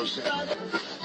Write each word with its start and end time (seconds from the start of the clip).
Muito 0.00 0.99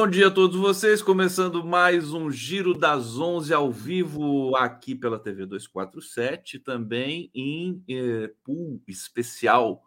bom 0.00 0.08
dia 0.08 0.28
a 0.28 0.30
todos 0.30 0.56
vocês, 0.56 1.02
começando 1.02 1.62
mais 1.62 2.14
um 2.14 2.30
Giro 2.30 2.72
das 2.72 3.18
11 3.18 3.52
ao 3.52 3.70
vivo 3.70 4.56
aqui 4.56 4.94
pela 4.94 5.18
TV 5.18 5.44
247, 5.44 6.58
também 6.58 7.30
em 7.34 7.84
eh, 7.86 8.32
pool 8.42 8.82
especial, 8.88 9.82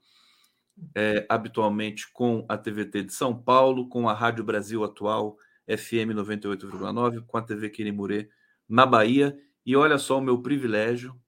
eh, 0.94 1.26
habitualmente 1.28 2.14
com 2.14 2.46
a 2.48 2.56
TVT 2.56 3.06
de 3.06 3.12
São 3.12 3.36
Paulo, 3.36 3.90
com 3.90 4.08
a 4.08 4.14
Rádio 4.14 4.44
Brasil 4.44 4.84
Atual 4.84 5.36
FM 5.68 6.14
98,9, 6.14 7.26
com 7.26 7.38
a 7.40 7.42
TV 7.42 7.72
Quirimurê 7.72 8.30
na 8.70 8.86
Bahia. 8.86 9.36
E 9.66 9.76
olha 9.76 9.98
só 9.98 10.20
o 10.20 10.22
meu 10.22 10.44
privilégio, 10.44 11.20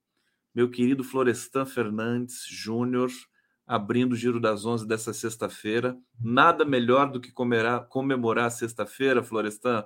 meu 0.53 0.69
querido 0.69 1.03
Florestan 1.03 1.65
Fernandes 1.65 2.45
Júnior, 2.47 3.09
abrindo 3.65 4.13
o 4.13 4.15
Giro 4.15 4.39
das 4.39 4.65
Onze 4.65 4.87
dessa 4.87 5.13
sexta-feira. 5.13 5.97
Nada 6.19 6.63
melhor 6.63 7.11
do 7.11 7.19
que 7.19 7.31
comemorar, 7.31 7.87
comemorar 7.87 8.45
a 8.45 8.51
sexta-feira, 8.51 9.23
Florestan, 9.23 9.85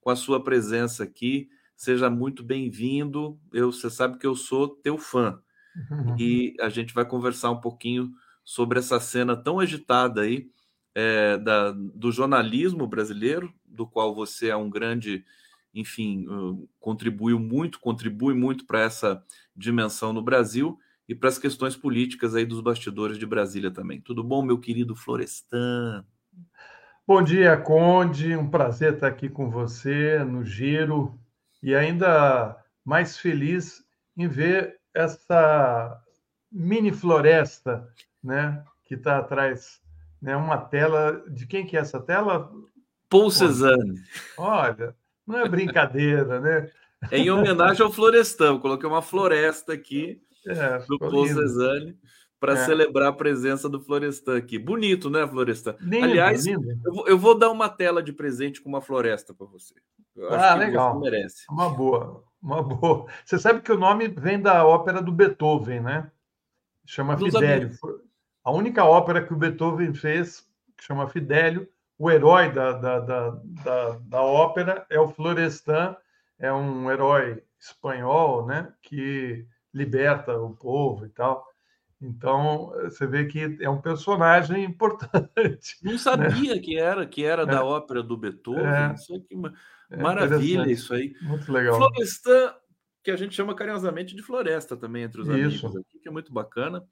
com 0.00 0.10
a 0.10 0.16
sua 0.16 0.42
presença 0.42 1.02
aqui. 1.02 1.48
Seja 1.76 2.08
muito 2.08 2.42
bem-vindo. 2.42 3.38
Eu, 3.52 3.72
você 3.72 3.90
sabe 3.90 4.18
que 4.18 4.26
eu 4.26 4.34
sou 4.34 4.68
teu 4.68 4.96
fã. 4.96 5.40
E 6.18 6.54
a 6.60 6.68
gente 6.68 6.92
vai 6.92 7.04
conversar 7.04 7.50
um 7.50 7.60
pouquinho 7.60 8.10
sobre 8.44 8.78
essa 8.78 9.00
cena 9.00 9.36
tão 9.36 9.60
agitada 9.60 10.22
aí 10.22 10.50
é, 10.94 11.38
da, 11.38 11.70
do 11.72 12.10
jornalismo 12.10 12.86
brasileiro, 12.86 13.52
do 13.64 13.86
qual 13.86 14.14
você 14.14 14.48
é 14.48 14.56
um 14.56 14.68
grande, 14.68 15.24
enfim, 15.72 16.26
uh, 16.26 16.68
contribuiu 16.78 17.38
muito, 17.38 17.78
contribui 17.78 18.34
muito 18.34 18.66
para 18.66 18.80
essa 18.80 19.24
dimensão 19.56 20.12
no 20.12 20.22
Brasil 20.22 20.78
e 21.10 21.14
para 21.14 21.28
as 21.28 21.38
questões 21.38 21.74
políticas 21.74 22.36
aí 22.36 22.46
dos 22.46 22.60
bastidores 22.60 23.18
de 23.18 23.26
Brasília 23.26 23.68
também. 23.68 24.00
Tudo 24.00 24.22
bom, 24.22 24.42
meu 24.42 24.60
querido 24.60 24.94
Florestan? 24.94 26.04
Bom 27.04 27.20
dia, 27.20 27.56
Conde. 27.56 28.36
Um 28.36 28.48
prazer 28.48 28.94
estar 28.94 29.08
aqui 29.08 29.28
com 29.28 29.50
você 29.50 30.22
no 30.22 30.44
Giro 30.44 31.18
e 31.60 31.74
ainda 31.74 32.56
mais 32.84 33.18
feliz 33.18 33.84
em 34.16 34.28
ver 34.28 34.78
essa 34.94 36.00
mini 36.48 36.92
floresta, 36.92 37.92
né, 38.22 38.62
que 38.84 38.94
está 38.94 39.18
atrás, 39.18 39.80
né, 40.22 40.36
uma 40.36 40.58
tela 40.58 41.24
de 41.28 41.44
quem 41.44 41.66
que 41.66 41.76
é 41.76 41.80
essa 41.80 41.98
tela? 41.98 42.52
Paul. 43.08 43.30
Olha, 44.38 44.94
não 45.26 45.40
é 45.40 45.48
brincadeira, 45.48 46.38
né? 46.38 46.70
É 47.10 47.16
em 47.16 47.30
homenagem 47.30 47.82
ao 47.82 47.90
Florestan. 47.90 48.48
Eu 48.48 48.60
coloquei 48.60 48.86
uma 48.86 49.00
floresta 49.00 49.72
aqui 49.72 50.20
é, 50.46 50.78
do 50.86 51.26
Cezanne 51.26 51.98
para 52.40 52.54
é. 52.54 52.56
celebrar 52.64 53.08
a 53.08 53.12
presença 53.12 53.68
do 53.68 53.78
Florestan 53.80 54.38
aqui. 54.38 54.58
Bonito, 54.58 55.10
né, 55.10 55.28
Florestan? 55.28 55.76
Lindo, 55.80 56.06
Aliás, 56.06 56.46
lindo. 56.46 56.70
Eu, 56.84 56.92
vou, 56.92 57.08
eu, 57.08 57.18
vou, 57.18 57.38
dar 57.38 57.50
uma 57.50 57.68
tela 57.68 58.02
de 58.02 58.12
presente 58.12 58.62
com 58.62 58.68
uma 58.68 58.80
floresta 58.80 59.34
para 59.34 59.46
você. 59.46 59.74
Eu 60.16 60.32
ah, 60.32 60.54
legal. 60.54 60.98
merece. 60.98 61.44
Uma 61.50 61.68
boa, 61.68 62.24
uma 62.42 62.62
boa. 62.62 63.06
Você 63.24 63.38
sabe 63.38 63.60
que 63.60 63.70
o 63.70 63.78
nome 63.78 64.08
vem 64.08 64.40
da 64.40 64.64
ópera 64.66 65.02
do 65.02 65.12
Beethoven, 65.12 65.80
né? 65.80 66.10
Chama 66.86 67.14
Dos 67.14 67.34
Fidelio. 67.34 67.68
Amigos. 67.68 67.78
A 68.42 68.50
única 68.50 68.84
ópera 68.84 69.22
que 69.22 69.34
o 69.34 69.36
Beethoven 69.36 69.92
fez, 69.92 70.46
que 70.76 70.84
chama 70.84 71.08
Fidelio, 71.08 71.68
o 71.98 72.10
herói 72.10 72.50
da, 72.50 72.72
da, 72.72 72.98
da, 73.00 73.30
da, 73.44 73.90
da 74.00 74.22
ópera 74.22 74.86
é 74.88 74.98
o 74.98 75.08
Florestan, 75.08 75.94
é 76.38 76.50
um 76.50 76.90
herói 76.90 77.42
espanhol, 77.60 78.46
né? 78.46 78.72
Que 78.82 79.46
liberta 79.72 80.36
o 80.36 80.54
povo 80.54 81.06
e 81.06 81.08
tal. 81.08 81.46
Então, 82.00 82.72
você 82.84 83.06
vê 83.06 83.26
que 83.26 83.58
é 83.60 83.68
um 83.68 83.80
personagem 83.80 84.64
importante. 84.64 85.76
Não 85.82 85.98
sabia 85.98 86.54
né? 86.54 86.60
que 86.60 86.78
era, 86.78 87.06
que 87.06 87.24
era 87.24 87.42
é. 87.42 87.46
da 87.46 87.64
ópera 87.64 88.02
do 88.02 88.16
Beethoven. 88.16 88.64
É. 88.64 88.94
Isso 88.94 89.20
que 89.20 89.34
é 89.90 89.96
maravilha 89.96 90.70
isso 90.70 90.94
aí. 90.94 91.14
Muito 91.20 91.52
legal. 91.52 91.76
Florestan, 91.76 92.54
que 93.02 93.10
a 93.10 93.16
gente 93.16 93.34
chama 93.34 93.54
carinhosamente 93.54 94.14
de 94.14 94.22
floresta 94.22 94.76
também 94.76 95.02
entre 95.02 95.20
os 95.20 95.28
isso. 95.28 95.66
amigos 95.66 95.76
aqui, 95.76 95.98
que 95.98 96.08
é 96.08 96.12
muito 96.12 96.32
bacana. 96.32 96.84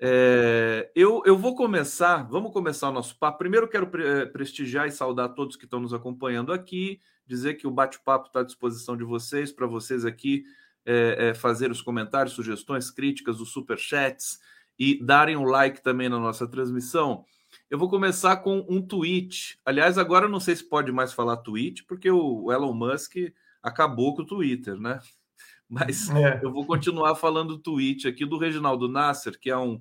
É, 0.00 0.90
eu, 0.94 1.22
eu 1.26 1.36
vou 1.36 1.56
começar, 1.56 2.22
vamos 2.28 2.52
começar 2.52 2.88
o 2.88 2.92
nosso 2.92 3.18
papo. 3.18 3.38
Primeiro, 3.38 3.68
quero 3.68 3.88
pre 3.88 4.06
eh, 4.06 4.26
prestigiar 4.26 4.86
e 4.86 4.92
saudar 4.92 5.30
todos 5.30 5.56
que 5.56 5.64
estão 5.64 5.80
nos 5.80 5.92
acompanhando 5.92 6.52
aqui, 6.52 7.00
dizer 7.26 7.54
que 7.54 7.66
o 7.66 7.70
bate-papo 7.70 8.28
está 8.28 8.40
à 8.40 8.44
disposição 8.44 8.96
de 8.96 9.02
vocês, 9.02 9.50
para 9.50 9.66
vocês 9.66 10.04
aqui 10.04 10.44
é, 10.84 11.28
é, 11.28 11.34
fazer 11.34 11.70
os 11.70 11.82
comentários, 11.82 12.34
sugestões, 12.34 12.90
críticas, 12.90 13.40
os 13.40 13.50
superchats 13.50 14.38
e 14.78 15.02
darem 15.04 15.36
um 15.36 15.44
like 15.44 15.82
também 15.82 16.08
na 16.08 16.18
nossa 16.18 16.46
transmissão. 16.46 17.24
Eu 17.70 17.78
vou 17.78 17.88
começar 17.88 18.36
com 18.38 18.64
um 18.68 18.80
tweet. 18.80 19.58
Aliás, 19.64 19.98
agora 19.98 20.26
eu 20.26 20.30
não 20.30 20.40
sei 20.40 20.56
se 20.56 20.64
pode 20.64 20.92
mais 20.92 21.12
falar 21.12 21.38
tweet, 21.38 21.84
porque 21.84 22.10
o 22.10 22.50
Elon 22.52 22.72
Musk 22.72 23.16
acabou 23.62 24.14
com 24.14 24.22
o 24.22 24.26
Twitter, 24.26 24.78
né? 24.78 25.00
Mas 25.68 26.08
é. 26.08 26.40
eu 26.42 26.50
vou 26.50 26.64
continuar 26.64 27.14
falando 27.14 27.58
tweet 27.58 28.08
aqui 28.08 28.24
do 28.24 28.38
Reginaldo 28.38 28.88
Nasser, 28.88 29.38
que 29.38 29.50
é 29.50 29.56
um, 29.58 29.78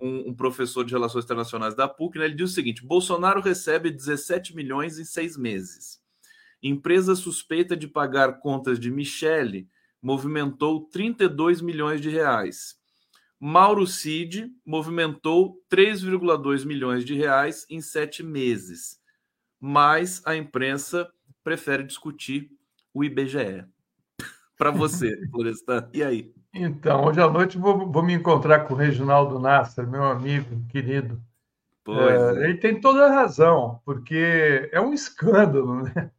um, 0.00 0.30
um, 0.30 0.34
professor 0.34 0.84
de 0.84 0.92
relações 0.92 1.24
internacionais 1.24 1.76
da 1.76 1.86
PUC. 1.86 2.18
Né? 2.18 2.24
Ele 2.24 2.34
diz 2.34 2.50
o 2.50 2.54
seguinte: 2.54 2.84
Bolsonaro 2.84 3.40
recebe 3.40 3.92
17 3.92 4.56
milhões 4.56 4.98
em 4.98 5.04
seis 5.04 5.36
meses. 5.36 6.00
Empresa 6.60 7.14
suspeita 7.14 7.76
de 7.76 7.86
pagar 7.86 8.40
contas 8.40 8.80
de 8.80 8.90
Michele 8.90 9.68
movimentou 10.02 10.88
32 10.88 11.60
milhões 11.60 12.00
de 12.00 12.08
reais. 12.08 12.76
Mauro 13.40 13.86
Cid 13.86 14.50
movimentou 14.66 15.62
3,2 15.70 16.66
milhões 16.66 17.04
de 17.04 17.14
reais 17.14 17.64
em 17.70 17.80
sete 17.80 18.22
meses. 18.22 18.98
Mas 19.60 20.20
a 20.26 20.36
imprensa 20.36 21.08
prefere 21.44 21.84
discutir 21.84 22.50
o 22.92 23.04
IBGE. 23.04 23.64
Para 24.58 24.70
você, 24.70 25.16
Florestan, 25.30 25.88
e 25.92 26.02
aí? 26.02 26.32
Então, 26.52 27.04
hoje 27.04 27.20
à 27.20 27.28
noite 27.30 27.58
vou, 27.58 27.90
vou 27.90 28.02
me 28.02 28.12
encontrar 28.12 28.60
com 28.60 28.74
o 28.74 28.76
Reginaldo 28.76 29.38
Nasser, 29.38 29.86
meu 29.86 30.04
amigo 30.04 30.64
querido. 30.68 31.22
É, 31.86 32.42
é. 32.42 32.44
Ele 32.44 32.58
tem 32.58 32.80
toda 32.80 33.06
a 33.06 33.12
razão, 33.12 33.80
porque 33.84 34.68
é 34.72 34.80
um 34.80 34.92
escândalo. 34.92 35.82
Né? 35.82 36.10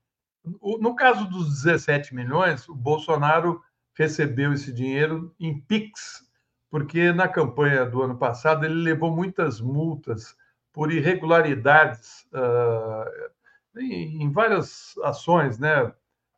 No 0.43 0.95
caso 0.95 1.29
dos 1.29 1.63
17 1.63 2.15
milhões, 2.15 2.67
o 2.67 2.73
Bolsonaro 2.73 3.61
recebeu 3.99 4.53
esse 4.53 4.71
dinheiro 4.71 5.35
em 5.37 5.59
PIX, 5.59 6.25
porque 6.71 7.11
na 7.11 7.27
campanha 7.27 7.85
do 7.85 8.01
ano 8.01 8.17
passado 8.17 8.65
ele 8.65 8.75
levou 8.75 9.13
muitas 9.13 9.59
multas 9.59 10.37
por 10.71 10.89
irregularidades 10.89 12.25
uh, 12.31 13.77
em, 13.77 14.23
em, 14.23 14.31
várias 14.31 14.95
ações, 15.03 15.59
né? 15.59 15.91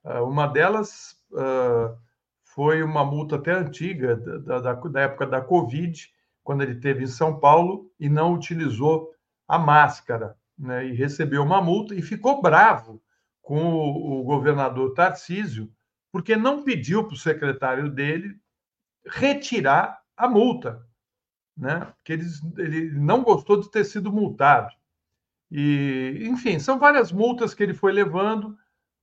Uh, 0.03 0.23
uma 0.23 0.47
delas 0.47 1.21
uh, 1.33 1.95
foi 2.44 2.81
uma 2.81 3.06
multa 3.06 3.36
até 3.36 3.51
antiga, 3.51 4.15
da, 4.15 4.59
da, 4.59 4.74
da, 4.74 5.01
época 5.01 5.27
da 5.27 5.39
Covid, 5.39 6.09
quando 6.44 6.63
ele 6.63 6.80
teve 6.80 7.03
em 7.03 7.07
São 7.07 7.39
Paulo 7.39 7.91
e 8.00 8.09
não 8.09 8.33
utilizou 8.33 9.12
a 9.47 9.59
máscara, 9.59 10.36
né? 10.57 10.88
E 10.88 10.94
recebeu 10.94 11.44
uma 11.44 11.62
multa 11.62 11.94
e 11.94 12.01
ficou 12.01 12.41
bravo 12.41 13.00
com 13.39 13.63
o, 13.65 14.21
o 14.21 14.24
governador 14.24 14.95
Tarcísio, 14.95 15.71
porque 16.12 16.36
não 16.36 16.63
pediu 16.63 17.06
para 17.06 17.13
o 17.13 17.18
secretário 17.18 17.90
dele 17.90 18.40
retirar 19.06 20.02
a 20.16 20.28
multa, 20.28 20.86
né? 21.58 21.94
Porque 21.96 22.13
ele, 22.13 22.92
não 22.92 23.24
gostou 23.24 23.60
de 23.60 23.72
ter 23.72 23.84
sido 23.86 24.12
multado. 24.12 24.69
E, 25.50 26.19
enfim, 26.24 26.60
são 26.60 26.78
várias 26.78 27.12
multas 27.12 27.54
que 27.54 27.63
ele 27.63 27.74
foi 27.74 27.92
levando 27.92 28.58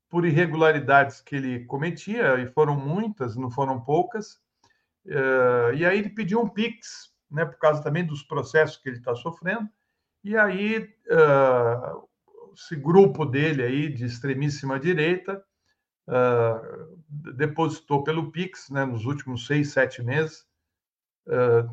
por 0.09 0.25
irregularidades 0.25 1.21
que 1.21 1.37
ele 1.37 1.65
cometia, 1.67 2.41
e 2.41 2.47
foram 2.47 2.75
muitas, 2.77 3.37
não 3.37 3.51
foram 3.51 3.81
poucas. 3.81 4.41
Uh, 5.05 5.75
e 5.75 5.85
aí 5.85 5.99
ele 5.99 6.11
pediu 6.11 6.41
um 6.41 6.49
PIX, 6.49 7.13
né, 7.31 7.45
por 7.45 7.59
causa 7.59 7.83
também 7.83 8.07
dos 8.07 8.23
processos 8.23 8.77
que 8.79 8.89
ele 8.89 8.99
está 8.99 9.15
sofrendo. 9.15 9.69
E 10.25 10.37
aí 10.37 10.89
uh, 11.11 12.09
esse 12.55 12.75
grupo 12.75 13.25
dele 13.25 13.63
aí 13.63 13.89
de 13.89 14.05
extremíssima 14.05 14.81
direita 14.81 15.43
uh, 16.09 16.99
depositou 17.37 18.03
pelo 18.03 18.33
Pix, 18.33 18.71
né, 18.71 18.85
nos 18.85 19.05
últimos 19.05 19.47
seis, 19.47 19.71
sete 19.71 20.03
meses, 20.03 20.47
uh, 21.27 21.71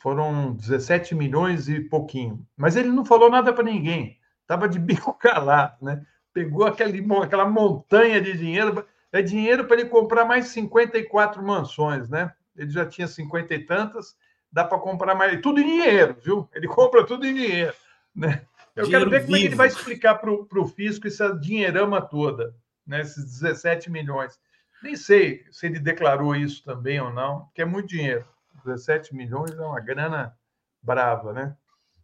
foram 0.00 0.54
17 0.54 1.14
milhões 1.14 1.68
e 1.68 1.80
pouquinho. 1.80 2.46
Mas 2.56 2.76
ele 2.76 2.88
não 2.88 3.04
falou 3.04 3.30
nada 3.30 3.52
para 3.52 3.64
ninguém, 3.64 4.18
estava 4.40 4.68
de 4.68 4.78
bico 4.78 5.14
calado, 5.18 5.76
né? 5.82 6.04
Pegou 6.32 6.64
aquele, 6.64 7.06
aquela 7.22 7.44
montanha 7.44 8.20
de 8.20 8.36
dinheiro, 8.36 8.86
é 9.12 9.20
dinheiro 9.20 9.66
para 9.66 9.80
ele 9.80 9.88
comprar 9.90 10.24
mais 10.24 10.46
54 10.46 11.42
mansões, 11.42 12.08
né? 12.08 12.32
Ele 12.56 12.70
já 12.70 12.86
tinha 12.86 13.06
50 13.06 13.54
e 13.54 13.58
tantas, 13.66 14.16
dá 14.50 14.64
para 14.64 14.78
comprar 14.78 15.14
mais. 15.14 15.40
Tudo 15.42 15.60
em 15.60 15.66
dinheiro, 15.66 16.16
viu? 16.22 16.48
Ele 16.54 16.66
compra 16.66 17.04
tudo 17.04 17.26
em 17.26 17.34
dinheiro, 17.34 17.74
né? 18.14 18.46
Eu 18.74 18.84
dinheiro 18.84 19.04
quero 19.04 19.10
ver 19.10 19.18
vivo. 19.18 19.26
como 19.26 19.36
é 19.36 19.40
que 19.40 19.46
ele 19.46 19.54
vai 19.54 19.66
explicar 19.68 20.14
para 20.14 20.30
o 20.32 20.66
fisco 20.66 21.06
essa 21.06 21.38
dinheirama 21.38 22.00
toda, 22.00 22.54
né? 22.86 23.00
esses 23.00 23.24
17 23.40 23.90
milhões. 23.90 24.38
Nem 24.82 24.96
sei 24.96 25.44
se 25.50 25.66
ele 25.66 25.78
declarou 25.78 26.34
isso 26.34 26.64
também 26.64 27.00
ou 27.00 27.12
não, 27.12 27.44
porque 27.46 27.62
é 27.62 27.64
muito 27.64 27.88
dinheiro. 27.88 28.26
17 28.64 29.14
milhões 29.14 29.52
é 29.52 29.60
uma 29.60 29.80
grana 29.80 30.36
brava, 30.82 31.32
né? 31.32 31.56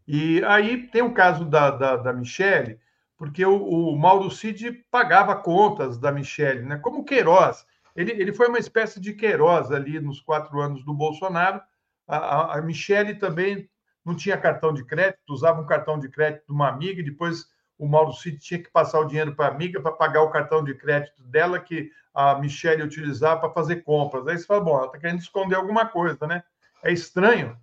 E 0.07 0.43
aí 0.45 0.87
tem 0.89 1.03
o 1.03 1.13
caso 1.13 1.45
da, 1.45 1.71
da, 1.71 1.97
da 1.97 2.13
Michelle, 2.13 2.81
porque 3.17 3.45
o, 3.45 3.57
o, 3.57 3.99
Mauro 3.99 4.31
Cid 4.31 4.85
pagava 4.91 5.37
contas 5.37 5.99
da 5.99 6.11
Michelle, 6.11 6.63
né? 6.63 6.79
Como 6.79 7.05
Queiroz. 7.05 7.67
Ele, 7.95 8.13
ele 8.13 8.33
foi 8.33 8.49
uma 8.49 8.59
espécie 8.59 9.01
de 9.01 9.13
Queiroz 9.13 9.73
ali 9.73 10.01
nos 10.01 10.21
quatro 10.21 10.61
anos 10.61 10.85
do 10.85 10.95
Bolsonaro. 10.95 11.61
A, 12.07 12.17
a, 12.17 12.59
a 12.59 12.63
Michelle 12.63 13.17
também 13.17 13.69
não 14.05 14.15
tinha 14.15 14.39
cartão 14.39 14.73
de 14.73 14.85
crédito, 14.85 15.19
usava 15.29 15.61
um 15.61 15.67
cartão 15.67 15.99
de 15.99 16.09
crédito 16.09 16.47
de 16.47 16.53
uma 16.53 16.69
amiga, 16.69 17.01
e 17.01 17.05
depois 17.05 17.47
o 17.79 17.87
Mauro 17.87 18.13
Cid 18.13 18.39
tinha 18.39 18.63
que 18.63 18.69
passar 18.71 18.99
o 18.99 19.05
dinheiro 19.05 19.35
para 19.35 19.47
a 19.47 19.55
amiga 19.55 19.81
para 19.81 19.93
pagar 19.93 20.23
o 20.23 20.31
cartão 20.31 20.65
de 20.65 20.75
crédito 20.75 21.23
dela, 21.23 21.61
que 21.61 21.91
a 22.13 22.35
Michelle 22.35 22.83
utilizava 22.83 23.41
para 23.41 23.51
fazer 23.51 23.77
compras. 23.83 24.27
Aí 24.27 24.37
você 24.37 24.45
fala, 24.45 24.61
bom, 24.61 24.77
ela 24.77 24.87
está 24.87 24.99
querendo 24.99 25.21
esconder 25.21 25.55
alguma 25.55 25.87
coisa, 25.87 26.27
né? 26.27 26.43
É 26.83 26.93
estranho. 26.93 27.57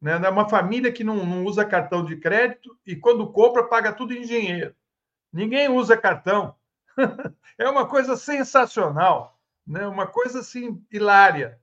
Né? 0.00 0.20
É 0.22 0.28
uma 0.28 0.46
família 0.46 0.92
que 0.92 1.02
não, 1.02 1.24
não 1.24 1.44
usa 1.44 1.64
cartão 1.64 2.04
de 2.04 2.16
crédito 2.16 2.76
e 2.86 2.94
quando 2.94 3.32
compra, 3.32 3.64
paga 3.64 3.92
tudo 3.92 4.12
em 4.12 4.22
dinheiro. 4.22 4.74
Ninguém 5.32 5.70
usa 5.70 5.96
cartão. 5.96 6.54
é 7.56 7.66
uma 7.66 7.86
coisa 7.86 8.14
sensacional, 8.14 9.38
né? 9.66 9.86
uma 9.86 10.06
coisa 10.06 10.40
assim, 10.40 10.84
hilária. 10.92 11.58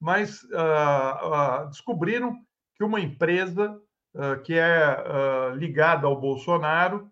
Mas 0.00 0.42
uh, 0.44 1.64
uh, 1.66 1.68
descobriram 1.68 2.40
que 2.74 2.82
uma 2.82 3.00
empresa 3.00 3.78
uh, 4.14 4.40
que 4.42 4.54
é 4.54 5.52
ligada 5.56 6.06
ao 6.06 6.18
Bolsonaro 6.18 7.11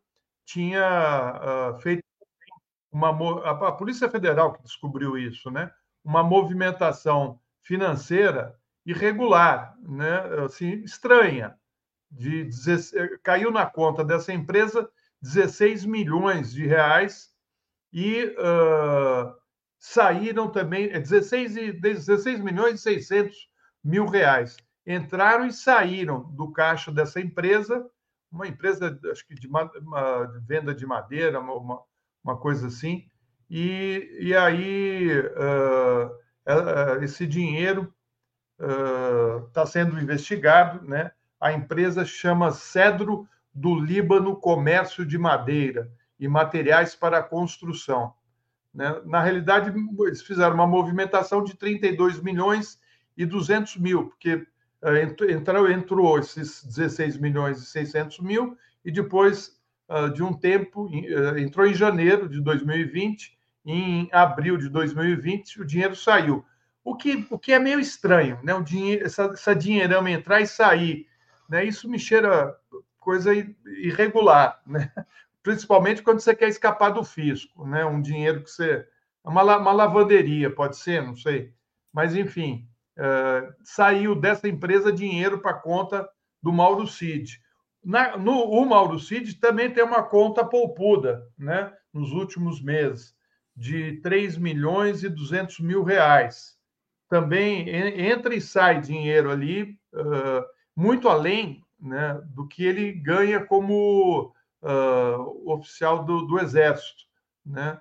tinha 0.53 1.79
feito 1.81 2.03
uma 2.91 3.11
a 3.45 3.73
Polícia 3.73 4.09
Federal 4.11 4.53
que 4.53 4.63
descobriu 4.63 5.17
isso, 5.17 5.51
né? 5.51 5.71
Uma 6.05 6.23
movimentação 6.23 7.39
financeira 7.63 8.59
irregular, 8.85 9.77
né? 9.81 10.19
Assim, 10.45 10.83
estranha. 10.83 11.57
De 12.11 12.43
16, 12.45 13.21
caiu 13.23 13.53
na 13.53 13.65
conta 13.65 14.05
dessa 14.05 14.33
empresa 14.33 14.91
16 15.23 15.85
milhões 15.85 16.53
de 16.53 16.67
reais 16.67 17.31
e 17.93 18.25
uh, 18.25 19.33
saíram 19.79 20.51
também 20.51 20.89
16, 20.91 21.57
e, 21.57 21.73
16 21.73 22.41
milhões 22.41 22.81
e 22.81 22.83
600 22.83 23.49
mil 23.85 24.07
reais. 24.07 24.57
Entraram 24.85 25.47
e 25.47 25.53
saíram 25.53 26.25
do 26.33 26.51
caixa 26.51 26.91
dessa 26.91 27.21
empresa, 27.21 27.89
uma 28.31 28.47
empresa, 28.47 28.99
acho 29.11 29.27
que 29.27 29.35
de, 29.35 29.47
uma, 29.47 29.65
de 29.65 30.39
venda 30.47 30.75
de 30.75 30.87
madeira, 30.87 31.41
uma, 31.41 31.83
uma 32.23 32.37
coisa 32.37 32.69
assim. 32.69 33.09
E, 33.49 34.19
e 34.21 34.35
aí 34.35 35.11
uh, 35.19 37.03
esse 37.03 37.27
dinheiro 37.27 37.93
está 39.49 39.63
uh, 39.65 39.67
sendo 39.67 39.99
investigado, 39.99 40.87
né? 40.87 41.11
A 41.41 41.53
empresa 41.53 42.05
chama 42.05 42.53
Cedro 42.53 43.27
do 43.53 43.75
Líbano 43.75 44.37
Comércio 44.37 45.05
de 45.05 45.19
Madeira 45.19 45.91
e 46.19 46.29
Materiais 46.29 46.95
para 46.95 47.23
Construção. 47.23 48.13
Né? 48.73 49.01
Na 49.07 49.23
realidade, 49.23 49.73
eles 50.01 50.23
fizeram 50.23 50.55
uma 50.55 50.67
movimentação 50.67 51.43
de 51.43 51.57
32 51.57 52.21
milhões 52.21 52.79
e 53.17 53.25
200 53.27 53.79
mil, 53.79 54.09
porque 54.09 54.47
entrou, 54.83 55.71
entrou 55.71 56.19
esses 56.19 56.65
16 56.65 57.19
milhões 57.19 57.59
e 57.59 57.67
600 57.67 58.21
mil 58.21 58.57
e 58.85 58.91
depois 58.91 59.61
ah, 59.91 60.09
de 60.09 60.23
um 60.23 60.33
tempo, 60.33 60.89
eh, 60.95 61.41
entrou 61.41 61.67
em 61.67 61.75
janeiro 61.75 62.29
de 62.29 62.41
2020, 62.41 63.37
em 63.67 64.09
abril 64.13 64.57
de 64.57 64.69
2020 64.69 65.61
o 65.61 65.67
dinheiro 65.67 65.97
saiu. 65.97 66.45
O 66.85 66.95
que, 66.95 67.27
o 67.29 67.37
que 67.37 67.53
é 67.53 67.59
meio 67.59 67.81
estranho, 67.81 68.39
né? 68.43 68.55
O 68.55 68.63
dinheiro, 68.63 69.05
essa, 69.05 69.25
essa 69.25 69.55
dinheirama 69.55 70.09
entrar 70.09 70.41
e 70.41 70.47
sair, 70.47 71.09
né? 71.49 71.65
Isso 71.65 71.89
me 71.91 71.99
cheira 71.99 72.57
coisa 73.01 73.33
irregular, 73.35 74.63
né? 74.65 74.93
Principalmente 75.43 76.03
quando 76.03 76.21
você 76.21 76.37
quer 76.37 76.49
escapar 76.49 76.91
do 76.91 77.03
fisco, 77.03 77.67
né? 77.67 77.85
Um 77.85 78.01
dinheiro 78.01 78.45
que 78.45 78.51
você 78.51 78.87
uma, 79.25 79.43
uma 79.57 79.73
lavanderia, 79.73 80.55
pode 80.55 80.77
ser, 80.77 81.03
não 81.03 81.17
sei. 81.17 81.53
Mas, 81.93 82.15
enfim, 82.15 82.69
uh, 83.01 83.53
saiu 83.65 84.15
dessa 84.15 84.47
empresa 84.47 84.93
dinheiro 84.93 85.41
para 85.41 85.55
conta 85.55 86.09
do 86.43 86.53
Mauro 86.53 86.87
Cid. 86.87 87.41
Na, 87.83 88.17
no, 88.17 88.45
o 88.45 88.67
Mauro 88.67 88.99
Cid 88.99 89.41
também 89.41 89.73
tem 89.73 89.83
uma 89.83 90.03
conta 90.03 90.45
poupuda, 90.45 91.27
né? 91.39 91.73
Nos 91.93 92.13
últimos 92.13 92.63
meses, 92.63 93.15
de 93.57 94.01
3 94.03 94.37
milhões 94.37 95.03
e 95.03 95.09
200 95.09 95.61
mil 95.61 95.83
reais. 95.83 96.57
Também 97.09 97.69
entra 97.69 98.35
e 98.35 98.41
sai 98.41 98.81
dinheiro 98.81 99.31
ali, 99.31 99.77
uh, 99.93 100.45
muito 100.77 101.09
além 101.09 101.65
né, 101.81 102.21
do 102.27 102.47
que 102.47 102.65
ele 102.65 102.93
ganha 102.93 103.45
como 103.45 104.33
uh, 104.63 105.53
oficial 105.53 106.05
do, 106.05 106.27
do, 106.27 106.39
Exército. 106.39 107.03
Né? 107.45 107.81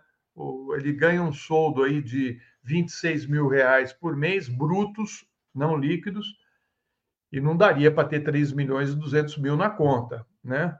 Ele 0.75 0.93
ganha 0.93 1.21
um 1.21 1.33
soldo 1.33 1.83
aí 1.83 2.01
de 2.01 2.39
26 2.69 3.25
mil 3.25 3.47
reais 3.47 3.91
por 3.91 4.15
mês, 4.15 4.47
brutos, 4.47 5.25
não 5.53 5.75
líquidos, 5.75 6.35
e 7.31 7.41
não 7.41 7.57
daria 7.57 7.91
para 7.91 8.07
ter 8.07 8.21
3 8.21 8.53
milhões 8.53 8.91
e 8.91 8.95
200 8.95 9.37
mil 9.37 9.57
na 9.57 9.69
conta, 9.69 10.25
né? 10.43 10.77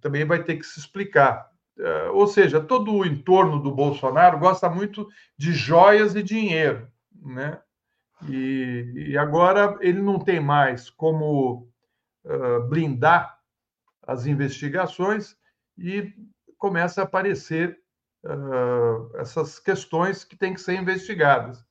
também 0.00 0.24
vai 0.26 0.42
ter 0.42 0.56
que 0.56 0.66
se 0.66 0.78
explicar. 0.78 1.50
É, 1.78 2.10
ou 2.10 2.26
seja, 2.26 2.60
todo 2.60 2.92
o 2.92 3.06
entorno 3.06 3.58
do 3.62 3.74
Bolsonaro 3.74 4.38
gosta 4.38 4.68
muito 4.68 5.08
de 5.38 5.52
joias 5.54 6.14
e 6.14 6.22
dinheiro, 6.22 6.86
né? 7.22 7.58
E, 8.28 8.92
e 9.08 9.18
agora 9.18 9.78
ele 9.80 10.02
não 10.02 10.18
tem 10.18 10.38
mais 10.40 10.90
como 10.90 11.70
uh, 12.24 12.68
blindar 12.68 13.38
as 14.02 14.26
investigações 14.26 15.34
e 15.78 16.12
começa 16.58 17.00
a 17.00 17.04
aparecer 17.04 17.78
essas 19.18 19.58
questões 19.58 20.24
que 20.24 20.36
têm 20.36 20.54
que 20.54 20.60
ser 20.60 20.74
investigadas. 20.74 21.64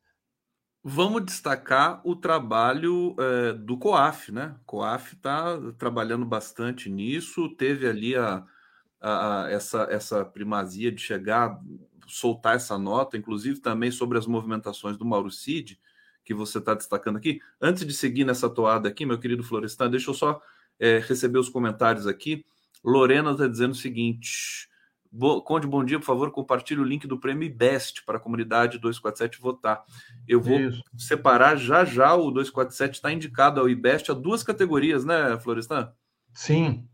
Vamos 0.83 1.25
destacar 1.25 2.01
o 2.05 2.15
trabalho 2.15 3.15
é, 3.19 3.53
do 3.53 3.77
COAF, 3.77 4.31
né? 4.31 4.55
COAF 4.65 5.15
está 5.15 5.57
trabalhando 5.77 6.25
bastante 6.25 6.89
nisso, 6.89 7.49
teve 7.49 7.85
ali 7.85 8.15
a, 8.15 8.45
a, 8.99 9.43
a, 9.43 9.51
essa, 9.51 9.87
essa 9.89 10.23
primazia 10.23 10.89
de 10.89 11.01
chegar, 11.01 11.59
soltar 12.07 12.55
essa 12.55 12.77
nota, 12.77 13.17
inclusive 13.17 13.59
também 13.59 13.91
sobre 13.91 14.17
as 14.17 14.25
movimentações 14.25 14.97
do 14.97 15.05
Mauro 15.05 15.29
Cid, 15.29 15.77
que 16.23 16.33
você 16.33 16.59
está 16.59 16.73
destacando 16.73 17.17
aqui. 17.17 17.41
Antes 17.61 17.85
de 17.85 17.93
seguir 17.93 18.23
nessa 18.23 18.49
toada 18.49 18.87
aqui, 18.87 19.05
meu 19.05 19.19
querido 19.19 19.43
Florestan, 19.43 19.89
deixa 19.89 20.09
eu 20.09 20.13
só 20.13 20.41
é, 20.79 20.99
receber 20.99 21.39
os 21.39 21.49
comentários 21.49 22.07
aqui. 22.07 22.45
Lorena 22.81 23.31
está 23.31 23.47
dizendo 23.47 23.71
o 23.71 23.75
seguinte: 23.75 24.68
Bo, 25.11 25.41
Conde, 25.41 25.65
bom 25.65 25.83
dia, 25.83 25.97
por 25.99 26.05
favor, 26.05 26.31
compartilhe 26.31 26.79
o 26.79 26.83
link 26.83 27.07
do 27.07 27.19
prêmio 27.19 27.51
Best 27.53 28.05
para 28.05 28.17
a 28.17 28.19
comunidade 28.19 28.77
247 28.77 29.41
votar. 29.41 29.83
Eu 30.27 30.39
vou 30.39 30.59
Isso. 30.59 30.83
separar 30.97 31.55
já 31.55 31.83
já, 31.83 32.13
o 32.13 32.29
247 32.29 32.95
está 32.95 33.11
indicado 33.11 33.59
ao 33.59 33.67
IBEST 33.67 34.11
a 34.11 34.13
duas 34.13 34.43
categorias, 34.43 35.03
né, 35.03 35.37
Florestan? 35.39 35.91
Sim, 36.33 36.87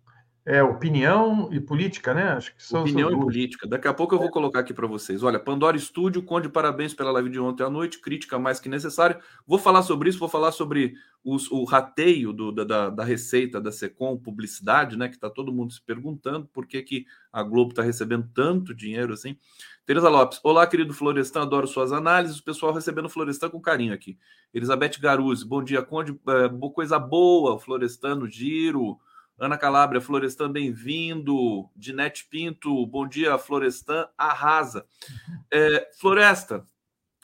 é, 0.46 0.62
opinião 0.62 1.50
e 1.52 1.60
política, 1.60 2.14
né? 2.14 2.34
Acho 2.34 2.56
que 2.56 2.64
são 2.64 2.82
Opinião 2.82 3.12
e 3.12 3.20
política. 3.20 3.68
Daqui 3.68 3.88
a 3.88 3.94
pouco 3.94 4.14
eu 4.14 4.20
vou 4.20 4.30
colocar 4.30 4.60
aqui 4.60 4.76
para 4.76 4.86
vocês. 4.86 5.24
Olha, 5.24 5.40
Pandora 5.40 5.76
Estúdio, 5.76 6.22
Conde, 6.22 6.48
parabéns 6.48 6.94
pela 6.94 7.12
live 7.12 7.32
de 7.32 7.40
ontem 7.40 7.64
à 7.64 7.70
noite. 7.70 8.00
Crítica 8.00 8.38
mais 8.38 8.60
que 8.60 8.70
necessária. 8.70 9.20
Vou 9.48 9.58
falar 9.58 9.82
sobre 9.82 10.08
isso, 10.08 10.20
vou 10.20 10.30
falar 10.30 10.52
sobre 10.52 10.94
os, 11.24 11.50
o 11.50 11.64
rateio 11.64 12.32
do, 12.32 12.52
da, 12.52 12.92
da 12.92 13.04
receita 13.04 13.60
da 13.60 13.72
Secom, 13.72 14.16
publicidade, 14.18 14.96
né? 14.96 15.10
Que 15.10 15.16
está 15.16 15.32
todo 15.32 15.52
mundo 15.52 15.74
se 15.74 15.82
perguntando 15.82 16.48
por 16.54 16.68
que, 16.68 16.80
que 16.84 17.06
a 17.34 17.42
Globo 17.42 17.72
está 17.72 17.82
recebendo 17.82 18.30
tanto 18.32 18.76
dinheiro 18.76 19.14
assim. 19.14 19.36
Tereza 19.84 20.10
Lopes, 20.10 20.40
olá, 20.44 20.68
querido 20.68 20.94
Florestan, 20.94 21.42
adoro 21.42 21.66
suas 21.66 21.92
análises. 21.92 22.38
O 22.38 22.44
pessoal 22.44 22.72
recebendo 22.72 23.10
Florestan 23.10 23.50
com 23.50 23.60
carinho 23.60 23.96
aqui. 23.96 24.16
Elizabeth 24.54 25.00
Garuzzi, 25.00 25.44
bom 25.44 25.64
dia, 25.64 25.82
Conde, 25.82 26.12
é, 26.28 26.70
coisa 26.72 27.00
boa, 27.00 27.58
Florestan 27.58 28.16
no 28.16 28.28
giro. 28.28 29.00
Ana 29.38 29.58
Calabria, 29.58 30.00
Florestan, 30.00 30.50
bem-vindo. 30.50 31.70
Dinete 31.76 32.26
Pinto, 32.30 32.86
bom 32.88 33.06
dia, 33.06 33.38
Florestan, 33.38 34.08
arrasa. 34.18 34.86
É, 35.52 35.92
Floresta, 36.00 36.66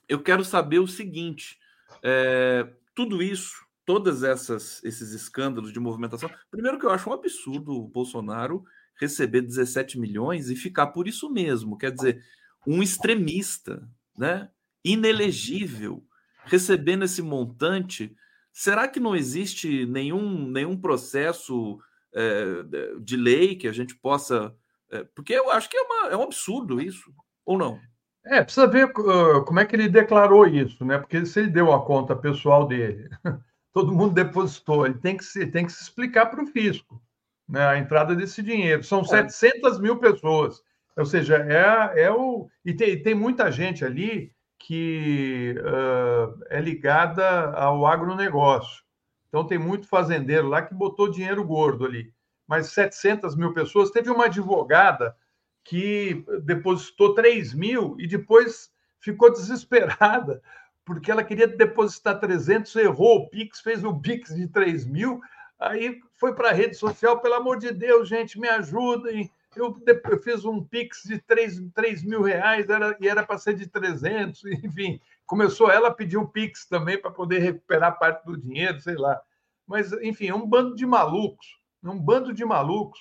eu 0.10 0.22
quero 0.22 0.44
saber 0.44 0.80
o 0.80 0.88
seguinte: 0.88 1.58
é, 2.03 2.68
tudo 2.94 3.24
isso, 3.24 3.65
todas 3.86 4.24
essas 4.24 4.84
esses 4.84 5.13
escândalos 5.13 5.72
de 5.72 5.80
movimentação. 5.80 6.30
Primeiro 6.50 6.77
que 6.77 6.86
eu 6.86 6.89
acho 6.89 7.10
um 7.10 7.13
absurdo 7.13 7.72
o 7.72 7.88
Bolsonaro 7.88 8.65
receber 9.00 9.41
17 9.41 9.98
milhões 9.98 10.50
e 10.50 10.56
ficar 10.56 10.88
por 10.88 11.08
isso 11.08 11.30
mesmo, 11.30 11.77
quer 11.77 11.91
dizer, 11.91 12.24
um 12.68 12.84
extremista, 12.84 13.89
né, 14.18 14.50
inelegível, 14.84 16.06
recebendo 16.44 17.06
esse 17.06 17.22
montante, 17.22 18.13
será 18.51 18.88
que 18.88 19.00
não 19.00 19.15
existe 19.15 19.86
nenhum 19.86 20.46
nenhum 20.46 20.77
processo 20.77 21.80
é, 22.13 22.63
de 23.00 23.15
lei 23.15 23.56
que 23.56 23.68
a 23.68 23.72
gente 23.72 23.96
possa 23.96 24.56
é, 24.91 25.06
porque 25.15 25.34
eu 25.34 25.50
acho 25.50 25.70
que 25.70 25.77
é, 25.77 25.82
uma, 25.82 26.10
é 26.10 26.18
um 26.18 26.24
absurdo 26.24 26.82
isso, 26.82 27.12
ou 27.46 27.58
não? 27.58 27.80
É, 28.25 28.44
precisa 28.44 28.68
ver 28.68 28.86
uh, 28.86 29.44
como 29.46 29.60
é 29.60 29.65
que 29.65 29.75
ele 29.75 29.88
declarou 29.88 30.46
isso, 30.46 30.86
né? 30.86 31.00
Porque 31.00 31.25
se 31.25 31.39
ele 31.39 31.50
deu 31.50 31.72
a 31.72 31.84
conta 31.84 32.15
pessoal 32.15 32.68
dele, 32.68 33.10
todo 33.74 33.94
mundo 33.94 34.13
depositou, 34.13 34.86
ele 34.86 35.00
tem 35.00 35.18
que 35.18 35.24
se, 35.24 35.48
tem 35.48 35.65
que 35.65 35.72
se 35.72 35.82
explicar 35.82 36.27
para 36.27 36.44
o 36.44 36.48
fisco 36.48 37.01
né, 37.48 37.65
a 37.65 37.77
entrada 37.77 38.13
desse 38.13 38.44
dinheiro. 38.44 38.84
São 38.84 39.00
é. 39.00 39.06
700 39.06 39.80
mil 39.80 39.98
pessoas, 39.98 40.62
ou 40.96 41.06
seja, 41.06 41.38
é, 41.38 42.03
é 42.03 42.12
o. 42.12 42.48
E 42.63 42.74
tem, 42.74 43.01
tem 43.01 43.15
muita 43.15 43.51
gente 43.51 43.84
ali 43.84 44.32
que 44.60 45.56
uh, 45.60 46.44
é 46.50 46.60
ligada 46.62 47.51
ao 47.53 47.88
agronegócio. 47.88 48.84
Então, 49.32 49.48
tem 49.48 49.58
muito 49.58 49.88
fazendeiro 49.88 50.48
lá 50.48 50.62
que 50.62 50.74
botou 50.74 51.10
dinheiro 51.10 51.44
gordo 51.44 51.86
ali 51.86 52.14
mas 52.52 52.68
700 52.72 53.34
mil 53.38 53.54
pessoas. 53.54 53.92
Teve 53.92 54.10
uma 54.10 54.26
advogada 54.26 55.16
que 55.64 56.26
depositou 56.44 57.14
3 57.14 57.54
mil 57.54 57.96
e 57.98 58.06
depois 58.06 58.70
ficou 59.00 59.32
desesperada, 59.32 60.42
porque 60.84 61.10
ela 61.10 61.24
queria 61.24 61.48
depositar 61.48 62.20
300, 62.20 62.76
errou 62.76 63.20
o 63.20 63.30
Pix, 63.30 63.62
fez 63.62 63.86
um 63.86 63.98
Pix 63.98 64.36
de 64.36 64.50
3 64.50 64.86
mil, 64.86 65.22
aí 65.58 66.02
foi 66.20 66.36
para 66.36 66.50
a 66.50 66.54
rede 66.54 66.76
social, 66.76 67.22
pelo 67.22 67.36
amor 67.36 67.58
de 67.58 67.72
Deus, 67.72 68.10
gente, 68.10 68.38
me 68.38 68.50
ajudem. 68.50 69.32
Eu, 69.56 69.74
eu 69.88 70.22
fiz 70.22 70.44
um 70.44 70.62
Pix 70.62 71.04
de 71.06 71.20
3, 71.20 71.62
3 71.74 72.04
mil 72.04 72.22
reais 72.22 72.70
era, 72.70 72.98
e 73.00 73.08
era 73.08 73.24
para 73.26 73.38
ser 73.38 73.54
de 73.54 73.66
300, 73.66 74.44
enfim. 74.62 75.00
Começou 75.25 75.72
ela 75.72 75.88
a 75.88 75.94
pedir 75.94 76.18
um 76.18 76.28
Pix 76.28 76.68
também 76.68 77.00
para 77.00 77.12
poder 77.12 77.40
recuperar 77.40 77.98
parte 77.98 78.25
do 78.25 78.38
dinheiro, 78.38 78.80
sei 78.82 78.96
lá. 78.96 79.22
Mas, 79.66 79.94
enfim, 79.94 80.28
é 80.28 80.36
um 80.36 80.46
bando 80.46 80.75
de 80.75 80.86
malucos 80.86 81.62
um 81.90 82.00
bando 82.00 82.34
de 82.34 82.46
malucos. 82.46 83.00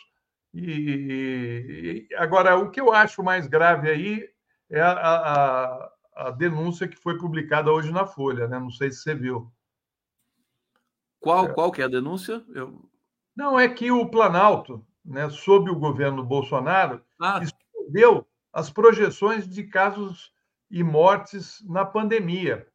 E, 0.54 2.06
e, 2.10 2.14
agora, 2.16 2.56
o 2.56 2.70
que 2.70 2.80
eu 2.80 2.92
acho 2.92 3.22
mais 3.22 3.46
grave 3.46 3.90
aí 3.90 4.28
é 4.68 4.80
a, 4.80 4.92
a, 4.92 5.92
a, 6.16 6.30
denúncia 6.30 6.88
que 6.88 6.96
foi 6.96 7.18
publicada 7.18 7.70
hoje 7.70 7.92
na 7.92 8.06
Folha, 8.06 8.48
né? 8.48 8.58
Não 8.58 8.70
sei 8.70 8.90
se 8.90 9.02
você 9.02 9.14
viu. 9.14 9.52
Qual, 11.20 11.46
é. 11.46 11.52
qual 11.52 11.70
que 11.70 11.82
é 11.82 11.84
a 11.84 11.88
denúncia? 11.88 12.44
Eu... 12.54 12.88
Não, 13.36 13.58
é 13.58 13.68
que 13.68 13.90
o 13.92 14.08
Planalto, 14.08 14.84
né, 15.04 15.28
sob 15.30 15.70
o 15.70 15.78
governo 15.78 16.24
Bolsonaro, 16.24 17.04
ah. 17.20 17.40
escondeu 17.42 18.26
as 18.52 18.70
projeções 18.70 19.48
de 19.48 19.64
casos 19.64 20.32
e 20.70 20.82
mortes 20.82 21.62
na 21.68 21.84
pandemia. 21.84 22.66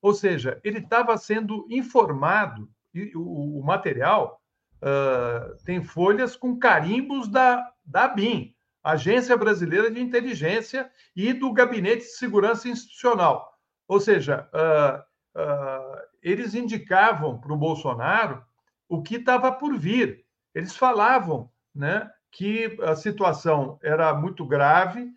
Ou 0.00 0.14
seja, 0.14 0.60
ele 0.64 0.78
estava 0.78 1.16
sendo 1.16 1.66
informado, 1.70 2.68
e 2.94 3.12
o, 3.14 3.60
o 3.60 3.64
material 3.64 4.40
uh, 4.78 5.56
tem 5.64 5.82
folhas 5.82 6.34
com 6.34 6.58
carimbos 6.58 7.28
da, 7.28 7.70
da 7.84 8.08
BIM, 8.08 8.54
Agência 8.82 9.36
Brasileira 9.36 9.90
de 9.90 10.00
Inteligência, 10.00 10.90
e 11.14 11.32
do 11.32 11.52
Gabinete 11.52 12.02
de 12.02 12.16
Segurança 12.16 12.68
Institucional. 12.68 13.56
Ou 13.86 14.00
seja, 14.00 14.48
uh, 14.52 15.40
uh, 15.40 15.98
eles 16.22 16.54
indicavam 16.54 17.38
para 17.38 17.52
o 17.52 17.56
Bolsonaro 17.56 18.44
o 18.88 19.02
que 19.02 19.16
estava 19.16 19.52
por 19.52 19.78
vir. 19.78 20.24
Eles 20.54 20.76
falavam 20.76 21.50
né, 21.74 22.10
que 22.30 22.76
a 22.82 22.96
situação 22.96 23.78
era 23.82 24.12
muito 24.14 24.44
grave, 24.44 25.12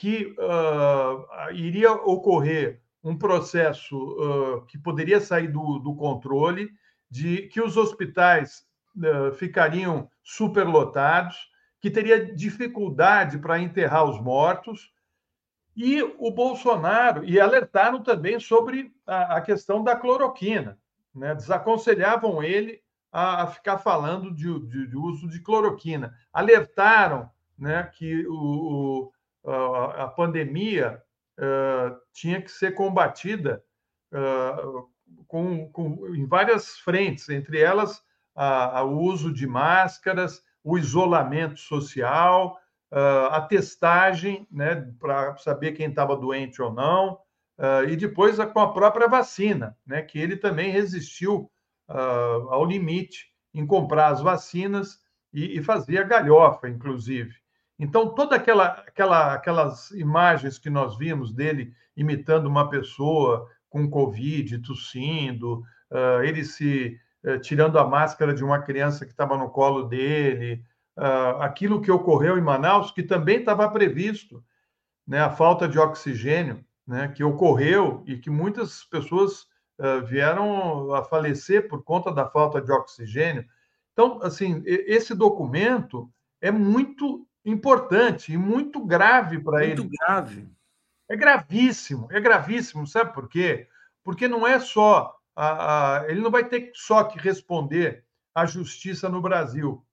que 0.00 0.34
uh, 0.38 1.52
iria 1.52 1.92
ocorrer 1.92 2.80
um 3.04 3.18
processo 3.18 3.98
uh, 3.98 4.64
que 4.64 4.78
poderia 4.78 5.20
sair 5.20 5.48
do, 5.48 5.78
do, 5.78 5.94
controle, 5.94 6.70
de 7.10 7.48
que 7.48 7.60
os 7.60 7.76
hospitais 7.76 8.64
eh, 9.02 9.32
ficariam 9.32 10.08
superlotados, 10.22 11.36
que 11.80 11.90
teria 11.90 12.34
dificuldade 12.34 13.36
para 13.38 13.58
enterrar 13.58 14.04
os 14.04 14.18
mortos. 14.20 14.90
E 15.76 16.02
o 16.02 16.30
Bolsonaro, 16.30 17.22
e 17.24 17.38
alertaram 17.38 18.02
também 18.02 18.40
sobre 18.40 18.94
a, 19.06 19.36
a 19.36 19.40
questão 19.42 19.84
da 19.84 19.96
cloroquina, 19.96 20.78
né? 21.14 21.34
desaconselhavam 21.34 22.42
ele 22.42 22.80
a, 23.12 23.42
a 23.42 23.46
ficar 23.48 23.76
falando 23.78 24.32
de, 24.32 24.46
de, 24.66 24.86
de, 24.86 24.96
uso 24.96 25.28
de 25.28 25.40
cloroquina. 25.40 26.14
Alertaram 26.32 27.28
né, 27.58 27.82
que 27.94 28.26
o, 28.28 28.32
o 28.34 29.12
a, 29.44 30.04
a, 30.04 30.08
pandemia 30.08 31.02
tinha 32.12 32.42
que 32.42 32.50
ser 32.50 32.74
combatida 32.74 33.62
com, 35.26 35.70
com, 35.72 36.14
em 36.14 36.26
várias 36.26 36.78
frentes, 36.78 37.28
entre 37.28 37.60
elas 37.60 38.02
a, 38.34 38.82
o 38.84 38.98
uso 38.98 39.32
de 39.32 39.46
máscaras, 39.46 40.42
o 40.62 40.76
isolamento 40.76 41.58
social, 41.58 42.58
a 43.30 43.40
testagem, 43.42 44.46
né, 44.50 44.92
para 44.98 45.36
saber 45.36 45.72
quem 45.72 45.88
estava 45.88 46.16
doente 46.16 46.60
ou 46.60 46.72
não, 46.72 47.18
e 47.88 47.96
depois 47.96 48.36
com 48.36 48.60
a 48.60 48.72
própria 48.72 49.08
vacina, 49.08 49.76
né, 49.86 50.02
que 50.02 50.18
ele 50.18 50.36
também 50.36 50.70
resistiu 50.70 51.50
ao 51.88 52.64
limite 52.64 53.30
em 53.54 53.66
comprar 53.66 54.08
as 54.08 54.20
vacinas 54.20 55.00
e, 55.32 55.58
e 55.58 55.62
fazia 55.62 56.02
galhofa, 56.02 56.68
inclusive. 56.68 57.34
Então, 57.80 58.14
toda 58.14 58.36
aquela, 58.36 58.66
aquela, 58.86 59.32
aquelas 59.32 59.90
imagens 59.92 60.58
que 60.58 60.68
nós 60.68 60.98
vimos 60.98 61.32
dele 61.32 61.72
imitando 61.96 62.44
uma 62.46 62.68
pessoa 62.68 63.48
com 63.70 63.88
Covid, 63.88 64.58
tossindo, 64.58 65.62
uh, 65.90 66.22
ele 66.22 66.44
se 66.44 67.00
eh, 67.22 67.38
tirando 67.38 67.78
a 67.78 67.86
máscara 67.86 68.34
de 68.34 68.44
uma 68.44 68.60
criança 68.60 69.06
que 69.06 69.12
estava 69.12 69.36
no 69.38 69.48
colo 69.48 69.84
dele, 69.84 70.62
uh, 70.98 71.40
aquilo 71.40 71.80
que 71.80 71.90
ocorreu 71.90 72.36
em 72.36 72.42
Manaus, 72.42 72.90
que 72.90 73.02
também 73.02 73.38
estava 73.38 73.70
previsto, 73.70 74.44
né, 75.06 75.20
a 75.20 75.30
falta 75.30 75.66
de 75.66 75.78
oxigênio, 75.78 76.62
né, 76.86 77.08
que 77.08 77.24
ocorreu 77.24 78.02
e 78.06 78.18
que 78.18 78.28
muitas 78.28 78.84
pessoas 78.84 79.42
uh, 79.78 80.04
vieram 80.04 80.92
a 80.94 81.02
falecer 81.04 81.66
por 81.66 81.82
conta 81.82 82.12
da 82.12 82.28
falta 82.28 82.60
de 82.60 82.70
oxigênio. 82.72 83.44
Então, 83.92 84.20
assim, 84.22 84.62
esse 84.66 85.14
documento 85.14 86.10
é 86.40 86.50
muito 86.50 87.26
importante 87.44 88.32
e 88.32 88.36
muito 88.36 88.84
grave 88.84 89.38
para 89.40 89.64
ele. 89.64 89.80
Muito 89.80 89.96
grave. 89.98 90.48
É 91.08 91.16
gravíssimo, 91.16 92.08
é 92.10 92.20
gravíssimo, 92.20 92.86
sabe 92.86 93.12
por 93.12 93.28
quê? 93.28 93.66
Porque 94.04 94.28
não 94.28 94.46
é 94.46 94.60
só 94.60 95.20
a, 95.34 95.98
a, 95.98 96.10
ele 96.10 96.20
não 96.20 96.30
vai 96.30 96.44
ter 96.44 96.70
só 96.74 97.04
que 97.04 97.18
responder 97.18 98.04
à 98.34 98.46
justiça 98.46 99.08
no 99.08 99.20
Brasil. 99.20 99.84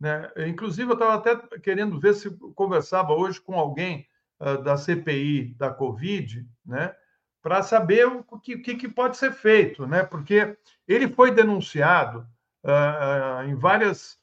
Né? 0.00 0.30
Inclusive, 0.48 0.90
eu 0.90 0.94
estava 0.94 1.14
até 1.14 1.58
querendo 1.58 1.98
ver 1.98 2.14
se 2.14 2.30
conversava 2.54 3.12
hoje 3.12 3.40
com 3.40 3.54
alguém 3.58 4.06
uh, 4.40 4.62
da 4.62 4.76
CPI 4.76 5.54
da 5.54 5.70
Covid, 5.70 6.46
né? 6.64 6.94
para 7.42 7.62
saber 7.62 8.06
o 8.06 8.22
que, 8.38 8.56
que, 8.58 8.88
pode 8.88 9.16
ser 9.16 9.32
feito, 9.32 9.86
né? 9.86 10.04
porque 10.04 10.56
ele 10.86 11.08
foi 11.08 11.32
denunciado 11.32 12.20
uh, 12.64 13.42
uh, 13.44 13.48
em 13.48 13.54
várias 13.54 14.20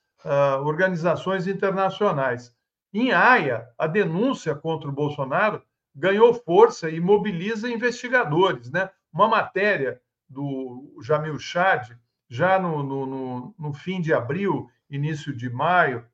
organizações 0.65 1.47
internacionais. 1.47 2.53
Em 2.93 3.11
Haia, 3.11 3.69
a 3.77 3.85
denúncia 3.85 4.55
contra 4.55 4.89
o 4.89 4.93
Bolsonaro 4.93 5.61
ganhou 5.95 6.33
força 6.33 6.89
e 6.89 6.99
mobiliza 6.99 7.69
investigadores. 7.69 8.71
Né? 8.71 8.89
Uma 9.13 9.27
matéria 9.27 10.01
do 10.27 10.97
Jamil 11.01 11.37
Chad, 11.39 11.91
já 12.27 12.59
no, 12.59 12.83
no, 12.83 13.55
no, 13.57 13.73
fim 13.73 13.99
de 14.01 14.13
abril, 14.13 14.69
início 14.89 15.35
de 15.35 15.49
maio, 15.49 16.05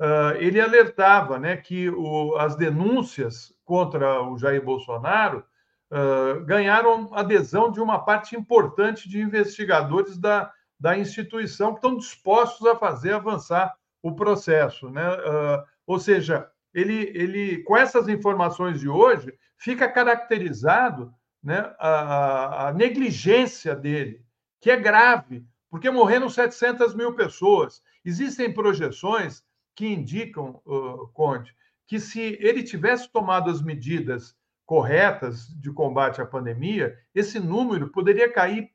uh, 0.00 0.36
ele 0.38 0.60
alertava 0.60 1.38
né, 1.38 1.56
que 1.56 1.90
o, 1.90 2.36
as 2.36 2.56
denúncias 2.56 3.54
contra 3.64 4.22
o 4.22 4.38
Jair 4.38 4.64
Bolsonaro 4.64 5.44
uh, 5.90 6.44
ganharam 6.44 7.12
adesão 7.14 7.70
de 7.70 7.80
uma 7.80 7.98
parte 7.98 8.34
importante 8.34 9.08
de 9.08 9.20
investigadores 9.20 10.16
da, 10.16 10.50
da 10.80 10.96
instituição 10.96 11.72
que 11.72 11.78
estão 11.78 11.96
dispostos 11.96 12.66
a 12.66 12.76
fazer 12.76 13.12
avançar 13.12 13.74
o 14.02 14.14
processo. 14.14 14.90
Né? 14.90 15.06
Uh, 15.06 15.71
ou 15.92 16.00
seja, 16.00 16.50
ele, 16.72 17.12
ele, 17.14 17.62
com 17.64 17.76
essas 17.76 18.08
informações 18.08 18.80
de 18.80 18.88
hoje, 18.88 19.30
fica 19.58 19.86
caracterizado 19.86 21.12
né, 21.42 21.70
a, 21.78 22.68
a, 22.68 22.72
negligência 22.72 23.76
dele, 23.76 24.24
que 24.58 24.70
é 24.70 24.76
grave, 24.76 25.44
porque 25.70 25.90
morreram 25.90 26.30
700 26.30 26.94
mil 26.94 27.14
pessoas. 27.14 27.82
Existem 28.02 28.54
projeções 28.54 29.44
que 29.76 29.86
indicam, 29.86 30.62
uh, 30.64 31.08
Conde, 31.08 31.54
que 31.86 32.00
se 32.00 32.38
ele 32.40 32.62
tivesse 32.62 33.10
tomado 33.12 33.50
as 33.50 33.60
medidas 33.60 34.34
corretas 34.64 35.48
de 35.60 35.70
combate 35.70 36.22
à 36.22 36.26
pandemia, 36.26 36.98
esse 37.14 37.38
número 37.38 37.90
poderia 37.90 38.32
cair 38.32 38.70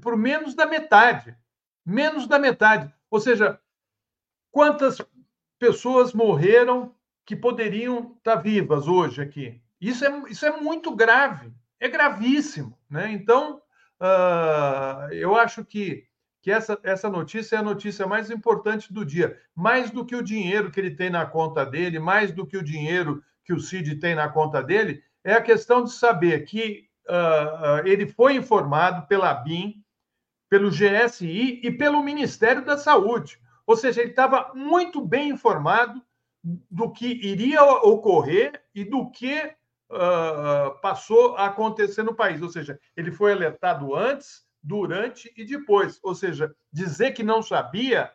por 0.00 0.16
menos 0.16 0.54
da 0.54 0.66
metade. 0.66 1.36
Menos 1.84 2.28
da 2.28 2.38
metade. 2.38 2.94
Ou 3.10 3.18
seja, 3.18 3.58
quantas 4.52 4.98
pessoas 5.58 6.12
morreram 6.12 6.94
que 7.26 7.36
poderiam 7.36 8.14
estar 8.16 8.36
vivas 8.36 8.88
hoje 8.88 9.20
aqui? 9.20 9.60
Isso 9.80 10.04
é, 10.04 10.22
isso 10.30 10.46
é 10.46 10.60
muito 10.60 10.94
grave, 10.94 11.52
é 11.78 11.88
gravíssimo. 11.88 12.78
Né? 12.88 13.12
Então, 13.12 13.60
uh, 14.00 15.12
eu 15.12 15.36
acho 15.36 15.64
que, 15.64 16.04
que 16.42 16.50
essa, 16.50 16.78
essa 16.82 17.08
notícia 17.08 17.56
é 17.56 17.58
a 17.58 17.62
notícia 17.62 18.06
mais 18.06 18.30
importante 18.30 18.92
do 18.92 19.04
dia. 19.04 19.38
Mais 19.54 19.90
do 19.90 20.04
que 20.04 20.16
o 20.16 20.22
dinheiro 20.22 20.70
que 20.70 20.80
ele 20.80 20.90
tem 20.90 21.10
na 21.10 21.26
conta 21.26 21.64
dele, 21.64 21.98
mais 21.98 22.32
do 22.32 22.46
que 22.46 22.56
o 22.56 22.64
dinheiro 22.64 23.22
que 23.44 23.52
o 23.52 23.60
Cid 23.60 23.96
tem 23.96 24.14
na 24.14 24.28
conta 24.28 24.62
dele, 24.62 25.02
é 25.24 25.34
a 25.34 25.42
questão 25.42 25.84
de 25.84 25.92
saber 25.92 26.44
que 26.44 26.88
uh, 27.08 27.86
ele 27.86 28.06
foi 28.06 28.34
informado 28.34 29.06
pela 29.06 29.32
BIM, 29.34 29.82
pelo 30.48 30.70
GSI 30.70 31.60
e 31.62 31.70
pelo 31.70 32.02
Ministério 32.02 32.64
da 32.64 32.76
Saúde. 32.76 33.38
Ou 33.68 33.76
seja, 33.76 34.00
ele 34.00 34.10
estava 34.10 34.50
muito 34.54 34.98
bem 34.98 35.28
informado 35.28 36.02
do 36.42 36.90
que 36.90 37.06
iria 37.06 37.62
ocorrer 37.62 38.64
e 38.74 38.82
do 38.82 39.10
que 39.10 39.36
uh, 39.90 40.80
passou 40.80 41.36
a 41.36 41.44
acontecer 41.44 42.02
no 42.02 42.14
país. 42.14 42.40
Ou 42.40 42.48
seja, 42.48 42.80
ele 42.96 43.12
foi 43.12 43.30
alertado 43.30 43.94
antes, 43.94 44.42
durante 44.62 45.30
e 45.36 45.44
depois. 45.44 46.00
Ou 46.02 46.14
seja, 46.14 46.50
dizer 46.72 47.12
que 47.12 47.22
não 47.22 47.42
sabia 47.42 48.10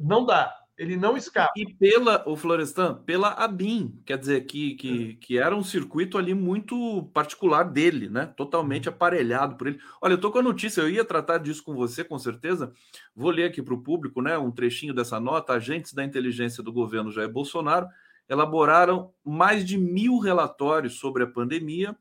não 0.00 0.24
dá. 0.24 0.56
Ele 0.78 0.94
não 0.94 1.16
escapa. 1.16 1.52
E 1.56 1.72
pela, 1.74 2.22
o 2.28 2.36
Florestan, 2.36 3.02
pela 3.06 3.30
ABIN, 3.30 3.98
quer 4.04 4.18
dizer, 4.18 4.42
que, 4.42 4.74
que, 4.74 5.14
que 5.14 5.38
era 5.38 5.56
um 5.56 5.62
circuito 5.62 6.18
ali 6.18 6.34
muito 6.34 7.04
particular 7.14 7.62
dele, 7.62 8.10
né? 8.10 8.26
Totalmente 8.26 8.86
aparelhado 8.86 9.56
por 9.56 9.68
ele. 9.68 9.80
Olha, 10.02 10.12
eu 10.12 10.20
tô 10.20 10.30
com 10.30 10.38
a 10.38 10.42
notícia, 10.42 10.82
eu 10.82 10.90
ia 10.90 11.04
tratar 11.04 11.38
disso 11.38 11.64
com 11.64 11.74
você, 11.74 12.04
com 12.04 12.18
certeza. 12.18 12.72
Vou 13.14 13.30
ler 13.30 13.44
aqui 13.44 13.62
para 13.62 13.72
o 13.72 13.82
público, 13.82 14.20
né? 14.20 14.36
Um 14.36 14.50
trechinho 14.50 14.92
dessa 14.92 15.18
nota. 15.18 15.54
Agentes 15.54 15.94
da 15.94 16.04
inteligência 16.04 16.62
do 16.62 16.72
governo 16.72 17.10
Jair 17.10 17.30
Bolsonaro 17.30 17.88
elaboraram 18.28 19.12
mais 19.24 19.64
de 19.64 19.78
mil 19.78 20.18
relatórios 20.18 20.98
sobre 20.98 21.22
a 21.22 21.26
pandemia, 21.26 21.96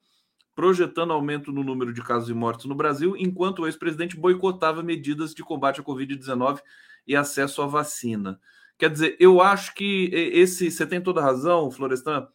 projetando 0.53 1.13
aumento 1.13 1.51
no 1.51 1.63
número 1.63 1.93
de 1.93 2.01
casos 2.01 2.29
e 2.29 2.33
mortes 2.33 2.65
no 2.65 2.75
Brasil, 2.75 3.15
enquanto 3.17 3.59
o 3.59 3.67
ex-presidente 3.67 4.17
boicotava 4.17 4.83
medidas 4.83 5.33
de 5.33 5.43
combate 5.43 5.79
à 5.79 5.83
Covid-19 5.83 6.59
e 7.07 7.15
acesso 7.15 7.61
à 7.61 7.67
vacina. 7.67 8.39
Quer 8.77 8.89
dizer, 8.89 9.15
eu 9.19 9.41
acho 9.41 9.73
que 9.73 10.09
esse, 10.13 10.69
você 10.69 10.85
tem 10.85 11.01
toda 11.01 11.21
razão, 11.21 11.71
Florestan, 11.71 12.27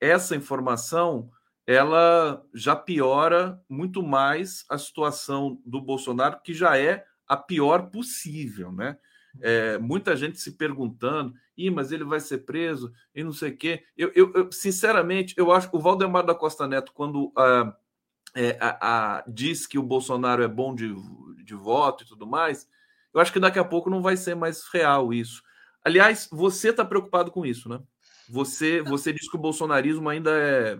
essa 0.00 0.36
informação 0.36 1.30
ela 1.66 2.42
já 2.54 2.74
piora 2.74 3.62
muito 3.68 4.02
mais 4.02 4.64
a 4.70 4.78
situação 4.78 5.60
do 5.66 5.82
Bolsonaro, 5.82 6.40
que 6.42 6.54
já 6.54 6.78
é 6.78 7.04
a 7.26 7.36
pior 7.36 7.90
possível, 7.90 8.72
né? 8.72 8.96
É, 9.40 9.76
muita 9.76 10.16
gente 10.16 10.40
se 10.40 10.52
perguntando, 10.52 11.34
Ih, 11.56 11.70
mas 11.70 11.92
ele 11.92 12.04
vai 12.04 12.20
ser 12.20 12.38
preso 12.38 12.90
e 13.14 13.22
não 13.22 13.32
sei 13.32 13.50
o 13.50 13.56
quê. 13.56 13.84
Eu, 13.96 14.10
eu, 14.14 14.32
eu, 14.34 14.52
sinceramente, 14.52 15.34
eu 15.36 15.52
acho 15.52 15.70
que 15.70 15.76
o 15.76 15.80
Valdemar 15.80 16.24
da 16.24 16.34
Costa 16.34 16.66
Neto, 16.66 16.92
quando 16.94 17.30
ah, 17.36 17.76
é, 18.34 18.56
a, 18.60 19.18
a, 19.18 19.24
diz 19.28 19.66
que 19.66 19.78
o 19.78 19.82
Bolsonaro 19.82 20.42
é 20.42 20.48
bom 20.48 20.74
de, 20.74 20.94
de 21.44 21.54
voto 21.54 22.02
e 22.02 22.06
tudo 22.06 22.26
mais, 22.26 22.66
eu 23.12 23.20
acho 23.20 23.32
que 23.32 23.40
daqui 23.40 23.58
a 23.58 23.64
pouco 23.64 23.90
não 23.90 24.00
vai 24.00 24.16
ser 24.16 24.34
mais 24.34 24.66
real 24.72 25.12
isso. 25.12 25.42
Aliás, 25.84 26.28
você 26.30 26.70
está 26.70 26.84
preocupado 26.84 27.30
com 27.30 27.46
isso, 27.46 27.68
né? 27.68 27.80
Você, 28.28 28.82
você 28.82 29.12
diz 29.12 29.28
que 29.30 29.36
o 29.36 29.40
bolsonarismo 29.40 30.08
ainda 30.08 30.30
é, 30.30 30.72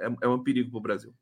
é, 0.00 0.16
é 0.22 0.28
um 0.28 0.42
perigo 0.42 0.70
para 0.70 0.78
o 0.78 0.82
Brasil. 0.82 1.14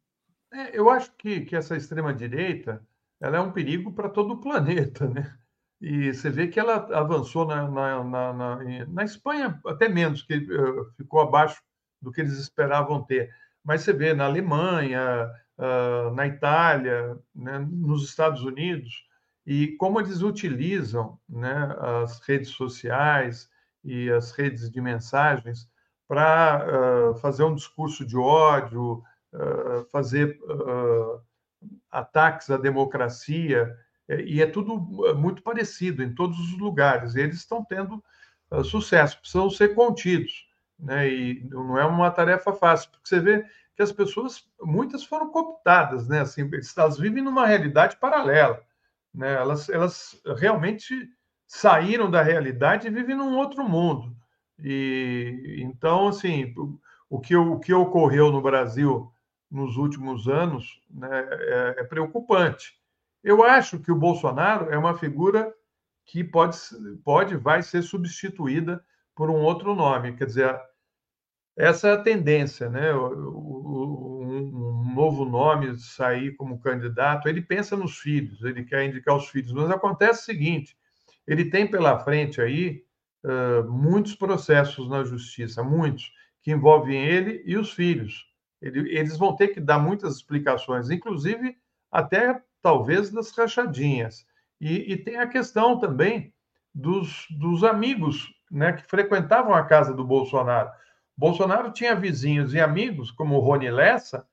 É, 0.52 0.78
eu 0.78 0.88
acho 0.88 1.10
que, 1.16 1.40
que 1.40 1.56
essa 1.56 1.76
extrema-direita 1.76 2.86
ela 3.20 3.36
é 3.36 3.40
um 3.40 3.52
perigo 3.52 3.92
para 3.92 4.08
todo 4.08 4.34
o 4.34 4.40
planeta, 4.40 5.08
né? 5.08 5.36
E 5.80 6.12
você 6.12 6.30
vê 6.30 6.46
que 6.46 6.60
ela 6.60 6.76
avançou 6.96 7.44
na, 7.46 7.68
na, 7.68 8.04
na, 8.04 8.32
na, 8.32 8.86
na 8.86 9.04
Espanha 9.04 9.60
até 9.66 9.88
menos, 9.88 10.22
que 10.22 10.36
uh, 10.36 10.92
ficou 10.96 11.20
abaixo 11.20 11.60
do 12.00 12.12
que 12.12 12.20
eles 12.20 12.38
esperavam 12.38 13.02
ter. 13.02 13.34
Mas 13.64 13.82
você 13.82 13.92
vê 13.92 14.14
na 14.14 14.26
Alemanha, 14.26 15.28
uh, 15.58 16.14
na 16.14 16.26
Itália, 16.26 17.18
né, 17.34 17.58
nos 17.58 18.04
Estados 18.04 18.44
Unidos, 18.44 19.04
e 19.46 19.68
como 19.76 20.00
eles 20.00 20.22
utilizam 20.22 21.18
né, 21.28 21.76
as 22.02 22.20
redes 22.20 22.50
sociais 22.50 23.50
e 23.84 24.10
as 24.10 24.30
redes 24.32 24.70
de 24.70 24.80
mensagens 24.80 25.68
para 26.06 26.66
uh, 26.66 27.14
fazer 27.16 27.42
um 27.42 27.54
discurso 27.54 28.04
de 28.04 28.16
ódio, 28.16 29.02
uh, 29.32 29.84
fazer 29.90 30.38
uh, 30.42 31.20
ataques 31.90 32.50
à 32.50 32.56
democracia, 32.56 33.76
e 34.08 34.42
é 34.42 34.46
tudo 34.46 34.78
muito 35.14 35.42
parecido 35.42 36.02
em 36.02 36.14
todos 36.14 36.38
os 36.38 36.58
lugares. 36.58 37.14
Eles 37.14 37.36
estão 37.36 37.64
tendo 37.64 38.02
sucesso, 38.64 39.18
precisam 39.18 39.48
ser 39.48 39.74
contidos, 39.74 40.46
né? 40.78 41.08
e 41.08 41.48
não 41.48 41.78
é 41.78 41.86
uma 41.86 42.10
tarefa 42.10 42.52
fácil, 42.52 42.90
porque 42.90 43.08
você 43.08 43.20
vê 43.20 43.46
que 43.74 43.82
as 43.82 43.92
pessoas, 43.92 44.44
muitas 44.60 45.02
foram 45.02 45.30
cooptadas, 45.30 46.08
né? 46.08 46.20
assim, 46.20 46.50
elas 46.76 46.98
vivem 46.98 47.22
numa 47.22 47.46
realidade 47.46 47.96
paralela 47.96 48.62
né? 49.14 49.34
Elas, 49.34 49.68
elas 49.68 50.20
realmente 50.38 50.94
saíram 51.46 52.10
da 52.10 52.22
realidade 52.22 52.88
e 52.88 52.90
vivem 52.90 53.16
num 53.16 53.36
outro 53.36 53.62
mundo. 53.68 54.16
E 54.58 55.58
então, 55.58 56.08
assim, 56.08 56.54
o 57.10 57.20
que, 57.20 57.36
o 57.36 57.58
que 57.58 57.74
ocorreu 57.74 58.32
no 58.32 58.40
Brasil 58.40 59.12
nos 59.50 59.76
últimos 59.76 60.28
anos 60.28 60.80
né, 60.90 61.28
é, 61.30 61.74
é 61.78 61.84
preocupante. 61.84 62.72
Eu 63.22 63.44
acho 63.44 63.78
que 63.78 63.92
o 63.92 63.98
Bolsonaro 63.98 64.70
é 64.70 64.78
uma 64.78 64.96
figura 64.96 65.52
que 66.06 66.24
pode, 66.24 66.56
pode 67.04 67.36
vai 67.36 67.62
ser 67.62 67.82
substituída 67.82 68.82
por 69.14 69.30
um 69.30 69.42
outro 69.42 69.74
nome. 69.74 70.16
Quer 70.16 70.26
dizer, 70.26 70.60
essa 71.56 71.88
é 71.88 71.92
a 71.92 72.02
tendência, 72.02 72.68
né? 72.70 72.92
O, 72.94 73.08
um, 73.08 74.11
novo 74.92 75.24
nome 75.24 75.76
sair 75.78 76.32
como 76.36 76.60
candidato, 76.60 77.28
ele 77.28 77.40
pensa 77.40 77.76
nos 77.76 77.98
filhos, 77.98 78.42
ele 78.42 78.64
quer 78.64 78.84
indicar 78.84 79.16
os 79.16 79.28
filhos. 79.28 79.52
Mas 79.52 79.70
acontece 79.70 80.22
o 80.22 80.24
seguinte: 80.24 80.76
ele 81.26 81.50
tem 81.50 81.66
pela 81.66 81.98
frente 81.98 82.40
aí 82.40 82.84
uh, 83.24 83.70
muitos 83.70 84.14
processos 84.14 84.88
na 84.88 85.04
justiça, 85.04 85.62
muitos, 85.62 86.12
que 86.42 86.52
envolvem 86.52 87.04
ele 87.04 87.42
e 87.46 87.56
os 87.56 87.72
filhos. 87.72 88.26
Ele, 88.60 88.96
eles 88.96 89.16
vão 89.16 89.34
ter 89.34 89.48
que 89.48 89.60
dar 89.60 89.78
muitas 89.78 90.16
explicações, 90.16 90.90
inclusive 90.90 91.56
até 91.90 92.40
talvez 92.62 93.10
das 93.10 93.30
rachadinhas. 93.36 94.24
E, 94.60 94.92
e 94.92 94.96
tem 94.96 95.18
a 95.18 95.26
questão 95.26 95.78
também 95.78 96.32
dos, 96.74 97.26
dos 97.30 97.64
amigos 97.64 98.32
né, 98.50 98.72
que 98.72 98.82
frequentavam 98.84 99.54
a 99.54 99.64
casa 99.64 99.92
do 99.92 100.04
Bolsonaro. 100.04 100.70
Bolsonaro 101.16 101.72
tinha 101.72 101.94
vizinhos 101.94 102.54
e 102.54 102.60
amigos, 102.60 103.10
como 103.10 103.36
o 103.36 103.40
Rony 103.40 103.70
Lessa, 103.70 104.26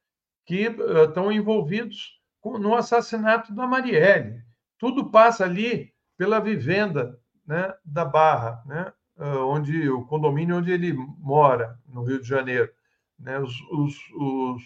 que 0.49 0.65
estão 1.03 1.31
envolvidos 1.31 2.19
com, 2.41 2.57
no 2.57 2.73
assassinato 2.73 3.53
da 3.53 3.67
Marielle. 3.67 4.41
Tudo 4.79 5.11
passa 5.11 5.43
ali 5.45 5.93
pela 6.17 6.39
vivenda 6.39 7.19
né, 7.45 7.71
da 7.85 8.03
Barra, 8.03 8.63
né, 8.65 8.91
uh, 9.17 9.45
onde 9.45 9.87
o 9.87 10.03
condomínio 10.05 10.57
onde 10.57 10.71
ele 10.71 10.91
mora, 11.19 11.79
no 11.87 12.03
Rio 12.03 12.19
de 12.19 12.27
Janeiro. 12.27 12.67
Né, 13.19 13.37
os, 13.37 13.53
os, 13.69 13.95
os 14.15 14.63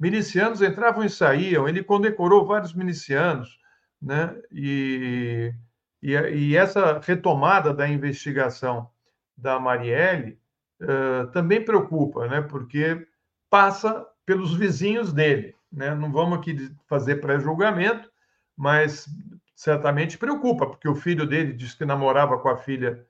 milicianos 0.00 0.60
entravam 0.60 1.04
e 1.04 1.10
saíam, 1.10 1.68
ele 1.68 1.84
condecorou 1.84 2.44
vários 2.44 2.74
milicianos, 2.74 3.60
né, 4.00 4.36
e, 4.50 5.54
e, 6.02 6.10
e 6.12 6.56
essa 6.56 6.98
retomada 6.98 7.72
da 7.72 7.88
investigação 7.88 8.90
da 9.36 9.60
Marielle 9.60 10.40
uh, 10.80 11.30
também 11.30 11.64
preocupa, 11.64 12.26
né? 12.26 12.40
porque 12.42 13.06
passa 13.48 14.04
pelos 14.26 14.54
vizinhos 14.54 15.12
dele. 15.12 15.54
Né? 15.70 15.94
Não 15.94 16.12
vamos 16.12 16.38
aqui 16.38 16.70
fazer 16.86 17.16
pré-julgamento, 17.16 18.10
mas 18.56 19.06
certamente 19.54 20.18
preocupa, 20.18 20.66
porque 20.66 20.88
o 20.88 20.94
filho 20.94 21.26
dele 21.26 21.52
disse 21.52 21.76
que 21.76 21.84
namorava 21.84 22.38
com 22.38 22.48
a 22.48 22.56
filha 22.56 23.06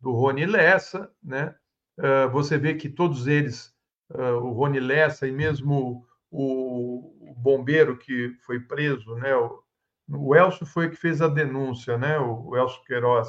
do 0.00 0.12
Rony 0.12 0.46
Lessa, 0.46 1.10
né? 1.22 1.54
Uh, 1.98 2.28
você 2.30 2.58
vê 2.58 2.74
que 2.74 2.88
todos 2.88 3.26
eles, 3.26 3.74
uh, 4.10 4.36
o 4.42 4.52
Rony 4.52 4.80
Lessa 4.80 5.26
e 5.26 5.32
mesmo 5.32 6.06
o, 6.30 7.30
o, 7.30 7.34
bombeiro 7.36 7.96
que 7.96 8.34
foi 8.44 8.60
preso, 8.60 9.14
né? 9.14 9.34
O, 9.34 9.62
o 10.08 10.34
Elcio 10.34 10.66
foi 10.66 10.90
que 10.90 10.96
fez 10.96 11.22
a 11.22 11.28
denúncia, 11.28 11.96
né? 11.96 12.18
O, 12.18 12.48
o 12.48 12.56
Elcio 12.56 12.82
Queiroz. 12.84 13.28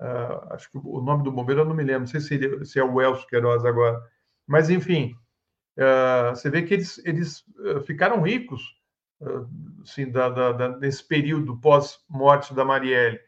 Uh, 0.00 0.52
acho 0.52 0.70
que 0.70 0.78
o 0.78 1.00
nome 1.00 1.24
do 1.24 1.32
bombeiro 1.32 1.62
eu 1.62 1.64
não 1.64 1.74
me 1.74 1.82
lembro, 1.82 2.00
não 2.00 2.06
sei 2.06 2.20
se, 2.20 2.34
ele, 2.34 2.64
se 2.64 2.78
é 2.78 2.84
o 2.84 3.00
Elcio 3.00 3.26
Queiroz 3.26 3.64
agora. 3.64 4.00
Mas, 4.46 4.70
enfim, 4.70 5.16
uh, 5.78 6.34
você 6.34 6.50
vê 6.50 6.62
que 6.62 6.74
eles, 6.74 7.00
eles 7.04 7.44
ah, 7.64 7.80
ficaram 7.80 8.22
ricos 8.22 8.76
assim, 9.82 10.10
da, 10.10 10.28
da, 10.28 10.52
da, 10.52 10.78
nesse 10.78 11.02
período 11.02 11.56
pós-morte 11.56 12.52
da 12.52 12.66
Marielle. 12.66 13.18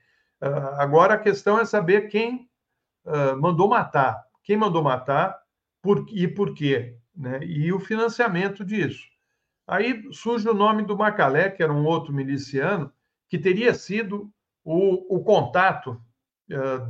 agora 0.77 1.15
a 1.15 1.19
questão 1.19 1.59
é 1.59 1.65
saber 1.65 2.09
quem 2.09 2.47
mandou 3.41 3.67
matar, 3.67 4.23
quem 4.43 4.55
mandou 4.55 4.83
matar 4.83 5.41
por, 5.81 6.05
e 6.11 6.29
por 6.29 6.53
quê, 6.53 6.99
né? 7.17 7.41
e 7.43 7.73
o 7.73 7.81
financiamento 7.81 8.63
disso. 8.67 9.03
Aí 9.67 10.13
surge 10.13 10.47
o 10.47 10.53
nome 10.53 10.83
do 10.83 10.95
Macalé, 10.95 11.49
que 11.49 11.63
era 11.63 11.73
um 11.73 11.87
outro 11.87 12.13
miliciano, 12.13 12.93
que 13.27 13.39
teria 13.39 13.73
sido 13.73 14.31
o, 14.63 15.17
o 15.17 15.25
contato 15.25 15.99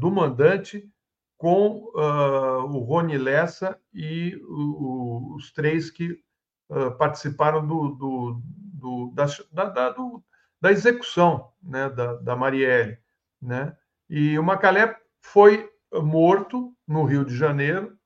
do 0.01 0.11
mandante 0.11 0.91
com 1.39 1.85
uh, 1.95 2.65
o 2.65 2.81
Rony 2.81 3.17
Lessa 3.17 3.81
e 3.95 4.37
o, 4.43 5.33
o, 5.33 5.37
os 5.37 5.53
três 5.53 5.89
que 5.89 6.21
uh, 6.69 6.91
participaram 6.99 7.65
do, 7.65 7.91
do, 7.91 8.43
do, 8.45 9.13
da, 9.15 9.65
da, 9.69 9.91
do, 9.91 10.23
da, 10.61 10.73
execução 10.73 11.53
né, 11.63 11.89
da, 11.91 12.15
da 12.17 12.35
Marielle. 12.35 12.99
Né? 13.41 13.75
E 14.11 14.37
o 14.37 14.43
Macalé 14.43 14.97
foi 15.21 15.71
morto 15.93 16.77
no 16.87 17.05
Rio 17.05 17.25
de 17.25 17.37
Janeiro, 17.37 17.97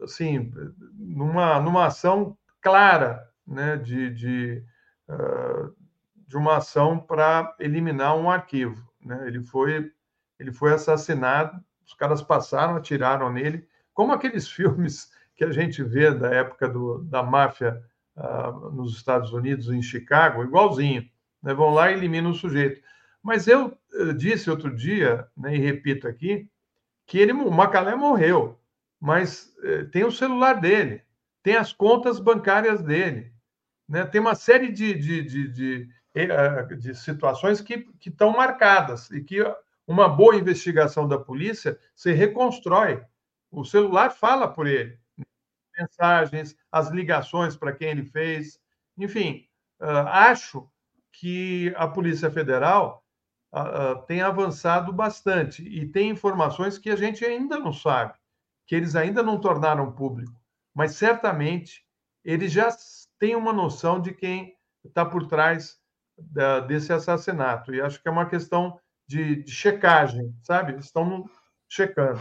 assim, 0.00 0.50
numa, 0.94 1.60
numa 1.60 1.86
ação 1.86 2.36
clara 2.62 3.22
né, 3.46 3.76
de, 3.76 4.08
de, 4.10 4.64
de 6.14 6.36
uma 6.36 6.58
ação 6.58 6.98
para 6.98 7.54
eliminar 7.58 8.16
um 8.16 8.30
arquivo. 8.30 8.88
Né? 9.00 9.26
Ele, 9.26 9.42
foi, 9.42 9.92
ele 10.38 10.52
foi 10.52 10.72
assassinado, 10.72 11.62
os 11.86 11.94
caras 11.94 12.22
passaram, 12.22 12.76
atiraram 12.76 13.32
nele, 13.32 13.66
como 13.92 14.12
aqueles 14.12 14.48
filmes 14.50 15.10
que 15.34 15.44
a 15.44 15.52
gente 15.52 15.82
vê 15.82 16.12
da 16.12 16.28
época 16.28 16.68
do, 16.68 17.02
da 17.04 17.22
máfia 17.22 17.82
uh, 18.16 18.70
nos 18.70 18.96
Estados 18.96 19.32
Unidos, 19.32 19.68
em 19.68 19.82
Chicago, 19.82 20.42
igualzinho. 20.42 21.08
Né? 21.42 21.54
Vão 21.54 21.70
lá 21.70 21.90
e 21.90 21.94
eliminam 21.94 22.30
o 22.30 22.34
sujeito. 22.34 22.82
Mas 23.22 23.46
eu 23.46 23.76
uh, 23.94 24.12
disse 24.12 24.50
outro 24.50 24.74
dia, 24.74 25.26
né, 25.36 25.56
e 25.56 25.58
repito 25.58 26.06
aqui, 26.06 26.48
que 27.06 27.18
ele, 27.18 27.32
o 27.32 27.50
Macalé 27.50 27.94
morreu, 27.94 28.60
mas 29.00 29.54
uh, 29.58 29.88
tem 29.90 30.04
o 30.04 30.12
celular 30.12 30.60
dele, 30.60 31.02
tem 31.42 31.56
as 31.56 31.72
contas 31.72 32.20
bancárias 32.20 32.82
dele, 32.82 33.32
né? 33.88 34.04
tem 34.04 34.20
uma 34.20 34.34
série 34.34 34.70
de, 34.70 34.94
de, 34.94 35.22
de, 35.22 35.48
de 35.48 35.88
eh, 36.12 36.74
de 36.74 36.92
situações 36.92 37.60
que 37.60 37.86
estão 38.04 38.32
marcadas 38.32 39.08
e 39.12 39.22
que 39.22 39.36
uma 39.86 40.08
boa 40.08 40.36
investigação 40.36 41.06
da 41.06 41.18
polícia 41.18 41.78
se 41.94 42.12
reconstrói. 42.12 43.04
O 43.50 43.64
celular 43.64 44.10
fala 44.10 44.46
por 44.46 44.66
ele, 44.66 44.98
mensagens, 45.76 46.56
as 46.70 46.88
ligações 46.90 47.56
para 47.56 47.72
quem 47.72 47.88
ele 47.88 48.04
fez, 48.04 48.60
enfim, 48.96 49.46
uh, 49.80 50.06
acho 50.08 50.68
que 51.12 51.72
a 51.76 51.88
Polícia 51.88 52.30
Federal 52.30 53.04
uh, 53.52 53.60
uh, 53.60 54.06
tem 54.06 54.20
avançado 54.20 54.92
bastante 54.92 55.62
e 55.62 55.86
tem 55.86 56.10
informações 56.10 56.78
que 56.78 56.90
a 56.90 56.96
gente 56.96 57.24
ainda 57.24 57.58
não 57.58 57.72
sabe, 57.72 58.14
que 58.66 58.74
eles 58.74 58.94
ainda 58.94 59.22
não 59.22 59.40
tornaram 59.40 59.92
público, 59.92 60.40
mas 60.74 60.92
certamente 60.92 61.84
eles 62.24 62.52
já 62.52 62.68
têm 63.18 63.34
uma 63.34 63.52
noção 63.52 64.00
de 64.00 64.12
quem 64.12 64.54
está 64.84 65.04
por 65.04 65.26
trás 65.26 65.80
desse 66.66 66.92
assassinato. 66.92 67.74
E 67.74 67.80
acho 67.80 68.00
que 68.00 68.06
é 68.06 68.10
uma 68.10 68.28
questão 68.28 68.78
de, 69.10 69.42
de 69.42 69.50
checagem, 69.50 70.32
sabe? 70.40 70.78
Estão 70.78 71.28
checando. 71.68 72.20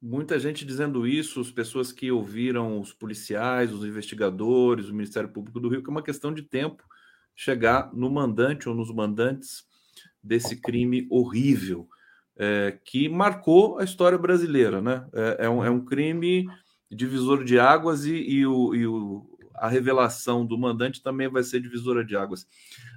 Muita 0.00 0.38
gente 0.38 0.64
dizendo 0.64 1.04
isso, 1.04 1.40
as 1.40 1.50
pessoas 1.50 1.90
que 1.90 2.12
ouviram 2.12 2.80
os 2.80 2.92
policiais, 2.92 3.72
os 3.72 3.84
investigadores, 3.84 4.88
o 4.88 4.94
Ministério 4.94 5.28
Público 5.28 5.58
do 5.58 5.68
Rio, 5.68 5.82
que 5.82 5.90
é 5.90 5.90
uma 5.90 6.04
questão 6.04 6.32
de 6.32 6.42
tempo 6.42 6.84
chegar 7.34 7.92
no 7.92 8.08
mandante 8.08 8.68
ou 8.68 8.74
nos 8.74 8.94
mandantes 8.94 9.64
desse 10.22 10.60
crime 10.60 11.08
horrível 11.10 11.88
é, 12.38 12.78
que 12.84 13.08
marcou 13.08 13.80
a 13.80 13.84
história 13.84 14.16
brasileira, 14.16 14.80
né? 14.80 15.08
É, 15.12 15.46
é, 15.46 15.50
um, 15.50 15.64
é 15.64 15.70
um, 15.70 15.84
crime 15.84 16.46
divisor 16.88 17.42
de 17.42 17.58
águas 17.58 18.04
e, 18.04 18.14
e, 18.14 18.46
o, 18.46 18.74
e 18.76 18.86
o, 18.86 19.35
a 19.58 19.68
revelação 19.68 20.44
do 20.44 20.58
mandante 20.58 21.02
também 21.02 21.28
vai 21.28 21.42
ser 21.42 21.60
divisora 21.60 22.04
de 22.04 22.16
águas. 22.16 22.46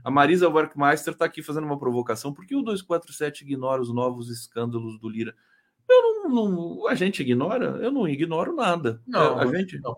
A 0.04 0.12
Marisa 0.12 0.50
Werkmeister 0.50 1.14
está 1.14 1.26
aqui 1.26 1.42
fazendo 1.42 1.66
uma 1.66 1.80
provocação. 1.80 2.34
Por 2.34 2.46
que 2.46 2.56
o 2.56 2.62
247 2.62 3.44
ignora 3.44 3.82
os 3.82 3.94
novos 3.94 4.30
escândalos 4.30 5.00
do 5.00 5.10
Lira? 5.10 5.36
Eu 5.88 6.30
não, 6.30 6.30
não 6.30 6.88
a 6.88 6.96
gente 6.96 7.22
ignora? 7.22 7.78
Eu 7.82 7.92
não 7.92 8.08
ignoro 8.08 8.56
nada. 8.56 9.02
Não, 9.08 9.40
a 9.40 9.46
gente 9.48 9.80
não. 9.80 9.98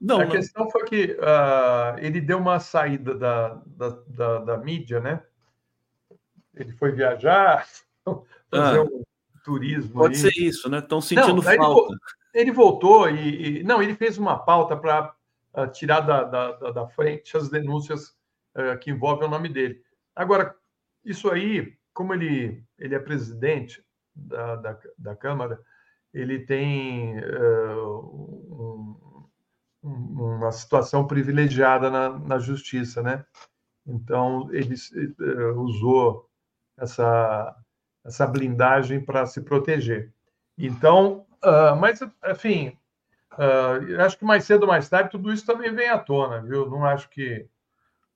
não 0.00 0.20
a 0.20 0.24
não. 0.24 0.30
questão 0.30 0.70
foi 0.70 0.84
que 0.84 1.12
uh, 1.12 1.98
ele 1.98 2.20
deu 2.20 2.38
uma 2.38 2.58
saída 2.58 3.14
da, 3.14 3.62
da, 3.66 3.88
da, 4.08 4.38
da, 4.38 4.56
mídia, 4.58 5.00
né? 5.00 5.22
Ele 6.54 6.72
foi 6.72 6.92
viajar, 6.92 7.66
fazer 8.50 8.78
ah, 8.78 8.82
um 8.82 9.02
turismo. 9.44 9.94
Pode 9.94 10.14
aí. 10.14 10.20
ser 10.20 10.42
isso, 10.42 10.68
né? 10.68 10.78
Estão 10.78 11.00
sentindo 11.00 11.40
falta. 11.40 11.94
Ele, 12.34 12.42
ele 12.42 12.52
voltou 12.52 13.08
e, 13.08 13.60
e, 13.60 13.62
Não, 13.62 13.82
ele 13.82 13.94
fez 13.94 14.18
uma 14.18 14.38
pauta 14.38 14.76
para 14.76 15.14
uh, 15.54 15.66
tirar 15.70 16.00
da, 16.00 16.24
da, 16.24 16.52
da, 16.70 16.86
frente 16.88 17.36
as 17.36 17.48
denúncias 17.48 18.16
uh, 18.56 18.78
que 18.80 18.90
envolvem 18.90 19.26
o 19.26 19.30
nome 19.30 19.48
dele. 19.48 19.82
Agora, 20.14 20.54
isso 21.04 21.30
aí, 21.30 21.76
como 21.92 22.14
ele, 22.14 22.64
ele 22.78 22.94
é 22.94 22.98
presidente 22.98 23.84
da, 24.14 24.56
da, 24.56 24.78
da 24.98 25.16
Câmara, 25.16 25.60
ele 26.12 26.40
tem 26.40 27.18
uh, 27.18 28.96
um, 29.82 30.36
uma 30.38 30.52
situação 30.52 31.06
privilegiada 31.06 31.90
na, 31.90 32.18
na 32.18 32.38
justiça, 32.38 33.02
né? 33.02 33.24
Então, 33.86 34.52
ele 34.52 34.74
usou 35.56 36.28
essa, 36.78 37.56
essa 38.04 38.26
blindagem 38.26 39.00
para 39.00 39.24
se 39.24 39.40
proteger. 39.40 40.12
Então, 40.56 41.26
mas, 41.80 42.00
enfim, 42.28 42.78
Uh, 43.32 44.00
acho 44.00 44.18
que 44.18 44.24
mais 44.24 44.44
cedo 44.44 44.62
ou 44.62 44.68
mais 44.68 44.88
tarde 44.88 45.10
tudo 45.10 45.32
isso 45.32 45.46
também 45.46 45.72
vem 45.72 45.88
à 45.88 45.98
tona, 45.98 46.42
viu? 46.42 46.68
Não 46.68 46.84
acho 46.84 47.08
que. 47.08 47.46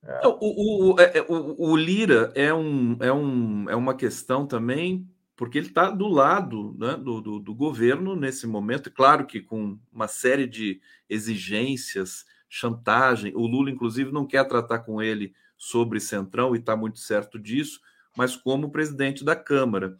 É... 0.02 0.26
O, 0.26 0.92
o, 0.92 1.00
é, 1.00 1.18
é, 1.18 1.22
o, 1.22 1.70
o, 1.70 1.76
Lira 1.76 2.32
é, 2.34 2.52
um, 2.52 2.96
é, 3.00 3.12
um, 3.12 3.70
é 3.70 3.76
uma 3.76 3.94
questão 3.94 4.46
também, 4.46 5.08
porque 5.36 5.56
ele 5.56 5.68
está 5.68 5.88
do 5.90 6.08
lado 6.08 6.76
né, 6.78 6.94
do, 6.96 7.20
do, 7.20 7.38
do, 7.38 7.54
governo 7.54 8.14
nesse 8.14 8.46
momento, 8.46 8.90
claro 8.90 9.24
que 9.24 9.40
com 9.40 9.78
uma 9.90 10.06
série 10.06 10.46
de 10.46 10.80
exigências, 11.08 12.26
chantagem. 12.48 13.32
O 13.34 13.46
Lula, 13.46 13.70
inclusive, 13.70 14.12
não 14.12 14.26
quer 14.26 14.46
tratar 14.46 14.80
com 14.80 15.02
ele 15.02 15.34
sobre 15.56 15.98
Centrão 15.98 16.54
e 16.54 16.58
está 16.58 16.76
muito 16.76 16.98
certo 16.98 17.38
disso, 17.38 17.80
mas 18.16 18.36
como 18.36 18.70
presidente 18.70 19.24
da 19.24 19.34
Câmara. 19.34 19.96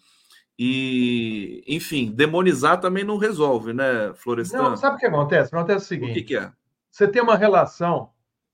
E, 0.59 1.65
enfim, 1.67 2.13
demonizar 2.13 2.81
também 2.81 3.03
não 3.03 3.17
resolve, 3.17 3.73
né, 3.73 4.13
Florestan? 4.15 4.71
Não, 4.71 4.77
sabe 4.77 4.97
o 4.97 4.99
que 4.99 5.07
acontece? 5.07 5.55
Acontece 5.55 5.85
o 5.85 5.89
seguinte: 5.89 6.11
o 6.11 6.15
que, 6.15 6.23
que 6.23 6.37
é? 6.37 6.53
Você 6.91 7.09
tem 7.09 7.21
uma 7.21 7.37
relação 7.37 8.13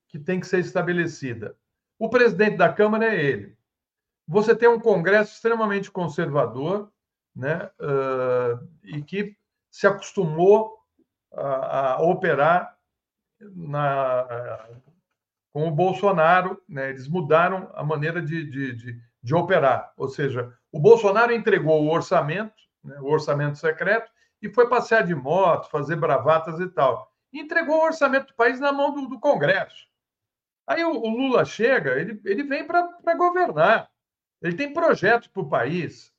que 0.09 0.19
tem 0.19 0.41
que 0.41 0.47
ser 0.47 0.61
estabelecida. 0.61 1.55
O 1.99 2.09
presidente 2.09 2.57
da 2.57 2.73
Câmara 2.73 3.15
é 3.15 3.23
ele. 3.23 3.57
Você 4.27 4.55
tem 4.55 4.69
um 4.69 4.81
Congresso 4.81 5.35
extremamente 5.35 5.91
conservador, 5.91 6.91
né, 7.35 7.71
uh, 7.81 8.67
e 8.85 9.03
que 9.03 9.37
se 9.71 9.87
acostumou 9.87 10.79
a, 11.33 11.93
a 11.95 12.03
operar 12.03 12.77
na, 13.41 14.69
com 15.53 15.69
o 15.69 15.71
Bolsonaro, 15.71 16.61
né, 16.69 16.91
eles 16.91 17.09
mudaram 17.09 17.71
a 17.75 17.85
maneira 17.85 18.21
de, 18.23 18.45
de, 18.45 18.75
de, 18.75 19.03
de 19.23 19.35
operar, 19.35 19.93
ou 19.97 20.09
seja, 20.09 20.53
o 20.73 20.81
Bolsonaro 20.81 21.33
entregou 21.33 21.83
o 21.83 21.91
orçamento, 21.91 22.55
né, 22.83 22.99
o 23.01 23.07
orçamento 23.07 23.59
secreto, 23.59 24.11
e 24.41 24.49
foi 24.49 24.69
passear 24.69 25.05
de 25.05 25.15
moto, 25.15 25.71
fazer 25.71 25.97
bravatas 25.97 26.59
e 26.61 26.69
tal. 26.69 27.13
Entregou 27.33 27.77
o 27.77 27.85
orçamento 27.85 28.29
do 28.29 28.35
país 28.35 28.59
na 28.59 28.73
mão 28.73 28.93
do, 28.93 29.07
do 29.07 29.21
Congresso. 29.21 29.87
Aí 30.67 30.85
o, 30.85 30.91
o, 30.91 31.11
Lula 31.11 31.45
chega, 31.45 32.01
ele, 32.01 32.21
ele 32.25 32.43
vem 32.45 32.67
para 32.67 33.15
governar. 33.17 33.91
Ele 34.41 34.57
tem 34.57 34.73
projetos 34.73 35.29
para 35.29 35.43
o 35.43 35.49
país. 35.49 36.15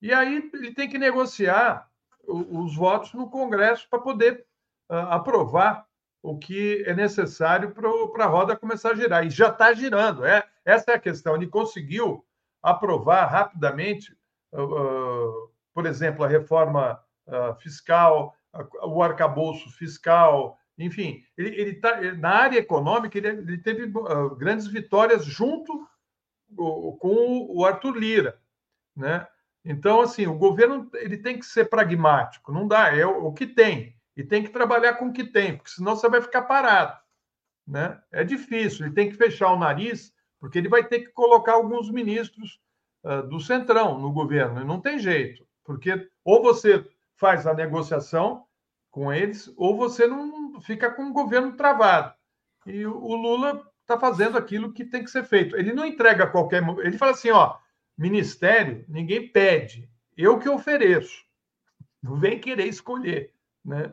E 0.00 0.12
aí 0.12 0.50
ele 0.54 0.72
tem 0.72 0.88
que 0.88 0.96
negociar 0.96 1.90
os, 2.26 2.46
os 2.48 2.76
votos 2.76 3.12
no 3.12 3.28
Congresso 3.28 3.88
para 3.90 3.98
poder 3.98 4.46
uh, 4.90 4.94
aprovar 5.10 5.86
o 6.22 6.38
que 6.38 6.82
é 6.86 6.94
necessário 6.94 7.72
para 7.72 8.24
a 8.24 8.28
roda 8.28 8.56
começar 8.56 8.92
a 8.92 8.94
girar. 8.94 9.26
E 9.26 9.30
já 9.30 9.48
está 9.48 9.72
girando. 9.72 10.24
É, 10.24 10.48
essa 10.64 10.92
é 10.92 10.94
a 10.94 11.00
questão. 11.00 11.36
Ele 11.36 11.46
conseguiu 11.46 12.24
aprovar 12.70 13.26
rapidamente, 13.26 14.16
uh, 14.52 14.62
uh, 14.62 15.50
por 15.74 15.86
exemplo, 15.86 16.24
a 16.24 16.28
reforma 16.28 17.00
uh, 17.26 17.54
fiscal, 17.60 18.34
o 18.82 19.02
arcabouço 19.02 19.70
fiscal, 19.70 20.58
enfim, 20.78 21.22
ele, 21.36 21.60
ele 21.60 21.74
tá, 21.74 22.00
na 22.14 22.30
área 22.30 22.58
econômica 22.58 23.18
ele, 23.18 23.28
ele 23.28 23.58
teve 23.58 23.92
grandes 24.36 24.66
vitórias 24.66 25.24
junto 25.24 25.86
com 26.56 27.46
o 27.50 27.64
Arthur 27.64 27.96
Lira, 27.96 28.40
né? 28.96 29.26
Então, 29.64 30.00
assim, 30.00 30.26
o 30.26 30.38
governo 30.38 30.88
ele 30.94 31.18
tem 31.18 31.38
que 31.38 31.44
ser 31.44 31.66
pragmático, 31.66 32.52
não 32.52 32.66
dá, 32.66 32.96
é 32.96 33.04
o, 33.04 33.26
o 33.26 33.32
que 33.32 33.46
tem, 33.46 33.94
e 34.16 34.24
tem 34.24 34.42
que 34.42 34.50
trabalhar 34.50 34.94
com 34.94 35.08
o 35.08 35.12
que 35.12 35.24
tem, 35.24 35.56
porque 35.56 35.70
senão 35.70 35.94
você 35.94 36.08
vai 36.08 36.22
ficar 36.22 36.42
parado, 36.42 36.98
né? 37.66 38.00
É 38.10 38.24
difícil, 38.24 38.86
ele 38.86 38.94
tem 38.94 39.10
que 39.10 39.16
fechar 39.16 39.52
o 39.52 39.58
nariz 39.58 40.12
porque 40.40 40.58
ele 40.58 40.68
vai 40.68 40.84
ter 40.84 41.00
que 41.00 41.12
colocar 41.12 41.54
alguns 41.54 41.90
ministros 41.90 42.60
uh, 43.04 43.26
do 43.26 43.40
Centrão 43.40 43.98
no 43.98 44.12
governo, 44.12 44.60
e 44.60 44.64
não 44.64 44.80
tem 44.80 44.98
jeito, 44.98 45.46
porque 45.64 46.08
ou 46.24 46.42
você 46.42 46.86
faz 47.16 47.46
a 47.46 47.54
negociação 47.54 48.44
com 48.90 49.12
eles, 49.12 49.52
ou 49.56 49.76
você 49.76 50.06
não 50.06 50.60
fica 50.60 50.90
com 50.90 51.04
o 51.10 51.12
governo 51.12 51.56
travado. 51.56 52.14
E 52.66 52.86
o 52.86 53.14
Lula 53.14 53.62
está 53.80 53.98
fazendo 53.98 54.36
aquilo 54.36 54.72
que 54.72 54.84
tem 54.84 55.02
que 55.02 55.10
ser 55.10 55.24
feito. 55.24 55.56
Ele 55.56 55.72
não 55.72 55.86
entrega 55.86 56.26
qualquer. 56.26 56.62
Ele 56.80 56.98
fala 56.98 57.12
assim: 57.12 57.30
ó, 57.30 57.56
ministério, 57.96 58.84
ninguém 58.88 59.30
pede, 59.30 59.88
eu 60.16 60.38
que 60.38 60.48
ofereço. 60.48 61.24
Não 62.02 62.16
vem 62.16 62.38
querer 62.38 62.66
escolher, 62.66 63.32
né? 63.64 63.92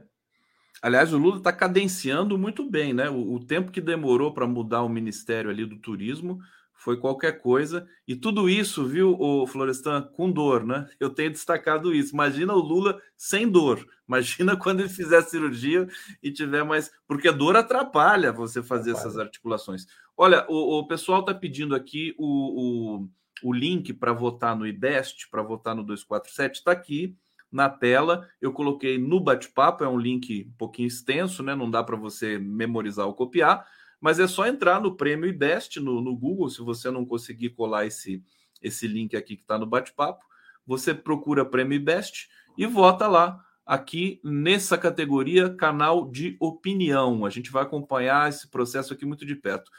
Aliás, 0.82 1.14
o 1.14 1.18
Lula 1.18 1.38
está 1.38 1.52
cadenciando 1.52 2.38
muito 2.38 2.70
bem, 2.70 2.94
né? 2.94 3.10
O, 3.10 3.34
o 3.34 3.40
tempo 3.40 3.72
que 3.72 3.82
demorou 3.82 4.34
para 4.34 4.48
mudar 4.48 4.84
o 4.84 4.90
ministério 4.90 5.50
ali 5.50 5.66
do 5.66 5.78
turismo 5.78 6.40
foi 6.74 6.98
qualquer 6.98 7.40
coisa. 7.40 7.88
E 8.08 8.16
tudo 8.16 8.48
isso, 8.50 8.86
viu, 8.86 9.20
o 9.20 9.48
Florestan, 9.48 10.04
com 10.04 10.30
dor, 10.30 10.64
né? 10.64 10.88
Eu 11.00 11.10
tenho 11.10 11.32
destacado 11.32 11.94
isso. 11.94 12.14
Imagina 12.14 12.54
o 12.54 12.60
Lula 12.60 13.02
sem 13.18 13.50
dor. 13.50 13.88
Imagina 14.08 14.56
quando 14.58 14.82
ele 14.82 14.90
fizer 14.90 15.22
cirurgia 15.24 15.88
e 16.22 16.32
tiver 16.32 16.64
mais. 16.64 16.92
Porque 17.08 17.32
dor 17.32 17.56
atrapalha 17.56 18.32
você 18.32 18.62
fazer 18.62 18.92
atrapalha. 18.92 19.10
essas 19.10 19.20
articulações. 19.20 19.88
Olha, 20.16 20.46
o, 20.48 20.80
o 20.80 20.88
pessoal 20.88 21.22
está 21.22 21.34
pedindo 21.34 21.74
aqui 21.74 22.14
o, 22.18 23.00
o, 23.02 23.10
o 23.44 23.54
link 23.54 23.92
para 23.94 24.14
votar 24.14 24.56
no 24.56 24.68
IBEST, 24.68 25.30
para 25.30 25.42
votar 25.42 25.76
no 25.76 25.84
247, 25.84 26.60
está 26.60 26.72
aqui 26.72 27.16
na 27.56 27.70
tela. 27.70 28.28
Eu 28.42 28.52
coloquei 28.52 28.98
no 28.98 29.18
bate-papo, 29.18 29.86
é 29.86 29.88
um 29.88 29.98
link 29.98 30.46
um 30.46 30.58
pouquinho 30.58 30.88
extenso, 30.88 31.42
né? 31.42 31.56
Não 31.56 31.72
dá 31.72 31.82
para 31.82 31.96
você 31.96 32.38
memorizar 32.38 33.08
ou 33.08 33.14
copiar, 33.14 33.66
mas 34.00 34.20
é 34.20 34.28
só 34.28 34.46
entrar 34.46 34.82
no 34.82 34.98
Prêmio 34.98 35.30
IBEST 35.30 35.80
no, 35.80 36.02
no 36.02 36.16
Google, 36.16 36.50
se 36.50 36.62
você 36.62 36.92
não 36.92 37.06
conseguir 37.06 37.52
colar 37.52 37.86
esse, 37.86 38.22
esse 38.62 38.86
link 38.88 39.16
aqui 39.16 39.38
que 39.38 39.42
está 39.42 39.58
no 39.58 39.66
bate-papo. 39.66 40.26
Você 40.68 40.94
procura 40.94 41.46
Prêmio 41.46 41.78
IBEST 41.78 42.28
e 42.58 42.66
vota 42.66 43.08
lá, 43.08 43.42
aqui 43.66 44.20
nessa 44.22 44.78
categoria, 44.78 45.50
canal 45.56 46.12
de 46.12 46.36
opinião. 46.42 47.26
A 47.26 47.30
gente 47.30 47.50
vai 47.52 47.64
acompanhar 47.64 48.28
esse 48.28 48.50
processo 48.50 48.94
aqui 48.94 49.06
muito 49.06 49.26
de 49.26 49.36
perto. 49.36 49.72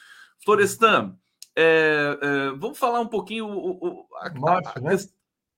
Florestan, 0.43 1.15
é, 1.55 2.19
é, 2.23 2.51
vamos 2.57 2.79
falar 2.79 3.01
um 3.01 3.07
pouquinho 3.07 3.47
o, 3.47 3.71
o, 3.87 4.07
a, 4.17 4.31
Nossa, 4.31 4.71
a, 4.71 4.79
a, 4.79 4.81
né? 4.81 4.97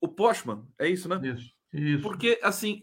o 0.01 0.09
Postman, 0.09 0.65
é 0.79 0.89
isso, 0.89 1.09
né? 1.09 1.21
Isso. 1.23 1.58
Isso. 1.73 2.03
Porque, 2.03 2.39
assim, 2.43 2.83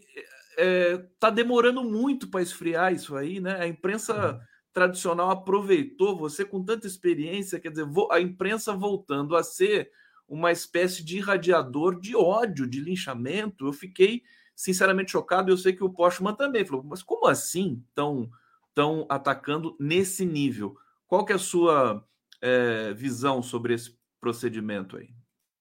é, 0.56 0.98
tá 1.18 1.30
demorando 1.30 1.84
muito 1.84 2.28
para 2.28 2.42
esfriar 2.42 2.92
isso 2.92 3.16
aí, 3.16 3.40
né? 3.40 3.60
A 3.60 3.66
imprensa 3.66 4.32
uhum. 4.32 4.40
tradicional 4.72 5.30
aproveitou 5.30 6.16
você 6.16 6.44
com 6.44 6.64
tanta 6.64 6.86
experiência, 6.86 7.60
quer 7.60 7.70
dizer, 7.70 7.86
a 8.10 8.20
imprensa 8.20 8.72
voltando 8.72 9.36
a 9.36 9.42
ser 9.42 9.90
uma 10.28 10.50
espécie 10.50 11.04
de 11.04 11.18
irradiador 11.18 12.00
de 12.00 12.16
ódio, 12.16 12.66
de 12.66 12.80
linchamento. 12.80 13.66
Eu 13.66 13.72
fiquei 13.72 14.22
sinceramente 14.54 15.12
chocado. 15.12 15.50
Eu 15.50 15.56
sei 15.56 15.72
que 15.72 15.84
o 15.84 15.90
Postman 15.90 16.34
também 16.34 16.64
falou, 16.64 16.82
mas 16.82 17.02
como 17.02 17.26
assim 17.26 17.84
estão 17.88 18.28
tão 18.74 19.06
atacando 19.08 19.76
nesse 19.78 20.24
nível? 20.24 20.76
Qual 21.06 21.24
que 21.24 21.32
é 21.32 21.36
a 21.36 21.38
sua 21.40 22.04
é, 22.40 22.92
visão 22.94 23.42
sobre 23.42 23.74
esse 23.74 23.96
procedimento 24.20 24.96
aí? 24.96 25.10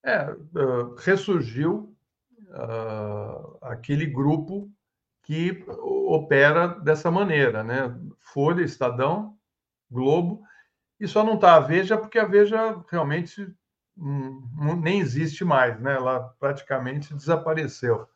É, 0.03 0.31
uh, 0.31 0.95
ressurgiu 0.97 1.94
uh, 2.49 3.57
aquele 3.61 4.05
grupo 4.05 4.69
que 5.23 5.65
opera 5.67 6.67
dessa 6.67 7.09
maneira, 7.09 7.63
né? 7.63 7.95
Folha, 8.19 8.63
Estadão, 8.63 9.35
Globo, 9.89 10.43
e 10.99 11.07
só 11.07 11.23
não 11.23 11.33
está 11.35 11.55
a 11.55 11.59
Veja 11.59 11.97
porque 11.97 12.19
a 12.19 12.25
Veja 12.25 12.79
realmente 12.91 13.51
hum, 13.97 14.43
nem 14.81 14.99
existe 14.99 15.43
mais, 15.43 15.79
né? 15.79 15.95
Ela 15.95 16.19
praticamente 16.39 17.13
desapareceu. 17.13 18.07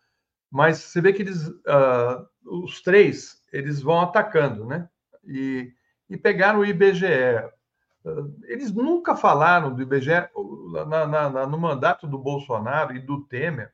Mas 0.51 0.77
você 0.77 1.01
vê 1.01 1.11
que 1.11 1.23
eles, 1.23 1.47
uh, 1.47 2.27
os 2.45 2.81
três, 2.81 3.43
eles 3.51 3.81
vão 3.81 4.01
atacando, 4.01 4.65
né? 4.65 4.87
E, 5.25 5.73
e 6.09 6.15
pegaram 6.15 6.59
o 6.59 6.65
IBGE. 6.65 7.05
Uh, 8.05 8.35
eles 8.43 8.71
nunca 8.71 9.15
falaram 9.15 9.73
do 9.73 9.81
IBGE 9.81 10.29
na, 10.87 11.07
na, 11.07 11.29
na, 11.29 11.47
no 11.47 11.57
mandato 11.57 12.07
do 12.07 12.19
Bolsonaro 12.19 12.95
e 12.95 12.99
do 12.99 13.25
Temer 13.25 13.73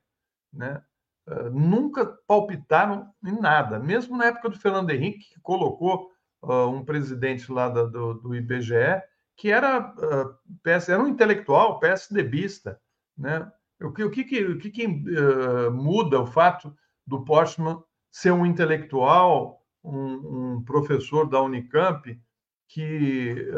né? 0.55 0.81
Uh, 1.27 1.49
nunca 1.49 2.05
palpitaram 2.27 3.11
em 3.25 3.39
nada, 3.39 3.79
mesmo 3.79 4.15
na 4.15 4.25
época 4.25 4.49
do 4.49 4.59
Fernando 4.59 4.91
Henrique, 4.91 5.33
que 5.33 5.39
colocou 5.41 6.11
uh, 6.43 6.67
um 6.67 6.85
presidente 6.85 7.51
lá 7.51 7.67
da, 7.67 7.83
do, 7.83 8.13
do, 8.13 8.35
IBGE, 8.35 9.01
que 9.35 9.51
era, 9.51 9.79
uh, 9.79 10.37
PS, 10.63 10.89
era 10.89 11.01
um 11.01 11.07
intelectual, 11.07 11.79
PSDBista. 11.79 12.79
Né? 13.17 13.51
O 13.81 13.91
que, 13.91 14.03
o 14.03 14.11
que, 14.11 14.21
o 14.21 14.57
que, 14.59 14.69
que 14.69 14.87
muda 15.71 16.21
o 16.21 16.27
fato 16.27 16.73
do 17.05 17.25
Postman 17.25 17.83
ser 18.11 18.31
um 18.31 18.45
intelectual, 18.45 19.61
um, 19.83 20.53
um 20.55 20.63
professor 20.63 21.27
da 21.27 21.41
Unicamp, 21.41 22.17
que 22.69 23.49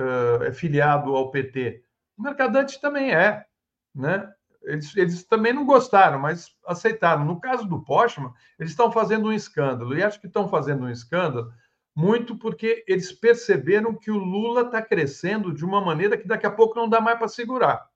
é 0.42 0.52
filiado 0.52 1.16
ao 1.16 1.30
PT? 1.30 1.84
O 2.18 2.24
Mercadante 2.24 2.82
também 2.82 3.14
é. 3.14 3.46
Né? 3.94 4.28
Eles, 4.64 4.96
eles 4.96 5.24
também 5.24 5.54
não 5.54 5.66
gostaram, 5.66 6.20
mas 6.20 6.50
aceitaram. 6.66 7.26
No 7.26 7.40
caso 7.40 7.68
do 7.68 7.84
Postman, 7.84 8.34
eles 8.60 8.72
estão 8.72 8.92
fazendo 8.92 9.30
um 9.30 9.34
escândalo, 9.34 9.98
e 9.98 10.04
acho 10.04 10.20
que 10.20 10.28
estão 10.28 10.48
fazendo 10.48 10.86
um 10.86 10.90
escândalo 10.90 11.52
muito 11.96 12.38
porque 12.38 12.84
eles 12.88 13.12
perceberam 13.12 13.96
que 13.96 14.12
o 14.12 14.18
Lula 14.18 14.62
está 14.62 14.82
crescendo 14.82 15.52
de 15.52 15.66
uma 15.66 15.82
maneira 15.82 16.16
que 16.16 16.28
daqui 16.28 16.46
a 16.46 16.52
pouco 16.52 16.76
não 16.76 16.88
dá 16.88 17.02
mais 17.02 17.18
para 17.18 17.28
segurar. 17.28 17.90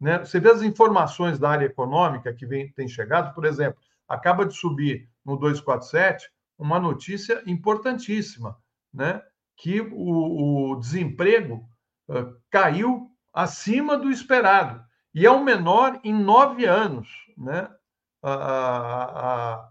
Né? 0.00 0.18
Você 0.18 0.40
vê 0.40 0.50
as 0.50 0.62
informações 0.62 1.38
da 1.38 1.50
área 1.50 1.66
econômica 1.66 2.34
que 2.34 2.44
vem, 2.44 2.72
tem 2.72 2.88
chegado, 2.88 3.34
por 3.34 3.44
exemplo, 3.44 3.80
acaba 4.08 4.44
de 4.44 4.54
subir 4.54 5.08
no 5.24 5.36
247 5.36 6.28
uma 6.58 6.80
notícia 6.80 7.42
importantíssima, 7.46 8.58
né? 8.92 9.22
que 9.56 9.80
o, 9.80 10.72
o 10.72 10.76
desemprego 10.76 11.68
uh, 12.08 12.36
caiu 12.50 13.10
acima 13.32 13.96
do 13.96 14.10
esperado 14.10 14.85
e 15.16 15.24
é 15.24 15.30
o 15.30 15.42
menor 15.42 15.98
em 16.04 16.12
nove 16.12 16.66
anos. 16.66 17.08
Né? 17.38 17.74
A, 18.22 18.34
a, 18.34 19.70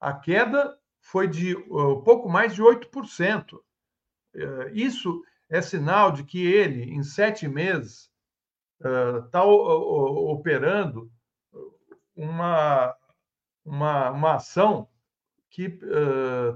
a 0.00 0.12
queda 0.14 0.78
foi 1.00 1.26
de 1.26 1.56
uh, 1.56 2.00
pouco 2.04 2.28
mais 2.28 2.54
de 2.54 2.62
8%. 2.62 3.54
Uh, 3.54 3.60
isso 4.72 5.24
é 5.50 5.60
sinal 5.60 6.12
de 6.12 6.22
que 6.22 6.46
ele, 6.46 6.84
em 6.84 7.02
sete 7.02 7.48
meses, 7.48 8.08
está 8.78 9.44
uh, 9.44 10.30
operando 10.30 11.10
uma, 12.14 12.94
uma, 13.64 14.10
uma 14.10 14.34
ação 14.34 14.88
que 15.50 15.80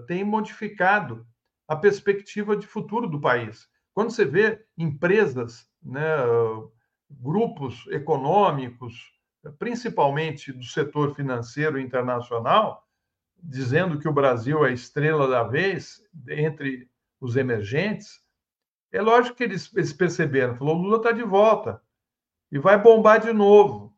tem 0.06 0.22
modificado 0.22 1.26
a 1.66 1.74
perspectiva 1.74 2.56
de 2.56 2.66
futuro 2.66 3.08
do 3.08 3.20
país. 3.20 3.68
Quando 3.92 4.12
você 4.12 4.24
vê 4.24 4.64
empresas, 4.76 5.68
né, 5.82 6.16
grupos 7.10 7.86
econômicos, 7.88 9.12
principalmente 9.58 10.52
do 10.52 10.64
setor 10.64 11.14
financeiro 11.14 11.78
internacional, 11.78 12.86
dizendo 13.42 13.98
que 13.98 14.08
o 14.08 14.12
Brasil 14.12 14.64
é 14.64 14.70
a 14.70 14.72
estrela 14.72 15.26
da 15.26 15.42
vez 15.42 16.02
entre 16.28 16.88
os 17.20 17.36
emergentes, 17.36 18.20
é 18.92 19.00
lógico 19.00 19.36
que 19.36 19.44
eles, 19.44 19.74
eles 19.74 19.92
perceberam, 19.92 20.56
falou, 20.56 20.74
Lula 20.74 20.96
está 20.96 21.12
de 21.12 21.22
volta 21.22 21.80
e 22.50 22.58
vai 22.58 22.76
bombar 22.76 23.20
de 23.20 23.32
novo. 23.32 23.96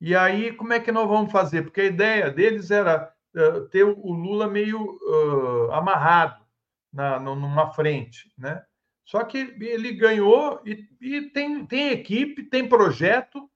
E 0.00 0.14
aí, 0.14 0.52
como 0.52 0.72
é 0.72 0.80
que 0.80 0.92
nós 0.92 1.08
vamos 1.08 1.32
fazer? 1.32 1.62
Porque 1.62 1.80
a 1.80 1.86
ideia 1.86 2.30
deles 2.30 2.70
era 2.70 3.12
uh, 3.34 3.66
ter 3.68 3.84
o 3.84 4.12
Lula 4.12 4.46
meio 4.46 4.98
uh, 5.02 5.72
amarrado 5.72 6.44
na, 6.92 7.18
numa 7.18 7.72
frente, 7.72 8.30
né? 8.36 8.62
Só 9.06 9.22
que 9.22 9.38
ele 9.60 9.92
ganhou 9.92 10.60
e, 10.66 10.84
e 11.00 11.30
tem, 11.30 11.64
tem 11.64 11.92
equipe, 11.92 12.42
tem 12.42 12.68
projeto 12.68 13.48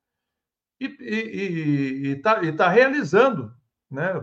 e 0.81 2.15
está 2.17 2.41
tá 2.53 2.69
realizando. 2.69 3.53
Né? 3.91 4.15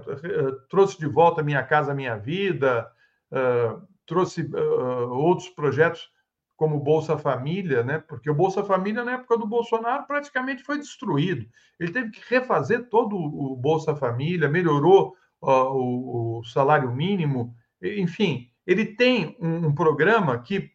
Trouxe 0.69 0.97
de 0.97 1.05
volta 1.05 1.43
Minha 1.43 1.61
Casa 1.63 1.93
Minha 1.93 2.15
Vida, 2.15 2.89
uh, 3.29 3.85
trouxe 4.05 4.43
uh, 4.43 5.09
outros 5.11 5.49
projetos 5.49 6.09
como 6.55 6.79
Bolsa 6.79 7.17
Família, 7.17 7.83
né? 7.83 7.99
porque 7.99 8.29
o 8.29 8.33
Bolsa 8.33 8.63
Família, 8.63 9.03
na 9.03 9.15
época 9.15 9.37
do 9.37 9.45
Bolsonaro, 9.45 10.07
praticamente 10.07 10.63
foi 10.63 10.77
destruído. 10.77 11.45
Ele 11.77 11.91
teve 11.91 12.09
que 12.11 12.21
refazer 12.33 12.87
todo 12.89 13.17
o 13.17 13.53
Bolsa 13.57 13.93
Família, 13.93 14.47
melhorou 14.47 15.13
uh, 15.41 15.49
o, 15.49 16.39
o, 16.39 16.43
salário 16.45 16.91
mínimo, 16.95 17.53
enfim, 17.81 18.49
ele 18.65 18.85
tem 18.85 19.37
um, 19.39 19.67
um 19.67 19.75
programa 19.75 20.41
que 20.41 20.71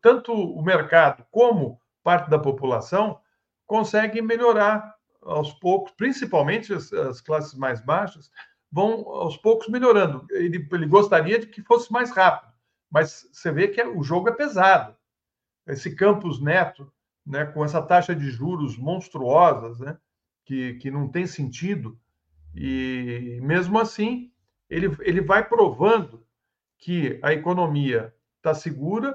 tanto 0.00 0.32
o 0.32 0.62
mercado 0.62 1.24
como 1.30 1.80
parte 2.02 2.30
da 2.30 2.38
população 2.38 3.20
conseguem 3.66 4.22
melhorar 4.22 4.94
aos 5.22 5.52
poucos, 5.52 5.92
principalmente 5.92 6.72
as, 6.72 6.92
as 6.92 7.20
classes 7.20 7.54
mais 7.54 7.80
baixas, 7.80 8.30
vão 8.72 9.06
aos 9.08 9.36
poucos 9.36 9.68
melhorando. 9.68 10.26
Ele, 10.30 10.66
ele, 10.72 10.86
gostaria 10.86 11.38
de 11.38 11.46
que 11.46 11.62
fosse 11.62 11.92
mais 11.92 12.10
rápido, 12.10 12.52
mas 12.90 13.28
você 13.32 13.52
vê 13.52 13.68
que 13.68 13.80
é, 13.80 13.86
o 13.86 14.02
jogo 14.02 14.28
é 14.28 14.32
pesado. 14.32 14.96
Esse 15.66 15.94
Campos 15.94 16.40
Neto, 16.40 16.90
né, 17.26 17.44
com 17.44 17.64
essa 17.64 17.82
taxa 17.82 18.14
de 18.14 18.30
juros 18.30 18.76
monstruosas, 18.76 19.78
né, 19.78 19.98
que, 20.44 20.74
que 20.74 20.90
não 20.90 21.08
tem 21.08 21.26
sentido, 21.26 21.98
e 22.54 23.38
mesmo 23.42 23.78
assim 23.78 24.32
ele, 24.68 24.96
ele 25.00 25.20
vai 25.20 25.46
provando 25.46 26.24
que 26.78 27.18
a 27.22 27.32
economia 27.32 28.14
está 28.36 28.54
segura, 28.54 29.14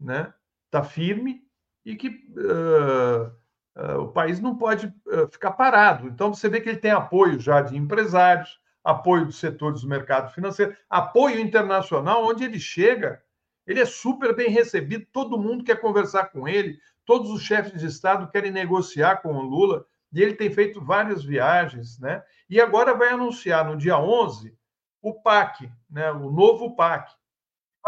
né? 0.00 0.32
Está 0.66 0.82
firme 0.82 1.42
e 1.84 1.96
que 1.96 2.08
uh, 2.08 3.32
uh, 3.80 4.00
o 4.02 4.08
país 4.08 4.40
não 4.40 4.56
pode 4.56 4.86
uh, 5.06 5.28
ficar 5.28 5.52
parado. 5.52 6.06
Então 6.06 6.32
você 6.32 6.48
vê 6.48 6.60
que 6.60 6.68
ele 6.68 6.78
tem 6.78 6.90
apoio 6.90 7.38
já 7.38 7.60
de 7.62 7.76
empresários, 7.76 8.60
apoio 8.84 9.26
dos 9.26 9.38
setores 9.38 9.82
do 9.82 9.88
mercado 9.88 10.32
financeiro, 10.32 10.76
apoio 10.88 11.40
internacional, 11.40 12.24
onde 12.24 12.44
ele 12.44 12.60
chega, 12.60 13.22
ele 13.66 13.80
é 13.80 13.86
super 13.86 14.34
bem 14.34 14.50
recebido, 14.50 15.06
todo 15.12 15.38
mundo 15.38 15.64
quer 15.64 15.80
conversar 15.80 16.26
com 16.26 16.48
ele, 16.48 16.78
todos 17.04 17.30
os 17.30 17.42
chefes 17.42 17.80
de 17.80 17.86
Estado 17.86 18.30
querem 18.30 18.50
negociar 18.50 19.16
com 19.16 19.34
o 19.34 19.42
Lula, 19.42 19.86
e 20.12 20.22
ele 20.22 20.34
tem 20.34 20.50
feito 20.50 20.82
várias 20.82 21.22
viagens, 21.22 21.98
né? 21.98 22.22
E 22.48 22.60
agora 22.60 22.94
vai 22.94 23.10
anunciar 23.10 23.64
no 23.66 23.76
dia 23.76 23.98
11 23.98 24.56
o 25.02 25.14
PAC, 25.14 25.70
né? 25.90 26.10
o 26.12 26.30
novo 26.30 26.74
PAC, 26.74 27.12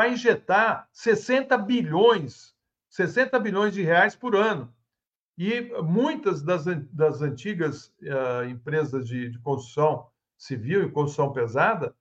vai 0.00 0.14
injetar 0.14 0.88
60 0.94 1.58
bilhões, 1.58 2.54
60 2.88 3.38
bilhões 3.38 3.74
de 3.74 3.82
reais 3.82 4.16
por 4.16 4.34
ano. 4.34 4.72
E 5.36 5.70
muitas 5.82 6.40
das, 6.42 6.64
das 6.90 7.20
antigas 7.20 7.92
uh, 8.00 8.48
empresas 8.48 9.06
de, 9.06 9.28
de 9.28 9.38
construção 9.40 10.06
civil 10.38 10.82
e 10.82 10.90
construção 10.90 11.34
pesada 11.34 11.94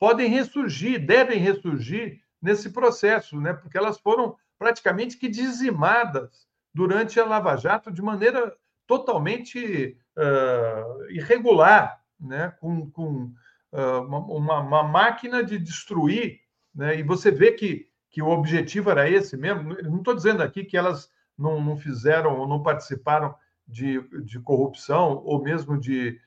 podem 0.00 0.28
ressurgir, 0.28 1.06
devem 1.06 1.38
ressurgir 1.38 2.20
nesse 2.42 2.70
processo, 2.70 3.40
né? 3.40 3.52
porque 3.52 3.78
elas 3.78 4.00
foram 4.00 4.36
praticamente 4.58 5.16
que 5.16 5.28
dizimadas 5.28 6.48
durante 6.74 7.20
a 7.20 7.24
Lava 7.24 7.56
Jato 7.56 7.92
de 7.92 8.02
maneira 8.02 8.52
totalmente 8.84 9.96
uh, 10.16 11.10
irregular, 11.10 12.02
né? 12.18 12.52
com, 12.60 12.90
com 12.90 13.32
uh, 13.70 14.00
uma, 14.08 14.58
uma, 14.58 14.82
máquina 14.82 15.44
de 15.44 15.56
destruir. 15.56 16.40
Né? 16.74 16.98
E 16.98 17.02
você 17.02 17.30
vê 17.30 17.52
que, 17.52 17.88
que 18.10 18.22
o 18.22 18.28
objetivo 18.28 18.90
era 18.90 19.08
esse 19.08 19.36
mesmo. 19.36 19.76
Não 19.82 19.98
estou 19.98 20.14
dizendo 20.14 20.42
aqui 20.42 20.64
que 20.64 20.76
elas 20.76 21.10
não, 21.36 21.60
não 21.60 21.76
fizeram 21.76 22.38
ou 22.38 22.48
não 22.48 22.62
participaram 22.62 23.34
de, 23.66 24.00
de 24.22 24.38
corrupção 24.40 25.22
ou 25.24 25.42
mesmo 25.42 25.78
de, 25.78 26.20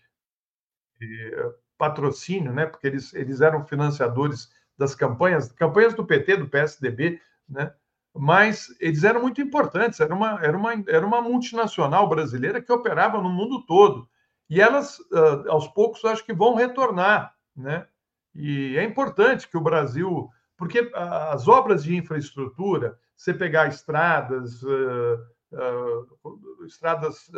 de 1.00 1.32
patrocínio, 1.78 2.52
né? 2.52 2.66
porque 2.66 2.88
eles, 2.88 3.14
eles 3.14 3.42
eram 3.42 3.66
financiadores 3.66 4.50
das 4.78 4.96
campanhas, 4.96 5.52
campanhas 5.52 5.94
do 5.94 6.06
PT, 6.06 6.38
do 6.38 6.50
PSDB, 6.50 7.22
né? 7.48 7.74
mas 8.14 8.76
eles 8.80 9.04
eram 9.04 9.22
muito 9.22 9.42
importantes. 9.42 10.00
Era 10.00 10.14
uma, 10.14 10.44
era, 10.44 10.58
uma, 10.58 10.74
era 10.88 11.06
uma 11.06 11.22
multinacional 11.22 12.10
brasileira 12.10 12.62
que 12.62 12.72
operava 12.72 13.22
no 13.22 13.30
mundo 13.30 13.66
todo. 13.66 14.10
E 14.50 14.62
elas, 14.62 15.00
uh, 15.12 15.50
aos 15.50 15.68
poucos, 15.68 16.04
acho 16.06 16.26
que 16.26 16.34
vão 16.34 16.56
retornar. 16.56 17.36
Né? 17.56 17.86
E 18.34 18.78
é 18.78 18.84
importante 18.84 19.48
que 19.48 19.58
o 19.58 19.62
Brasil. 19.62 20.30
Porque 20.58 20.92
as 20.94 21.48
obras 21.48 21.84
de 21.84 21.96
infraestrutura, 21.96 22.98
você 23.16 23.34
pegar 23.34 23.68
estradas, 23.68 24.64
uh, 24.64 25.20
uh, 25.54 26.66
estradas 26.66 27.30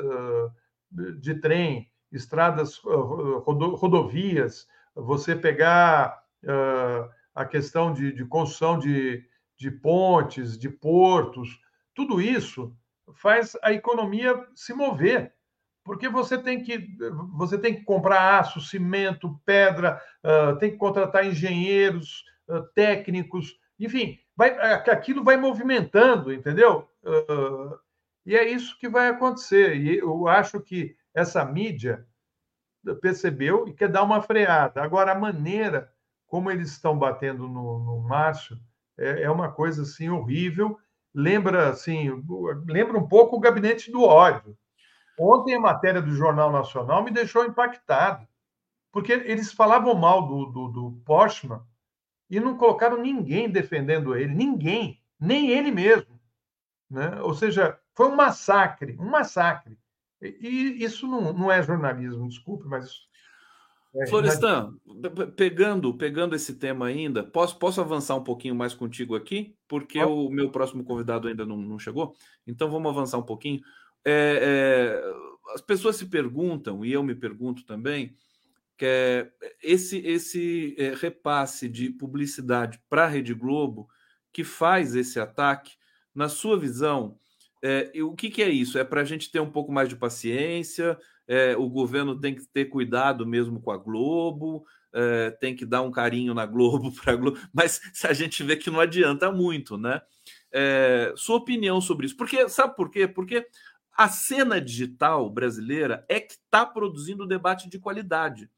de 1.19 1.35
trem, 1.35 1.91
estradas, 2.11 2.77
rodovias, 2.77 4.67
você 4.95 5.35
pegar 5.35 6.23
a 7.35 7.45
questão 7.45 7.93
de, 7.93 8.11
de 8.11 8.25
construção 8.25 8.79
de, 8.79 9.23
de 9.55 9.69
pontes, 9.69 10.57
de 10.57 10.67
portos, 10.67 11.59
tudo 11.93 12.19
isso 12.19 12.75
faz 13.13 13.55
a 13.61 13.71
economia 13.73 14.47
se 14.55 14.73
mover, 14.73 15.33
porque 15.83 16.07
você 16.07 16.37
tem 16.37 16.63
que 16.63 16.87
você 17.35 17.57
tem 17.57 17.73
que 17.75 17.83
comprar 17.83 18.39
aço, 18.39 18.61
cimento, 18.61 19.39
pedra, 19.45 20.01
uh, 20.23 20.57
tem 20.57 20.71
que 20.71 20.77
contratar 20.77 21.25
engenheiros, 21.25 22.23
técnicos, 22.73 23.59
enfim, 23.79 24.19
vai, 24.35 24.51
aquilo 24.89 25.23
vai 25.23 25.37
movimentando, 25.37 26.33
entendeu? 26.33 26.89
E 28.25 28.35
é 28.35 28.47
isso 28.47 28.77
que 28.79 28.89
vai 28.89 29.09
acontecer. 29.09 29.75
E 29.75 29.99
eu 29.99 30.27
acho 30.27 30.59
que 30.59 30.95
essa 31.13 31.43
mídia 31.45 32.05
percebeu 33.01 33.67
e 33.67 33.73
quer 33.73 33.89
dar 33.89 34.03
uma 34.03 34.21
freada. 34.21 34.81
Agora, 34.81 35.11
a 35.11 35.19
maneira 35.19 35.91
como 36.27 36.51
eles 36.51 36.71
estão 36.71 36.97
batendo 36.97 37.47
no, 37.47 37.79
no 37.79 37.99
Márcio 38.01 38.57
é, 38.97 39.23
é 39.23 39.31
uma 39.31 39.51
coisa 39.51 39.81
assim 39.81 40.09
horrível. 40.09 40.77
Lembra 41.13 41.69
assim, 41.69 42.23
lembra 42.67 42.97
um 42.97 43.07
pouco 43.07 43.35
o 43.35 43.39
gabinete 43.39 43.91
do 43.91 44.03
ódio. 44.03 44.55
Ontem 45.19 45.55
a 45.55 45.59
matéria 45.59 46.01
do 46.01 46.11
Jornal 46.11 46.51
Nacional 46.51 47.03
me 47.03 47.11
deixou 47.11 47.43
impactado, 47.43 48.25
porque 48.91 49.11
eles 49.11 49.51
falavam 49.51 49.95
mal 49.95 50.27
do, 50.27 50.45
do, 50.45 50.67
do 50.67 51.01
Postman 51.03 51.61
e 52.29 52.39
não 52.39 52.57
colocaram 52.57 53.01
ninguém 53.01 53.49
defendendo 53.49 54.15
ele, 54.15 54.33
ninguém, 54.33 55.01
nem 55.19 55.49
ele 55.49 55.71
mesmo. 55.71 56.19
Né? 56.89 57.21
Ou 57.21 57.33
seja, 57.33 57.79
foi 57.95 58.07
um 58.07 58.15
massacre, 58.15 58.95
um 58.99 59.09
massacre. 59.09 59.77
E 60.21 60.83
isso 60.83 61.07
não, 61.07 61.33
não 61.33 61.51
é 61.51 61.63
jornalismo, 61.63 62.27
desculpe, 62.27 62.67
mas 62.67 63.07
é, 63.95 64.05
Florestan, 64.05 64.75
pegando, 65.35 65.93
pegando 65.95 66.35
esse 66.35 66.55
tema 66.55 66.85
ainda, 66.85 67.23
posso, 67.23 67.57
posso 67.57 67.81
avançar 67.81 68.15
um 68.15 68.23
pouquinho 68.23 68.53
mais 68.53 68.73
contigo 68.73 69.15
aqui? 69.15 69.55
Porque 69.67 69.99
o 70.03 70.29
meu 70.29 70.51
próximo 70.51 70.83
convidado 70.83 71.27
ainda 71.27 71.45
não, 71.45 71.57
não 71.57 71.79
chegou. 71.79 72.15
Então 72.45 72.69
vamos 72.69 72.91
avançar 72.91 73.17
um 73.17 73.23
pouquinho. 73.23 73.61
É, 74.05 75.01
é, 75.01 75.53
as 75.55 75.61
pessoas 75.61 75.95
se 75.95 76.05
perguntam, 76.05 76.85
e 76.85 76.93
eu 76.93 77.01
me 77.01 77.15
pergunto 77.15 77.65
também, 77.65 78.15
que 78.79 78.85
é 78.85 79.29
esse, 79.61 79.99
esse 79.99 80.73
é, 80.79 80.95
repasse 80.95 81.69
de 81.69 81.91
publicidade 81.91 82.81
para 82.89 83.03
a 83.03 83.07
Rede 83.07 83.35
Globo 83.35 83.87
que 84.33 84.43
faz 84.43 84.95
esse 84.95 85.19
ataque, 85.19 85.73
na 86.15 86.27
sua 86.27 86.57
visão, 86.57 87.17
é, 87.61 87.91
o 88.01 88.15
que, 88.15 88.31
que 88.31 88.41
é 88.41 88.49
isso? 88.49 88.79
É 88.79 88.83
para 88.83 89.01
a 89.01 89.05
gente 89.05 89.31
ter 89.31 89.39
um 89.39 89.51
pouco 89.51 89.71
mais 89.71 89.87
de 89.87 89.95
paciência? 89.95 90.97
é, 91.29 91.55
o 91.55 91.69
governo 91.69 92.19
tem 92.19 92.33
que 92.33 92.43
ter 92.47 92.65
cuidado 92.65 93.25
mesmo 93.25 93.61
com 93.61 93.69
a 93.69 93.77
Globo, 93.77 94.65
é, 94.91 95.29
tem 95.29 95.55
que 95.55 95.63
dar 95.63 95.83
um 95.83 95.91
carinho 95.91 96.33
na 96.33 96.43
Globo 96.47 96.91
para 96.99 97.15
Globo, 97.15 97.39
mas 97.53 97.79
a 98.03 98.13
gente 98.13 98.43
vê 98.43 98.57
que 98.57 98.71
não 98.71 98.79
adianta 98.79 99.31
muito, 99.31 99.77
né? 99.77 100.01
É, 100.51 101.13
sua 101.15 101.37
opinião 101.37 101.79
sobre 101.79 102.07
isso? 102.07 102.17
Porque 102.17 102.49
sabe 102.49 102.75
por 102.75 102.89
quê? 102.89 103.07
Porque 103.07 103.45
a 103.95 104.09
cena 104.09 104.59
digital 104.59 105.29
brasileira 105.29 106.03
é 106.09 106.19
que 106.19 106.33
está 106.33 106.65
produzindo 106.65 107.27
debate 107.27 107.69
de 107.69 107.77
qualidade. 107.77 108.49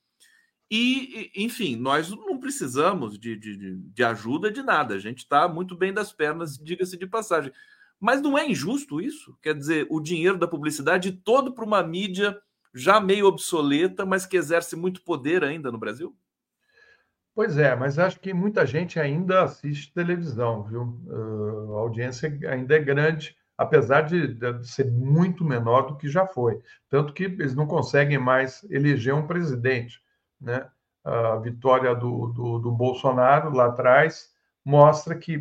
E, 0.74 1.30
enfim, 1.36 1.76
nós 1.76 2.10
não 2.10 2.40
precisamos 2.40 3.20
de, 3.20 3.36
de, 3.36 3.76
de 3.76 4.04
ajuda 4.06 4.50
de 4.50 4.64
nada. 4.64 4.96
A 4.96 5.00
gente 5.00 5.18
está 5.18 5.46
muito 5.46 5.76
bem 5.76 5.94
das 5.94 6.14
pernas, 6.14 6.58
diga-se 6.58 6.98
de 6.98 7.06
passagem. 7.06 7.52
Mas 8.00 8.22
não 8.22 8.38
é 8.38 8.50
injusto 8.50 9.02
isso? 9.02 9.38
Quer 9.42 9.54
dizer, 9.54 9.86
o 9.90 10.00
dinheiro 10.00 10.38
da 10.38 10.48
publicidade 10.48 11.12
todo 11.12 11.54
para 11.54 11.66
uma 11.66 11.84
mídia 11.84 12.40
já 12.74 13.02
meio 13.02 13.28
obsoleta, 13.28 14.06
mas 14.06 14.26
que 14.26 14.38
exerce 14.38 14.78
muito 14.78 15.04
poder 15.04 15.44
ainda 15.44 15.70
no 15.74 15.78
Brasil? 15.78 16.16
Pois 17.36 17.58
é, 17.58 17.76
mas 17.76 18.00
acho 18.00 18.20
que 18.22 18.34
muita 18.34 18.66
gente 18.66 18.98
ainda 18.98 19.44
assiste 19.44 19.94
televisão, 19.94 20.64
viu? 20.64 20.84
Uh, 21.06 21.76
a 21.76 21.80
audiência 21.82 22.30
ainda 22.50 22.76
é 22.76 22.80
grande, 22.80 23.36
apesar 23.58 24.02
de, 24.02 24.36
de, 24.36 24.68
ser 24.70 24.90
muito 24.90 25.44
menor 25.44 25.82
do 25.84 25.98
que 25.98 26.08
já 26.08 26.26
foi. 26.26 26.60
Tanto 26.90 27.14
que 27.14 27.26
eles 27.26 27.54
não 27.54 27.68
conseguem 27.68 28.18
mais 28.18 28.64
eleger 28.70 29.14
um 29.14 29.28
presidente. 29.28 30.02
Né? 30.42 30.68
A 31.04 31.38
vitória 31.38 31.94
do, 31.96 32.28
do, 32.28 32.60
do 32.60 32.72
Bolsonaro 32.72 33.54
lá 33.56 33.68
atrás 33.68 34.30
mostra 34.66 35.16
que 35.16 35.38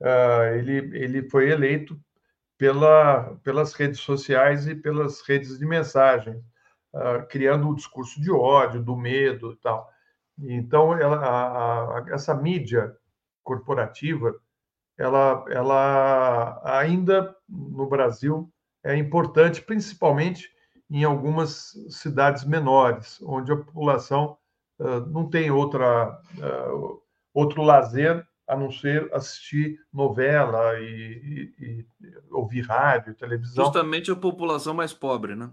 uh, 0.00 0.54
ele, 0.54 0.96
ele 0.96 1.28
foi 1.28 1.50
eleito 1.50 1.98
pela, 2.58 3.36
pelas 3.42 3.74
redes 3.74 4.00
sociais 4.00 4.66
e 4.66 4.74
pelas 4.74 5.20
redes 5.22 5.58
de 5.58 5.66
mensagem 5.66 6.42
uh, 6.94 7.26
criando 7.28 7.68
um 7.68 7.74
discurso 7.74 8.20
de 8.20 8.30
ódio, 8.30 8.82
do 8.82 8.96
medo 8.96 9.52
e 9.52 9.56
tal. 9.56 9.90
Então, 10.38 10.96
ela, 10.98 11.16
a, 11.16 11.98
a, 11.98 12.04
essa 12.10 12.34
mídia 12.34 12.96
corporativa, 13.42 14.34
ela, 14.96 15.44
ela 15.48 16.60
ainda 16.64 17.34
no 17.48 17.86
Brasil 17.86 18.50
é 18.82 18.96
importante, 18.96 19.62
principalmente 19.62 20.53
em 20.90 21.04
algumas 21.04 21.72
cidades 21.90 22.44
menores, 22.44 23.20
onde 23.22 23.52
a 23.52 23.56
população 23.56 24.36
uh, 24.78 25.00
não 25.06 25.28
tem 25.28 25.50
outra, 25.50 26.18
uh, 26.38 27.00
outro 27.32 27.62
lazer 27.62 28.26
a 28.46 28.56
não 28.56 28.70
ser 28.70 29.08
assistir 29.12 29.78
novela 29.92 30.78
e, 30.78 31.52
e, 31.58 31.64
e, 31.64 31.86
ouvir 32.30 32.62
rádio, 32.62 33.14
televisão. 33.14 33.64
Justamente 33.64 34.10
a 34.10 34.16
população 34.16 34.74
mais 34.74 34.92
pobre, 34.92 35.34
né? 35.34 35.50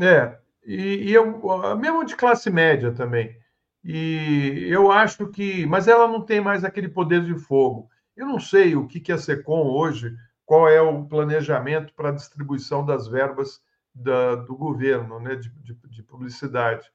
É, 0.00 0.38
e, 0.64 1.10
e 1.10 1.12
eu, 1.12 1.38
mesmo 1.76 2.04
de 2.04 2.16
classe 2.16 2.50
média 2.50 2.92
também. 2.92 3.36
E 3.84 4.66
eu 4.68 4.90
acho 4.90 5.28
que. 5.28 5.66
Mas 5.66 5.88
ela 5.88 6.06
não 6.06 6.22
tem 6.22 6.40
mais 6.40 6.64
aquele 6.64 6.88
poder 6.88 7.24
de 7.24 7.34
fogo. 7.34 7.88
Eu 8.16 8.26
não 8.26 8.38
sei 8.38 8.76
o 8.76 8.86
que 8.86 9.10
é 9.10 9.14
a 9.14 9.18
SECOM 9.18 9.70
hoje, 9.70 10.14
qual 10.44 10.68
é 10.68 10.80
o 10.80 11.04
planejamento 11.04 11.94
para 11.94 12.10
a 12.10 12.14
distribuição 12.14 12.84
das 12.84 13.08
verbas 13.08 13.60
da, 13.94 14.36
do 14.36 14.56
governo, 14.56 15.20
né, 15.20 15.36
de, 15.36 15.50
de, 15.50 15.74
de, 15.88 16.02
publicidade. 16.02 16.86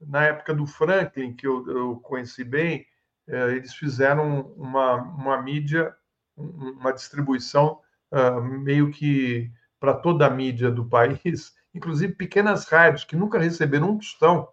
Na 0.00 0.24
época 0.24 0.54
do 0.54 0.66
Franklin, 0.66 1.34
que 1.34 1.46
eu, 1.46 1.66
eu 1.68 1.96
conheci 2.00 2.44
bem, 2.44 2.86
é, 3.28 3.52
eles 3.52 3.74
fizeram 3.74 4.52
uma, 4.56 4.94
uma 4.94 5.42
mídia, 5.42 5.94
uma 6.36 6.92
distribuição 6.92 7.80
uh, 8.10 8.40
meio 8.40 8.90
que 8.90 9.50
para 9.78 9.94
toda 9.94 10.26
a 10.26 10.30
mídia 10.30 10.70
do 10.70 10.84
país, 10.84 11.54
inclusive 11.74 12.14
pequenas 12.14 12.66
rádios 12.66 13.04
que 13.04 13.14
nunca 13.14 13.38
receberam 13.38 13.90
um 13.90 13.98
tostão 13.98 14.48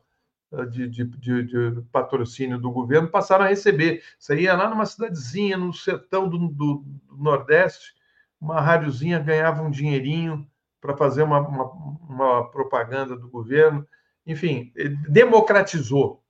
uh, 0.51 0.65
de, 0.65 0.87
de, 0.87 1.05
de, 1.05 1.81
patrocínio 1.91 2.59
do 2.59 2.71
governo, 2.71 3.07
passaram 3.07 3.45
a 3.45 3.49
receber. 3.49 4.03
Você 4.19 4.41
ia 4.41 4.55
lá 4.55 4.69
numa 4.69 4.85
cidadezinha, 4.85 5.57
no 5.57 5.73
sertão 5.73 6.29
do, 6.29 6.37
do, 6.37 6.83
do 7.09 7.17
Nordeste, 7.17 7.95
uma 8.39 8.61
rádiozinha 8.61 9.17
ganhava 9.17 9.63
um 9.63 9.71
dinheirinho 9.71 10.47
para 10.81 10.95
fazer 10.95 11.23
uma, 11.23 11.39
uma, 11.39 11.65
uma 12.09 12.51
propaganda 12.51 13.15
do 13.15 13.29
governo. 13.29 13.87
Enfim, 14.25 14.71
democratizou. 15.09 16.23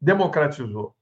Democratizou. 0.00 0.94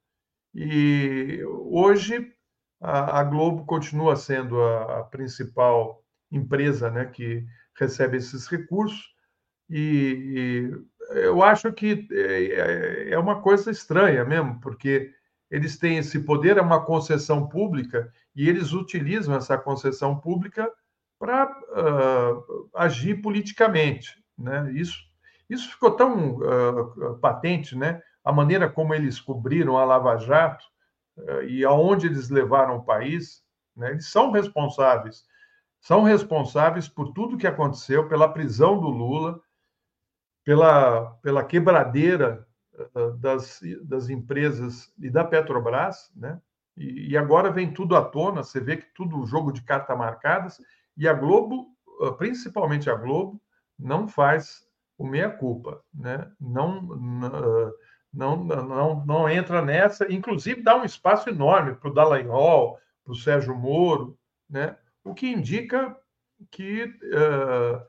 E 0.55 1.43
hoje 1.45 2.33
a, 2.81 3.21
a 3.21 3.25
Globo 3.25 3.65
continua 3.65 4.17
sendo 4.17 4.61
a, 4.61 5.01
a, 5.01 5.05
principal 5.05 6.03
empresa 6.31 6.91
né, 6.91 7.05
que 7.05 7.45
recebe 7.79 8.17
esses 8.17 8.47
recursos, 8.47 9.15
e, 9.69 10.71
e 11.13 11.19
eu 11.19 11.43
acho 11.43 11.73
que 11.73 12.07
é, 12.11 12.45
é, 12.45 13.11
é 13.11 13.19
uma 13.19 13.41
coisa 13.43 13.71
estranha 13.71 14.25
mesmo, 14.25 14.61
porque 14.61 15.13
eles 15.51 15.79
têm 15.79 15.99
esse 15.99 16.21
poder, 16.21 16.57
é 16.57 16.63
uma 16.63 16.85
concessão 16.85 17.49
pública, 17.49 18.13
e 18.35 18.49
eles 18.49 18.73
utilizam 18.73 19.35
essa 19.35 19.57
concessão 19.57 20.19
pública 20.19 20.71
para 21.19 21.47
uh, 21.47 22.71
agir 22.75 23.21
politicamente. 23.21 24.23
Né? 24.39 24.73
Isso, 24.73 24.99
isso 25.49 25.71
ficou 25.71 25.93
tão 25.93 26.37
uh, 26.37 27.19
patente, 27.19 27.77
né? 27.77 28.01
a 28.25 28.33
maneira 28.33 28.69
como 28.69 28.95
eles 28.95 29.21
cobriram 29.21 29.79
a 29.79 29.85
Lava 29.85 30.17
Jato, 30.17 30.65
eh, 31.17 31.45
e 31.45 31.65
aonde 31.65 32.09
eles 32.09 32.29
levaram 32.29 32.79
o 32.79 32.85
país, 32.85 33.41
né, 33.77 33.93
eles 33.93 34.09
são 34.09 34.33
responsáveis. 34.33 35.25
São 35.81 36.03
responsáveis 36.03 36.89
por 36.89 37.13
tudo 37.13 37.39
que 37.39 37.47
aconteceu, 37.47 38.09
pela 38.09 38.29
prisão 38.29 38.81
do 38.81 38.89
Lula, 38.89 39.41
pela, 40.45 41.13
pela 41.23 41.45
quebradeira 41.45 42.45
das, 43.19 43.61
das 43.83 44.09
empresas 44.09 44.93
e 44.99 45.11
da 45.11 45.25
Petrobras, 45.25 46.11
né? 46.15 46.41
E, 46.77 47.17
agora 47.17 47.51
vem 47.51 47.73
tudo 47.73 47.97
à 47.97 48.05
tona, 48.05 48.43
você 48.43 48.61
vê 48.61 48.77
que 48.77 48.87
tudo 48.95 49.25
jogo 49.25 49.51
de 49.51 49.63
carta 49.63 49.97
marcadas, 49.97 50.61
e 50.97 51.09
a 51.09 51.13
Globo, 51.13 51.69
eh, 52.03 52.11
principalmente 52.13 52.91
a 52.91 52.95
Globo, 52.95 53.41
não 53.79 54.09
faz 54.09 54.67
o 54.99 55.07
meia-culpa, 55.07 55.83
né? 55.95 56.31
Não, 56.41 56.81
não 56.83 57.73
não, 58.17 58.43
não, 58.43 59.05
não 59.05 59.29
entra 59.29 59.61
nessa, 59.61 60.11
inclusive 60.11 60.63
dá 60.63 60.75
um 60.75 60.85
espaço 60.85 61.29
enorme 61.29 61.75
para 61.75 61.91
o 61.91 61.93
Dallagnol, 61.93 62.79
para 63.05 63.13
o 63.13 63.17
Sérgio 63.17 63.55
Moro, 63.55 64.19
né? 64.49 64.75
o 65.05 65.15
que 65.15 65.29
indica 65.29 65.97
que 66.51 66.85
uh, 66.85 67.81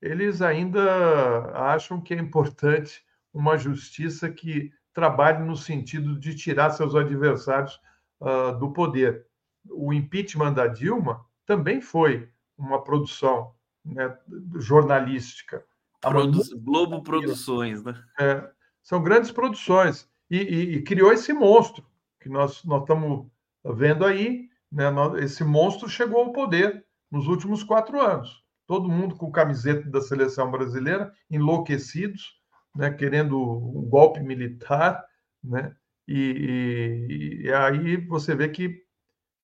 eles 0.00 0.40
ainda 0.40 1.50
acham 1.54 2.00
que 2.00 2.14
é 2.14 2.18
importante 2.18 3.02
uma 3.32 3.56
justiça 3.56 4.30
que 4.30 4.72
trabalhe 4.92 5.42
no 5.44 5.56
sentido 5.56 6.18
de 6.18 6.34
tirar 6.34 6.70
seus 6.70 6.94
adversários 6.94 7.80
uh, 8.20 8.56
do 8.58 8.72
poder. 8.72 9.26
O 9.70 9.92
impeachment 9.92 10.54
da 10.54 10.66
Dilma 10.66 11.24
também 11.44 11.80
foi 11.80 12.28
uma 12.60 12.82
produção 12.82 13.54
né, 13.84 14.16
jornalística. 14.56 15.64
Produ 16.00 16.40
Globo 16.58 17.02
Produções, 17.02 17.82
né? 17.84 18.02
É, 18.18 18.48
são 18.82 19.02
grandes 19.02 19.30
produções. 19.30 20.08
E, 20.30 20.38
e, 20.38 20.74
e 20.76 20.82
criou 20.82 21.12
esse 21.12 21.32
monstro 21.32 21.84
que 22.20 22.28
nós, 22.28 22.64
nós 22.64 22.82
estamos 22.82 23.26
vendo 23.64 24.04
aí. 24.04 24.48
Né? 24.70 24.84
Esse 25.18 25.42
monstro 25.42 25.88
chegou 25.88 26.22
ao 26.22 26.32
poder 26.32 26.84
nos 27.10 27.26
últimos 27.26 27.64
quatro 27.64 28.00
anos. 28.00 28.44
Todo 28.66 28.88
mundo 28.88 29.16
com 29.16 29.32
camiseta 29.32 29.90
da 29.90 30.00
seleção 30.00 30.50
brasileira, 30.50 31.12
enlouquecidos, 31.28 32.40
né? 32.74 32.90
querendo 32.90 33.36
um 33.36 33.88
golpe 33.88 34.20
militar. 34.20 35.04
Né? 35.42 35.74
E, 36.06 37.42
e, 37.44 37.52
aí 37.52 37.96
você 37.96 38.34
vê 38.34 38.48
que, 38.48 38.82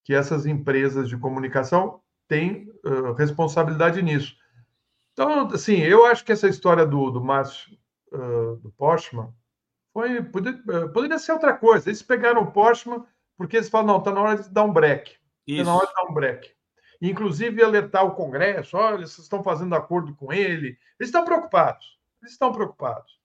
que 0.05 0.15
essas 0.15 0.47
empresas 0.47 1.09
de 1.09 1.19
comunicação 1.19 2.01
têm 2.29 2.71
uh, 2.85 3.13
responsabilidade 3.13 4.03
nisso. 4.03 4.37
Então, 5.13 5.49
assim, 5.49 5.77
eu 5.77 6.05
acho 6.07 6.25
que 6.25 6.33
essa 6.33 6.49
história 6.49 6.87
do, 6.87 7.11
do 7.11 7.25
Márcio 7.25 7.77
uh, 8.13 8.57
do 8.57 8.71
Postman 8.73 9.33
foi, 9.93 10.23
poderia, 10.23 10.89
poderia 10.89 11.19
ser 11.19 11.33
outra 11.33 11.55
coisa. 11.55 11.89
Eles 11.89 12.03
pegaram 12.03 12.43
o 12.43 12.53
Postman 12.53 13.05
porque 13.37 13.57
eles 13.57 13.69
falam, 13.69 13.87
não, 13.87 13.99
está 13.99 14.13
na 14.13 14.21
hora 14.21 14.43
de 14.43 14.49
dar 14.51 14.65
um 14.65 14.73
break. 14.73 15.17
Está 15.47 15.65
na 15.65 15.75
hora 15.77 15.87
de 15.87 15.95
dar 15.95 16.05
um 16.05 16.15
break. 16.15 16.51
Inclusive 17.01 17.63
alertar 17.63 18.05
o 18.05 18.15
Congresso, 18.15 18.77
olha, 18.77 19.07
vocês 19.07 19.19
estão 19.19 19.43
fazendo 19.43 19.75
acordo 19.75 20.15
com 20.15 20.33
ele. 20.33 20.79
Eles 20.99 21.09
estão 21.09 21.25
preocupados. 21.25 21.99
Eles 22.23 22.33
estão 22.33 22.53
preocupados. 22.53 23.19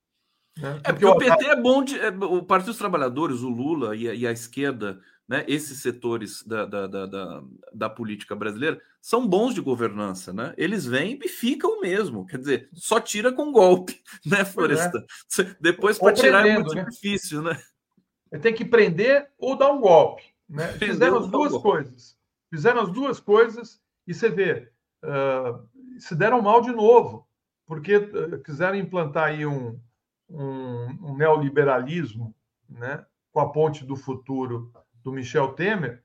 Né? 0.57 0.81
É 0.83 0.91
porque, 0.91 1.05
porque 1.05 1.05
o 1.05 1.17
PT 1.17 1.45
é 1.45 1.55
bom 1.55 1.83
de. 1.83 1.99
É, 1.99 2.09
o 2.09 2.43
Partido 2.43 2.67
dos 2.67 2.77
Trabalhadores, 2.77 3.41
o 3.41 3.49
Lula 3.49 3.95
e 3.95 4.09
a, 4.09 4.13
e 4.13 4.27
a 4.27 4.31
esquerda 4.31 4.99
né, 5.31 5.45
esses 5.47 5.81
setores 5.81 6.43
da, 6.43 6.65
da, 6.65 6.87
da, 6.87 7.43
da, 7.73 7.89
política 7.89 8.35
brasileira 8.35 8.81
são 9.01 9.25
bons 9.25 9.53
de 9.53 9.61
governança, 9.61 10.33
né? 10.33 10.53
Eles 10.57 10.85
vêm 10.85 11.17
e 11.23 11.29
ficam 11.29 11.79
mesmo, 11.79 12.27
quer 12.27 12.37
dizer, 12.37 12.69
só 12.73 12.99
tira 12.99 13.31
com 13.31 13.49
golpe, 13.49 13.97
né, 14.27 14.41
é. 14.41 14.45
Floresta? 14.45 14.97
É. 15.39 15.55
Depois 15.61 15.97
para 15.97 16.13
tirar 16.13 16.45
é 16.45 16.55
muito 16.55 16.75
né? 16.75 16.83
difícil, 16.83 17.41
né? 17.41 17.57
Tem 18.41 18.53
que 18.53 18.65
prender 18.65 19.31
ou 19.37 19.57
dar 19.57 19.71
um 19.71 19.79
golpe, 19.79 20.23
né? 20.49 20.67
Fizeram 20.77 21.19
as 21.19 21.29
duas 21.29 21.53
coisas. 21.53 22.17
Fizeram 22.49 22.81
as 22.81 22.91
duas 22.91 23.21
coisas 23.21 23.81
e 24.05 24.13
você 24.13 24.27
vê, 24.27 24.69
uh, 25.01 25.65
se 25.97 26.13
deram 26.13 26.41
mal 26.41 26.59
de 26.59 26.73
novo, 26.73 27.25
porque 27.65 27.95
uh, 27.95 28.37
quiseram 28.43 28.75
implantar 28.75 29.29
aí 29.29 29.45
um, 29.45 29.79
um, 30.29 30.87
um 31.01 31.15
neoliberalismo, 31.15 32.35
né? 32.67 33.05
Com 33.31 33.39
a 33.39 33.49
ponte 33.49 33.85
do 33.85 33.95
futuro 33.95 34.73
do 35.03 35.11
Michel 35.11 35.53
Temer, 35.53 36.03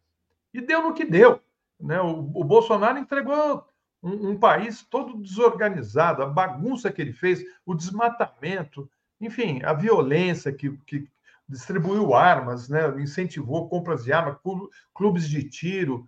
e 0.53 0.61
deu 0.61 0.83
no 0.83 0.95
que 0.95 1.05
deu. 1.05 1.41
Né? 1.81 2.01
O, 2.01 2.31
o 2.35 2.45
Bolsonaro 2.45 2.99
entregou 2.99 3.67
um, 4.03 4.31
um, 4.31 4.39
país 4.39 4.83
todo 4.83 5.17
desorganizado, 5.19 6.23
a 6.23 6.27
bagunça 6.27 6.91
que 6.91 7.03
ele 7.03 7.13
fez, 7.13 7.43
o 7.65 7.75
desmatamento, 7.75 8.91
enfim, 9.21 9.63
a 9.63 9.73
violência 9.73 10.53
que, 10.53 10.71
que 10.87 11.09
distribuiu 11.49 12.15
armas, 12.15 12.69
né? 12.69 12.89
incentivou 13.01 13.69
compras 13.69 14.05
de 14.05 14.13
armas, 14.13 14.39
clubes 14.95 15.29
de 15.29 15.49
tiro, 15.49 16.07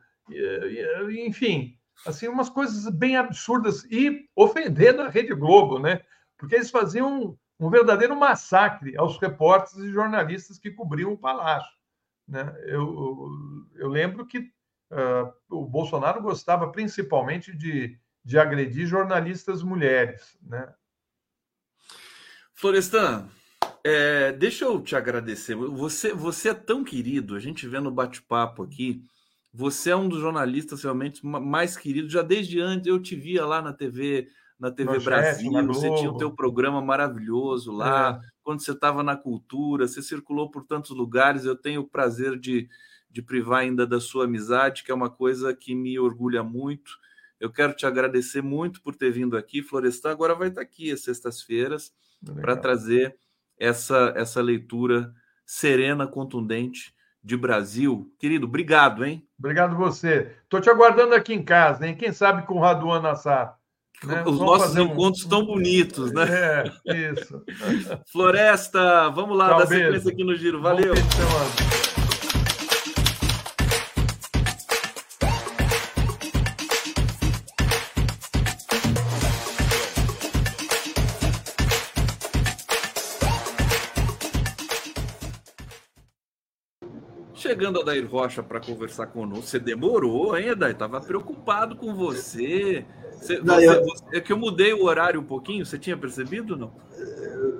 enfim, 1.26 1.78
assim, 2.06 2.28
umas 2.28 2.48
coisas 2.48 2.88
bem 2.90 3.16
absurdas 3.16 3.84
e 3.84 4.28
ofendendo 4.36 5.02
a 5.02 5.08
Rede 5.08 5.34
Globo, 5.34 5.78
né? 5.78 6.02
Porque 6.36 6.54
eles 6.54 6.70
faziam 6.70 7.22
um, 7.22 7.66
um 7.66 7.70
verdadeiro 7.70 8.14
massacre 8.14 8.96
aos 8.96 9.18
repórteres 9.18 9.84
e 9.84 9.92
jornalistas 9.92 10.58
que 10.58 10.70
cobriam 10.70 11.12
o 11.12 11.18
palácio. 11.18 11.77
Né? 12.28 12.54
Eu, 12.66 13.30
eu 13.76 13.88
lembro 13.88 14.26
que 14.26 14.38
uh, 14.38 15.32
o 15.48 15.64
Bolsonaro 15.64 16.20
gostava 16.20 16.70
principalmente 16.70 17.56
de, 17.56 17.98
de 18.22 18.38
agredir 18.38 18.86
jornalistas 18.86 19.62
mulheres. 19.62 20.36
Né? 20.42 20.72
Florestan, 22.54 23.28
é, 23.82 24.32
deixa 24.32 24.66
eu 24.66 24.80
te 24.82 24.94
agradecer. 24.94 25.54
Você, 25.54 26.12
você 26.12 26.50
é 26.50 26.54
tão 26.54 26.84
querido, 26.84 27.34
a 27.34 27.40
gente 27.40 27.66
vê 27.66 27.80
no 27.80 27.90
bate-papo 27.90 28.62
aqui. 28.62 29.02
Você 29.54 29.90
é 29.90 29.96
um 29.96 30.08
dos 30.08 30.20
jornalistas 30.20 30.82
realmente 30.82 31.24
mais 31.24 31.76
queridos. 31.76 32.12
Já 32.12 32.20
desde 32.20 32.60
antes 32.60 32.86
eu 32.86 33.00
te 33.00 33.16
via 33.16 33.46
lá 33.46 33.62
na 33.62 33.72
TV 33.72 34.28
na 34.58 34.72
TV 34.72 34.98
Brasil, 34.98 35.52
chat, 35.52 35.66
você 35.66 35.94
tinha 35.94 36.10
o 36.10 36.16
teu 36.16 36.32
programa 36.32 36.82
maravilhoso 36.82 37.70
lá, 37.70 38.20
é. 38.20 38.28
Quando 38.48 38.64
você 38.64 38.72
estava 38.72 39.02
na 39.02 39.14
cultura, 39.14 39.86
você 39.86 40.00
circulou 40.00 40.50
por 40.50 40.64
tantos 40.64 40.92
lugares, 40.92 41.44
eu 41.44 41.54
tenho 41.54 41.82
o 41.82 41.86
prazer 41.86 42.38
de, 42.38 42.66
de 43.10 43.20
privar 43.20 43.58
ainda 43.58 43.86
da 43.86 44.00
sua 44.00 44.24
amizade, 44.24 44.84
que 44.84 44.90
é 44.90 44.94
uma 44.94 45.10
coisa 45.10 45.54
que 45.54 45.74
me 45.74 45.98
orgulha 45.98 46.42
muito. 46.42 46.92
Eu 47.38 47.52
quero 47.52 47.74
te 47.74 47.84
agradecer 47.84 48.40
muito 48.40 48.80
por 48.80 48.96
ter 48.96 49.10
vindo 49.10 49.36
aqui. 49.36 49.62
Florestan 49.62 50.12
agora 50.12 50.34
vai 50.34 50.48
estar 50.48 50.62
aqui 50.62 50.90
às 50.90 51.02
sextas-feiras 51.02 51.92
para 52.40 52.56
trazer 52.56 53.18
essa, 53.58 54.14
essa 54.16 54.40
leitura 54.40 55.14
serena, 55.44 56.06
contundente 56.06 56.94
de 57.22 57.36
Brasil. 57.36 58.10
Querido, 58.18 58.46
obrigado, 58.46 59.04
hein? 59.04 59.28
Obrigado 59.38 59.76
você. 59.76 60.34
Estou 60.44 60.58
te 60.58 60.70
aguardando 60.70 61.14
aqui 61.14 61.34
em 61.34 61.44
casa, 61.44 61.86
hein? 61.86 61.94
Quem 61.94 62.14
sabe 62.14 62.46
com 62.46 62.54
o 62.54 62.60
Raduan 62.60 63.02
Nassar. 63.02 63.57
Né? 64.04 64.22
Os 64.24 64.38
nossos 64.38 64.76
encontros 64.76 65.24
um... 65.24 65.28
tão 65.28 65.44
bonitos, 65.44 66.12
né? 66.12 66.24
É, 66.86 67.12
isso. 67.12 67.42
Floresta, 68.12 69.08
vamos 69.10 69.36
lá, 69.36 69.48
Tchau, 69.48 69.58
dar 69.58 69.66
beijo. 69.66 69.84
sequência 69.86 70.12
aqui 70.12 70.24
no 70.24 70.36
giro. 70.36 70.60
Valeu. 70.60 70.94
chegando 87.58 87.80
a 87.80 87.84
Dair 87.84 88.06
Rocha 88.08 88.40
para 88.40 88.60
conversar 88.60 89.08
conosco. 89.08 89.46
Você 89.46 89.58
demorou, 89.58 90.36
hein, 90.36 90.50
Adair? 90.50 90.76
Tava 90.76 91.00
preocupado 91.00 91.74
com 91.76 91.92
você. 91.92 92.84
Você, 93.20 93.38
não, 93.40 93.56
você, 93.56 93.68
eu... 93.68 93.86
é 94.12 94.20
que 94.20 94.32
eu 94.32 94.38
mudei 94.38 94.72
o 94.72 94.84
horário 94.84 95.20
um 95.20 95.24
pouquinho, 95.24 95.66
você 95.66 95.78
tinha 95.78 95.96
percebido 95.96 96.56
não? 96.56 96.72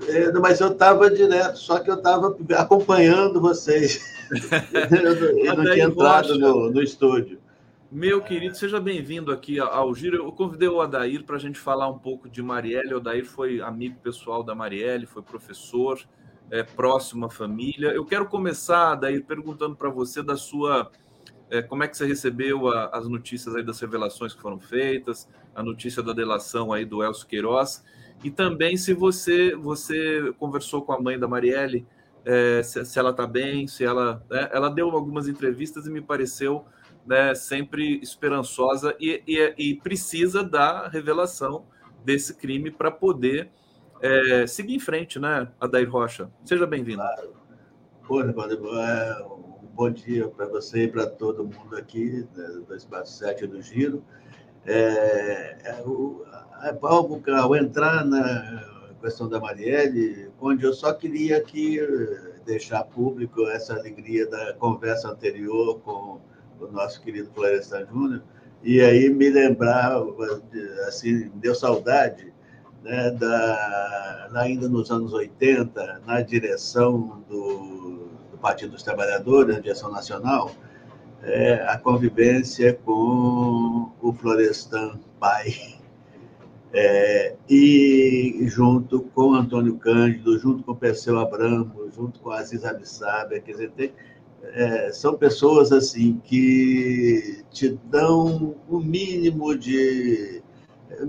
É, 0.09 0.33
mas 0.33 0.61
eu 0.61 0.73
estava 0.73 1.11
direto, 1.11 1.59
só 1.59 1.79
que 1.79 1.91
eu 1.91 1.97
estava 1.97 2.37
acompanhando 2.57 3.41
vocês. 3.41 4.01
eu 5.45 5.57
não, 5.57 5.65
tinha 5.65 5.85
entrado 5.85 6.39
no, 6.39 6.71
no 6.71 6.83
estúdio. 6.83 7.39
Meu 7.91 8.21
querido, 8.21 8.55
seja 8.55 8.79
bem-vindo 8.79 9.33
aqui 9.33 9.59
ao 9.59 9.95
Giro. 9.95 10.17
Eu 10.17 10.31
convidei 10.33 10.69
o 10.69 10.81
Adair 10.81 11.25
para 11.25 11.37
a 11.37 11.39
gente 11.39 11.59
falar 11.59 11.89
um 11.89 11.99
pouco 11.99 12.29
de 12.29 12.43
Marielle. 12.43 12.93
O 12.93 12.99
Adair 12.99 13.25
foi 13.25 13.63
amigo 13.63 13.99
pessoal 14.03 14.43
da 14.43 14.55
Marielle, 14.55 15.07
foi 15.07 15.23
professor, 15.23 15.99
é, 16.51 16.63
próximo 16.63 17.25
à 17.25 17.31
família. 17.31 17.89
Eu 17.89 18.05
quero 18.05 18.27
começar, 18.27 18.93
Adair, 18.93 19.25
perguntando 19.25 19.75
para 19.75 19.89
você 19.89 20.23
da 20.23 20.37
sua. 20.37 20.91
É, 21.51 21.63
como 21.63 21.83
é 21.83 21.89
que 21.89 21.97
você 21.97 22.07
recebeu 22.07 22.69
a, 22.69 22.87
as 22.87 23.09
notícias 23.09 23.55
aí 23.55 23.63
das 23.63 23.81
revelações 23.81 24.35
que 24.35 24.41
foram 24.41 24.59
feitas, 24.59 25.29
a 25.55 25.63
notícia 25.63 26.03
da 26.03 26.13
delação 26.13 26.73
aí 26.73 26.85
do 26.85 27.03
Elcio 27.03 27.27
Queiroz, 27.27 27.83
e 28.23 28.31
também 28.31 28.77
se 28.77 28.93
você, 28.93 29.55
você 29.55 30.33
conversou 30.39 30.83
com 30.83 30.93
a 30.93 31.01
mãe 31.01 31.19
da 31.19 31.29
Marielle, 31.29 31.87
é, 32.25 32.63
se, 32.63 32.85
se, 32.85 32.99
ela 32.99 33.11
está 33.11 33.27
bem, 33.27 33.67
se 33.67 33.85
ela. 33.85 34.23
Né, 34.29 34.49
ela 34.53 34.69
deu 34.69 34.91
algumas 34.91 35.29
entrevistas 35.29 35.87
e 35.87 35.91
me 35.91 36.01
pareceu 36.01 36.65
né, 37.07 37.35
sempre 37.35 37.99
esperançosa 38.03 38.95
e, 39.01 39.23
e, 39.27 39.55
e 39.57 39.75
precisa 39.77 40.45
da 40.45 40.89
revelação 40.89 41.65
desse 42.05 42.35
crime 42.35 42.71
para 42.71 42.91
poder 42.91 43.51
é, 44.03 44.47
seguir 44.47 44.75
em 44.75 44.81
frente, 44.81 45.19
né, 45.19 45.49
Adair 45.61 45.91
Rocha? 45.91 46.31
Seja 46.45 46.67
bem-vindo. 46.67 46.99
Claro. 46.99 47.39
É, 48.11 49.25
um 49.25 49.48
bom 49.79 49.93
dia 49.93 50.27
para 50.27 50.47
você 50.47 50.83
e 50.83 50.89
para 50.89 51.07
todo 51.07 51.45
mundo 51.45 51.77
aqui 51.77 52.27
né, 52.35 52.49
do 52.67 52.75
Espaço 52.75 53.17
7 53.17 53.47
do 53.47 53.63
Giro. 53.63 54.03
É, 54.67 55.57
é, 55.63 55.83
o, 55.87 56.25
ao 57.37 57.55
entrar 57.55 58.05
na 58.05 58.65
questão 59.01 59.29
da 59.29 59.39
Marielle, 59.39 60.33
onde 60.41 60.65
eu 60.65 60.73
só 60.75 60.93
queria 60.93 61.37
aqui 61.37 61.79
deixar 62.45 62.83
público 62.83 63.47
essa 63.47 63.75
alegria 63.75 64.29
da 64.29 64.53
conversa 64.55 65.11
anterior 65.11 65.79
com 65.85 66.19
o 66.59 66.67
nosso 66.73 67.01
querido 67.01 67.31
Florestan 67.33 67.87
Júnior, 67.87 68.25
e 68.65 68.81
aí 68.81 69.09
me 69.09 69.31
lembrar, 69.31 69.93
assim, 70.89 71.31
deu 71.37 71.55
saudade, 71.55 72.35
né, 72.83 73.13
da, 73.13 74.29
ainda 74.35 74.69
nos 74.69 74.91
anos 74.91 75.13
80, 75.13 76.03
na 76.05 76.21
direção 76.21 77.23
do 77.29 78.08
Partido 78.39 78.73
dos 78.73 78.83
Trabalhadores, 78.83 79.55
na 79.55 79.61
direção 79.61 79.91
nacional, 79.91 80.51
é, 81.23 81.55
a 81.69 81.77
convivência 81.77 82.75
com 82.85 83.91
o 84.01 84.13
Florestan 84.13 84.99
pai, 85.19 85.79
é, 86.73 87.35
e 87.49 88.45
junto 88.47 89.01
com 89.15 89.35
Antônio 89.35 89.77
Cândido, 89.77 90.39
junto 90.39 90.63
com 90.63 90.75
Perseu 90.75 91.19
Abramo, 91.19 91.91
junto 91.95 92.21
com 92.21 92.31
Aziz 92.31 92.65
Abissabia, 92.65 93.41
quer 93.41 93.53
dizer, 93.53 93.71
tem, 93.73 93.93
é, 94.43 94.93
são 94.93 95.17
pessoas 95.17 95.73
assim 95.73 96.21
que 96.25 97.43
te 97.51 97.79
dão 97.85 98.55
o 98.69 98.79
mínimo 98.79 99.57
de 99.57 100.43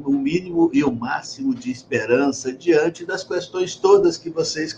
o 0.05 0.11
mínimo 0.11 0.69
e 0.73 0.83
o 0.83 0.91
máximo 0.91 1.55
de 1.55 1.71
esperança 1.71 2.51
diante 2.51 3.05
das 3.05 3.23
questões 3.23 3.75
todas 3.75 4.17
que 4.17 4.29
vocês 4.29 4.75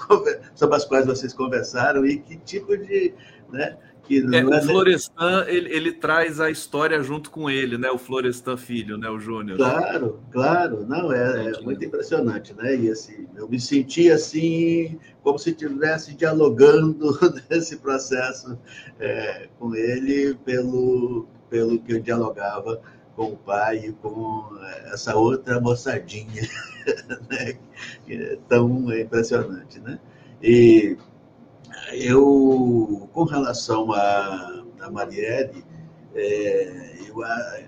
sobre 0.55 0.75
as 0.75 0.85
quais 0.85 1.05
vocês 1.05 1.33
conversaram 1.33 2.05
e 2.05 2.17
que 2.17 2.37
tipo 2.37 2.77
de 2.77 3.13
né, 3.51 3.77
que 4.03 4.19
é, 4.35 4.43
o 4.43 4.53
é 4.53 4.61
Florestan, 4.61 5.45
ele, 5.47 5.73
ele, 5.73 5.91
traz 5.93 6.39
a 6.39 6.49
história 6.49 7.01
junto 7.01 7.29
com 7.29 7.49
ele, 7.49 7.77
né? 7.77 7.89
O 7.91 7.97
Florestan 7.97 8.57
filho, 8.57 8.97
né? 8.97 9.09
O 9.09 9.19
Júnior. 9.19 9.57
Claro, 9.57 10.19
claro. 10.31 10.85
Não, 10.85 11.13
é, 11.13 11.51
é, 11.51 11.61
muito 11.61 11.85
impressionante, 11.85 12.53
né? 12.53 12.75
E 12.75 12.89
assim, 12.89 13.27
eu 13.35 13.47
me 13.47 13.59
senti 13.59 14.11
assim, 14.11 14.99
como 15.23 15.37
se 15.37 15.51
estivesse 15.51 16.13
dialogando 16.15 17.17
nesse 17.49 17.77
processo 17.77 18.57
é, 18.99 19.47
com 19.57 19.75
ele 19.75 20.35
pelo, 20.43 21.27
pelo 21.49 21.79
que 21.79 21.93
eu 21.93 22.01
dialogava 22.01 22.81
com 23.15 23.33
o 23.33 23.37
pai 23.37 23.93
com 24.01 24.45
essa 24.91 25.15
outra 25.15 25.59
moçadinha, 25.59 26.43
né? 27.29 27.57
É 28.09 28.37
tão 28.47 28.91
impressionante, 28.97 29.79
né? 29.79 29.99
E 30.41 30.97
eu, 31.91 33.09
com 33.13 33.23
relação 33.23 33.91
a, 33.91 34.63
a 34.81 34.89
Marielle, 34.89 35.63
é, 36.15 36.95
eu, 37.07 37.23
a, 37.23 37.59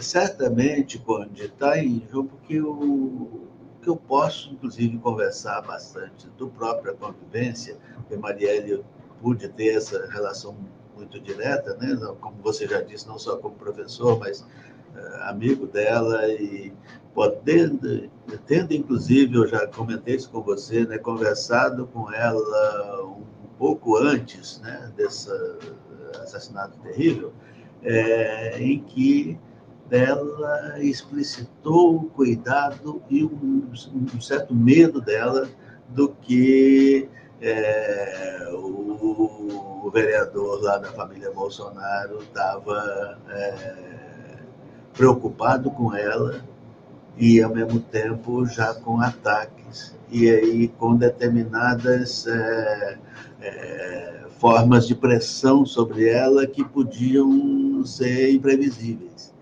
certamente, 0.00 0.98
Conde, 0.98 1.44
está 1.44 1.78
em 1.78 2.06
jogo 2.10 2.28
porque 2.30 2.54
eu, 2.54 3.48
que 3.82 3.88
eu 3.88 3.96
posso, 3.96 4.52
inclusive, 4.52 4.98
conversar 4.98 5.62
bastante 5.62 6.28
do 6.30 6.48
própria 6.48 6.92
convivência, 6.94 7.78
porque 7.96 8.16
Marielle 8.16 8.70
eu 8.72 8.84
pude 9.22 9.48
ter 9.48 9.76
essa 9.76 10.06
relação 10.10 10.56
muito 10.96 11.20
direta, 11.20 11.76
né? 11.76 11.96
como 12.20 12.36
você 12.42 12.66
já 12.66 12.80
disse, 12.80 13.06
não 13.06 13.18
só 13.18 13.36
como 13.36 13.54
professor, 13.54 14.18
mas 14.18 14.40
uh, 14.40 15.22
amigo 15.22 15.66
dela 15.66 16.26
e 16.28 16.72
podendo, 17.14 18.10
tendo 18.46 18.72
inclusive, 18.72 19.36
eu 19.36 19.46
já 19.46 19.66
comentei 19.66 20.16
isso 20.16 20.30
com 20.30 20.42
você, 20.42 20.84
né? 20.84 20.98
conversado 20.98 21.86
com 21.86 22.12
ela 22.12 23.04
um 23.04 23.22
pouco 23.58 23.96
antes 23.96 24.60
né, 24.60 24.92
desse 24.96 25.30
assassinato 26.22 26.78
terrível, 26.80 27.32
é, 27.82 28.58
em 28.60 28.80
que 28.80 29.38
ela 29.90 30.78
explicitou 30.80 31.96
o 31.96 32.04
cuidado 32.10 33.02
e 33.08 33.24
um, 33.24 33.70
um 34.14 34.20
certo 34.20 34.54
medo 34.54 35.00
dela 35.00 35.48
do 35.88 36.08
que 36.08 37.08
é, 37.40 38.48
o, 38.52 39.65
o, 39.86 39.90
vereador 39.90 40.62
lá 40.62 40.78
da 40.78 40.90
família 40.92 41.30
Bolsonaro 41.30 42.18
estava 42.22 43.18
é, 43.30 44.38
preocupado 44.92 45.70
com 45.70 45.94
ela 45.94 46.44
e, 47.16 47.40
ao 47.40 47.54
mesmo 47.54 47.80
tempo, 47.80 48.44
já 48.46 48.74
com 48.74 49.00
ataques 49.00 49.96
e 50.10 50.28
aí 50.28 50.68
com 50.68 50.96
determinadas 50.96 52.26
é, 52.26 52.98
é, 53.40 54.24
formas 54.38 54.86
de 54.86 54.94
pressão 54.94 55.64
sobre 55.64 56.08
ela 56.08 56.46
que 56.46 56.64
podiam 56.64 57.84
ser 57.84 58.32
imprevisíveis. 58.32 59.34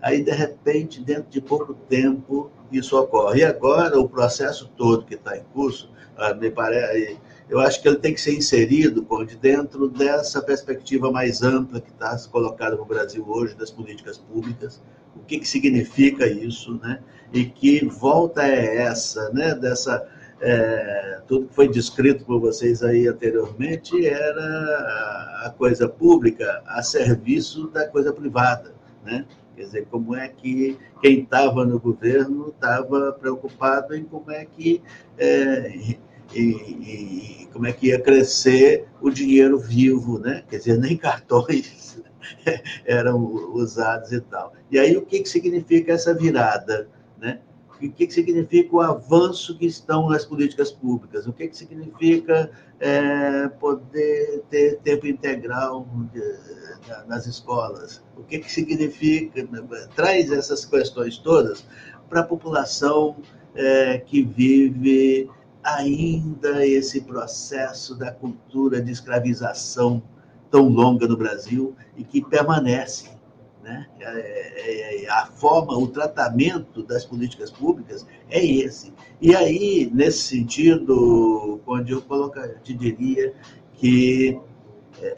Aí, 0.00 0.22
de 0.22 0.32
repente, 0.32 1.00
dentro 1.00 1.30
de 1.30 1.40
pouco 1.40 1.74
tempo, 1.74 2.50
isso 2.70 2.98
ocorre. 2.98 3.40
E 3.40 3.44
agora, 3.44 4.00
o 4.00 4.08
processo 4.08 4.70
todo 4.76 5.04
que 5.04 5.14
está 5.14 5.36
em 5.36 5.44
curso, 5.52 5.90
ah, 6.16 6.34
me 6.34 6.50
parece, 6.50 7.18
eu 7.52 7.60
acho 7.60 7.82
que 7.82 7.86
ele 7.86 7.98
tem 7.98 8.14
que 8.14 8.20
ser 8.20 8.34
inserido, 8.34 9.04
Conde, 9.04 9.36
dentro 9.36 9.86
dessa 9.86 10.40
perspectiva 10.40 11.12
mais 11.12 11.42
ampla 11.42 11.82
que 11.82 11.90
está 11.90 12.18
colocada 12.30 12.76
no 12.76 12.86
Brasil 12.86 13.22
hoje, 13.28 13.54
das 13.54 13.70
políticas 13.70 14.16
públicas, 14.16 14.82
o 15.14 15.20
que, 15.20 15.38
que 15.38 15.46
significa 15.46 16.26
isso, 16.26 16.80
né? 16.82 17.00
E 17.30 17.44
que 17.44 17.84
volta 17.84 18.42
é 18.42 18.78
essa, 18.78 19.28
né? 19.34 19.54
Dessa 19.54 20.02
é, 20.40 21.20
tudo 21.28 21.46
que 21.48 21.54
foi 21.54 21.68
descrito 21.68 22.24
por 22.24 22.40
vocês 22.40 22.82
aí 22.82 23.06
anteriormente 23.06 24.06
era 24.06 25.44
a 25.44 25.54
coisa 25.54 25.86
pública 25.86 26.62
a 26.66 26.82
serviço 26.82 27.68
da 27.68 27.86
coisa 27.86 28.14
privada, 28.14 28.72
né? 29.04 29.26
Quer 29.54 29.64
dizer, 29.64 29.86
como 29.90 30.16
é 30.16 30.26
que 30.26 30.78
quem 31.02 31.20
estava 31.20 31.66
no 31.66 31.78
governo 31.78 32.48
estava 32.48 33.12
preocupado 33.12 33.94
em 33.94 34.04
como 34.04 34.30
é 34.30 34.46
que 34.46 34.82
é, 35.18 35.98
e, 36.34 37.42
e, 37.42 37.48
como 37.52 37.66
é 37.66 37.72
que 37.72 37.88
ia 37.88 38.00
crescer 38.00 38.86
o 39.00 39.10
dinheiro 39.10 39.58
vivo, 39.58 40.18
né? 40.18 40.44
Quer 40.48 40.58
dizer, 40.58 40.78
nem 40.78 40.96
cartões 40.96 42.00
eram 42.84 43.18
usados 43.54 44.12
e 44.12 44.20
tal. 44.20 44.52
E 44.70 44.78
aí 44.78 44.96
o 44.96 45.02
que, 45.02 45.20
que 45.20 45.28
significa 45.28 45.92
essa 45.92 46.14
virada, 46.14 46.88
né? 47.20 47.40
o 47.84 47.90
que, 47.90 48.06
que 48.06 48.14
significa 48.14 48.76
o 48.76 48.80
avanço 48.80 49.58
que 49.58 49.66
estão 49.66 50.08
nas 50.08 50.24
políticas 50.24 50.70
públicas, 50.70 51.26
o 51.26 51.32
que, 51.32 51.48
que 51.48 51.56
significa 51.56 52.50
é, 52.78 53.48
poder 53.48 54.44
ter 54.48 54.78
tempo 54.78 55.06
integral 55.06 55.86
nas 57.08 57.26
escolas, 57.26 58.02
o 58.16 58.22
que, 58.22 58.38
que 58.38 58.50
significa, 58.50 59.46
traz 59.96 60.30
essas 60.30 60.64
questões 60.64 61.18
todas 61.18 61.66
para 62.08 62.20
a 62.20 62.24
população 62.24 63.16
é, 63.54 63.98
que 63.98 64.22
vive 64.22 65.28
ainda 65.62 66.66
esse 66.66 67.00
processo 67.02 67.94
da 67.94 68.10
cultura 68.10 68.80
de 68.80 68.90
escravização 68.90 70.02
tão 70.50 70.68
longa 70.68 71.06
no 71.06 71.16
Brasil 71.16 71.74
e 71.96 72.04
que 72.04 72.20
permanece 72.20 73.10
né? 73.62 73.86
É, 74.00 74.04
é, 74.04 75.04
é, 75.04 75.10
a 75.10 75.26
forma, 75.26 75.78
o 75.78 75.86
tratamento 75.86 76.82
das 76.82 77.04
políticas 77.04 77.50
públicas 77.50 78.04
é 78.28 78.44
esse. 78.44 78.92
E 79.20 79.34
aí, 79.36 79.88
nesse 79.94 80.22
sentido, 80.22 81.60
onde 81.66 81.92
eu 81.92 82.02
colocar, 82.02 82.48
te 82.60 82.74
diria 82.74 83.32
que 83.74 84.38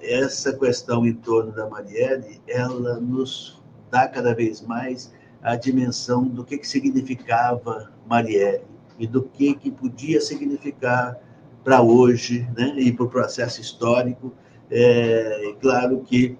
essa 0.02 0.52
questão 0.52 1.06
em 1.06 1.14
torno 1.14 1.52
da 1.52 1.68
Marielle, 1.68 2.40
ela 2.46 3.00
nos 3.00 3.62
dá 3.90 4.06
cada 4.08 4.34
vez 4.34 4.60
mais 4.60 5.12
a 5.42 5.56
dimensão 5.56 6.24
do 6.24 6.44
que, 6.44 6.58
que 6.58 6.68
significava 6.68 7.90
Marielle 8.06 8.73
e 8.98 9.06
do 9.06 9.22
que, 9.22 9.54
que 9.54 9.70
podia 9.70 10.20
significar 10.20 11.18
para 11.62 11.82
hoje 11.82 12.48
né, 12.56 12.74
e 12.76 12.92
para 12.92 13.04
o 13.04 13.08
processo 13.08 13.60
histórico. 13.60 14.32
É, 14.70 15.54
claro 15.60 16.00
que, 16.00 16.36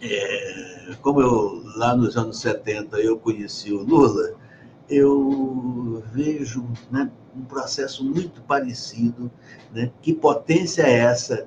é, 0.00 0.94
como 1.00 1.20
eu 1.20 1.62
lá 1.76 1.96
nos 1.96 2.16
anos 2.16 2.40
70 2.40 2.98
eu 2.98 3.18
conheci 3.18 3.72
o 3.72 3.82
Lula, 3.82 4.34
eu 4.88 6.02
vejo 6.12 6.68
né, 6.90 7.10
um 7.34 7.42
processo 7.42 8.04
muito 8.04 8.42
parecido. 8.42 9.30
Né? 9.72 9.90
Que 10.02 10.12
potência 10.12 10.82
é 10.82 10.98
essa 10.98 11.46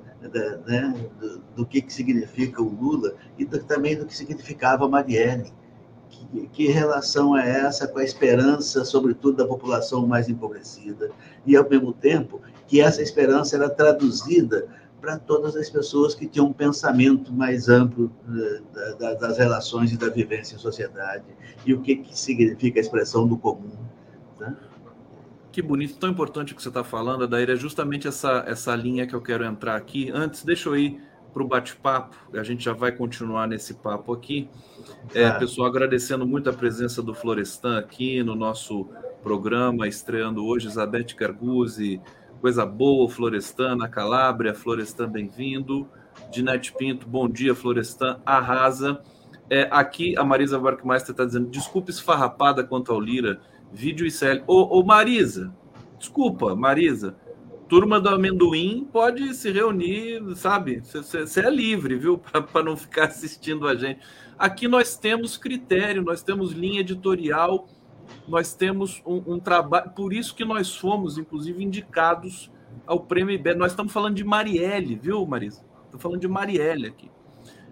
né, 0.66 0.94
do, 1.20 1.38
do, 1.56 1.66
que, 1.66 1.80
que 1.80 1.92
significa 1.92 2.60
o 2.60 2.68
Lula 2.68 3.14
e 3.38 3.44
do, 3.44 3.62
também 3.62 3.96
do 3.96 4.06
que 4.06 4.16
significava 4.16 4.84
a 4.84 4.88
Marielle? 4.88 5.52
Que, 6.52 6.68
relação 6.68 7.36
é 7.36 7.60
essa 7.60 7.88
com 7.88 7.98
a 7.98 8.04
esperança, 8.04 8.84
sobretudo, 8.84 9.38
da 9.38 9.46
população 9.46 10.06
mais 10.06 10.28
empobrecida? 10.28 11.10
E, 11.46 11.56
ao 11.56 11.68
mesmo 11.68 11.92
tempo, 11.92 12.40
que 12.66 12.80
essa 12.80 13.02
esperança 13.02 13.56
era 13.56 13.70
traduzida 13.70 14.68
para 15.00 15.18
todas 15.18 15.56
as 15.56 15.70
pessoas 15.70 16.14
que 16.14 16.26
tinham 16.26 16.46
um 16.46 16.52
pensamento 16.52 17.32
mais 17.32 17.68
amplo 17.68 18.10
eh, 18.28 18.60
da, 18.74 18.92
da, 18.94 19.14
das 19.14 19.38
relações 19.38 19.92
e 19.92 19.96
da 19.96 20.08
vivência 20.08 20.56
em 20.56 20.58
sociedade 20.58 21.24
e 21.64 21.72
o 21.72 21.80
que, 21.80 21.96
que 21.96 22.18
significa 22.18 22.80
a 22.80 22.82
expressão 22.82 23.26
do 23.26 23.38
comum. 23.38 23.70
Né? 24.40 24.56
Que 25.52 25.62
bonito, 25.62 25.96
tão 25.98 26.10
importante 26.10 26.52
o 26.52 26.56
que 26.56 26.62
você 26.62 26.68
está 26.68 26.84
falando, 26.84 27.24
Adair, 27.24 27.50
é 27.50 27.56
justamente 27.56 28.06
essa, 28.06 28.44
essa 28.46 28.74
linha 28.74 29.06
que 29.06 29.14
eu 29.14 29.20
quero 29.22 29.44
entrar 29.44 29.76
aqui. 29.76 30.10
Antes, 30.12 30.44
deixa 30.44 30.68
eu 30.68 30.76
ir 30.76 31.00
para 31.38 31.44
o 31.44 31.48
bate-papo, 31.48 32.16
a 32.34 32.42
gente 32.42 32.64
já 32.64 32.72
vai 32.72 32.90
continuar 32.90 33.46
nesse 33.46 33.74
papo 33.74 34.12
aqui. 34.12 34.48
É, 35.14 35.30
pessoal, 35.30 35.68
agradecendo 35.68 36.26
muito 36.26 36.50
a 36.50 36.52
presença 36.52 37.00
do 37.00 37.14
Florestan 37.14 37.78
aqui 37.78 38.22
no 38.24 38.34
nosso 38.34 38.88
programa, 39.22 39.86
estreando 39.86 40.44
hoje, 40.44 40.66
Isabete 40.66 41.14
Garguzzi, 41.14 42.00
Coisa 42.40 42.64
boa, 42.64 43.08
Florestan, 43.08 43.74
na 43.74 43.88
Calábria. 43.88 44.54
Florestan, 44.54 45.10
bem-vindo. 45.10 45.88
Dinete 46.30 46.72
Pinto, 46.72 47.08
bom 47.08 47.28
dia, 47.28 47.52
Florestan. 47.52 48.20
Arrasa. 48.24 49.00
É, 49.50 49.66
aqui 49.72 50.16
a 50.16 50.22
Marisa 50.22 50.56
Barkmeister 50.56 51.10
está 51.10 51.24
dizendo: 51.24 51.50
desculpe 51.50 51.90
esfarrapada 51.90 52.62
quanto 52.62 52.92
ao 52.92 53.00
Lira. 53.00 53.40
Vídeo 53.72 54.06
e 54.06 54.10
série. 54.10 54.44
Ô, 54.46 54.78
ô 54.78 54.84
Marisa, 54.84 55.52
desculpa, 55.98 56.54
Marisa. 56.54 57.16
Turma 57.68 58.00
do 58.00 58.08
amendoim 58.08 58.88
pode 58.90 59.34
se 59.34 59.50
reunir, 59.50 60.22
sabe? 60.36 60.80
Você 60.80 61.40
é 61.40 61.50
livre, 61.50 61.96
viu? 61.96 62.18
Para 62.52 62.62
não 62.62 62.76
ficar 62.76 63.04
assistindo 63.04 63.68
a 63.68 63.74
gente. 63.74 64.00
Aqui 64.38 64.66
nós 64.66 64.96
temos 64.96 65.36
critério, 65.36 66.02
nós 66.02 66.22
temos 66.22 66.52
linha 66.52 66.80
editorial 66.80 67.68
nós 68.26 68.54
temos 68.54 69.02
um, 69.06 69.34
um, 69.34 69.40
trabalho, 69.40 69.90
por 69.90 70.12
isso 70.12 70.34
que 70.34 70.44
nós 70.44 70.74
fomos, 70.74 71.18
inclusive, 71.18 71.62
indicados 71.62 72.50
ao 72.86 73.00
prêmio 73.00 73.34
IBEST. 73.34 73.58
Nós 73.58 73.72
estamos 73.72 73.92
falando 73.92 74.14
de 74.14 74.24
Marielle, 74.24 74.96
viu, 74.96 75.24
Marisa? 75.26 75.64
Estou 75.86 76.00
falando 76.00 76.20
de 76.20 76.28
Marielle 76.28 76.88
aqui. 76.88 77.10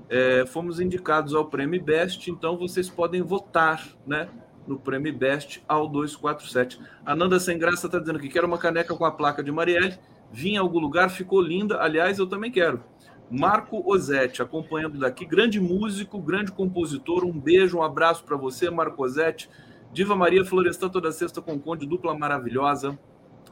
É, 0.09 0.47
fomos 0.47 0.79
indicados 0.81 1.35
ao 1.35 1.47
prêmio 1.47 1.83
Best, 1.83 2.31
então 2.31 2.57
vocês 2.57 2.89
podem 2.89 3.23
votar, 3.23 3.87
né? 4.07 4.29
No 4.67 4.79
prêmio 4.79 5.17
Best 5.17 5.63
ao 5.69 5.89
247. 5.89 6.81
A 7.05 7.15
Nanda 7.15 7.39
Sem 7.39 7.59
Graça 7.59 7.87
está 7.87 7.99
dizendo 7.99 8.19
que 8.19 8.29
quer 8.29 8.45
uma 8.45 8.59
caneca 8.59 8.95
com 8.95 9.05
a 9.05 9.13
placa 9.13 9.43
de 9.43 9.53
Marielle. 9.53 9.99
Vim 10.33 10.55
em 10.55 10.57
algum 10.57 10.79
lugar, 10.79 11.11
ficou 11.11 11.41
linda. 11.41 11.81
Aliás, 11.81 12.19
eu 12.19 12.27
também 12.27 12.51
quero. 12.51 12.83
Marco 13.31 13.83
Ozetti, 13.91 14.41
acompanhando 14.41 14.99
daqui, 14.99 15.25
grande 15.25 15.61
músico, 15.61 16.19
grande 16.21 16.53
compositor. 16.53 17.25
Um 17.25 17.39
beijo, 17.39 17.79
um 17.79 17.83
abraço 17.83 18.25
para 18.25 18.37
você, 18.37 18.71
Marco 18.71 19.03
Ozetti. 19.03 19.49
Diva 19.93 20.15
Maria 20.15 20.45
Florestan 20.45 20.89
toda 20.89 21.11
sexta 21.11 21.41
com 21.41 21.59
Conde, 21.59 21.87
dupla 21.87 22.17
maravilhosa, 22.17 22.99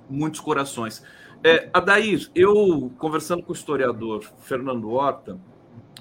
muitos 0.09 0.41
corações. 0.41 1.03
É, 1.43 1.69
Adair, 1.73 2.31
eu 2.35 2.93
conversando 2.99 3.43
com 3.43 3.53
o 3.53 3.55
historiador 3.55 4.25
Fernando 4.41 4.91
Horta, 4.91 5.39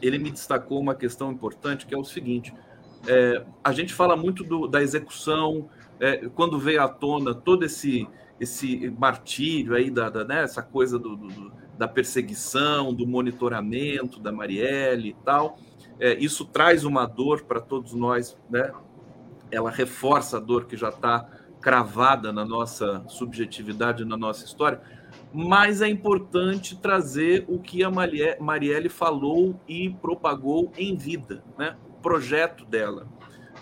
ele 0.02 0.18
me 0.18 0.32
destacou 0.32 0.80
uma 0.80 0.96
questão 0.96 1.32
importante 1.32 1.86
que 1.86 1.96
é 1.96 1.98
o 1.98 2.04
seguinte: 2.04 2.54
é, 3.08 3.46
a 3.64 3.72
gente 3.72 3.94
fala 3.94 4.16
muito 4.16 4.44
do, 4.44 4.68
da 4.68 4.82
execução, 4.82 5.70
é, 6.00 6.28
quando 6.30 6.60
veio 6.60 6.82
à 6.82 6.88
tona 6.88 7.34
todo 7.34 7.64
esse 7.64 8.08
esse 8.40 8.94
martírio 8.98 9.76
aí 9.76 9.90
da, 9.90 10.10
da 10.10 10.26
né, 10.26 10.44
essa 10.44 10.62
coisa 10.62 11.00
do, 11.00 11.16
do, 11.16 11.52
da 11.78 11.88
perseguição, 11.88 12.94
do 12.94 13.08
monitoramento 13.08 14.20
da 14.20 14.32
Marielle 14.32 15.10
e 15.10 15.14
tal. 15.24 15.58
É, 16.00 16.14
isso 16.16 16.46
traz 16.46 16.84
uma 16.84 17.06
dor 17.06 17.44
para 17.44 17.62
todos 17.62 17.94
nós, 17.94 18.38
né, 18.50 18.72
ela 19.52 19.70
reforça 19.70 20.38
a 20.38 20.40
dor 20.40 20.66
que 20.66 20.76
já 20.76 20.90
está 20.90 21.30
cravada 21.62 22.34
na 22.34 22.44
nossa 22.44 23.04
subjetividade, 23.08 24.04
na 24.04 24.18
nossa 24.18 24.44
história, 24.44 24.82
mas 25.32 25.82
é 25.82 25.88
importante 25.88 26.76
trazer 26.76 27.46
o 27.48 27.60
que 27.60 27.84
a 27.84 27.92
Marielle 28.40 28.90
falou 28.90 29.56
e 29.68 29.90
propagou 29.90 30.72
em 30.78 30.96
vida, 30.96 31.44
né? 31.58 31.78
Projeto 32.04 32.64
dela. 32.66 33.08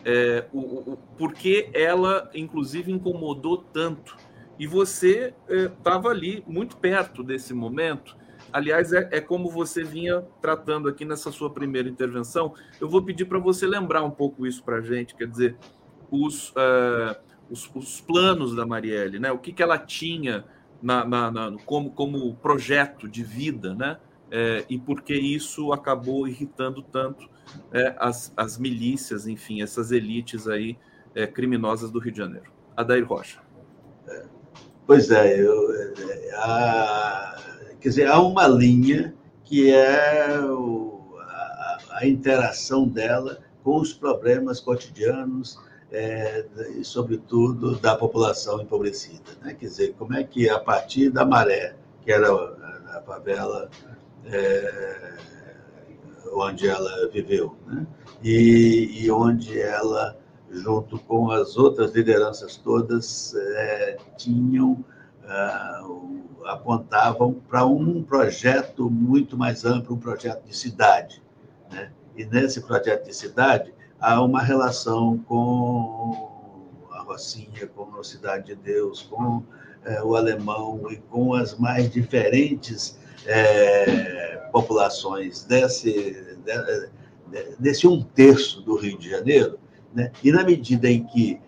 É, 0.03 0.45
o, 0.51 0.59
o, 0.59 0.97
porque 1.17 1.69
ela, 1.73 2.29
inclusive, 2.33 2.91
incomodou 2.91 3.57
tanto. 3.57 4.17
E 4.59 4.67
você 4.67 5.33
estava 5.47 6.09
é, 6.09 6.11
ali, 6.11 6.43
muito 6.45 6.75
perto 6.75 7.23
desse 7.23 7.53
momento. 7.53 8.17
Aliás, 8.51 8.91
é, 8.91 9.07
é, 9.11 9.21
como 9.21 9.49
você 9.49 9.83
vinha 9.83 10.21
tratando 10.41 10.89
aqui 10.89 11.05
nessa 11.05 11.31
sua 11.31 11.49
primeira 11.49 11.87
intervenção. 11.87 12.53
Eu 12.79 12.89
vou 12.89 13.01
pedir 13.01 13.25
para 13.25 13.39
você 13.39 13.65
lembrar 13.65 14.03
um 14.03 14.11
pouco 14.11 14.45
isso 14.45 14.63
para 14.63 14.77
a 14.77 14.81
gente. 14.81 15.15
Quer 15.15 15.27
dizer, 15.27 15.57
os, 16.09 16.49
uh, 16.49 17.15
os, 17.49 17.69
os, 17.73 18.01
planos 18.01 18.53
da 18.55 18.65
Marielle, 18.65 19.19
né? 19.19 19.31
O 19.31 19.39
que, 19.39 19.53
que 19.53 19.63
ela 19.63 19.77
tinha 19.77 20.43
na, 20.81 21.05
na, 21.05 21.31
na 21.31 21.57
como, 21.65 21.91
como 21.91 22.35
projeto 22.35 23.07
de 23.07 23.23
vida, 23.23 23.73
né? 23.73 23.97
É, 24.31 24.63
e 24.69 24.79
por 24.79 25.01
que 25.01 25.13
isso 25.13 25.73
acabou 25.73 26.25
irritando 26.25 26.81
tanto 26.81 27.29
é, 27.73 27.93
as, 27.99 28.31
as 28.37 28.57
milícias, 28.57 29.27
enfim, 29.27 29.61
essas 29.61 29.91
elites 29.91 30.47
aí 30.47 30.77
é, 31.13 31.27
criminosas 31.27 31.91
do 31.91 31.99
Rio 31.99 32.13
de 32.13 32.17
Janeiro. 32.17 32.49
Adair 32.75 33.05
Rocha. 33.05 33.39
Pois 34.87 35.11
é, 35.11 35.39
eu, 35.39 35.69
a, 36.37 37.37
quer 37.79 37.89
dizer, 37.89 38.07
há 38.07 38.19
uma 38.21 38.47
linha 38.47 39.13
que 39.43 39.71
é 39.71 40.39
o, 40.41 41.15
a, 41.19 41.77
a 41.99 42.07
interação 42.07 42.87
dela 42.87 43.39
com 43.63 43.79
os 43.79 43.93
problemas 43.93 44.59
cotidianos 44.59 45.59
é, 45.91 46.45
e, 46.77 46.83
sobretudo, 46.83 47.75
da 47.77 47.95
população 47.95 48.61
empobrecida. 48.61 49.31
Né? 49.41 49.53
Quer 49.53 49.65
dizer, 49.65 49.95
como 49.97 50.15
é 50.15 50.23
que, 50.23 50.49
a 50.49 50.59
partir 50.59 51.09
da 51.09 51.25
maré, 51.25 51.75
que 52.03 52.11
era 52.11 52.29
a 52.29 53.01
favela 53.05 53.69
é, 54.25 55.13
onde 56.33 56.67
ela 56.67 57.09
viveu, 57.09 57.55
né? 57.67 57.85
e, 58.23 59.03
e, 59.03 59.11
onde 59.11 59.59
ela, 59.59 60.17
junto 60.49 60.97
com 60.99 61.31
as 61.31 61.57
outras 61.57 61.93
lideranças 61.93 62.57
todas, 62.57 63.33
é, 63.35 63.97
tinham, 64.17 64.83
ah, 65.25 65.83
apontavam 66.45 67.33
para 67.49 67.65
um 67.65 68.03
projeto 68.03 68.89
muito 68.89 69.37
mais 69.37 69.65
amplo, 69.65 69.95
um 69.95 69.99
projeto 69.99 70.43
de 70.45 70.55
cidade. 70.55 71.21
Né? 71.71 71.91
E 72.15 72.25
nesse 72.25 72.61
projeto 72.61 73.05
de 73.05 73.15
cidade, 73.15 73.73
há 73.99 74.21
uma 74.21 74.41
relação 74.41 75.17
com 75.19 76.29
a 76.91 77.01
Rocinha, 77.01 77.67
com 77.67 77.99
a 77.99 78.03
Cidade 78.03 78.47
de 78.47 78.55
Deus, 78.55 79.03
com 79.03 79.43
é, 79.85 80.01
o 80.03 80.15
alemão 80.15 80.91
e 80.91 80.97
com 80.97 81.33
as 81.33 81.57
mais 81.57 81.89
diferentes 81.91 82.99
é, 83.25 84.47
populações 84.51 85.43
desse, 85.43 86.35
de, 86.43 87.55
desse 87.59 87.87
um 87.87 88.01
terço 88.01 88.61
do 88.61 88.75
Rio 88.75 88.97
de 88.97 89.09
Janeiro, 89.09 89.59
né? 89.93 90.11
e 90.23 90.31
na 90.31 90.43
medida 90.43 90.89
em 90.89 91.05
que 91.05 91.39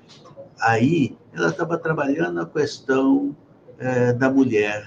aí 0.59 1.17
ela 1.33 1.49
estava 1.49 1.77
trabalhando 1.77 2.41
a 2.41 2.45
questão 2.45 3.35
é, 3.77 4.13
da 4.13 4.29
mulher, 4.29 4.85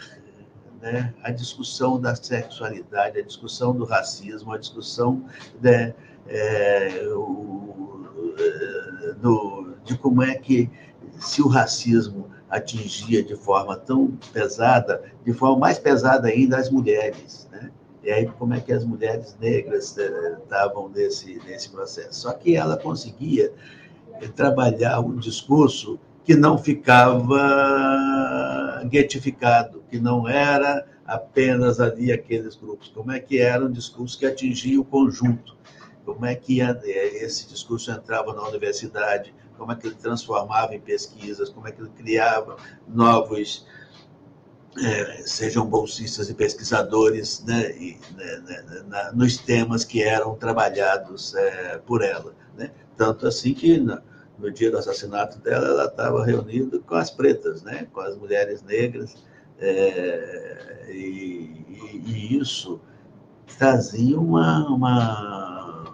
né? 0.81 1.15
a 1.23 1.31
discussão 1.31 2.01
da 2.01 2.15
sexualidade, 2.15 3.19
a 3.19 3.23
discussão 3.23 3.75
do 3.75 3.85
racismo, 3.85 4.53
a 4.53 4.59
discussão 4.59 5.25
de, 5.61 5.95
é, 6.29 7.03
o, 7.15 8.07
é, 8.39 9.13
do, 9.15 9.75
de 9.85 9.97
como 9.99 10.23
é 10.23 10.35
que, 10.35 10.71
se 11.19 11.41
o 11.41 11.49
racismo 11.49 12.31
atingia 12.49 13.23
de 13.23 13.35
forma 13.35 13.77
tão 13.77 14.13
pesada, 14.33 15.03
de 15.25 15.33
forma 15.33 15.59
mais 15.59 15.79
pesada 15.79 16.29
ainda 16.29 16.57
as 16.59 16.71
mulheres, 16.71 17.49
né? 17.51 17.71
E 18.03 18.11
aí 18.11 18.27
como 18.27 18.55
é 18.55 18.61
que 18.61 18.73
as 18.73 18.85
mulheres 18.85 19.37
negras 19.41 19.99
é, 19.99 20.37
estavam 20.43 20.89
nesse, 20.89 21.41
nesse 21.45 21.69
processo. 21.71 22.21
Só 22.21 22.33
que 22.33 22.55
ela 22.55 22.77
conseguia 22.77 23.53
trabalhar 24.35 25.01
um 25.01 25.17
discurso 25.17 25.99
que 26.25 26.35
não 26.35 26.57
ficava 26.59 27.37
guetificado, 28.85 29.83
que 29.89 29.99
não 29.99 30.29
era 30.29 30.87
apenas 31.05 31.79
ali 31.81 32.11
aqueles 32.11 32.57
grupos, 32.57 32.89
como 32.89 33.13
é 33.13 33.21
que 33.21 33.39
era 33.39 33.65
um 33.65 33.71
discurso 33.71 34.19
que 34.19 34.27
atingia 34.27 34.81
o 34.81 34.85
conjunto, 34.85 35.57
como 36.05 36.27
é 36.27 36.35
que 36.35 36.61
é, 36.61 36.71
esse 37.25 37.49
discurso 37.49 37.93
entrava 37.93 38.33
na 38.33 38.43
universidade, 38.49 39.33
como 39.57 39.73
é 39.73 39.77
que 39.77 39.87
ele 39.87 39.97
transformava 39.97 40.75
em 40.75 40.81
pesquisas, 40.81 41.49
como 41.49 41.69
é 41.69 41.73
que 41.73 41.81
ele 41.81 41.91
criava 41.91 42.57
novos, 42.89 43.67
é, 44.79 45.23
sejam 45.25 45.67
bolsistas 45.67 46.29
e 46.29 46.35
pesquisadores, 46.35 47.43
né, 47.45 47.71
e, 47.77 47.99
né, 48.15 48.43
né, 48.47 48.83
na, 48.89 49.13
nos 49.13 49.39
temas 49.39 49.85
que 49.85 50.03
eram 50.03 50.35
trabalhados 50.35 51.35
é, 51.35 51.79
por 51.79 52.03
ela. 52.03 52.35
Né? 52.57 52.71
Tanto 52.97 53.27
assim 53.27 53.55
que 53.55 53.79
no, 53.79 54.01
no 54.39 54.51
dia 54.51 54.71
do 54.71 54.79
assassinato 54.79 55.39
dela, 55.39 55.67
ela 55.67 55.85
estava 55.87 56.25
reunida 56.25 56.79
com 56.81 56.95
as 56.95 57.11
pretas, 57.11 57.63
né, 57.63 57.87
com 57.93 58.01
as 58.01 58.17
mulheres 58.17 58.63
negras, 58.63 59.17
é, 59.59 60.87
e, 60.91 61.65
e, 61.69 62.03
e, 62.07 62.39
isso 62.39 62.79
trazia 63.59 64.19
uma, 64.19 64.67
uma, 64.69 65.85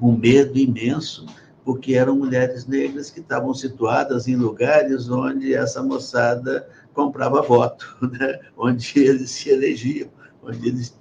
um 0.00 0.16
medo 0.16 0.58
imenso, 0.58 1.26
porque 1.64 1.94
eram 1.94 2.16
mulheres 2.16 2.66
negras 2.66 3.10
que 3.10 3.20
estavam 3.20 3.54
situadas 3.54 4.26
em 4.26 4.36
lugares 4.36 5.08
onde 5.08 5.54
essa 5.54 5.82
moçada 5.82 6.68
comprava 6.92 7.42
voto, 7.42 7.96
né? 8.18 8.40
onde 8.56 8.98
eles 8.98 9.30
se 9.30 9.50
elegiam, 9.50 10.10
onde 10.42 10.68
eles 10.68 10.98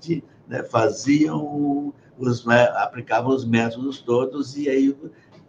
né, 0.47 0.63
faziam, 0.63 1.93
os, 2.17 2.47
aplicavam 2.47 3.35
os 3.35 3.45
métodos 3.45 3.99
todos, 3.99 4.55
e 4.55 4.69
aí 4.69 4.95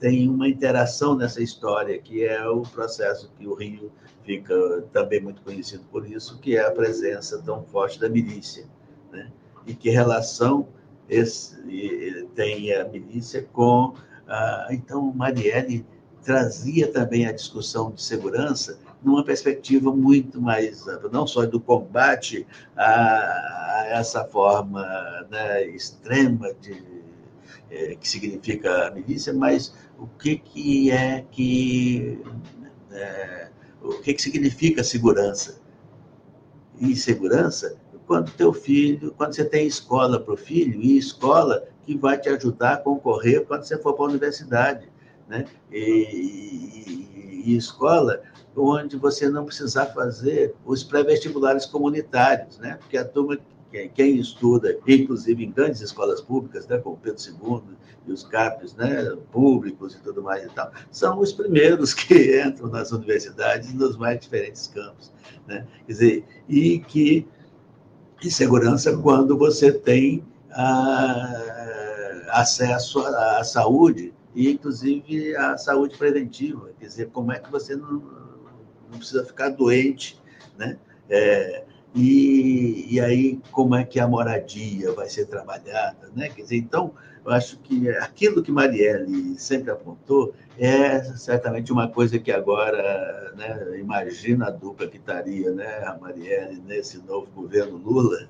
tem 0.00 0.28
uma 0.28 0.48
interação 0.48 1.14
nessa 1.14 1.42
história, 1.42 1.96
que 1.98 2.24
é 2.24 2.48
o 2.48 2.62
processo 2.62 3.30
que 3.38 3.46
o 3.46 3.54
Rio 3.54 3.92
fica 4.24 4.82
também 4.92 5.20
muito 5.20 5.42
conhecido 5.42 5.84
por 5.90 6.06
isso, 6.06 6.38
que 6.38 6.56
é 6.56 6.66
a 6.66 6.70
presença 6.70 7.40
tão 7.42 7.62
forte 7.64 8.00
da 8.00 8.08
milícia. 8.08 8.64
Né? 9.12 9.30
E 9.66 9.74
que 9.74 9.90
relação 9.90 10.66
esse, 11.08 11.56
tem 12.34 12.74
a 12.74 12.84
milícia 12.84 13.46
com. 13.52 13.94
Ah, 14.34 14.68
então, 14.70 15.12
Marielle 15.14 15.84
trazia 16.24 16.90
também 16.90 17.26
a 17.26 17.32
discussão 17.32 17.90
de 17.90 18.02
segurança 18.02 18.78
numa 19.02 19.22
perspectiva 19.22 19.94
muito 19.94 20.40
mais 20.40 20.86
não 21.12 21.26
só 21.26 21.44
do 21.44 21.60
combate 21.60 22.46
a, 22.74 23.88
essa 23.88 24.24
forma 24.24 24.82
né, 25.30 25.66
extrema 25.66 26.54
de, 26.54 26.82
é, 27.70 27.94
que 27.94 28.08
significa 28.08 28.86
a 28.86 28.90
milícia, 28.92 29.34
mas 29.34 29.74
o 29.98 30.06
que, 30.06 30.36
que 30.38 30.90
é 30.90 31.26
que 31.30 32.18
é, 32.90 33.48
o 33.82 34.00
que, 34.00 34.14
que 34.14 34.22
significa 34.22 34.82
segurança. 34.82 35.60
E 36.80 36.96
segurança, 36.96 37.76
quando 38.06 38.30
teu 38.32 38.54
filho, 38.54 39.12
quando 39.14 39.34
você 39.34 39.44
tem 39.44 39.66
escola 39.66 40.18
para 40.18 40.32
o 40.32 40.38
filho, 40.38 40.80
e 40.80 40.96
escola 40.96 41.68
que 41.84 41.96
vai 41.96 42.18
te 42.18 42.28
ajudar 42.28 42.74
a 42.74 42.76
concorrer 42.76 43.44
quando 43.46 43.64
você 43.64 43.78
for 43.78 43.94
para 43.94 44.06
a 44.06 44.08
universidade. 44.08 44.88
Né? 45.28 45.46
E, 45.70 45.78
e, 45.80 47.42
e 47.46 47.56
escola 47.56 48.22
onde 48.54 48.96
você 48.96 49.28
não 49.28 49.46
precisar 49.46 49.86
fazer 49.86 50.54
os 50.64 50.82
pré-vestibulares 50.82 51.64
comunitários, 51.64 52.58
né? 52.58 52.76
porque 52.80 52.98
a 52.98 53.04
turma 53.04 53.38
quem, 53.94 54.18
estuda, 54.18 54.76
inclusive 54.86 55.44
em 55.44 55.50
grandes 55.50 55.80
escolas 55.80 56.20
públicas, 56.20 56.66
né, 56.66 56.78
como 56.78 56.96
Pedro 56.98 57.22
II 57.22 57.62
e 58.06 58.12
os 58.12 58.22
CAPES 58.24 58.74
né, 58.74 59.16
públicos 59.30 59.94
e 59.94 60.00
tudo 60.00 60.22
mais 60.22 60.44
e 60.44 60.50
tal, 60.50 60.70
são 60.90 61.18
os 61.18 61.32
primeiros 61.32 61.94
que 61.94 62.40
entram 62.40 62.68
nas 62.68 62.92
universidades 62.92 63.72
nos 63.72 63.96
mais 63.96 64.20
diferentes 64.20 64.66
campos. 64.66 65.10
Né? 65.46 65.66
Quer 65.86 65.92
dizer, 65.92 66.24
e 66.48 66.78
que 66.80 67.26
e 68.22 68.30
segurança 68.30 68.96
quando 68.98 69.36
você 69.36 69.72
tem 69.72 70.22
ah, 70.52 71.51
acesso 72.32 73.00
à, 73.00 73.44
saúde 73.44 74.12
e 74.34 74.50
inclusive 74.50 75.36
à 75.36 75.56
saúde 75.56 75.96
preventiva, 75.96 76.70
quer 76.78 76.86
dizer, 76.86 77.10
como 77.10 77.32
é 77.32 77.38
que 77.38 77.50
você 77.50 77.76
não, 77.76 78.02
não 78.90 78.98
precisa 78.98 79.24
ficar 79.24 79.50
doente, 79.50 80.20
né? 80.58 80.78
É, 81.08 81.64
e, 81.94 82.94
e 82.94 83.00
aí, 83.00 83.38
como 83.50 83.74
é 83.74 83.84
que 83.84 84.00
a 84.00 84.08
moradia 84.08 84.92
vai 84.92 85.08
ser 85.08 85.26
trabalhada? 85.26 86.10
Né? 86.16 86.30
Quer 86.30 86.42
dizer, 86.42 86.56
então, 86.56 86.94
eu 87.24 87.30
acho 87.30 87.58
que 87.58 87.88
aquilo 87.90 88.42
que 88.42 88.50
Marielle 88.50 89.38
sempre 89.38 89.70
apontou 89.70 90.34
é 90.58 91.02
certamente 91.16 91.70
uma 91.70 91.88
coisa 91.88 92.18
que 92.18 92.32
agora, 92.32 93.32
né, 93.36 93.78
imagina 93.78 94.46
a 94.46 94.50
dupla 94.50 94.88
que 94.88 94.96
estaria 94.96 95.50
né, 95.52 95.84
a 95.84 95.96
Marielle 95.98 96.60
nesse 96.66 96.98
novo 96.98 97.30
governo 97.34 97.76
Lula. 97.76 98.28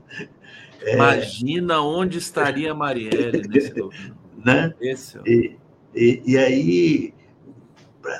É... 0.82 0.94
Imagina 0.94 1.80
onde 1.80 2.18
estaria 2.18 2.72
a 2.72 2.74
Marielle 2.74 3.48
nesse. 3.48 3.72
Né? 4.44 4.74
Esse, 4.80 5.20
e, 5.24 5.56
e, 5.94 6.20
e 6.26 6.36
aí 6.36 7.14
para 8.02 8.18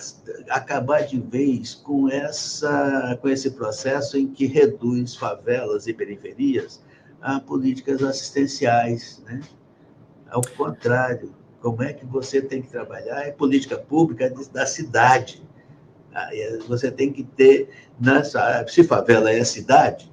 acabar 0.51 1.03
de 1.03 1.19
vez 1.19 1.75
com, 1.75 2.09
essa, 2.09 3.19
com 3.21 3.29
esse 3.29 3.51
processo 3.51 4.17
em 4.17 4.29
que 4.29 4.47
reduz 4.47 5.17
favelas 5.17 5.89
e 5.89 5.93
periferias 5.93 6.81
a 7.21 7.41
políticas 7.41 8.03
assistenciais. 8.03 9.21
Né? 9.27 9.41
Ao 10.31 10.43
contrário, 10.57 11.35
como 11.61 11.83
é 11.83 11.93
que 11.93 12.07
você 12.07 12.41
tem 12.41 12.63
que 12.63 12.69
trabalhar 12.69 13.27
é 13.27 13.33
política 13.33 13.77
pública 13.77 14.33
da 14.53 14.67
cidade. 14.67 15.43
Você 16.69 16.91
tem 16.91 17.13
que 17.13 17.25
ter, 17.25 17.71
nessa, 17.99 18.67
se 18.69 18.85
favela 18.85 19.31
é 19.31 19.43
cidade, 19.45 20.12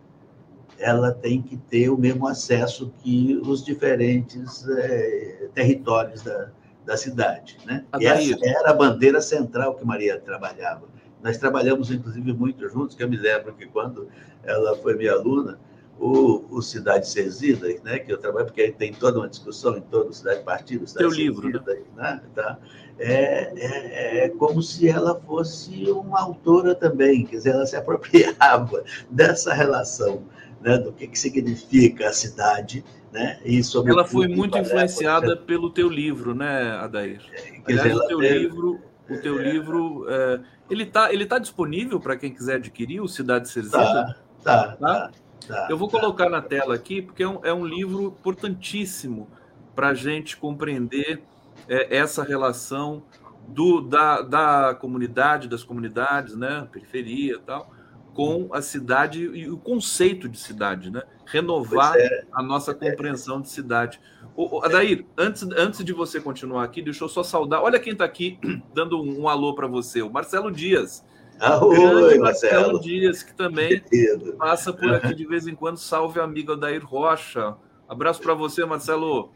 ela 0.80 1.12
tem 1.12 1.42
que 1.42 1.58
ter 1.58 1.90
o 1.90 1.98
mesmo 1.98 2.28
acesso 2.28 2.92
que 3.00 3.40
os 3.44 3.64
diferentes 3.64 4.68
é, 4.68 5.50
territórios 5.54 6.22
da, 6.24 6.50
da 6.86 6.98
cidade. 6.98 7.58
Né? 7.66 7.86
E 8.00 8.08
essa 8.08 8.38
era 8.42 8.72
a 8.72 8.74
bandeira 8.74 9.22
central 9.22 9.76
que 9.76 9.86
Maria 9.86 10.20
trabalhava. 10.20 10.88
Nós 11.22 11.38
trabalhamos, 11.38 11.92
inclusive, 11.92 12.32
muito 12.34 12.68
juntos, 12.70 12.96
que 12.96 13.04
eu 13.04 13.10
me 13.10 13.18
lembro 13.18 13.54
que 13.54 13.66
quando 13.66 14.08
ela 14.44 14.76
foi 14.78 14.96
minha 14.96 15.12
aluna, 15.12 15.60
o, 16.00 16.46
o 16.50 16.62
Cidade 16.62 17.10
Cesida, 17.10 17.68
né, 17.84 18.00
que 18.00 18.12
eu 18.12 18.18
trabalho, 18.18 18.46
porque 18.46 18.62
aí 18.62 18.72
tem 18.72 18.94
toda 18.94 19.20
uma 19.20 19.28
discussão 19.28 19.78
em 19.78 19.82
todo 19.82 20.10
o 20.10 20.14
Cidade 20.14 20.44
Partido, 20.44 20.88
Cidade 20.88 21.10
Teu 21.10 21.14
livro, 21.14 21.50
né? 21.50 21.62
né? 21.98 22.22
Tá? 22.34 22.58
É, 22.98 23.54
é, 23.56 24.26
é, 24.26 24.30
como 24.30 24.62
se 24.62 24.88
ela 24.88 25.20
fosse 25.20 25.90
uma 25.92 26.22
autora 26.22 26.74
também, 26.74 27.26
quer 27.26 27.38
dizer, 27.38 27.50
ela 27.52 27.66
se 27.66 27.76
apropriava 27.78 28.84
dessa 29.10 29.54
relação, 29.54 30.24
né, 30.62 30.78
do 30.78 30.92
que, 30.92 31.08
que 31.08 31.18
significa 31.18 32.10
a 32.10 32.14
cidade 32.14 32.84
né? 33.12 33.40
E 33.44 33.62
ela 33.88 34.06
foi 34.06 34.28
muito 34.28 34.58
influenciada 34.58 35.36
pelo 35.36 35.70
teu 35.70 35.90
livro, 35.90 36.36
né, 36.36 36.72
Adair? 36.74 37.22
É, 37.34 37.62
Aliás, 37.66 37.96
o 37.96 38.08
teu 38.08 38.20
livro, 38.20 38.80
o 39.10 39.18
teu 39.18 39.40
é... 39.40 39.52
livro, 39.52 40.06
é, 40.08 40.40
ele 40.70 40.84
está 40.84 41.12
ele 41.12 41.26
tá 41.26 41.40
disponível 41.40 42.00
para 42.00 42.16
quem 42.16 42.34
quiser 42.34 42.56
adquirir 42.56 43.02
o 43.02 43.08
Cidade 43.08 43.50
Cerzida? 43.50 43.78
Tá, 43.78 44.16
tá, 44.44 44.78
tá, 44.80 45.12
tá, 45.48 45.68
Eu 45.70 45.78
vou 45.78 45.88
tá. 45.88 46.00
colocar 46.00 46.30
na 46.30 46.42
tela 46.42 46.76
aqui 46.76 47.02
porque 47.02 47.24
é 47.24 47.28
um, 47.28 47.40
é 47.44 47.54
um 47.54 47.66
livro 47.66 48.16
importantíssimo 48.20 49.28
para 49.76 49.90
a 49.90 49.94
gente 49.94 50.38
compreender 50.38 51.24
é, 51.68 51.98
essa 51.98 52.24
relação 52.24 53.02
do, 53.48 53.82
da, 53.82 54.22
da 54.22 54.78
comunidade, 54.80 55.48
das 55.48 55.64
comunidades, 55.64 56.36
né, 56.36 56.68
periferia 56.72 57.34
e 57.34 57.40
tal, 57.40 57.72
com 58.20 58.50
a 58.52 58.62
cidade 58.62 59.24
e 59.24 59.50
o 59.50 59.56
conceito 59.56 60.28
de 60.28 60.38
cidade, 60.38 60.92
né? 60.92 61.02
Renovar 61.26 61.96
é. 61.96 62.26
a 62.34 62.44
nossa 62.44 62.74
compreensão 62.76 63.40
de 63.40 63.48
cidade. 63.48 63.98
O, 64.36 64.62
Adair, 64.62 65.06
antes, 65.18 65.48
antes 65.56 65.86
de 65.86 65.94
você 65.94 66.20
continuar 66.20 66.66
aqui, 66.66 66.82
deixa 66.82 67.02
eu 67.06 67.08
só 67.08 67.24
saudar. 67.24 67.62
Olha 67.62 67.80
quem 67.80 67.94
está 67.94 68.04
aqui 68.04 68.38
dando 68.76 69.02
um, 69.02 69.22
um 69.22 69.30
alô 69.30 69.56
para 69.56 69.68
você, 69.68 70.02
o 70.02 70.10
Marcelo 70.10 70.52
Dias. 70.52 71.02
Ah, 71.40 71.64
oi, 71.64 72.18
Marcelo. 72.18 72.82
Dias, 72.82 73.24
que 73.24 73.34
também 73.34 73.80
Querido. 73.80 74.34
passa 74.34 74.74
por 74.74 74.94
aqui 74.94 75.16
de 75.16 75.26
vez 75.26 75.48
em 75.48 75.56
quando. 75.56 75.78
Salve, 75.78 76.20
amigo 76.20 76.52
Adair 76.52 76.86
Rocha. 76.86 77.56
Abraço 77.88 78.22
para 78.22 78.34
você, 78.34 78.66
Marcelo. 78.66 79.32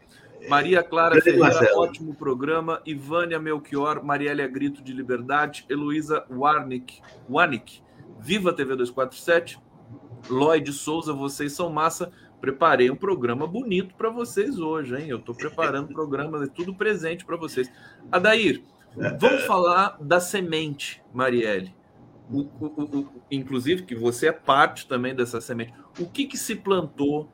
Maria 0.46 0.82
Clara 0.82 1.18
Ferreira, 1.22 1.46
Marcelo. 1.46 1.80
ótimo 1.80 2.14
programa. 2.14 2.82
Ivânia 2.84 3.40
Melchior, 3.40 4.04
Marielle 4.04 4.46
Grito 4.46 4.82
de 4.82 4.92
Liberdade, 4.92 5.64
Heloísa 5.70 6.26
Warnick, 6.28 7.00
Warnick 7.30 7.82
Viva 8.20 8.52
TV 8.52 8.76
247, 8.76 9.58
Lloyd 10.28 10.72
Souza, 10.72 11.12
vocês 11.12 11.52
são 11.52 11.70
massa. 11.70 12.10
Preparei 12.40 12.90
um 12.90 12.96
programa 12.96 13.46
bonito 13.46 13.94
para 13.94 14.10
vocês 14.10 14.58
hoje, 14.58 14.94
hein? 14.96 15.08
Eu 15.08 15.18
estou 15.18 15.34
preparando 15.34 15.88
programas, 15.94 16.42
é 16.42 16.46
tudo 16.46 16.74
presente 16.74 17.24
para 17.24 17.36
vocês. 17.36 17.70
Adair, 18.12 18.62
vamos 19.18 19.44
falar 19.44 19.96
da 20.00 20.20
semente, 20.20 21.02
Marielle. 21.12 21.74
O, 22.30 22.40
o, 22.40 22.98
o, 23.00 23.08
inclusive, 23.30 23.82
que 23.82 23.94
você 23.94 24.28
é 24.28 24.32
parte 24.32 24.86
também 24.86 25.14
dessa 25.14 25.40
semente. 25.40 25.74
O 25.98 26.06
que, 26.06 26.26
que 26.26 26.38
se 26.38 26.56
plantou 26.56 27.30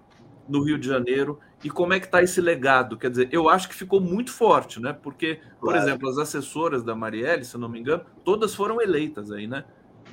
no 0.49 0.63
Rio 0.63 0.79
de 0.79 0.89
Janeiro 0.89 1.39
e 1.63 1.71
como 1.71 1.93
é 1.93 2.01
que 2.01 2.07
está 2.07 2.23
esse 2.23 2.41
legado? 2.41 2.97
Quer 2.97 3.11
dizer, 3.11 3.29
eu 3.31 3.49
acho 3.49 3.69
que 3.69 3.75
ficou 3.75 4.01
muito 4.01 4.33
forte, 4.33 4.81
né? 4.81 4.93
Porque, 4.93 5.41
por 5.61 5.73
claro. 5.73 5.79
exemplo, 5.79 6.09
as 6.09 6.19
assessoras 6.19 6.83
da 6.83 6.95
Marielle, 6.95 7.45
se 7.45 7.57
não 7.57 7.69
me 7.69 7.79
engano, 7.79 8.05
todas 8.25 8.55
foram 8.55 8.81
eleitas 8.81 9.31
aí, 9.31 9.47
né? 9.47 9.65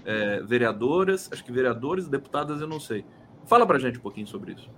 É, 0.08 0.42
vereadoras, 0.42 1.30
acho 1.32 1.44
que 1.44 1.52
vereadores, 1.52 2.08
deputadas, 2.08 2.62
eu 2.62 2.68
não 2.68 2.80
sei. 2.80 3.04
Fala 3.46 3.68
para 3.68 3.76
a 3.76 3.80
gente 3.80 4.00
um 4.00 4.02
pouquinho 4.02 4.26
sobre 4.26 4.54
isso. 4.54 4.70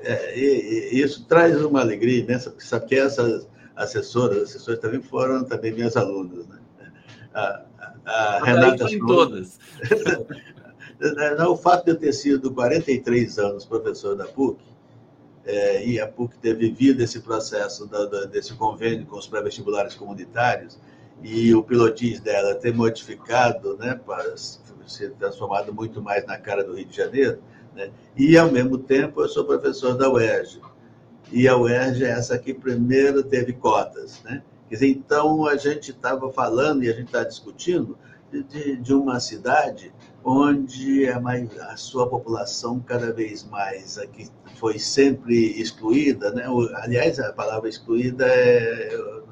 É, 0.00 0.38
e, 0.38 0.94
e 0.94 1.02
isso 1.02 1.24
traz 1.24 1.60
uma 1.64 1.80
alegria 1.80 2.20
imensa, 2.20 2.50
porque 2.50 2.66
sabe 2.66 2.86
que 2.86 2.94
essas 2.94 3.48
assessoras, 3.74 4.42
assessores 4.42 4.78
também 4.78 5.00
foram 5.00 5.44
também 5.44 5.72
minhas 5.72 5.96
alunas, 5.96 6.46
né? 6.46 6.58
A, 7.32 7.62
a, 8.04 8.36
a 8.36 8.44
Renata 8.44 8.84
em 8.92 8.98
todas. 8.98 9.58
o 11.48 11.56
fato 11.56 11.86
de 11.86 11.90
eu 11.92 11.96
ter 11.96 12.12
sido 12.12 12.52
43 12.52 13.38
anos 13.38 13.64
professor 13.64 14.14
da 14.14 14.26
PUC, 14.26 14.62
é, 15.46 15.86
e 15.86 15.98
a 15.98 16.06
PUC 16.06 16.36
ter 16.38 16.54
vivido 16.54 17.02
esse 17.02 17.20
processo 17.20 17.86
da, 17.86 18.04
da, 18.04 18.24
desse 18.26 18.52
convênio 18.54 19.06
com 19.06 19.16
os 19.16 19.26
pré-vestibulares 19.26 19.94
comunitários, 19.94 20.78
e 21.22 21.54
o 21.54 21.62
pilotis 21.62 22.20
dela 22.20 22.54
ter 22.54 22.74
modificado, 22.74 23.76
né, 23.76 23.98
para 24.06 24.36
ser 24.36 25.12
transformado 25.18 25.72
muito 25.74 26.00
mais 26.00 26.24
na 26.26 26.38
cara 26.38 26.62
do 26.62 26.74
Rio 26.74 26.86
de 26.86 26.96
Janeiro, 26.96 27.38
né, 27.74 27.90
e 28.16 28.36
ao 28.36 28.50
mesmo 28.50 28.78
tempo 28.78 29.20
eu 29.22 29.28
sou 29.28 29.44
professor 29.44 29.96
da 29.96 30.10
UERJ, 30.10 30.60
e 31.32 31.48
a 31.48 31.56
UERJ 31.56 32.04
é 32.04 32.10
essa 32.10 32.38
que 32.38 32.54
primeiro 32.54 33.22
teve 33.22 33.52
cotas, 33.52 34.22
né? 34.22 34.42
Quer 34.68 34.74
dizer, 34.76 34.88
então 34.88 35.46
a 35.46 35.56
gente 35.56 35.90
estava 35.90 36.30
falando 36.32 36.84
e 36.84 36.88
a 36.88 36.92
gente 36.92 37.06
está 37.06 37.24
discutindo 37.24 37.98
de, 38.32 38.76
de, 38.76 38.94
uma 38.94 39.20
cidade 39.20 39.92
onde 40.24 41.08
a, 41.08 41.20
mais, 41.20 41.56
a, 41.60 41.76
sua 41.76 42.08
população 42.08 42.80
cada 42.80 43.12
vez 43.12 43.44
mais 43.44 43.96
aqui 43.96 44.28
foi 44.56 44.78
sempre 44.78 45.60
excluída, 45.60 46.32
né? 46.32 46.44
Aliás, 46.76 47.20
a 47.20 47.32
palavra 47.32 47.68
excluída 47.68 48.26
é, 48.26 48.94
é 48.94 49.22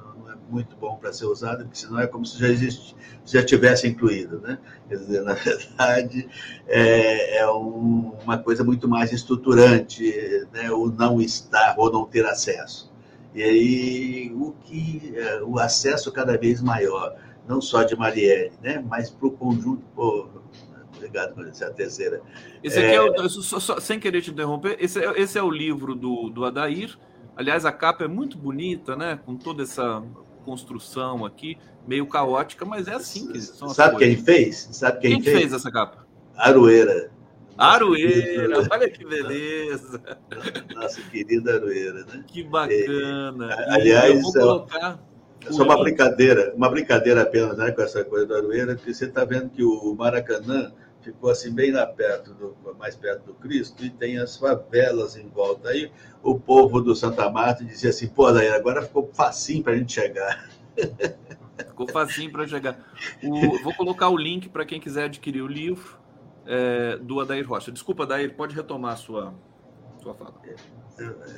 muito 0.55 0.77
bom 0.77 0.97
para 0.97 1.13
ser 1.13 1.27
usada, 1.27 1.65
porque 1.65 1.77
senão 1.77 1.99
é 1.99 2.07
como 2.07 2.25
se 2.25 2.39
já 2.39 2.49
existe, 2.49 2.97
já 3.27 3.45
tivesse 3.45 3.89
incluído, 3.89 4.41
né? 4.41 4.59
Quer 4.89 4.97
dizer, 4.99 5.23
na 5.23 5.35
verdade, 5.35 6.29
é, 6.69 7.39
é 7.39 7.51
um, 7.51 8.13
uma 8.23 8.39
coisa 8.39 8.63
muito 8.63 8.89
mais 8.89 9.13
estruturante, 9.13 10.05
né? 10.53 10.71
O 10.71 10.87
não 10.87 11.21
estar 11.21 11.75
ou 11.77 11.93
não 11.93 12.05
ter 12.05 12.25
acesso. 12.25 12.93
E 13.35 13.43
aí 13.43 14.33
o 14.33 14.53
que 14.63 15.13
é, 15.17 15.43
o 15.43 15.59
acesso 15.59 16.13
cada 16.13 16.39
vez 16.39 16.63
maior, 16.63 17.17
não 17.49 17.61
só 17.61 17.83
de 17.83 17.97
Marielle, 17.97 18.53
né? 18.63 18.83
Mas 18.89 19.11
para 19.11 19.27
o 19.27 19.33
conjunto. 19.33 19.83
Pô, 19.95 20.29
obrigado, 20.97 21.35
Maurício, 21.35 21.65
é 21.65 21.69
a 21.69 21.73
terceira. 21.73 22.23
Esse 22.63 22.79
aqui 22.79 22.93
é, 22.93 22.95
é 22.95 23.03
o, 23.03 23.29
só, 23.29 23.59
só, 23.59 23.81
sem 23.81 23.99
querer 23.99 24.23
te 24.23 24.31
interromper, 24.31 24.77
esse 24.79 25.05
é, 25.05 25.21
esse 25.21 25.37
é 25.37 25.43
o 25.43 25.51
livro 25.51 25.97
do, 25.97 26.31
do 26.31 26.45
Adair. 26.45 26.97
Aliás, 27.37 27.65
a 27.65 27.73
capa 27.73 28.05
é 28.05 28.09
muito 28.09 28.39
bonita, 28.39 28.95
né? 28.95 29.19
Com 29.27 29.37
toda 29.37 29.65
essa 29.65 30.01
construção 30.45 31.25
aqui, 31.25 31.59
meio 31.87 32.07
caótica, 32.07 32.65
mas 32.65 32.87
é 32.87 32.95
assim 32.95 33.33
que 33.33 33.41
são 33.41 33.69
Sabe 33.69 33.97
quem 33.99 34.17
fez? 34.17 34.69
Sabe 34.73 35.01
quem, 35.01 35.13
quem 35.13 35.23
fez? 35.23 35.39
fez 35.39 35.53
essa 35.53 35.71
capa? 35.71 36.07
Aroeira. 36.37 37.11
Aroeira, 37.57 38.67
olha 38.71 38.91
que 38.91 39.05
beleza. 39.05 40.01
Nossa 40.75 41.01
querida 41.03 41.55
Aroeira, 41.55 42.05
né? 42.05 42.25
Que 42.27 42.43
bacana. 42.43 43.53
É, 43.53 43.75
aliás, 43.75 44.15
eu 44.15 44.21
vou 44.21 44.33
colocar. 44.33 45.01
É 45.47 45.53
só 45.53 45.63
uma 45.63 45.79
brincadeira, 45.79 46.53
uma 46.57 46.69
brincadeira 46.71 47.23
apenas 47.23 47.57
né, 47.59 47.71
com 47.71 47.83
essa 47.83 48.03
coisa 48.05 48.27
da 48.27 48.37
Aroeira, 48.37 48.75
porque 48.75 48.95
você 48.95 49.05
está 49.05 49.25
vendo 49.25 49.51
que 49.51 49.63
o 49.63 49.95
Maracanã 49.95 50.73
ficou 51.05 51.31
assim 51.31 51.53
bem 51.53 51.71
lá 51.71 51.87
perto 51.87 52.33
do, 52.35 52.57
mais 52.79 52.97
perto 52.97 53.27
do 53.27 53.35
Cristo 53.35 53.85
e 53.85 53.91
tem 53.91 54.19
as 54.19 54.37
favelas 54.37 55.17
em 55.17 55.29
volta. 55.29 55.69
Aí 55.69 55.91
o 56.23 56.39
povo 56.39 56.81
do 56.81 56.95
Santa 56.95 57.31
Marta 57.31 57.65
dizia 57.65 57.91
assim, 57.91 58.09
pô, 58.09 58.33
daí 58.33 58.49
agora 58.49 58.83
ficou 58.83 59.11
facinho 59.13 59.63
para 59.63 59.73
a 59.73 59.77
gente 59.77 59.93
chegar. 59.93 60.49
Ficou 61.57 61.89
facinho 61.89 62.33
para 62.33 62.49
chegar. 62.49 62.77
O, 63.23 63.63
vou 63.63 63.73
colocar 63.75 64.09
o 64.09 64.17
link 64.17 64.49
para 64.49 64.65
quem 64.65 64.81
quiser 64.81 65.05
adquirir 65.05 65.41
o 65.41 65.47
livro 65.47 65.99
é, 66.47 66.97
do 66.97 67.21
Adair 67.21 67.49
Rocha. 67.49 67.71
Desculpa, 67.71 68.03
Adair, 68.03 68.35
pode 68.35 68.57
retomar 68.57 68.95
a 68.95 68.97
sua, 68.97 69.35
sua 70.03 70.15
fala. 70.15 70.35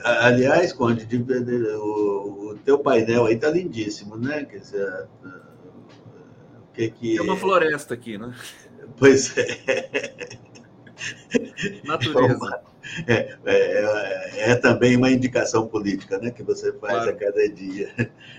Aliás, 0.04 0.72
Conde, 0.72 1.06
o, 1.78 2.50
o 2.50 2.58
teu 2.64 2.78
painel 2.78 3.26
aí 3.26 3.34
está 3.34 3.50
lindíssimo, 3.50 4.16
né? 4.16 4.44
Quer 4.44 4.58
dizer, 4.58 5.08
o 5.24 6.72
que 6.72 6.90
que... 6.90 7.18
É 7.18 7.22
uma 7.22 7.36
floresta 7.36 7.94
aqui, 7.94 8.18
né? 8.18 8.34
Pois 8.98 9.36
é. 9.36 10.38
Natureza. 11.84 12.62
É, 13.06 13.12
é, 13.14 13.36
é, 13.44 14.50
é, 14.50 14.54
também 14.54 14.96
uma 14.96 15.10
indicação 15.10 15.66
política 15.66 16.18
né, 16.18 16.30
que 16.30 16.42
você 16.42 16.72
faz 16.74 16.94
claro. 16.94 17.10
a 17.10 17.12
cada 17.14 17.48
dia. 17.48 17.90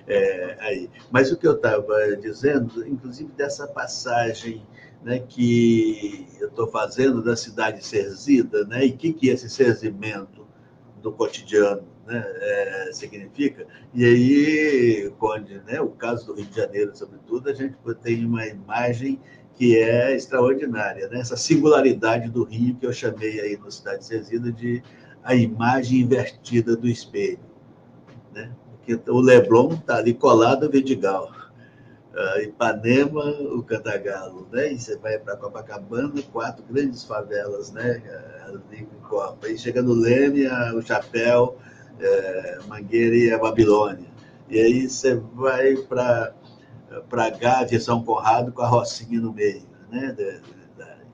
É, 0.10 0.56
aí. 0.62 0.90
Mas 1.12 1.34
o 1.34 1.38
que 1.38 1.46
eu 1.46 1.56
estava 1.56 2.16
dizendo, 2.16 2.88
inclusive 2.88 3.30
dessa 3.34 3.68
passagem 3.68 4.66
né, 5.04 5.20
que 5.20 6.26
eu 6.40 6.48
estou 6.48 6.68
fazendo 6.68 7.22
da 7.22 7.36
cidade 7.36 7.86
serzida, 7.86 8.64
né, 8.66 8.86
e 8.86 8.92
o 8.92 8.98
que, 8.98 9.12
que 9.12 9.28
esse 9.28 9.50
serzimento 9.50 10.48
do 11.02 11.12
cotidiano 11.12 11.84
né, 12.06 12.24
é, 12.26 12.90
significa. 12.94 13.68
E 13.94 14.06
aí, 14.06 15.14
quando 15.20 15.50
né, 15.66 15.82
o 15.82 15.90
caso 15.90 16.28
do 16.28 16.34
Rio 16.36 16.46
de 16.46 16.56
Janeiro, 16.56 16.96
sobretudo, 16.96 17.50
a 17.50 17.54
gente 17.54 17.76
tem 18.02 18.26
uma 18.26 18.46
imagem 18.48 19.20
que 19.58 19.76
é 19.78 20.16
extraordinária, 20.16 21.08
né? 21.10 21.20
essa 21.20 21.36
singularidade 21.36 22.30
do 22.30 22.44
Rio 22.44 22.76
que 22.76 22.86
eu 22.86 22.94
chamei 22.94 23.40
aí 23.40 23.58
no 23.58 23.72
Cidade 23.72 24.06
Cesida 24.06 24.52
de 24.52 24.84
a 25.24 25.34
imagem 25.34 26.02
invertida 26.02 26.76
do 26.76 26.88
espelho. 26.88 27.40
Né? 28.34 28.52
Porque 28.86 29.10
o 29.10 29.20
Leblon 29.20 29.74
está 29.74 29.98
ali 29.98 30.14
colado 30.14 30.66
ao 30.66 30.72
Vidigal, 30.72 31.32
uh, 32.14 32.42
Ipanema, 32.42 33.26
o 33.52 33.64
Cantagalo, 33.64 34.48
né? 34.52 34.74
e 34.74 34.80
você 34.80 34.96
vai 34.96 35.18
para 35.18 35.36
Copacabana, 35.36 36.22
quatro 36.32 36.64
grandes 36.70 37.04
favelas, 37.04 37.72
né? 37.72 38.02
ali 38.46 38.84
em 38.84 39.08
Copa. 39.08 39.50
E 39.50 39.58
chega 39.58 39.82
no 39.82 39.94
Leme, 39.94 40.48
o 40.76 40.82
Chapéu, 40.84 41.58
é, 42.00 42.60
Mangueira 42.68 43.16
e 43.16 43.34
a 43.34 43.40
Babilônia. 43.40 44.08
E 44.50 44.60
aí 44.60 44.88
você 44.88 45.16
vai 45.16 45.76
para 45.76 46.34
para 47.10 47.30
Gávea, 47.30 47.80
São 47.80 48.04
Conrado, 48.04 48.52
com 48.52 48.62
a 48.62 48.68
Rocinha 48.68 49.20
no 49.20 49.34
meio, 49.34 49.64
né? 49.92 50.16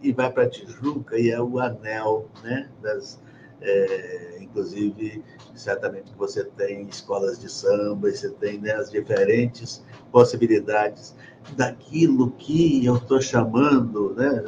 E 0.01 0.11
vai 0.11 0.29
para 0.29 0.49
Tijuca 0.49 1.17
e 1.17 1.31
é 1.31 1.41
o 1.41 1.59
anel, 1.59 2.27
né? 2.43 2.69
Das, 2.81 3.19
é, 3.61 4.37
inclusive, 4.41 5.23
certamente 5.55 6.11
você 6.17 6.43
tem 6.43 6.83
escolas 6.87 7.39
de 7.39 7.49
samba, 7.49 8.11
você 8.11 8.29
tem 8.29 8.59
né, 8.59 8.73
as 8.73 8.91
diferentes 8.91 9.83
possibilidades 10.11 11.15
daquilo 11.55 12.31
que 12.31 12.85
eu 12.85 12.97
estou 12.97 13.21
chamando, 13.21 14.13
né? 14.15 14.43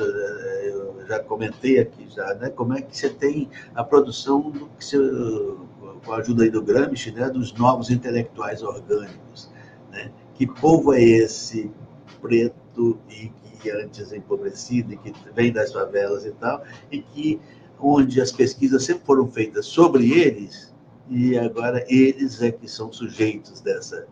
Eu 0.65 1.07
já 1.07 1.19
comentei 1.19 1.79
aqui 1.79 2.09
já, 2.09 2.33
né? 2.35 2.49
Como 2.49 2.73
é 2.73 2.81
que 2.81 2.95
você 2.95 3.09
tem 3.09 3.49
a 3.73 3.83
produção 3.83 4.51
do 4.51 4.67
que 4.77 4.83
você, 4.83 4.97
com 6.05 6.11
a 6.11 6.17
ajuda 6.17 6.43
aí 6.43 6.49
do 6.49 6.61
Gramsci, 6.61 7.11
né? 7.11 7.29
Dos 7.29 7.53
novos 7.53 7.89
intelectuais 7.89 8.61
orgânicos? 8.61 9.49
Que 10.35 10.45
povo 10.45 10.93
é 10.93 11.01
esse 11.01 11.71
preto 12.21 12.99
e 13.09 13.31
que 13.61 13.71
antes 13.71 14.11
empobrecido 14.13 14.93
e 14.93 14.97
que 14.97 15.13
vem 15.33 15.51
das 15.51 15.73
favelas 15.73 16.25
e 16.25 16.31
tal, 16.31 16.63
e 16.91 17.01
que 17.01 17.41
onde 17.79 18.21
as 18.21 18.31
pesquisas 18.31 18.83
sempre 18.83 19.05
foram 19.05 19.27
feitas 19.27 19.65
sobre 19.65 20.11
eles 20.11 20.73
e 21.09 21.37
agora 21.37 21.83
eles 21.87 22.41
é 22.41 22.51
que 22.51 22.67
são 22.67 22.91
sujeitos 22.91 23.61
dessa 23.61 24.07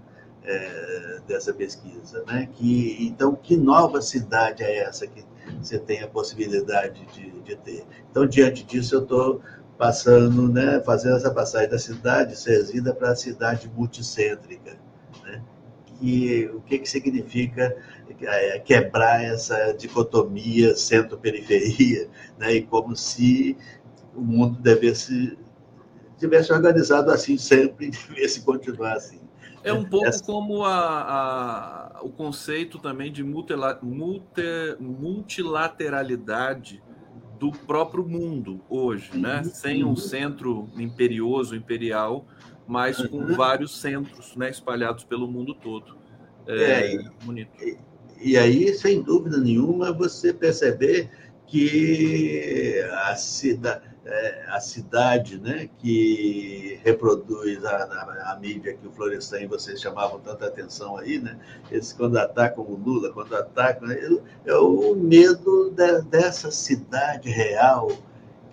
é, 0.45 1.21
dessa 1.26 1.53
pesquisa, 1.53 2.21
né? 2.28 2.49
Que 2.53 2.97
então 3.07 3.34
que 3.34 3.55
nova 3.55 4.01
cidade 4.01 4.61
é 4.61 4.80
essa 4.80 5.07
que 5.07 5.24
você 5.61 5.80
tem 5.80 6.01
a 6.01 6.07
possibilidade 6.07 7.05
de, 7.13 7.32
de 7.41 7.55
ter? 7.55 7.86
Então 8.11 8.26
diante 8.26 8.63
disso 8.63 8.95
eu 8.95 9.03
estou 9.03 9.41
passando, 9.78 10.49
né? 10.49 10.82
Fazendo 10.86 11.15
essa 11.15 11.32
passagem 11.32 11.69
da 11.69 11.80
cidade 11.80 12.38
Cerzida 12.38 12.93
para 12.93 13.11
a 13.11 13.15
cidade 13.15 13.71
multicêntrica 13.74 14.82
que, 16.04 16.51
o 16.54 16.60
que, 16.60 16.80
que 16.80 16.89
significa 16.89 17.74
é, 18.22 18.60
quebrar 18.60 19.24
essa 19.24 19.72
dicotomia 19.72 20.76
centro-periferia, 20.76 22.10
né? 22.38 22.56
e 22.56 22.64
como 22.64 22.93
se 22.93 23.56
o 24.14 24.20
mundo 24.20 24.60
devesse 24.60 25.38
tivesse 26.18 26.51
organizado 26.51 27.10
assim 27.10 27.38
sempre 27.38 27.88
e 27.88 27.91
devesse 27.91 28.41
continuar 28.41 28.97
assim. 28.97 29.22
É 29.64 29.72
um 29.72 29.86
pouco 29.86 30.06
Essa... 30.06 30.22
como 30.26 30.66
a, 30.66 31.93
a, 31.95 32.01
o 32.04 32.10
conceito 32.10 32.80
também 32.80 33.10
de 33.12 33.24
multila, 33.24 33.80
multi, 33.82 34.43
multilateralidade 34.80 36.84
do 37.39 37.51
próprio 37.51 38.06
mundo 38.06 38.60
hoje, 38.70 39.18
né? 39.18 39.41
Sem 39.43 39.86
um 39.86 39.95
centro 39.95 40.68
imperioso, 40.76 41.56
imperial, 41.56 42.26
mas 42.68 42.97
com 43.07 43.18
uhum. 43.18 43.36
vários 43.36 43.80
centros 43.80 44.36
né, 44.36 44.49
espalhados 44.49 45.03
pelo 45.03 45.28
mundo 45.28 45.53
todo. 45.53 45.97
É, 46.47 46.95
é 46.95 47.03
bonito. 47.24 47.51
E, 47.61 47.78
e 48.22 48.38
aí, 48.38 48.74
sem 48.74 49.01
dúvida 49.01 49.38
nenhuma, 49.38 49.91
você 49.91 50.34
perceber 50.34 51.09
que 51.45 52.82
a, 53.05 53.16
cida, 53.16 53.84
é, 54.05 54.45
a 54.47 54.59
cidade 54.59 55.39
né, 55.39 55.70
que 55.78 56.80
reproduz 56.84 57.64
a, 57.66 57.76
a, 57.76 58.32
a, 58.32 58.39
mídia 58.39 58.74
que 58.74 58.88
o 58.88 58.91
Florestan 58.91 59.41
e 59.41 59.47
vocês 59.47 59.82
chamavam 59.82 60.20
tanta 60.20 60.47
atenção 60.47 60.97
aí, 60.97 61.20
né? 61.20 61.38
Eles, 61.70 61.93
quando 61.93 62.18
atacam 62.18 62.64
o 62.64 62.76
Lula, 62.76 63.11
quando 63.11 63.36
atacam. 63.36 63.91
É, 63.91 64.09
é 64.45 64.55
o 64.55 64.95
medo 64.95 65.70
de, 65.72 66.01
dessa 66.03 66.49
cidade 66.49 67.30
real 67.30 67.91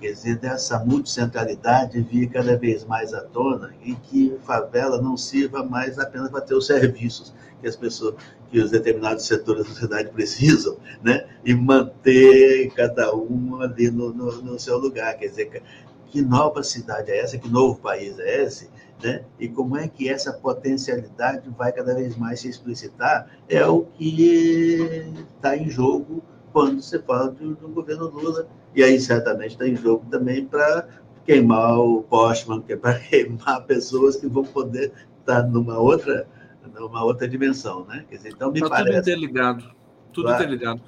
quer 0.01 0.13
dizer, 0.13 0.37
dessa 0.37 0.79
multicentralidade 0.85 2.01
vir 2.01 2.29
cada 2.31 2.57
vez 2.57 2.85
mais 2.85 3.13
à 3.13 3.21
tona 3.21 3.75
e 3.83 3.95
que 3.95 4.37
favela 4.45 5.01
não 5.01 5.17
sirva 5.17 5.63
mais 5.63 5.99
apenas 5.99 6.31
para 6.31 6.41
ter 6.41 6.55
os 6.55 6.67
serviços 6.67 7.35
que 7.61 7.69
as 7.69 7.77
pessoas, 7.77 8.15
que 8.51 8.59
os 8.59 8.71
determinados 8.71 9.27
setores 9.27 9.65
da 9.65 9.69
sociedade 9.69 10.09
precisam, 10.11 10.77
né? 11.03 11.27
E 11.45 11.55
manter 11.55 12.71
cada 12.75 13.15
um 13.15 13.61
ali 13.61 13.91
no, 13.91 14.13
no, 14.13 14.43
no 14.43 14.59
seu 14.59 14.79
lugar. 14.79 15.17
Quer 15.19 15.29
dizer, 15.29 15.63
que 16.07 16.23
nova 16.23 16.63
cidade 16.63 17.11
é 17.11 17.21
essa? 17.21 17.39
Que 17.39 17.49
novo 17.49 17.79
país 17.79 18.19
é 18.19 18.43
esse? 18.43 18.69
Né? 19.03 19.25
E 19.39 19.49
como 19.49 19.77
é 19.77 19.89
que 19.89 20.09
essa 20.09 20.33
potencialidade 20.33 21.49
vai 21.57 21.73
cada 21.73 21.95
vez 21.95 22.17
mais 22.17 22.41
se 22.41 22.49
explicitar 22.49 23.31
é 23.49 23.65
o 23.65 23.83
que 23.83 25.15
está 25.37 25.57
em 25.57 25.71
jogo 25.71 26.23
quando 26.53 26.81
você 26.81 26.99
fala 27.01 27.31
do, 27.31 27.55
do 27.55 27.69
governo 27.69 28.09
Lula. 28.09 28.49
E 28.75 28.83
aí, 28.83 29.01
certamente, 29.01 29.53
está 29.53 29.67
em 29.67 29.77
jogo 29.77 30.05
também 30.11 30.45
para 30.45 30.87
queimar 31.25 31.79
o 31.79 32.03
Postman, 32.03 32.63
que 32.63 32.73
é 32.73 32.77
para 32.77 32.99
queimar 33.01 33.65
pessoas 33.65 34.17
que 34.17 34.27
vão 34.27 34.45
poder 34.45 34.93
estar 35.21 35.43
tá 35.43 35.49
numa 35.49 35.79
outra, 35.79 36.27
numa 36.75 37.05
outra 37.05 37.29
dimensão. 37.29 37.85
Né? 37.87 38.05
Dizer, 38.11 38.31
então, 38.31 38.51
me 38.51 38.61
tá 38.61 38.69
parece... 38.69 38.89
tudo 38.89 39.01
interligado. 39.01 39.81
Tudo 40.13 40.27
claro. 40.27 40.43
interligado. 40.43 40.83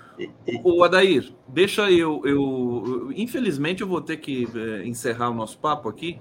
O 0.65 0.83
Adair, 0.83 1.33
deixa 1.47 1.91
eu, 1.91 2.23
eu. 2.25 3.13
Infelizmente, 3.15 3.83
eu 3.83 3.87
vou 3.87 4.01
ter 4.01 4.17
que 4.17 4.49
é, 4.55 4.85
encerrar 4.85 5.31
o 5.31 5.35
nosso 5.35 5.59
papo 5.59 5.89
aqui, 5.89 6.19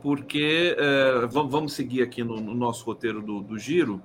porque 0.00 0.74
é, 0.78 1.26
vamos 1.26 1.74
seguir 1.74 2.02
aqui 2.02 2.24
no, 2.24 2.40
no 2.40 2.54
nosso 2.54 2.86
roteiro 2.86 3.20
do, 3.20 3.42
do 3.42 3.58
giro. 3.58 4.00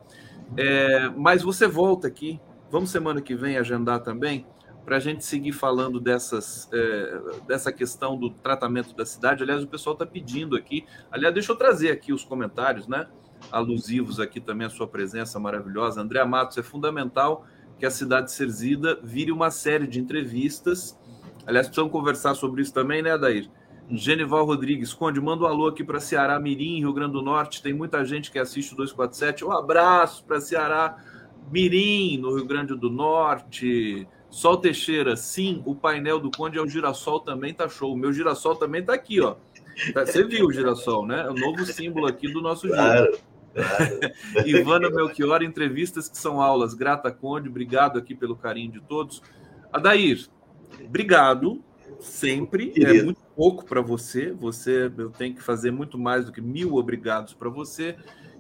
É, 0.58 1.10
mas 1.16 1.42
você 1.42 1.68
volta 1.68 2.08
aqui. 2.08 2.40
Vamos 2.70 2.90
semana 2.90 3.22
que 3.22 3.34
vem 3.34 3.56
agendar 3.56 4.02
também 4.02 4.46
para 4.86 4.98
a 4.98 5.00
gente 5.00 5.24
seguir 5.24 5.54
falando 5.54 6.00
dessas, 6.00 6.70
é, 6.74 7.22
dessa 7.48 7.72
questão 7.72 8.18
do 8.18 8.30
tratamento 8.30 8.96
da 8.96 9.06
cidade. 9.06 9.44
Aliás, 9.44 9.64
o 9.64 9.68
pessoal 9.68 9.94
está 9.94 10.06
pedindo 10.06 10.56
aqui. 10.56 10.86
Aliás, 11.12 11.34
deixa 11.34 11.52
eu 11.52 11.56
trazer 11.56 11.92
aqui 11.92 12.12
os 12.12 12.24
comentários, 12.24 12.88
né? 12.88 13.08
Alusivos 13.52 14.20
aqui 14.20 14.40
também 14.40 14.68
a 14.68 14.70
sua 14.70 14.88
presença 14.88 15.40
maravilhosa. 15.40 16.02
André 16.02 16.24
Matos, 16.26 16.58
é 16.58 16.64
fundamental 16.64 17.46
que 17.80 17.86
a 17.86 17.92
cidade 17.92 18.32
serzida 18.32 19.00
vire 19.02 19.32
uma 19.32 19.52
série 19.52 19.88
de 19.88 20.00
entrevistas. 20.00 21.00
Aliás, 21.46 21.68
precisamos 21.68 21.92
conversar 21.92 22.36
sobre 22.36 22.62
isso 22.62 22.74
também, 22.74 23.02
né, 23.02 23.12
Adair? 23.12 23.50
Genival 23.90 24.46
Rodrigues, 24.46 24.94
Conde, 24.94 25.20
manda 25.20 25.44
um 25.44 25.48
alô 25.48 25.68
aqui 25.68 25.84
para 25.84 26.00
Ceará 26.00 26.40
Mirim, 26.40 26.80
Rio 26.80 26.94
Grande 26.94 27.14
do 27.14 27.22
Norte. 27.22 27.62
Tem 27.62 27.74
muita 27.74 28.04
gente 28.06 28.32
que 28.32 28.40
assiste 28.40 28.74
o 28.74 28.78
247. 28.78 29.44
Um 29.44 29.52
abraço 29.52 30.24
para 30.26 30.40
Ceará 30.40 30.98
Mirim, 31.52 32.18
no 32.18 32.36
Rio 32.36 32.46
Grande 32.46 32.76
do 32.76 32.90
Norte. 32.90 34.08
Sol 34.34 34.58
Teixeira, 34.58 35.16
sim, 35.16 35.62
o 35.64 35.76
painel 35.76 36.20
do 36.20 36.32
Conde 36.32 36.58
é 36.58 36.62
o 36.62 36.68
girassol 36.68 37.20
também 37.20 37.54
tá 37.54 37.70
show. 37.70 37.94
O 37.94 37.96
meu 37.96 38.12
girassol 38.12 38.56
também 38.56 38.84
tá 38.84 38.92
aqui, 38.92 39.22
ó. 39.22 39.36
Tá, 39.94 40.08
você 40.08 40.24
viu 40.24 40.48
o 40.48 40.52
girassol, 40.52 41.06
né? 41.06 41.22
É 41.22 41.30
o 41.30 41.36
novo 41.36 41.64
símbolo 41.68 42.08
aqui 42.08 42.34
do 42.34 42.42
nosso 42.42 42.68
claro, 42.68 43.12
giro. 43.14 43.20
Claro. 44.34 44.50
Ivana 44.50 44.90
Melchior, 44.90 45.44
entrevistas 45.44 46.10
que 46.10 46.18
são 46.18 46.42
aulas. 46.42 46.74
Grata 46.74 47.12
Conde, 47.12 47.48
obrigado 47.48 48.00
aqui 48.00 48.16
pelo 48.16 48.36
carinho 48.36 48.72
de 48.72 48.82
todos. 48.82 49.22
Adair, 49.72 50.28
obrigado 50.84 51.64
sempre. 52.00 52.70
É 52.70 52.74
Querido. 52.74 53.00
É 53.00 53.04
muito 53.04 53.22
pouco 53.36 53.64
para 53.64 53.82
você. 53.82 54.32
Você, 54.32 54.92
eu 54.98 55.12
tenho 55.12 55.36
que 55.36 55.44
fazer 55.44 55.70
muito 55.70 55.96
mais 55.96 56.26
do 56.26 56.32
que 56.32 56.42
mil 56.42 56.74
obrigados 56.74 57.36
para 57.36 57.50
você. 57.50 57.96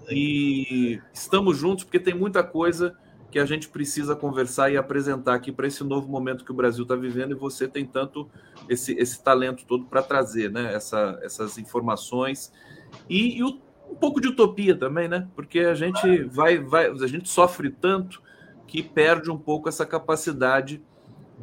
E 0.09 0.99
estamos 1.13 1.55
juntos 1.55 1.83
porque 1.83 1.99
tem 1.99 2.15
muita 2.15 2.43
coisa 2.43 2.97
que 3.33 3.39
a 3.39 3.45
gente 3.47 3.67
precisa 3.67 4.15
conversar 4.15 4.71
e 4.71 4.77
apresentar 4.77 5.33
aqui 5.33 5.51
para 5.51 5.65
esse 5.65 5.83
novo 5.83 6.07
momento 6.07 6.45
que 6.45 6.51
o 6.51 6.53
Brasil 6.53 6.83
está 6.83 6.95
vivendo 6.95 7.31
e 7.31 7.33
você 7.33 7.67
tem 7.67 7.83
tanto 7.83 8.29
esse, 8.69 8.93
esse 8.93 9.23
talento 9.23 9.65
todo 9.65 9.85
para 9.85 10.03
trazer 10.03 10.51
né, 10.51 10.71
Essa, 10.71 11.19
essas 11.23 11.57
informações 11.57 12.53
e, 13.09 13.39
e 13.39 13.43
um 13.43 13.95
pouco 13.99 14.21
de 14.21 14.27
utopia 14.27 14.77
também, 14.77 15.07
né? 15.07 15.27
Porque 15.35 15.61
a 15.61 15.73
gente 15.73 16.25
vai, 16.25 16.59
vai, 16.59 16.91
a 16.91 17.07
gente 17.07 17.27
sofre 17.27 17.71
tanto 17.71 18.21
que 18.67 18.83
perde 18.83 19.31
um 19.31 19.37
pouco 19.37 19.67
essa 19.67 19.83
capacidade 19.83 20.79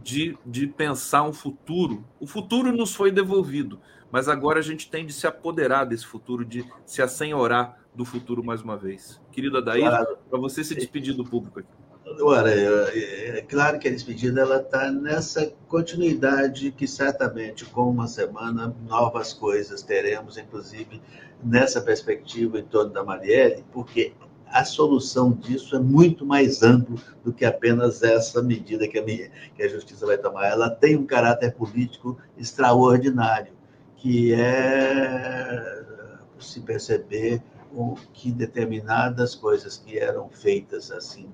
de, 0.01 0.38
de 0.47 0.68
pensar 0.68 1.24
um 1.24 1.32
futuro. 1.32 2.05
O 2.20 2.26
futuro 2.26 2.70
nos 2.70 2.95
foi 2.95 3.11
devolvido, 3.11 3.80
mas 4.12 4.28
agora 4.28 4.61
a 4.61 4.62
gente 4.62 4.88
tem 4.88 5.05
de 5.05 5.12
se 5.12 5.26
apoderar 5.26 5.86
desse 5.86 6.07
futuro, 6.07 6.45
de 6.45 6.64
se 6.86 7.03
assenhorar 7.03 7.80
do 7.93 8.05
futuro 8.05 8.45
mais 8.45 8.62
uma 8.62 8.76
vez. 8.76 9.20
Querido 9.32 9.59
Adair, 9.59 9.91
para 10.30 10.38
você 10.38 10.62
se 10.62 10.76
despedir 10.76 11.14
do 11.14 11.24
público 11.24 11.59
aqui. 11.59 11.80
Ora, 12.19 12.51
é, 12.51 13.39
é 13.39 13.43
claro 13.43 13.79
que 13.79 13.87
a 13.87 13.91
despedida 13.91 14.41
ela 14.41 14.57
está 14.57 14.91
nessa 14.91 15.53
continuidade 15.69 16.73
que 16.73 16.87
certamente 16.87 17.65
com 17.65 17.89
uma 17.89 18.09
semana 18.09 18.75
novas 18.87 19.33
coisas 19.33 19.83
teremos, 19.83 20.37
inclusive 20.37 21.01
nessa 21.43 21.81
perspectiva 21.81 22.59
em 22.59 22.65
torno 22.65 22.93
da 22.93 23.05
Marielle, 23.05 23.65
porque 23.73 24.13
a 24.47 24.65
solução 24.65 25.31
disso 25.31 25.77
é 25.77 25.79
muito 25.79 26.27
mais 26.27 26.63
amplo 26.63 27.01
do 27.23 27.33
que 27.33 27.45
apenas 27.45 28.03
essa 28.03 28.43
medida 28.43 28.89
que 28.89 28.99
a, 28.99 29.03
que 29.05 29.63
a 29.63 29.69
justiça 29.69 30.05
vai 30.05 30.19
tomar. 30.19 30.49
Ela 30.49 30.69
tem 30.69 30.97
um 30.97 31.07
caráter 31.07 31.55
político 31.55 32.19
extraordinário, 32.37 33.53
que 33.97 34.35
é 34.35 35.85
se 36.41 36.61
perceber 36.61 37.41
que 38.13 38.33
determinadas 38.33 39.37
coisas 39.37 39.77
que 39.77 39.97
eram 39.97 40.29
feitas 40.29 40.91
assim 40.91 41.31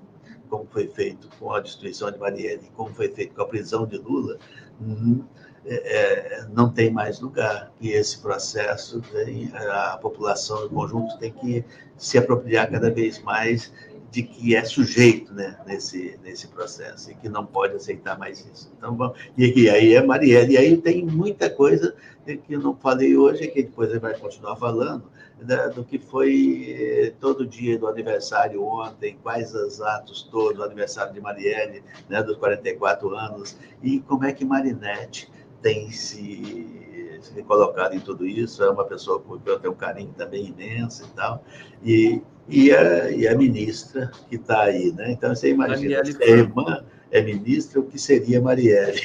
como 0.47 0.67
foi 0.71 0.87
feito 0.87 1.29
com 1.39 1.53
a 1.53 1.59
destruição 1.59 2.11
de 2.11 2.17
Marielle, 2.17 2.71
como 2.75 2.93
foi 2.93 3.09
feito 3.09 3.35
com 3.35 3.41
a 3.41 3.47
prisão 3.47 3.85
de 3.85 3.97
Lula, 3.97 4.37
hum, 4.81 5.23
é, 5.65 5.75
é, 5.75 6.47
não 6.53 6.71
tem 6.71 6.89
mais 6.89 7.19
lugar. 7.19 7.71
E 7.81 7.89
esse 7.91 8.19
processo, 8.19 9.01
tem, 9.11 9.51
a 9.53 9.97
população 10.01 10.63
no 10.63 10.69
conjunto 10.69 11.17
tem 11.19 11.31
que 11.31 11.65
se 11.97 12.17
apropriar 12.17 12.71
cada 12.71 12.89
vez 12.89 13.21
mais 13.21 13.71
de 14.09 14.23
que 14.23 14.55
é 14.55 14.63
sujeito 14.63 15.33
né, 15.33 15.57
nesse, 15.65 16.17
nesse 16.23 16.47
processo 16.47 17.11
e 17.11 17.15
que 17.15 17.27
não 17.27 17.45
pode 17.45 17.75
aceitar 17.75 18.17
mais 18.17 18.39
isso. 18.51 18.71
Então, 18.77 18.95
bom, 18.95 19.13
e, 19.37 19.63
e 19.63 19.69
aí 19.69 19.95
é 19.95 20.01
Marielle. 20.01 20.53
E 20.53 20.57
aí 20.57 20.77
tem 20.77 21.05
muita 21.05 21.49
coisa 21.49 21.93
que 22.25 22.53
eu 22.53 22.61
não 22.61 22.75
falei 22.75 23.17
hoje, 23.17 23.47
que 23.47 23.63
depois 23.63 23.89
ele 23.89 23.99
vai 23.99 24.17
continuar 24.17 24.55
falando, 24.55 25.03
da, 25.41 25.67
do 25.67 25.83
que 25.83 25.99
foi 25.99 26.75
eh, 26.79 27.13
todo 27.19 27.45
dia 27.45 27.77
do 27.77 27.87
aniversário 27.87 28.63
ontem, 28.63 29.17
quais 29.21 29.53
os 29.53 29.81
atos 29.81 30.23
todos, 30.23 30.59
o 30.59 30.63
aniversário 30.63 31.13
de 31.13 31.21
Marielle, 31.21 31.83
né, 32.09 32.23
dos 32.23 32.37
44 32.37 33.15
anos, 33.15 33.57
e 33.81 33.99
como 34.01 34.25
é 34.25 34.33
que 34.33 34.43
Marinette 34.43 35.31
tem 35.61 35.91
se, 35.91 37.19
se 37.21 37.43
colocado 37.43 37.93
em 37.93 37.99
tudo 37.99 38.25
isso, 38.25 38.63
é 38.63 38.69
uma 38.69 38.85
pessoa 38.85 39.19
com 39.19 39.39
quem 39.39 39.53
eu 39.53 39.59
tenho 39.59 39.73
um 39.73 39.77
carinho 39.77 40.13
também 40.17 40.47
imenso 40.47 41.05
e 41.05 41.15
tal, 41.15 41.43
e, 41.83 42.21
e, 42.47 42.71
a, 42.71 43.11
e 43.11 43.27
a 43.27 43.35
ministra 43.35 44.11
que 44.29 44.35
está 44.35 44.63
aí, 44.63 44.91
né? 44.91 45.11
Então, 45.11 45.35
você 45.35 45.49
imagina, 45.49 46.01
a 46.01 46.25
irmã 46.25 46.83
é 47.11 47.21
ministra, 47.21 47.79
o 47.79 47.83
que 47.83 47.99
seria 47.99 48.41
Marielle? 48.41 49.01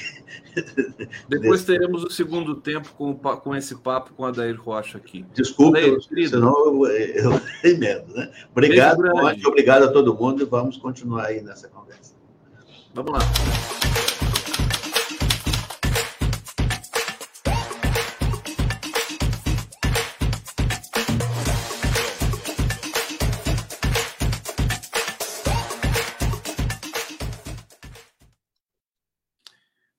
Depois 1.29 1.65
teremos 1.65 2.05
o 2.05 2.11
segundo 2.11 2.55
tempo 2.57 2.93
com, 2.97 3.15
com 3.15 3.57
esse 3.57 3.75
papo 3.77 4.13
com 4.15 4.25
a 4.25 4.31
Dair 4.31 4.61
Rocha 4.61 4.99
aqui. 4.99 5.25
Desculpa, 5.35 5.79
senão 6.29 6.67
eu, 6.67 6.87
eu 6.87 7.41
emendo, 7.65 8.13
né? 8.15 8.31
Obrigado, 8.51 9.03
obrigado 9.47 9.85
a 9.85 9.93
todo 9.93 10.15
mundo 10.15 10.43
e 10.43 10.47
vamos 10.47 10.77
continuar 10.77 11.27
aí 11.27 11.43
nessa 11.43 11.69
conversa. 11.69 12.15
Vamos 12.95 13.13
lá. 13.13 13.82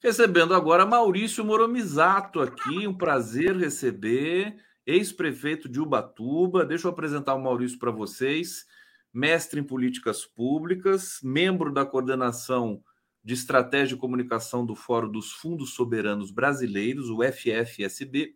Recebendo 0.03 0.53
agora 0.53 0.85
Maurício 0.85 1.45
Moromizato 1.45 2.41
aqui, 2.41 2.85
um 2.85 2.93
prazer 2.93 3.55
receber, 3.55 4.53
ex-prefeito 4.85 5.69
de 5.69 5.79
Ubatuba. 5.79 6.65
Deixa 6.65 6.87
eu 6.87 6.91
apresentar 6.91 7.33
o 7.35 7.41
Maurício 7.41 7.79
para 7.79 7.89
vocês, 7.89 8.65
mestre 9.13 9.61
em 9.61 9.63
políticas 9.63 10.25
públicas, 10.25 11.21
membro 11.23 11.71
da 11.71 11.85
coordenação 11.85 12.83
de 13.23 13.33
estratégia 13.33 13.95
e 13.95 13.97
comunicação 13.97 14.65
do 14.65 14.75
Fórum 14.75 15.09
dos 15.09 15.31
Fundos 15.31 15.73
Soberanos 15.73 16.31
Brasileiros, 16.31 17.09
o 17.09 17.23
FFSB, 17.23 18.35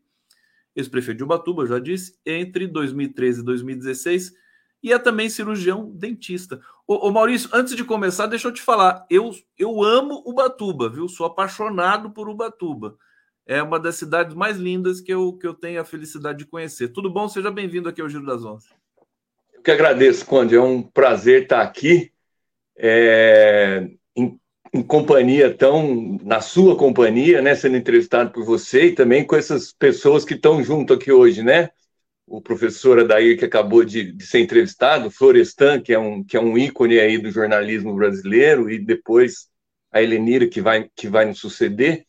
ex-prefeito 0.73 1.17
de 1.17 1.23
Ubatuba, 1.25 1.67
já 1.67 1.79
disse, 1.79 2.17
entre 2.25 2.65
2013 2.65 3.41
e 3.41 3.43
2016 3.43 4.33
e 4.87 4.93
é 4.93 4.99
também 4.99 5.29
cirurgião 5.29 5.91
dentista. 5.93 6.61
Ô, 6.87 7.11
Maurício, 7.11 7.49
antes 7.53 7.75
de 7.75 7.83
começar, 7.83 8.25
deixa 8.27 8.47
eu 8.47 8.53
te 8.53 8.61
falar. 8.61 9.05
Eu, 9.09 9.31
eu 9.57 9.83
amo 9.83 10.23
Ubatuba, 10.25 10.89
viu? 10.89 11.09
Sou 11.09 11.25
apaixonado 11.25 12.11
por 12.11 12.29
Ubatuba. 12.29 12.97
É 13.45 13.61
uma 13.61 13.79
das 13.79 13.95
cidades 13.95 14.33
mais 14.33 14.57
lindas 14.57 15.01
que 15.01 15.13
eu, 15.13 15.33
que 15.33 15.45
eu 15.45 15.53
tenho 15.53 15.81
a 15.81 15.85
felicidade 15.85 16.39
de 16.39 16.45
conhecer. 16.45 16.89
Tudo 16.89 17.09
bom? 17.09 17.27
Seja 17.27 17.51
bem-vindo 17.51 17.89
aqui 17.89 18.01
ao 18.01 18.07
Giro 18.07 18.25
das 18.25 18.45
Onze. 18.45 18.67
Eu 19.53 19.61
que 19.61 19.71
agradeço, 19.71 20.25
Conde. 20.25 20.55
É 20.55 20.61
um 20.61 20.81
prazer 20.81 21.43
estar 21.43 21.61
aqui. 21.61 22.11
É... 22.77 23.89
em 24.15 24.83
companhia, 24.83 25.53
tão 25.53 26.17
na 26.23 26.39
sua 26.39 26.77
companhia, 26.77 27.41
né, 27.41 27.55
sendo 27.55 27.75
entrevistado 27.75 28.31
por 28.31 28.45
você 28.45 28.87
e 28.87 28.95
também 28.95 29.25
com 29.25 29.35
essas 29.35 29.73
pessoas 29.73 30.23
que 30.23 30.35
estão 30.35 30.63
junto 30.63 30.93
aqui 30.93 31.11
hoje, 31.11 31.41
né? 31.41 31.71
O 32.27 32.41
professor 32.41 32.99
Adair, 32.99 33.39
que 33.39 33.45
acabou 33.45 33.85
de, 33.85 34.11
de, 34.11 34.25
ser 34.25 34.39
entrevistado, 34.39 35.09
Florestan, 35.09 35.81
que 35.81 35.93
é, 35.93 35.99
um, 35.99 36.23
que 36.23 36.35
é 36.35 36.39
um 36.41 36.57
ícone 36.57 36.99
aí 36.99 37.17
do 37.17 37.31
jornalismo 37.31 37.95
brasileiro, 37.95 38.69
e 38.69 38.77
depois 38.77 39.47
a 39.91 40.03
Helenira, 40.03 40.47
que 40.47 40.59
vai, 40.59 40.89
que 40.93 41.07
vai 41.07 41.25
nos 41.25 41.39
suceder. 41.39 42.05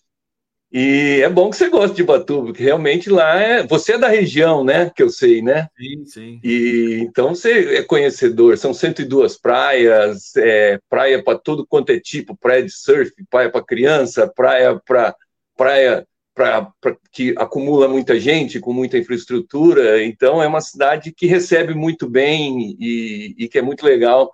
E 0.71 1.21
é 1.23 1.29
bom 1.31 1.49
que 1.49 1.57
você 1.57 1.71
goste 1.71 1.97
de 1.97 2.05
Batuba, 2.05 2.47
porque 2.47 2.63
realmente 2.63 3.09
lá 3.09 3.41
é. 3.41 3.67
Você 3.67 3.93
é 3.93 3.99
da 3.99 4.09
região, 4.09 4.63
né? 4.63 4.91
Que 4.95 5.03
eu 5.03 5.09
sei, 5.09 5.41
né? 5.41 5.69
Sim, 5.79 6.05
sim. 6.05 6.41
E 6.45 6.99
então 7.01 7.35
você 7.35 7.77
é 7.77 7.83
conhecedor. 7.83 8.59
São 8.59 8.75
102 8.75 9.39
praias, 9.39 10.37
é, 10.37 10.79
praia 10.91 11.23
para 11.23 11.39
tudo 11.39 11.67
quanto 11.67 11.91
é 11.91 11.99
tipo, 11.99 12.37
praia 12.37 12.63
de 12.63 12.71
surf, 12.71 13.13
praia 13.31 13.51
para 13.51 13.65
criança, 13.65 14.29
praia 14.29 14.79
para 14.85 15.17
praia 15.57 16.07
pra, 16.39 16.73
pra, 16.81 16.97
que 17.11 17.35
acumula 17.37 17.89
muita 17.89 18.19
gente, 18.21 18.61
com 18.61 18.73
muita 18.73 18.97
infraestrutura. 18.97 20.05
Então 20.05 20.41
é 20.41 20.47
uma 20.47 20.61
cidade 20.61 21.13
que 21.13 21.27
recebe 21.27 21.75
muito 21.75 22.09
bem 22.09 22.77
e, 22.79 23.35
e 23.37 23.49
que 23.49 23.59
é 23.59 23.63
muito 23.63 23.85
legal 23.85 24.31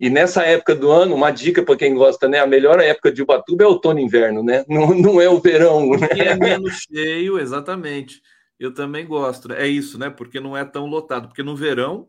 e 0.00 0.08
nessa 0.08 0.44
época 0.44 0.76
do 0.76 0.92
ano, 0.92 1.12
uma 1.12 1.32
dica 1.32 1.60
para 1.60 1.76
quem 1.76 1.92
gosta, 1.92 2.28
né? 2.28 2.38
A 2.38 2.46
melhor 2.46 2.78
época 2.78 3.10
de 3.10 3.20
Ubatuba 3.20 3.64
é 3.64 3.66
outono 3.66 3.98
e 3.98 4.04
inverno, 4.04 4.44
né? 4.44 4.64
Não, 4.68 4.94
não 4.94 5.20
é 5.20 5.28
o 5.28 5.40
verão. 5.40 5.90
Né? 5.90 6.06
é 6.16 6.36
menos 6.36 6.86
cheio, 6.88 7.36
exatamente. 7.36 8.22
Eu 8.60 8.72
também 8.72 9.04
gosto. 9.04 9.52
É 9.52 9.66
isso, 9.66 9.98
né? 9.98 10.08
Porque 10.08 10.38
não 10.38 10.56
é 10.56 10.64
tão 10.64 10.86
lotado. 10.86 11.26
Porque 11.26 11.42
no 11.42 11.56
verão. 11.56 12.08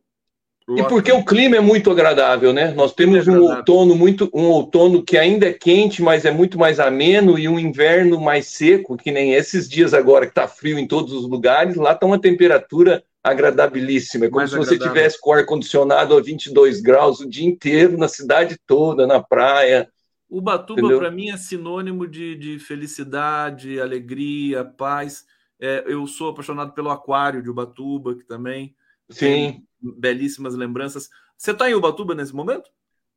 E 0.78 0.84
porque 0.84 1.11
o 1.11 1.24
clima 1.24 1.55
é 1.55 1.59
muito 1.59 1.89
agradável, 1.89 2.53
né? 2.53 2.72
Nós 2.74 2.93
temos 2.93 3.28
é 3.28 3.32
um 3.32 3.41
outono 3.41 3.95
muito, 3.95 4.30
um 4.34 4.45
outono 4.45 5.03
que 5.03 5.17
ainda 5.17 5.47
é 5.47 5.53
quente, 5.53 6.01
mas 6.01 6.26
é 6.26 6.32
muito 6.32 6.59
mais 6.59 6.80
ameno, 6.80 7.39
e 7.39 7.47
um 7.47 7.59
inverno 7.59 8.20
mais 8.20 8.47
seco, 8.47 8.97
que 8.97 9.11
nem 9.11 9.34
esses 9.34 9.67
dias 9.67 9.93
agora 9.93 10.26
que 10.26 10.32
está 10.32 10.47
frio 10.47 10.78
em 10.78 10.88
todos 10.88 11.13
os 11.13 11.28
lugares. 11.28 11.76
Lá 11.76 11.93
está 11.93 12.05
uma 12.05 12.20
temperatura 12.20 13.03
agradabilíssima. 13.24 14.26
É 14.26 14.30
como 14.30 14.41
Mais 14.41 14.51
se 14.51 14.57
você 14.57 14.76
agradável. 14.76 14.93
tivesse 14.93 15.22
com 15.22 15.34
ar-condicionado 15.34 16.15
a 16.15 16.22
22 16.22 16.82
graus 16.82 17.20
o 17.20 17.30
dia 17.30 17.47
inteiro, 17.47 17.97
na 17.97 18.07
cidade 18.07 18.57
toda, 18.67 19.07
na 19.07 19.22
praia. 19.22 19.89
Ubatuba, 20.30 20.97
para 20.97 21.09
mim, 21.09 21.30
é 21.30 21.38
sinônimo 21.38 22.07
de, 22.07 22.36
de 22.36 22.59
felicidade, 22.59 23.80
alegria, 23.80 24.63
paz. 24.63 25.26
É, 25.59 25.84
eu 25.88 26.05
sou 26.05 26.30
apaixonado 26.30 26.74
pelo 26.74 26.91
aquário 26.91 27.41
de 27.41 27.49
Ubatuba, 27.49 28.15
que 28.15 28.24
também 28.24 28.76
Sim. 29.09 29.63
Belíssimas 29.82 30.56
lembranças. 30.56 31.10
Você 31.38 31.52
está 31.52 31.70
em 31.70 31.74
Ubatuba 31.74 32.16
nesse 32.16 32.34
momento? 32.36 32.70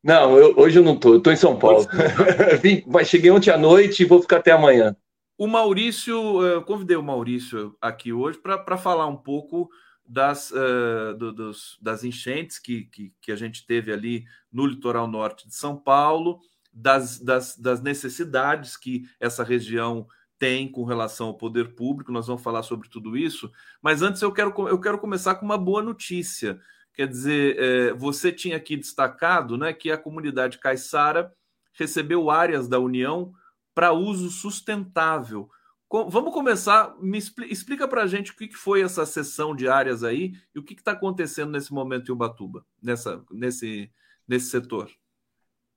Não, 0.02 0.36
eu, 0.36 0.54
hoje 0.56 0.78
eu 0.78 0.82
não 0.82 0.94
estou, 0.94 1.16
estou 1.16 1.32
em 1.32 1.36
São 1.36 1.58
Paulo. 1.58 1.86
Vim, 2.60 2.82
mas 2.86 3.08
cheguei 3.08 3.30
ontem 3.30 3.50
à 3.50 3.58
noite 3.58 4.02
e 4.02 4.06
vou 4.06 4.20
ficar 4.20 4.38
até 4.38 4.50
amanhã. 4.50 4.96
O 5.38 5.46
Maurício, 5.46 6.42
eu 6.42 6.62
convidei 6.62 6.96
o 6.96 7.02
Maurício 7.02 7.76
aqui 7.80 8.12
hoje 8.12 8.38
para 8.38 8.76
falar 8.76 9.06
um 9.06 9.16
pouco 9.16 9.70
das, 10.06 10.50
uh, 10.50 11.16
do, 11.16 11.32
dos, 11.32 11.78
das 11.80 12.04
enchentes 12.04 12.58
que, 12.58 12.84
que, 12.84 13.12
que, 13.20 13.32
a 13.32 13.36
gente 13.36 13.64
teve 13.66 13.92
ali 13.92 14.24
no 14.52 14.66
litoral 14.66 15.06
norte 15.06 15.48
de 15.48 15.54
São 15.54 15.76
Paulo, 15.76 16.40
das, 16.72 17.18
das, 17.18 17.56
das 17.56 17.80
necessidades 17.80 18.76
que 18.76 19.04
essa 19.20 19.44
região 19.44 20.06
tem 20.42 20.66
com 20.66 20.82
relação 20.82 21.28
ao 21.28 21.36
poder 21.36 21.72
público, 21.76 22.10
nós 22.10 22.26
vamos 22.26 22.42
falar 22.42 22.64
sobre 22.64 22.88
tudo 22.88 23.16
isso, 23.16 23.48
mas 23.80 24.02
antes 24.02 24.20
eu 24.22 24.32
quero, 24.32 24.52
eu 24.68 24.80
quero 24.80 24.98
começar 24.98 25.36
com 25.36 25.44
uma 25.44 25.56
boa 25.56 25.80
notícia. 25.80 26.60
Quer 26.92 27.06
dizer, 27.06 27.56
é, 27.60 27.92
você 27.92 28.32
tinha 28.32 28.56
aqui 28.56 28.76
destacado 28.76 29.56
né, 29.56 29.72
que 29.72 29.88
a 29.88 29.96
comunidade 29.96 30.58
caiçara 30.58 31.32
recebeu 31.74 32.28
áreas 32.28 32.66
da 32.66 32.80
União 32.80 33.32
para 33.72 33.92
uso 33.92 34.30
sustentável. 34.30 35.48
Vamos 35.88 36.34
começar. 36.34 36.92
Me 37.00 37.18
explica 37.18 37.86
para 37.86 38.02
a 38.02 38.06
gente 38.08 38.32
o 38.32 38.34
que 38.34 38.52
foi 38.52 38.82
essa 38.82 39.06
sessão 39.06 39.54
de 39.54 39.68
áreas 39.68 40.02
aí 40.02 40.32
e 40.52 40.58
o 40.58 40.64
que 40.64 40.74
está 40.74 40.90
acontecendo 40.90 41.52
nesse 41.52 41.72
momento 41.72 42.08
em 42.08 42.14
Ubatuba, 42.14 42.66
nessa, 42.82 43.24
nesse, 43.30 43.92
nesse 44.26 44.50
setor. 44.50 44.90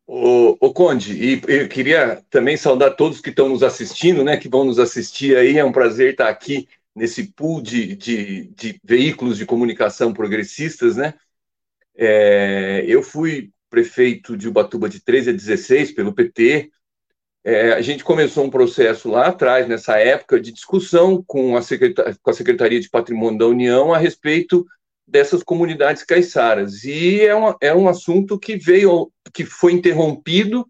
O, 0.07 0.55
o 0.59 0.73
Conde, 0.73 1.13
e 1.13 1.41
eu 1.47 1.67
queria 1.67 2.23
também 2.29 2.55
saudar 2.55 2.95
todos 2.95 3.19
que 3.19 3.31
estão 3.31 3.49
nos 3.49 3.63
assistindo, 3.63 4.23
né, 4.23 4.37
que 4.37 4.47
vão 4.47 4.63
nos 4.63 4.77
assistir 4.77 5.35
aí. 5.35 5.57
É 5.57 5.65
um 5.65 5.71
prazer 5.71 6.11
estar 6.11 6.29
aqui 6.29 6.67
nesse 6.95 7.31
pool 7.33 7.61
de, 7.61 7.95
de, 7.95 8.47
de 8.49 8.79
veículos 8.83 9.37
de 9.37 9.45
comunicação 9.45 10.13
progressistas, 10.13 10.95
né? 10.95 11.13
É, 11.97 12.83
eu 12.87 13.01
fui 13.01 13.51
prefeito 13.69 14.37
de 14.37 14.47
Ubatuba 14.47 14.87
de 14.87 14.99
13 15.01 15.31
a 15.31 15.33
16 15.33 15.91
pelo 15.91 16.13
PT, 16.13 16.71
é, 17.47 17.73
a 17.73 17.81
gente 17.81 18.03
começou 18.03 18.43
um 18.43 18.49
processo 18.49 19.07
lá 19.07 19.27
atrás, 19.27 19.67
nessa 19.67 19.99
época, 19.99 20.41
de 20.41 20.51
discussão 20.51 21.23
com 21.27 21.55
a, 21.55 21.61
com 22.23 22.31
a 22.31 22.33
Secretaria 22.33 22.79
de 22.79 22.89
Patrimônio 22.89 23.37
da 23.37 23.45
União 23.45 23.93
a 23.93 23.99
respeito 23.99 24.65
dessas 25.07 25.43
comunidades 25.43 26.03
caiçaras. 26.03 26.83
E 26.83 27.21
é, 27.21 27.33
uma, 27.35 27.55
é 27.61 27.73
um 27.73 27.87
assunto 27.87 28.39
que 28.39 28.57
veio, 28.57 29.11
que 29.33 29.45
foi 29.45 29.73
interrompido 29.73 30.67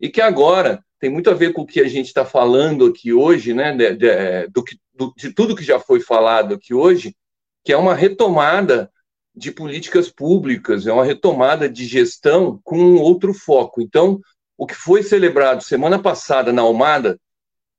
e 0.00 0.08
que 0.08 0.20
agora 0.20 0.82
tem 0.98 1.10
muito 1.10 1.28
a 1.28 1.34
ver 1.34 1.52
com 1.52 1.62
o 1.62 1.66
que 1.66 1.80
a 1.80 1.88
gente 1.88 2.06
está 2.06 2.24
falando 2.24 2.86
aqui 2.86 3.12
hoje, 3.12 3.52
né, 3.52 3.76
de, 3.76 3.94
de, 3.94 4.48
do 4.48 4.64
que, 4.64 4.78
do, 4.94 5.12
de 5.16 5.32
tudo 5.32 5.54
que 5.54 5.64
já 5.64 5.78
foi 5.78 6.00
falado 6.00 6.54
aqui 6.54 6.72
hoje, 6.72 7.14
que 7.62 7.72
é 7.72 7.76
uma 7.76 7.94
retomada 7.94 8.90
de 9.34 9.50
políticas 9.50 10.08
públicas, 10.08 10.86
é 10.86 10.92
uma 10.92 11.04
retomada 11.04 11.68
de 11.68 11.84
gestão 11.86 12.60
com 12.62 12.78
um 12.78 13.00
outro 13.00 13.34
foco. 13.34 13.82
Então, 13.82 14.20
o 14.56 14.66
que 14.66 14.74
foi 14.74 15.02
celebrado 15.02 15.62
semana 15.62 15.98
passada 15.98 16.52
na 16.52 16.62
Almada 16.62 17.18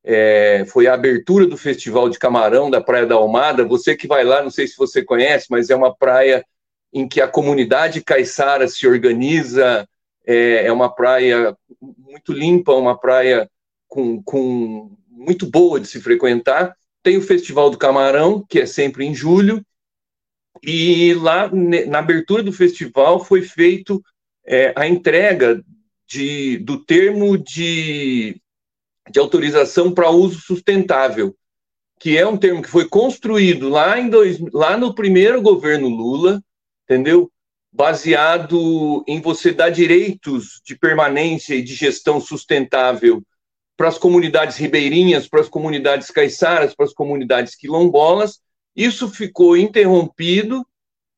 é, 0.08 0.64
foi 0.68 0.86
a 0.86 0.94
abertura 0.94 1.48
do 1.48 1.58
Festival 1.58 2.10
de 2.10 2.20
Camarão 2.20 2.70
da 2.70 2.80
Praia 2.80 3.08
da 3.08 3.16
Almada. 3.16 3.66
Você 3.66 3.96
que 3.96 4.08
vai 4.08 4.24
lá, 4.24 4.44
não 4.44 4.52
sei 4.52 4.68
se 4.68 4.78
você 4.78 5.04
conhece, 5.04 5.48
mas 5.50 5.72
é 5.72 5.76
uma 5.76 5.96
praia 5.96 6.46
em 6.94 7.08
que 7.08 7.20
a 7.20 7.28
comunidade 7.28 8.04
caiçara 8.04 8.68
se 8.68 8.88
organiza. 8.88 9.88
É, 10.24 10.68
é 10.68 10.72
uma 10.72 10.94
praia 10.94 11.58
muito 11.82 12.32
limpa, 12.32 12.72
uma 12.74 12.98
praia 12.98 13.50
com, 13.88 14.22
com 14.22 14.96
muito 15.10 15.48
boa 15.48 15.80
de 15.80 15.88
se 15.88 16.00
frequentar. 16.00 16.76
Tem 17.02 17.18
o 17.18 17.22
Festival 17.22 17.72
do 17.72 17.78
Camarão, 17.78 18.46
que 18.48 18.60
é 18.60 18.66
sempre 18.68 19.06
em 19.06 19.14
julho, 19.14 19.66
e 20.64 21.14
lá 21.16 21.50
na 21.52 22.00
abertura 22.00 22.42
do 22.42 22.52
festival 22.52 23.24
foi 23.24 23.42
feito 23.42 24.04
é, 24.46 24.74
a 24.76 24.88
entrega 24.88 25.64
de, 26.08 26.58
do 26.60 26.84
termo 26.84 27.38
de, 27.38 28.42
de 29.10 29.20
autorização 29.20 29.92
para 29.92 30.10
uso 30.10 30.40
sustentável, 30.40 31.36
que 32.00 32.18
é 32.18 32.28
um 32.28 32.38
termo 32.38 32.62
que 32.62 32.70
foi 32.70 32.88
construído 32.88 33.70
lá, 33.70 34.00
em 34.00 34.10
dois, 34.10 34.40
lá 34.54 34.76
no 34.76 34.94
primeiro 34.94 35.42
governo 35.42 35.88
Lula, 35.88 36.42
entendeu? 36.84 37.32
Baseado 37.72 39.04
em 39.08 39.22
você 39.22 39.52
dar 39.52 39.70
direitos 39.70 40.62
de 40.66 40.78
permanência 40.78 41.56
e 41.56 41.62
de 41.62 41.74
gestão 41.74 42.20
sustentável 42.20 43.22
para 43.78 43.90
as 43.90 43.98
comunidades 43.98 44.58
ribeirinhas, 44.58 45.28
para 45.28 45.42
as 45.42 45.50
comunidades 45.50 46.10
caiçaras, 46.10 46.74
para 46.74 46.86
as 46.86 46.94
comunidades 46.94 47.56
quilombolas. 47.56 48.40
Isso 48.76 49.10
ficou 49.10 49.58
interrompido 49.58 50.66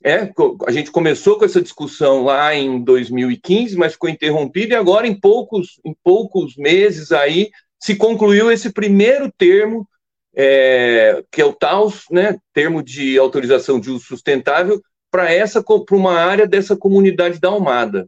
é, 0.03 0.31
a 0.67 0.71
gente 0.71 0.91
começou 0.91 1.37
com 1.37 1.45
essa 1.45 1.61
discussão 1.61 2.23
lá 2.23 2.53
em 2.53 2.79
2015, 2.83 3.75
mas 3.75 3.93
ficou 3.93 4.09
interrompida 4.09 4.73
e 4.73 4.77
agora 4.77 5.07
em 5.07 5.19
poucos, 5.19 5.79
em 5.83 5.95
poucos 6.03 6.55
meses 6.55 7.11
aí 7.11 7.49
se 7.79 7.95
concluiu 7.95 8.51
esse 8.51 8.71
primeiro 8.71 9.31
termo, 9.31 9.87
é, 10.35 11.23
que 11.31 11.41
é 11.41 11.45
o 11.45 11.53
TAUS, 11.53 12.05
né, 12.11 12.37
termo 12.53 12.83
de 12.83 13.17
autorização 13.17 13.79
de 13.79 13.89
uso 13.89 14.05
sustentável, 14.05 14.81
para 15.09 15.31
essa 15.31 15.63
para 15.63 15.95
uma 15.95 16.19
área 16.19 16.47
dessa 16.47 16.75
comunidade 16.75 17.39
da 17.39 17.49
Almada. 17.49 18.07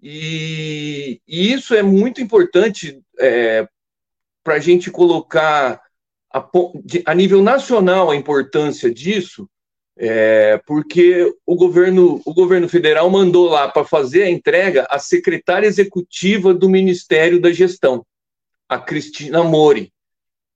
E, 0.00 1.20
e 1.26 1.52
isso 1.52 1.74
é 1.74 1.82
muito 1.82 2.20
importante 2.20 3.00
é, 3.18 3.66
para 4.42 4.54
a 4.54 4.58
gente 4.58 4.90
colocar 4.90 5.80
a, 6.32 6.46
a 7.06 7.14
nível 7.14 7.42
nacional 7.42 8.10
a 8.10 8.16
importância 8.16 8.92
disso, 8.92 9.48
é, 9.96 10.60
porque 10.66 11.32
o 11.46 11.54
governo, 11.54 12.20
o 12.26 12.34
governo 12.34 12.68
federal 12.68 13.08
mandou 13.08 13.48
lá 13.48 13.68
para 13.68 13.84
fazer 13.84 14.24
a 14.24 14.30
entrega 14.30 14.86
a 14.90 14.98
secretária 14.98 15.66
executiva 15.66 16.52
do 16.52 16.68
Ministério 16.68 17.40
da 17.40 17.52
Gestão, 17.52 18.04
a 18.68 18.78
Cristina 18.78 19.42
Mori, 19.42 19.92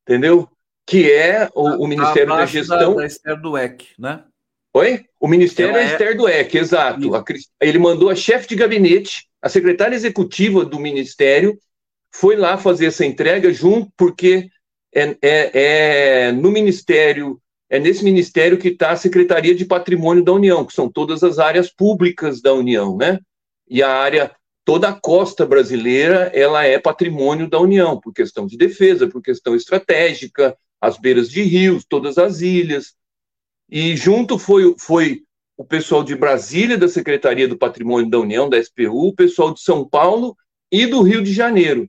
entendeu? 0.02 0.48
Que 0.86 1.10
é 1.10 1.48
o, 1.54 1.84
o 1.84 1.86
Ministério 1.86 2.28
da 2.28 2.46
Gestão. 2.46 2.94
Da, 2.94 3.00
da 3.02 3.06
Esther 3.06 3.40
Dueck, 3.40 3.86
né? 3.98 4.24
Oi? 4.74 5.04
O 5.18 5.26
Ministério 5.26 5.74
Ela 5.74 5.82
é 5.82 5.92
Esther 5.92 6.16
Dueck, 6.16 6.56
exato. 6.56 7.14
A, 7.14 7.24
ele 7.60 7.78
mandou 7.78 8.10
a 8.10 8.14
chefe 8.14 8.48
de 8.48 8.56
gabinete, 8.56 9.28
a 9.42 9.48
secretária 9.48 9.94
executiva 9.94 10.64
do 10.64 10.78
Ministério, 10.78 11.58
foi 12.14 12.36
lá 12.36 12.56
fazer 12.56 12.86
essa 12.86 13.04
entrega 13.04 13.52
junto, 13.52 13.90
porque 13.96 14.48
é, 14.94 15.16
é, 15.22 15.50
é 15.54 16.32
no 16.32 16.50
Ministério 16.50 17.40
é 17.70 17.78
nesse 17.78 18.02
ministério 18.02 18.56
que 18.56 18.68
está 18.68 18.92
a 18.92 18.96
Secretaria 18.96 19.54
de 19.54 19.64
Patrimônio 19.64 20.24
da 20.24 20.32
União, 20.32 20.64
que 20.64 20.72
são 20.72 20.90
todas 20.90 21.22
as 21.22 21.38
áreas 21.38 21.70
públicas 21.70 22.40
da 22.40 22.54
União, 22.54 22.96
né? 22.96 23.18
E 23.68 23.82
a 23.82 23.90
área, 23.90 24.34
toda 24.68 24.90
a 24.90 24.92
costa 24.92 25.46
brasileira 25.46 26.30
ela 26.34 26.62
é 26.62 26.78
patrimônio 26.78 27.48
da 27.48 27.58
União, 27.58 27.98
por 27.98 28.12
questão 28.12 28.46
de 28.46 28.54
defesa, 28.54 29.08
por 29.08 29.22
questão 29.22 29.56
estratégica, 29.56 30.54
as 30.78 30.98
beiras 30.98 31.30
de 31.30 31.40
rios, 31.40 31.86
todas 31.88 32.18
as 32.18 32.42
ilhas. 32.42 32.94
E 33.66 33.96
junto 33.96 34.38
foi, 34.38 34.74
foi 34.78 35.22
o 35.56 35.64
pessoal 35.64 36.04
de 36.04 36.14
Brasília, 36.14 36.76
da 36.76 36.86
Secretaria 36.86 37.48
do 37.48 37.56
Patrimônio 37.56 38.10
da 38.10 38.18
União, 38.18 38.46
da 38.46 38.62
SPU, 38.62 39.08
o 39.08 39.14
pessoal 39.14 39.54
de 39.54 39.62
São 39.62 39.88
Paulo 39.88 40.36
e 40.70 40.84
do 40.84 41.00
Rio 41.00 41.22
de 41.22 41.32
Janeiro. 41.32 41.88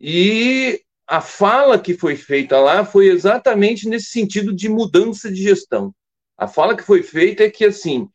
E 0.00 0.80
a 1.06 1.20
fala 1.20 1.78
que 1.78 1.92
foi 1.92 2.16
feita 2.16 2.58
lá 2.58 2.86
foi 2.86 3.08
exatamente 3.08 3.86
nesse 3.86 4.06
sentido 4.06 4.54
de 4.54 4.70
mudança 4.70 5.30
de 5.30 5.42
gestão. 5.42 5.94
A 6.38 6.48
fala 6.48 6.74
que 6.74 6.82
foi 6.82 7.02
feita 7.02 7.44
é 7.44 7.50
que, 7.50 7.66
assim, 7.66 8.08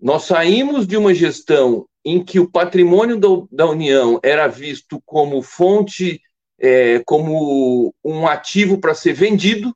nós 0.00 0.22
saímos 0.22 0.86
de 0.86 0.96
uma 0.96 1.12
gestão 1.12 1.86
em 2.04 2.22
que 2.22 2.38
o 2.38 2.50
patrimônio 2.50 3.18
do, 3.18 3.48
da 3.50 3.66
União 3.66 4.20
era 4.22 4.46
visto 4.46 5.00
como 5.06 5.42
fonte, 5.42 6.20
é, 6.58 7.00
como 7.00 7.94
um 8.04 8.26
ativo 8.26 8.78
para 8.78 8.94
ser 8.94 9.14
vendido, 9.14 9.74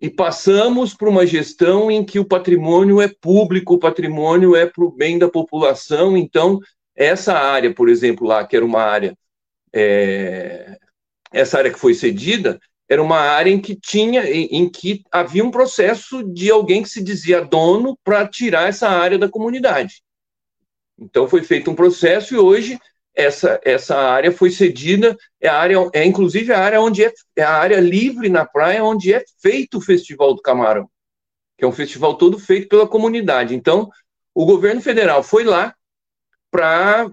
e 0.00 0.10
passamos 0.10 0.94
para 0.94 1.08
uma 1.08 1.26
gestão 1.26 1.90
em 1.90 2.04
que 2.04 2.18
o 2.18 2.24
patrimônio 2.24 3.00
é 3.00 3.08
público, 3.08 3.74
o 3.74 3.78
patrimônio 3.78 4.54
é 4.54 4.66
para 4.66 4.84
o 4.84 4.92
bem 4.92 5.18
da 5.18 5.28
população. 5.28 6.16
Então, 6.16 6.60
essa 6.94 7.32
área, 7.32 7.72
por 7.72 7.88
exemplo, 7.88 8.26
lá, 8.26 8.46
que 8.46 8.54
era 8.54 8.64
uma 8.64 8.82
área, 8.82 9.16
é, 9.72 10.76
essa 11.32 11.58
área 11.58 11.72
que 11.72 11.78
foi 11.78 11.94
cedida, 11.94 12.60
era 12.88 13.02
uma 13.02 13.18
área 13.18 13.50
em 13.50 13.60
que 13.60 13.74
tinha, 13.74 14.24
em, 14.30 14.44
em 14.46 14.68
que 14.68 15.02
havia 15.10 15.44
um 15.44 15.50
processo 15.50 16.22
de 16.22 16.50
alguém 16.50 16.82
que 16.82 16.88
se 16.88 17.02
dizia 17.02 17.40
dono 17.40 17.98
para 18.04 18.28
tirar 18.28 18.68
essa 18.68 18.88
área 18.88 19.18
da 19.18 19.28
comunidade. 19.28 20.02
Então 20.98 21.28
foi 21.28 21.42
feito 21.42 21.70
um 21.70 21.74
processo 21.74 22.34
e 22.34 22.38
hoje 22.38 22.78
essa, 23.14 23.60
essa 23.64 23.96
área 23.96 24.32
foi 24.32 24.50
cedida, 24.50 25.16
é 25.40 25.48
a 25.48 25.56
área, 25.56 25.76
é 25.92 26.04
inclusive 26.04 26.52
a 26.52 26.58
área 26.58 26.80
onde 26.80 27.04
é, 27.04 27.12
é 27.36 27.42
a 27.42 27.52
área 27.52 27.80
livre 27.80 28.28
na 28.28 28.44
praia 28.44 28.82
onde 28.82 29.12
é 29.12 29.24
feito 29.40 29.78
o 29.78 29.80
Festival 29.80 30.34
do 30.34 30.42
Camarão, 30.42 30.88
que 31.56 31.64
é 31.64 31.68
um 31.68 31.72
festival 31.72 32.16
todo 32.16 32.38
feito 32.38 32.68
pela 32.68 32.88
comunidade. 32.88 33.54
Então, 33.54 33.88
o 34.34 34.44
governo 34.44 34.80
federal 34.80 35.22
foi 35.22 35.44
lá 35.44 35.74
para 36.50 37.10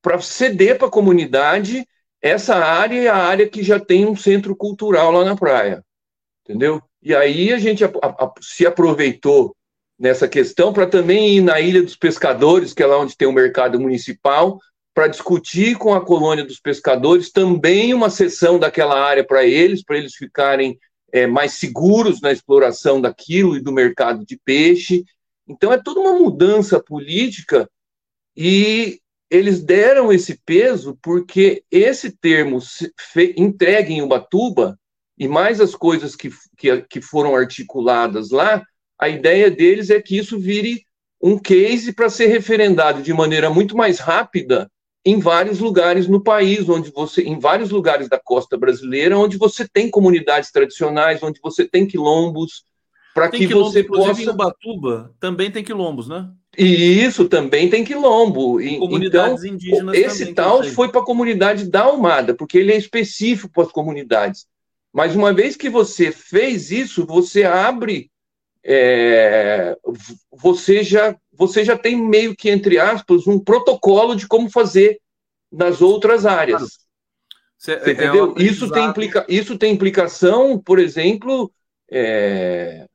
para 0.00 0.20
ceder 0.20 0.78
para 0.78 0.86
a 0.86 0.90
comunidade 0.90 1.84
essa 2.26 2.56
área 2.56 3.00
é 3.02 3.08
a 3.08 3.16
área 3.16 3.48
que 3.48 3.62
já 3.62 3.78
tem 3.78 4.06
um 4.06 4.16
centro 4.16 4.56
cultural 4.56 5.12
lá 5.12 5.24
na 5.24 5.36
praia, 5.36 5.84
entendeu? 6.44 6.82
E 7.02 7.14
aí 7.14 7.52
a 7.52 7.58
gente 7.58 7.84
a, 7.84 7.88
a, 7.88 8.32
se 8.40 8.66
aproveitou 8.66 9.54
nessa 9.98 10.28
questão 10.28 10.72
para 10.72 10.86
também 10.86 11.36
ir 11.36 11.40
na 11.40 11.60
Ilha 11.60 11.82
dos 11.82 11.96
Pescadores, 11.96 12.72
que 12.72 12.82
é 12.82 12.86
lá 12.86 12.98
onde 12.98 13.16
tem 13.16 13.26
o 13.26 13.32
mercado 13.32 13.80
municipal, 13.80 14.58
para 14.94 15.08
discutir 15.08 15.76
com 15.76 15.92
a 15.94 16.04
colônia 16.04 16.44
dos 16.44 16.58
pescadores 16.58 17.30
também 17.30 17.92
uma 17.92 18.08
sessão 18.08 18.58
daquela 18.58 18.98
área 18.98 19.24
para 19.24 19.44
eles, 19.44 19.84
para 19.84 19.98
eles 19.98 20.14
ficarem 20.14 20.78
é, 21.12 21.26
mais 21.26 21.52
seguros 21.52 22.20
na 22.20 22.32
exploração 22.32 23.00
daquilo 23.00 23.56
e 23.56 23.60
do 23.60 23.72
mercado 23.72 24.24
de 24.24 24.38
peixe. 24.42 25.04
Então 25.46 25.72
é 25.72 25.78
toda 25.78 26.00
uma 26.00 26.18
mudança 26.18 26.82
política 26.82 27.68
e 28.34 29.00
eles 29.30 29.62
deram 29.62 30.12
esse 30.12 30.40
peso 30.44 30.98
porque 31.02 31.62
esse 31.70 32.10
termo 32.10 32.58
entregue 33.36 33.92
em 33.92 34.02
Ubatuba 34.02 34.78
e 35.18 35.28
mais 35.28 35.60
as 35.60 35.74
coisas 35.74 36.16
que, 36.16 36.30
que, 36.56 36.82
que 36.82 37.00
foram 37.00 37.34
articuladas 37.34 38.30
lá 38.30 38.62
a 38.98 39.08
ideia 39.08 39.50
deles 39.50 39.90
é 39.90 40.00
que 40.00 40.16
isso 40.16 40.38
vire 40.38 40.84
um 41.20 41.38
case 41.38 41.92
para 41.92 42.10
ser 42.10 42.26
referendado 42.26 43.02
de 43.02 43.12
maneira 43.12 43.50
muito 43.50 43.76
mais 43.76 43.98
rápida 43.98 44.70
em 45.04 45.20
vários 45.20 45.60
lugares 45.60 46.08
no 46.08 46.20
país, 46.20 46.68
onde 46.68 46.90
você, 46.90 47.22
em 47.22 47.38
vários 47.38 47.70
lugares 47.70 48.08
da 48.08 48.18
costa 48.18 48.56
brasileira, 48.56 49.16
onde 49.16 49.38
você 49.38 49.66
tem 49.68 49.88
comunidades 49.88 50.50
tradicionais, 50.50 51.22
onde 51.22 51.40
você 51.40 51.64
tem 51.64 51.86
quilombos, 51.86 52.64
para 53.14 53.30
que 53.30 53.46
quilombo, 53.46 53.70
você 53.70 53.82
possa. 53.82 54.20
Em 54.20 54.28
Ubatuba 54.28 55.14
também 55.18 55.50
tem 55.50 55.64
quilombos, 55.64 56.06
né? 56.06 56.28
E 56.58 57.02
isso 57.02 57.26
também 57.26 57.70
tem 57.70 57.82
quilombo. 57.82 58.60
E, 58.60 58.78
comunidades 58.78 59.42
então, 59.42 59.54
indígenas. 59.54 59.96
Esse 59.96 60.34
tal 60.34 60.62
foi 60.64 60.88
para 60.88 61.00
a 61.00 61.04
comunidade 61.04 61.70
da 61.70 61.84
Almada, 61.84 62.34
porque 62.34 62.58
ele 62.58 62.72
é 62.72 62.76
específico 62.76 63.50
para 63.50 63.62
as 63.62 63.72
comunidades. 63.72 64.46
Mas 64.92 65.16
uma 65.16 65.32
vez 65.32 65.56
que 65.56 65.70
você 65.70 66.12
fez 66.12 66.70
isso, 66.70 67.06
você 67.06 67.44
abre 67.44 68.10
é, 68.68 69.78
você, 70.32 70.82
já, 70.82 71.16
você 71.32 71.64
já 71.64 71.78
tem 71.78 71.96
meio 71.96 72.34
que, 72.34 72.50
entre 72.50 72.80
aspas, 72.80 73.24
um 73.28 73.38
protocolo 73.38 74.16
de 74.16 74.26
como 74.26 74.50
fazer 74.50 75.00
nas 75.52 75.80
outras 75.80 76.26
áreas. 76.26 76.62
Você, 77.56 77.74
é, 77.74 77.92
entendeu? 77.92 78.34
É 78.36 78.42
isso, 78.42 78.68
tem 78.68 78.84
implica, 78.84 79.24
isso 79.28 79.56
tem 79.56 79.72
implicação, 79.72 80.58
por 80.58 80.80
exemplo, 80.80 81.50
é, 81.88 82.88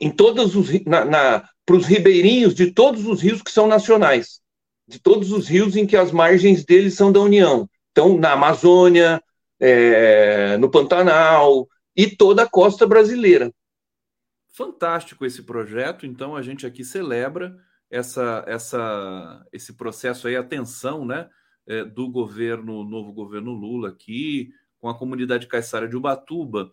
em 0.00 0.10
todos 0.10 0.56
os 0.56 0.68
para 1.64 1.76
os 1.76 1.86
ribeirinhos 1.86 2.52
de 2.52 2.72
todos 2.72 3.06
os 3.06 3.20
rios 3.22 3.42
que 3.42 3.52
são 3.52 3.68
nacionais, 3.68 4.40
de 4.88 4.98
todos 4.98 5.30
os 5.30 5.46
rios 5.46 5.76
em 5.76 5.86
que 5.86 5.96
as 5.96 6.10
margens 6.10 6.64
deles 6.64 6.94
são 6.94 7.12
da 7.12 7.20
União. 7.20 7.70
Então, 7.92 8.18
na 8.18 8.32
Amazônia, 8.32 9.22
é, 9.60 10.56
no 10.56 10.68
Pantanal 10.68 11.68
e 11.94 12.08
toda 12.08 12.42
a 12.42 12.50
costa 12.50 12.88
brasileira 12.88 13.52
fantástico 14.60 15.24
esse 15.24 15.42
projeto, 15.42 16.04
então 16.04 16.36
a 16.36 16.42
gente 16.42 16.66
aqui 16.66 16.84
celebra 16.84 17.56
essa, 17.90 18.44
essa, 18.46 19.46
esse 19.50 19.72
processo 19.72 20.28
aí, 20.28 20.36
atenção, 20.36 21.06
né, 21.06 21.30
é, 21.66 21.82
do 21.82 22.10
governo, 22.10 22.84
novo 22.84 23.10
governo 23.10 23.52
Lula 23.52 23.88
aqui, 23.88 24.50
com 24.78 24.86
a 24.90 24.94
comunidade 24.94 25.46
caiçara 25.46 25.88
de 25.88 25.96
Ubatuba. 25.96 26.70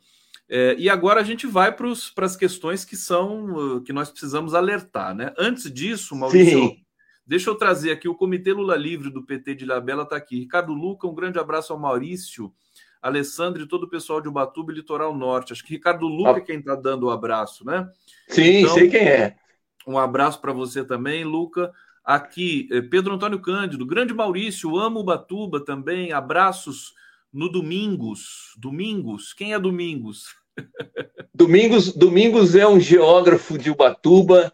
É, 0.50 0.76
e 0.78 0.90
agora 0.90 1.22
a 1.22 1.24
gente 1.24 1.48
vai 1.48 1.74
para 1.74 2.26
as 2.26 2.36
questões 2.36 2.84
que 2.84 2.98
são 2.98 3.82
que 3.84 3.94
nós 3.94 4.10
precisamos 4.10 4.54
alertar, 4.54 5.16
né? 5.16 5.34
Antes 5.38 5.72
disso, 5.72 6.14
Maurício, 6.14 6.60
Sim. 6.60 6.86
deixa 7.26 7.50
eu 7.50 7.56
trazer 7.56 7.92
aqui 7.92 8.10
o 8.10 8.16
Comitê 8.16 8.52
Lula 8.52 8.76
Livre 8.76 9.10
do 9.10 9.26
PT 9.26 9.56
de 9.56 9.64
Ilhabela 9.64 10.04
está 10.04 10.18
aqui. 10.18 10.40
Ricardo 10.40 10.74
Luca, 10.74 11.08
um 11.08 11.16
grande 11.16 11.40
abraço 11.40 11.72
ao 11.72 11.80
Maurício. 11.80 12.54
Alessandro 13.02 13.62
e 13.62 13.68
todo 13.68 13.84
o 13.84 13.90
pessoal 13.90 14.22
de 14.22 14.28
Ubatuba 14.28 14.72
e 14.72 14.76
Litoral 14.76 15.16
Norte. 15.16 15.54
Acho 15.54 15.64
que 15.64 15.74
Ricardo 15.74 16.08
Luca 16.08 16.40
é 16.40 16.42
quem 16.42 16.60
está 16.60 16.76
dando 16.76 17.08
o 17.08 17.10
abraço, 17.10 17.66
né? 17.66 17.90
Sim, 18.28 18.62
então, 18.62 18.74
sei 18.74 18.90
quem 18.90 19.02
é. 19.02 19.36
Um 19.88 19.98
abraço 19.98 20.42
para 20.42 20.52
você 20.52 20.84
também, 20.84 21.24
Luca. 21.24 21.72
Aqui, 22.04 22.68
eh, 22.72 22.82
Pedro 22.82 23.14
Antônio 23.14 23.40
Cândido, 23.40 23.86
grande 23.86 24.14
Maurício, 24.14 24.78
amo 24.78 25.00
Ubatuba 25.00 25.64
também. 25.64 26.12
Abraços 26.12 26.94
no 27.32 27.50
Domingos. 27.50 28.54
Domingos, 28.58 29.34
quem 29.34 29.54
é 29.54 29.60
Domingos? 29.60 30.36
Domingos, 31.34 31.94
Domingos 31.94 32.56
é 32.56 32.68
um 32.68 32.80
geógrafo 32.80 33.58
de 33.58 33.70
Ubatuba, 33.70 34.52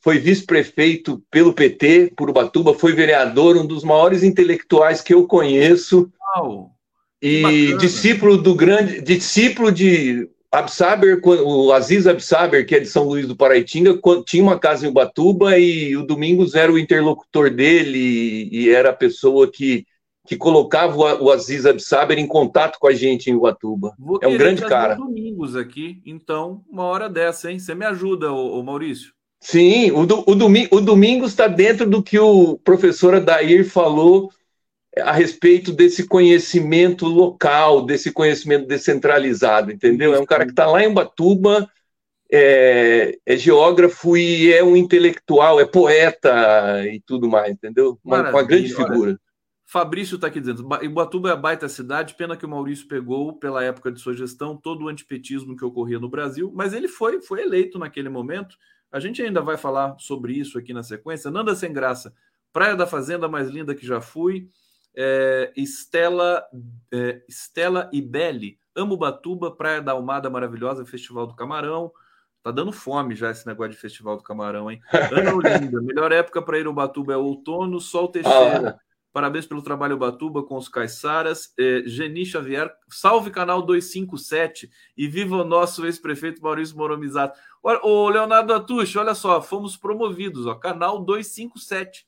foi 0.00 0.18
vice-prefeito 0.18 1.22
pelo 1.30 1.52
PT 1.52 2.12
por 2.16 2.28
Ubatuba, 2.30 2.74
foi 2.74 2.92
vereador, 2.92 3.56
um 3.56 3.66
dos 3.66 3.82
maiores 3.82 4.22
intelectuais 4.22 5.00
que 5.00 5.14
eu 5.14 5.26
conheço. 5.26 6.12
Uau. 6.36 6.75
E 7.22 7.76
discípulo 7.78 8.36
do 8.36 8.54
grande, 8.54 9.00
discípulo 9.00 9.72
de 9.72 10.28
Absaber, 10.52 11.20
o 11.24 11.72
Aziz 11.72 12.06
Absaber, 12.06 12.66
que 12.66 12.74
é 12.74 12.80
de 12.80 12.86
São 12.86 13.04
Luís 13.04 13.26
do 13.26 13.36
Paraitinga, 13.36 13.98
tinha 14.24 14.42
uma 14.42 14.58
casa 14.58 14.86
em 14.86 14.90
Ubatuba 14.90 15.58
e 15.58 15.96
o 15.96 16.06
Domingos 16.06 16.54
era 16.54 16.72
o 16.72 16.78
interlocutor 16.78 17.50
dele 17.50 18.48
e 18.50 18.70
era 18.70 18.90
a 18.90 18.94
pessoa 18.94 19.50
que, 19.50 19.84
que 20.26 20.36
colocava 20.36 20.96
o 21.22 21.30
Aziz 21.30 21.66
Absaber 21.66 22.18
em 22.18 22.26
contato 22.26 22.78
com 22.78 22.86
a 22.86 22.92
gente 22.92 23.30
em 23.30 23.34
Ubatuba. 23.34 23.94
Vou 23.98 24.18
é 24.22 24.28
um 24.28 24.36
grande 24.36 24.62
cara. 24.62 24.94
Domingos 24.94 25.56
aqui, 25.56 26.00
então, 26.06 26.62
uma 26.70 26.84
hora 26.84 27.08
dessa, 27.08 27.50
hein? 27.50 27.58
Você 27.58 27.74
me 27.74 27.84
ajuda, 27.84 28.32
ô, 28.32 28.58
ô 28.58 28.62
Maurício? 28.62 29.12
Sim, 29.40 29.90
o, 29.92 30.06
do, 30.06 30.24
o, 30.26 30.34
Domi, 30.34 30.66
o 30.70 30.80
Domingos 30.80 31.30
está 31.30 31.46
dentro 31.46 31.88
do 31.88 32.02
que 32.02 32.18
o 32.18 32.58
professor 32.58 33.14
Adair 33.14 33.68
falou 33.68 34.30
a 34.98 35.12
respeito 35.12 35.72
desse 35.72 36.06
conhecimento 36.06 37.06
local, 37.06 37.84
desse 37.84 38.10
conhecimento 38.10 38.66
descentralizado, 38.66 39.70
entendeu? 39.70 40.14
É 40.14 40.20
um 40.20 40.26
cara 40.26 40.44
que 40.44 40.52
está 40.52 40.66
lá 40.66 40.82
em 40.82 40.92
Batuba, 40.92 41.70
é, 42.32 43.18
é, 43.24 43.36
geógrafo 43.36 44.16
e 44.16 44.52
é 44.52 44.64
um 44.64 44.74
intelectual, 44.74 45.60
é 45.60 45.64
poeta 45.64 46.84
e 46.86 47.00
tudo 47.00 47.28
mais, 47.28 47.52
entendeu? 47.52 47.98
Uma, 48.02 48.30
uma 48.30 48.42
grande 48.42 48.74
figura. 48.74 49.10
Olha, 49.10 49.20
Fabrício 49.66 50.14
está 50.14 50.28
aqui 50.28 50.40
dizendo: 50.40 50.66
Ibatuba 50.82 51.28
é 51.28 51.32
a 51.32 51.36
baita 51.36 51.68
cidade, 51.68 52.14
pena 52.14 52.36
que 52.36 52.46
o 52.46 52.48
Maurício 52.48 52.88
pegou, 52.88 53.38
pela 53.38 53.62
época 53.62 53.92
de 53.92 54.00
sua 54.00 54.14
gestão, 54.14 54.56
todo 54.56 54.84
o 54.84 54.88
antipetismo 54.88 55.56
que 55.56 55.64
ocorria 55.64 55.98
no 55.98 56.08
Brasil, 56.08 56.50
mas 56.54 56.72
ele 56.72 56.88
foi, 56.88 57.20
foi 57.20 57.42
eleito 57.42 57.78
naquele 57.78 58.08
momento. 58.08 58.56
A 58.90 58.98
gente 58.98 59.20
ainda 59.20 59.42
vai 59.42 59.56
falar 59.56 59.96
sobre 59.98 60.32
isso 60.32 60.56
aqui 60.58 60.72
na 60.72 60.82
sequência. 60.82 61.30
Nanda 61.30 61.54
Sem 61.54 61.72
Graça, 61.72 62.14
Praia 62.52 62.74
da 62.74 62.86
Fazenda 62.86 63.28
mais 63.28 63.50
linda 63.50 63.74
que 63.74 63.84
já 63.84 64.00
fui 64.00 64.48
é, 64.96 65.52
Estela, 65.56 66.42
é, 66.92 67.22
Estela 67.28 67.90
Ibelli, 67.92 68.58
Amo 68.74 68.96
Batuba, 68.96 69.50
Praia 69.50 69.82
da 69.82 69.92
Almada 69.92 70.30
maravilhosa, 70.30 70.86
Festival 70.86 71.26
do 71.26 71.34
Camarão. 71.34 71.92
Tá 72.42 72.50
dando 72.50 72.72
fome 72.72 73.14
já 73.14 73.30
esse 73.30 73.46
negócio 73.46 73.72
de 73.72 73.78
Festival 73.78 74.16
do 74.16 74.22
Camarão, 74.22 74.70
hein? 74.70 74.80
Ana 74.92 75.34
Olinda, 75.34 75.82
melhor 75.82 76.12
época 76.12 76.40
para 76.40 76.58
ir 76.58 76.66
ao 76.66 76.72
Batuba 76.72 77.12
é 77.12 77.16
outono, 77.16 77.80
Sol 77.80 78.08
Teixeira. 78.08 78.70
Ah. 78.70 78.86
Parabéns 79.12 79.46
pelo 79.46 79.62
trabalho 79.62 79.96
Batuba 79.96 80.42
com 80.42 80.56
os 80.56 80.68
Caiçaras. 80.68 81.52
É, 81.58 81.82
Geni 81.86 82.26
Xavier, 82.26 82.70
salve 82.88 83.30
canal 83.30 83.62
257 83.62 84.70
e 84.94 85.08
viva 85.08 85.36
o 85.36 85.44
nosso 85.44 85.86
ex-prefeito 85.86 86.42
Maurício 86.42 86.76
Moromizato. 86.76 87.38
Ô, 87.82 88.10
Leonardo 88.10 88.52
Atucho, 88.52 89.00
olha 89.00 89.14
só, 89.14 89.40
fomos 89.40 89.76
promovidos, 89.76 90.46
ó, 90.46 90.54
canal 90.54 91.02
257. 91.02 92.06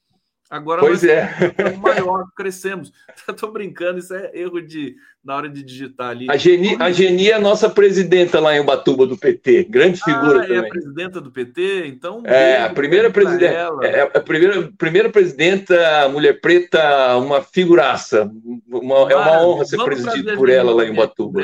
Agora 0.50 0.80
pois 0.80 1.02
nós 1.02 1.10
é. 1.10 1.76
maior, 1.76 2.26
crescemos. 2.34 2.90
Estou 3.28 3.52
brincando, 3.52 3.98
isso 3.98 4.14
é 4.14 4.30
erro 4.32 4.62
de 4.62 4.96
na 5.22 5.36
hora 5.36 5.48
de 5.48 5.62
digitar 5.62 6.10
ali. 6.10 6.30
A 6.30 6.38
Geni, 6.38 6.74
a 6.80 6.90
Geni 6.90 7.28
é 7.28 7.34
a 7.34 7.40
nossa 7.40 7.68
presidenta 7.68 8.40
lá 8.40 8.56
em 8.56 8.60
Ubatuba 8.60 9.06
do 9.06 9.18
PT, 9.18 9.64
grande 9.64 10.02
figura 10.02 10.38
ah, 10.38 10.42
também. 10.42 10.56
É 10.56 10.60
a 10.60 10.68
presidenta 10.68 11.20
do 11.20 11.30
PT, 11.30 11.86
então. 11.88 12.22
É, 12.24 12.62
a 12.62 12.70
primeira 12.70 13.10
presidenta. 13.10 13.86
É 13.86 14.02
a 14.02 14.20
primeira, 14.20 14.72
primeira 14.78 15.10
presidenta 15.10 16.08
mulher 16.08 16.40
preta, 16.40 17.16
uma 17.18 17.42
figuraça. 17.42 18.30
Uma, 18.66 19.12
é 19.12 19.16
uma 19.16 19.42
honra 19.42 19.66
ser 19.66 19.84
presidido 19.84 20.34
por 20.34 20.48
ela 20.48 20.72
lá 20.74 20.84
em 20.86 20.92
Ubatuba. 20.92 21.42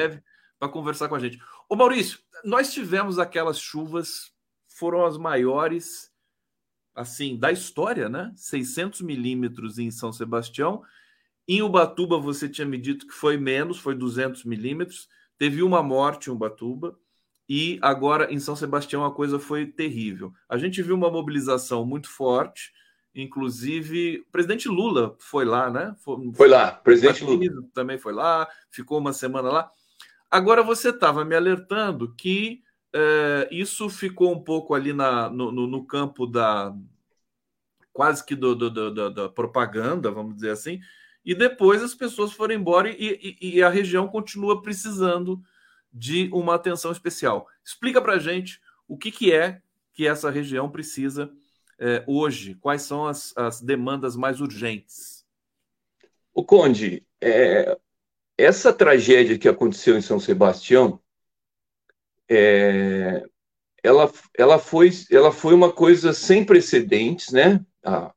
Para 0.58 0.68
conversar 0.70 1.08
com 1.08 1.14
a 1.14 1.18
gente. 1.18 1.38
Ô 1.68 1.76
Maurício, 1.76 2.20
nós 2.42 2.72
tivemos 2.72 3.18
aquelas 3.18 3.58
chuvas, 3.58 4.30
foram 4.66 5.04
as 5.04 5.18
maiores 5.18 6.13
assim, 6.94 7.36
da 7.36 7.50
história, 7.50 8.08
né? 8.08 8.32
600 8.36 9.00
milímetros 9.00 9.78
em 9.78 9.90
São 9.90 10.12
Sebastião. 10.12 10.82
Em 11.46 11.60
Ubatuba, 11.62 12.18
você 12.18 12.48
tinha 12.48 12.66
me 12.66 12.78
dito 12.78 13.06
que 13.06 13.12
foi 13.12 13.36
menos, 13.36 13.78
foi 13.78 13.94
200 13.94 14.44
milímetros. 14.44 15.08
Teve 15.36 15.62
uma 15.62 15.82
morte 15.82 16.28
em 16.28 16.32
Ubatuba. 16.32 16.96
E 17.48 17.78
agora 17.82 18.32
em 18.32 18.38
São 18.38 18.56
Sebastião 18.56 19.04
a 19.04 19.12
coisa 19.12 19.38
foi 19.38 19.66
terrível. 19.66 20.32
A 20.48 20.56
gente 20.56 20.82
viu 20.82 20.94
uma 20.94 21.10
mobilização 21.10 21.84
muito 21.84 22.08
forte, 22.08 22.72
inclusive 23.14 24.24
o 24.26 24.32
presidente 24.32 24.66
Lula 24.66 25.14
foi 25.18 25.44
lá, 25.44 25.70
né? 25.70 25.94
Foi, 25.98 26.32
foi 26.32 26.48
lá, 26.48 26.72
presidente 26.72 27.22
Lula 27.22 27.62
também 27.74 27.98
foi 27.98 28.14
lá, 28.14 28.48
ficou 28.70 28.98
uma 28.98 29.12
semana 29.12 29.50
lá. 29.50 29.70
Agora 30.30 30.62
você 30.62 30.88
estava 30.88 31.22
me 31.22 31.36
alertando 31.36 32.14
que 32.14 32.63
é, 32.94 33.48
isso 33.50 33.90
ficou 33.90 34.32
um 34.32 34.40
pouco 34.40 34.72
ali 34.72 34.92
na, 34.92 35.28
no, 35.28 35.50
no, 35.50 35.66
no 35.66 35.84
campo 35.84 36.26
da 36.26 36.74
quase 37.92 38.24
que 38.24 38.34
do, 38.34 38.54
do, 38.54 38.70
do, 38.70 39.10
da 39.10 39.28
propaganda, 39.28 40.10
vamos 40.10 40.34
dizer 40.36 40.50
assim, 40.50 40.80
e 41.24 41.34
depois 41.34 41.82
as 41.82 41.94
pessoas 41.94 42.32
foram 42.32 42.54
embora 42.54 42.88
e, 42.90 43.36
e, 43.40 43.56
e, 43.56 43.62
a 43.62 43.68
região 43.68 44.08
continua 44.08 44.62
precisando 44.62 45.42
de 45.92 46.28
uma 46.32 46.54
atenção 46.54 46.92
especial. 46.92 47.48
Explica 47.64 48.00
para 48.00 48.18
gente 48.18 48.60
o 48.86 48.96
que, 48.96 49.10
que 49.10 49.32
é 49.32 49.60
que 49.92 50.06
essa 50.06 50.28
região 50.28 50.68
precisa 50.68 51.32
é, 51.78 52.04
hoje, 52.06 52.56
quais 52.56 52.82
são 52.82 53.06
as, 53.06 53.32
as 53.36 53.60
demandas 53.60 54.16
mais 54.16 54.40
urgentes. 54.40 55.24
O 56.32 56.44
Conde, 56.44 57.06
é, 57.20 57.78
essa 58.36 58.72
tragédia 58.72 59.38
que 59.38 59.48
aconteceu 59.48 59.96
em 59.96 60.02
São 60.02 60.18
Sebastião, 60.18 61.00
é, 62.28 63.22
ela, 63.82 64.10
ela, 64.36 64.58
foi, 64.58 64.90
ela 65.10 65.30
foi 65.30 65.54
uma 65.54 65.72
coisa 65.72 66.12
sem 66.12 66.44
precedentes, 66.44 67.30
né? 67.30 67.60
A, 67.84 68.12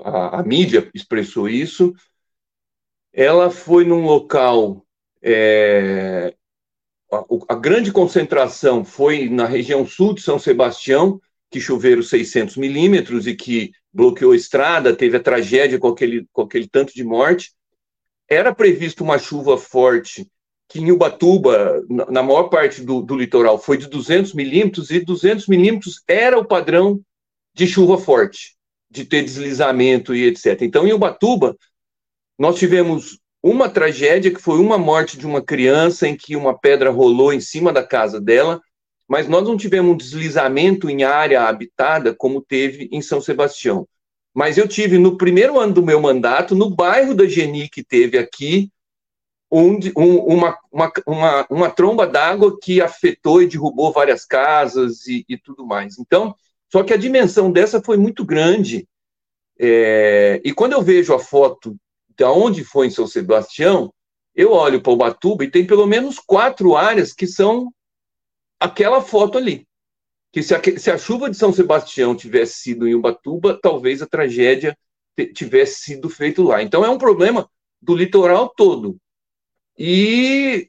a, 0.00 0.40
a 0.40 0.42
mídia 0.42 0.88
expressou 0.94 1.48
isso. 1.48 1.92
Ela 3.12 3.50
foi 3.50 3.84
num 3.84 4.04
local. 4.04 4.84
É, 5.22 6.34
a, 7.12 7.24
a, 7.48 7.54
grande 7.56 7.90
concentração 7.90 8.84
foi 8.84 9.28
na 9.28 9.46
região 9.46 9.86
sul 9.86 10.14
de 10.14 10.22
São 10.22 10.38
Sebastião, 10.38 11.20
que 11.50 11.60
choveram 11.60 12.02
600 12.02 12.56
milímetros 12.56 13.26
e 13.26 13.34
que 13.34 13.72
bloqueou 13.92 14.32
a 14.32 14.36
estrada, 14.36 14.94
teve 14.94 15.16
a 15.16 15.22
tragédia 15.22 15.78
com 15.78 15.88
aquele, 15.88 16.26
com 16.32 16.42
aquele 16.42 16.68
tanto 16.68 16.92
de 16.92 17.04
morte. 17.04 17.52
Era 18.28 18.54
previsto 18.54 19.04
uma 19.04 19.18
chuva 19.18 19.56
forte 19.56 20.28
que 20.68 20.80
em 20.80 20.90
Ubatuba, 20.90 21.84
na 21.88 22.22
maior 22.22 22.44
parte 22.44 22.82
do, 22.82 23.00
do 23.02 23.16
litoral, 23.16 23.58
foi 23.58 23.76
de 23.76 23.86
200 23.88 24.32
milímetros, 24.34 24.90
e 24.90 25.00
200 25.00 25.46
milímetros 25.46 26.02
era 26.08 26.38
o 26.38 26.44
padrão 26.44 27.00
de 27.54 27.66
chuva 27.66 27.98
forte, 27.98 28.56
de 28.90 29.04
ter 29.04 29.22
deslizamento 29.22 30.14
e 30.14 30.24
etc. 30.24 30.62
Então, 30.62 30.86
em 30.86 30.92
Ubatuba, 30.92 31.56
nós 32.38 32.58
tivemos 32.58 33.18
uma 33.42 33.68
tragédia, 33.68 34.32
que 34.32 34.40
foi 34.40 34.58
uma 34.58 34.78
morte 34.78 35.18
de 35.18 35.26
uma 35.26 35.42
criança, 35.42 36.08
em 36.08 36.16
que 36.16 36.34
uma 36.34 36.58
pedra 36.58 36.90
rolou 36.90 37.32
em 37.32 37.40
cima 37.40 37.72
da 37.72 37.86
casa 37.86 38.20
dela, 38.20 38.60
mas 39.06 39.28
nós 39.28 39.44
não 39.44 39.56
tivemos 39.56 39.92
um 39.92 39.96
deslizamento 39.96 40.88
em 40.88 41.04
área 41.04 41.42
habitada 41.42 42.14
como 42.14 42.40
teve 42.40 42.88
em 42.90 43.02
São 43.02 43.20
Sebastião. 43.20 43.86
Mas 44.34 44.58
eu 44.58 44.66
tive, 44.66 44.98
no 44.98 45.16
primeiro 45.16 45.60
ano 45.60 45.74
do 45.74 45.82
meu 45.82 46.00
mandato, 46.00 46.54
no 46.56 46.74
bairro 46.74 47.14
da 47.14 47.26
Geni, 47.26 47.68
que 47.68 47.84
teve 47.84 48.18
aqui, 48.18 48.70
um, 49.60 49.78
um, 49.96 50.16
uma, 50.34 50.58
uma, 50.72 50.92
uma, 51.06 51.46
uma, 51.48 51.70
tromba 51.70 52.06
d'água 52.06 52.58
que 52.60 52.80
afetou 52.80 53.40
e 53.40 53.46
derrubou 53.46 53.92
várias 53.92 54.24
casas 54.24 55.06
e, 55.06 55.24
e, 55.28 55.38
tudo 55.38 55.64
mais. 55.64 55.98
Então, 55.98 56.34
só 56.70 56.82
que 56.82 56.92
a 56.92 56.96
dimensão 56.96 57.52
dessa 57.52 57.80
foi 57.80 57.96
muito 57.96 58.24
grande. 58.24 58.88
É, 59.56 60.40
e 60.44 60.52
quando 60.52 60.72
eu 60.72 60.82
vejo 60.82 61.14
a 61.14 61.20
foto 61.20 61.76
de 62.16 62.24
onde 62.24 62.64
foi 62.64 62.88
em 62.88 62.90
São 62.90 63.06
Sebastião, 63.06 63.92
eu 64.34 64.50
olho 64.50 64.80
para 64.80 64.92
o 64.92 64.96
Batuba 64.96 65.44
e 65.44 65.50
tem 65.50 65.64
pelo 65.64 65.86
menos 65.86 66.18
quatro 66.18 66.76
áreas 66.76 67.12
que 67.12 67.26
são 67.26 67.72
aquela 68.58 69.00
foto 69.00 69.38
ali. 69.38 69.66
Que 70.32 70.42
se 70.42 70.52
a, 70.52 70.60
se 70.76 70.90
a 70.90 70.98
chuva 70.98 71.30
de 71.30 71.36
São 71.36 71.52
Sebastião 71.52 72.16
tivesse 72.16 72.54
sido 72.54 72.88
em 72.88 72.94
Ubatuba, 72.96 73.56
talvez 73.62 74.02
a 74.02 74.06
tragédia 74.06 74.76
tivesse 75.32 75.82
sido 75.82 76.10
feita 76.10 76.42
lá. 76.42 76.60
Então 76.60 76.84
é 76.84 76.90
um 76.90 76.98
problema 76.98 77.48
do 77.80 77.94
litoral 77.94 78.48
todo. 78.48 78.98
E, 79.78 80.68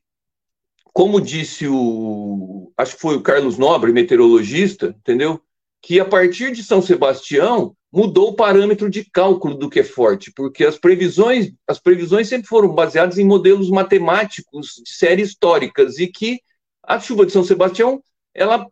como 0.93 1.21
disse 1.21 1.67
o, 1.67 2.71
acho 2.77 2.95
que 2.95 3.01
foi 3.01 3.15
o 3.15 3.21
Carlos 3.21 3.57
Nobre, 3.57 3.91
meteorologista, 3.91 4.95
entendeu? 4.97 5.41
Que 5.81 5.99
a 5.99 6.05
partir 6.05 6.51
de 6.51 6.63
São 6.63 6.81
Sebastião 6.81 7.75
mudou 7.91 8.29
o 8.29 8.35
parâmetro 8.35 8.89
de 8.89 9.05
cálculo 9.09 9.55
do 9.55 9.69
que 9.69 9.79
é 9.79 9.83
forte, 9.83 10.31
porque 10.35 10.65
as 10.65 10.77
previsões, 10.77 11.53
as 11.67 11.79
previsões 11.79 12.27
sempre 12.27 12.47
foram 12.47 12.73
baseadas 12.73 13.17
em 13.17 13.23
modelos 13.23 13.69
matemáticos 13.69 14.81
de 14.83 14.91
séries 14.91 15.29
históricas 15.29 15.97
e 15.97 16.07
que 16.07 16.41
a 16.83 16.99
chuva 16.99 17.25
de 17.25 17.31
São 17.31 17.43
Sebastião 17.43 18.03
ela 18.33 18.67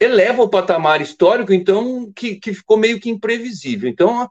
eleva 0.00 0.42
o 0.42 0.48
patamar 0.48 1.00
histórico, 1.00 1.52
então 1.52 2.12
que, 2.12 2.36
que 2.36 2.52
ficou 2.52 2.76
meio 2.76 3.00
que 3.00 3.08
imprevisível. 3.08 3.88
Então, 3.88 4.28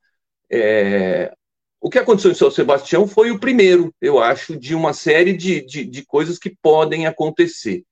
é, 0.50 1.34
o 1.80 1.89
que 1.89 1.99
aconteceu 1.99 2.31
em 2.31 2.35
São 2.35 2.49
Sebastião 2.49 3.07
foi 3.07 3.31
o 3.31 3.39
primeiro, 3.39 3.93
eu 4.02 4.19
acho, 4.19 4.57
de 4.57 4.73
uma 4.73 4.93
série 4.93 5.34
de, 5.34 5.61
de, 5.61 5.85
de 5.85 6.06
coisas 6.06 6.39
que 6.39 6.56
podem 6.61 7.06
acontecer. 7.06 7.84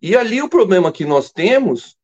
E 0.00 0.16
ali 0.16 0.40
o 0.40 0.48
problema 0.48 0.92
que 0.92 1.04
nós 1.04 1.30
temos 1.30 1.96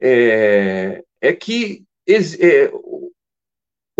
é, 0.00 1.02
é 1.20 1.32
que 1.32 1.84
é, 2.08 2.70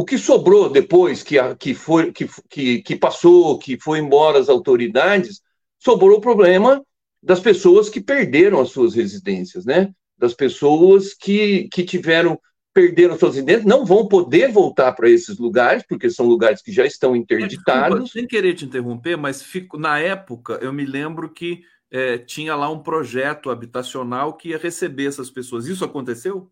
o 0.01 0.05
que 0.05 0.17
sobrou 0.17 0.71
depois 0.71 1.23
que, 1.23 1.37
que, 1.57 1.75
foi, 1.75 2.11
que, 2.11 2.27
que, 2.49 2.83
que 2.83 2.97
passou, 2.97 3.59
que 3.59 3.79
foi 3.79 3.99
embora 3.99 4.39
as 4.39 4.49
autoridades, 4.49 5.43
sobrou 5.79 6.17
o 6.17 6.21
problema 6.23 6.83
das 7.23 7.39
pessoas 7.39 7.91
que 7.91 8.01
perderam 8.01 8.61
as 8.61 8.71
suas 8.71 8.95
residências, 8.95 9.67
né? 9.67 9.93
Das 10.17 10.33
pessoas 10.33 11.13
que, 11.13 11.69
que 11.69 11.85
tiveram 11.85 12.41
perderam 12.81 13.19
seus 13.19 13.35
residentes 13.35 13.65
não 13.65 13.85
vão 13.85 14.07
poder 14.07 14.51
voltar 14.51 14.93
para 14.93 15.11
esses 15.11 15.39
lugares, 15.39 15.85
porque 15.87 16.09
são 16.09 16.27
lugares 16.27 16.63
que 16.63 16.73
já 16.73 16.87
estão 16.87 17.15
interditados. 17.15 18.05
Desculpa, 18.05 18.13
sem 18.13 18.27
querer 18.27 18.55
te 18.55 18.65
interromper, 18.65 19.17
mas 19.17 19.43
fico, 19.43 19.79
na 19.79 19.99
época 19.99 20.59
eu 20.63 20.73
me 20.73 20.87
lembro 20.87 21.29
que 21.29 21.63
é, 21.91 22.17
tinha 22.17 22.57
lá 22.57 22.71
um 22.71 22.79
projeto 22.79 23.51
habitacional 23.51 24.35
que 24.35 24.51
ia 24.51 24.59
receber 24.59 25.07
essas 25.07 25.31
pessoas. 25.31 25.67
Isso 25.67 25.85
aconteceu? 25.85 26.51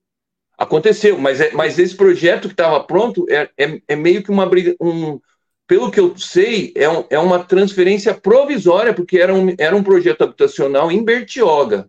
Aconteceu, 0.59 1.19
mas, 1.19 1.41
é, 1.41 1.53
mas 1.53 1.79
esse 1.79 1.97
projeto 1.97 2.49
que 2.49 2.55
estava 2.55 2.83
pronto 2.83 3.25
é, 3.31 3.49
é, 3.57 3.81
é, 3.89 3.97
meio 3.97 4.23
que 4.23 4.31
uma 4.31 4.47
briga. 4.47 4.75
Um, 4.81 5.19
pelo 5.67 5.91
que 5.91 6.01
eu 6.01 6.17
sei, 6.17 6.73
é, 6.75 6.89
um, 6.89 7.05
é 7.11 7.19
uma 7.19 7.45
transferência 7.45 8.13
provisória, 8.15 8.93
porque 8.93 9.19
era 9.19 9.35
um, 9.35 9.55
era 9.59 9.77
um 9.77 9.83
projeto 9.83 10.23
habitacional 10.23 10.91
em 10.91 11.05
Bertioga 11.05 11.89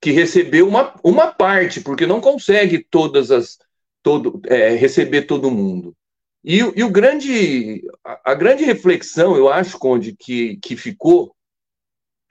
que 0.00 0.10
recebeu 0.10 0.68
uma, 0.68 0.94
uma 1.02 1.28
parte, 1.28 1.80
porque 1.80 2.06
não 2.06 2.20
consegue 2.20 2.78
todas 2.78 3.30
as 3.30 3.58
todo, 4.02 4.40
é, 4.46 4.70
receber 4.70 5.22
todo 5.22 5.50
mundo. 5.50 5.96
E, 6.44 6.58
e 6.58 6.84
o 6.84 6.90
grande, 6.90 7.82
a, 8.04 8.32
a, 8.32 8.34
grande 8.34 8.64
reflexão, 8.64 9.36
eu 9.36 9.48
acho, 9.48 9.78
Conde, 9.78 10.14
que, 10.14 10.58
que 10.58 10.76
ficou 10.76 11.34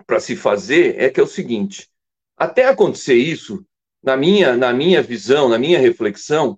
para 0.07 0.21
se 0.21 0.37
fazer 0.37 0.95
é 0.97 1.09
que 1.09 1.19
é 1.19 1.23
o 1.23 1.27
seguinte: 1.27 1.89
até 2.37 2.65
acontecer 2.65 3.15
isso, 3.15 3.65
na 4.01 4.15
minha, 4.15 4.55
na 4.55 4.71
minha 4.71 5.01
visão, 5.01 5.49
na 5.49 5.57
minha 5.57 5.79
reflexão, 5.79 6.57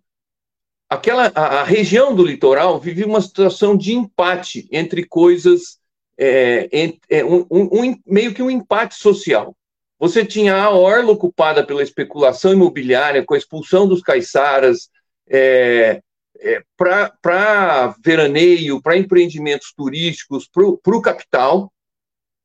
aquela 0.88 1.32
a, 1.34 1.62
a 1.62 1.64
região 1.64 2.16
do 2.16 2.24
litoral 2.24 2.80
vive 2.80 3.04
uma 3.04 3.22
situação 3.22 3.76
de 3.76 3.94
empate 3.94 4.68
entre 4.72 5.04
coisas, 5.04 5.80
é, 6.16 6.70
é, 7.10 7.26
um, 7.26 7.48
um, 7.50 8.00
meio 8.06 8.36
que 8.36 8.44
um 8.44 8.52
empate 8.52 8.96
social. 8.96 9.58
Você 10.00 10.24
tinha 10.24 10.56
a 10.56 10.70
orla 10.70 11.12
ocupada 11.12 11.66
pela 11.66 11.82
especulação 11.82 12.54
imobiliária, 12.54 13.26
com 13.26 13.34
a 13.34 13.38
expulsão 13.38 13.88
dos 13.88 14.02
caiçaras, 14.02 14.90
é, 15.28 16.02
é, 16.40 16.64
para 16.78 17.96
veraneio, 18.04 18.82
para 18.82 18.98
empreendimentos 18.98 19.74
turísticos, 19.76 20.48
para 20.48 20.96
o 20.96 21.02
capital, 21.02 21.72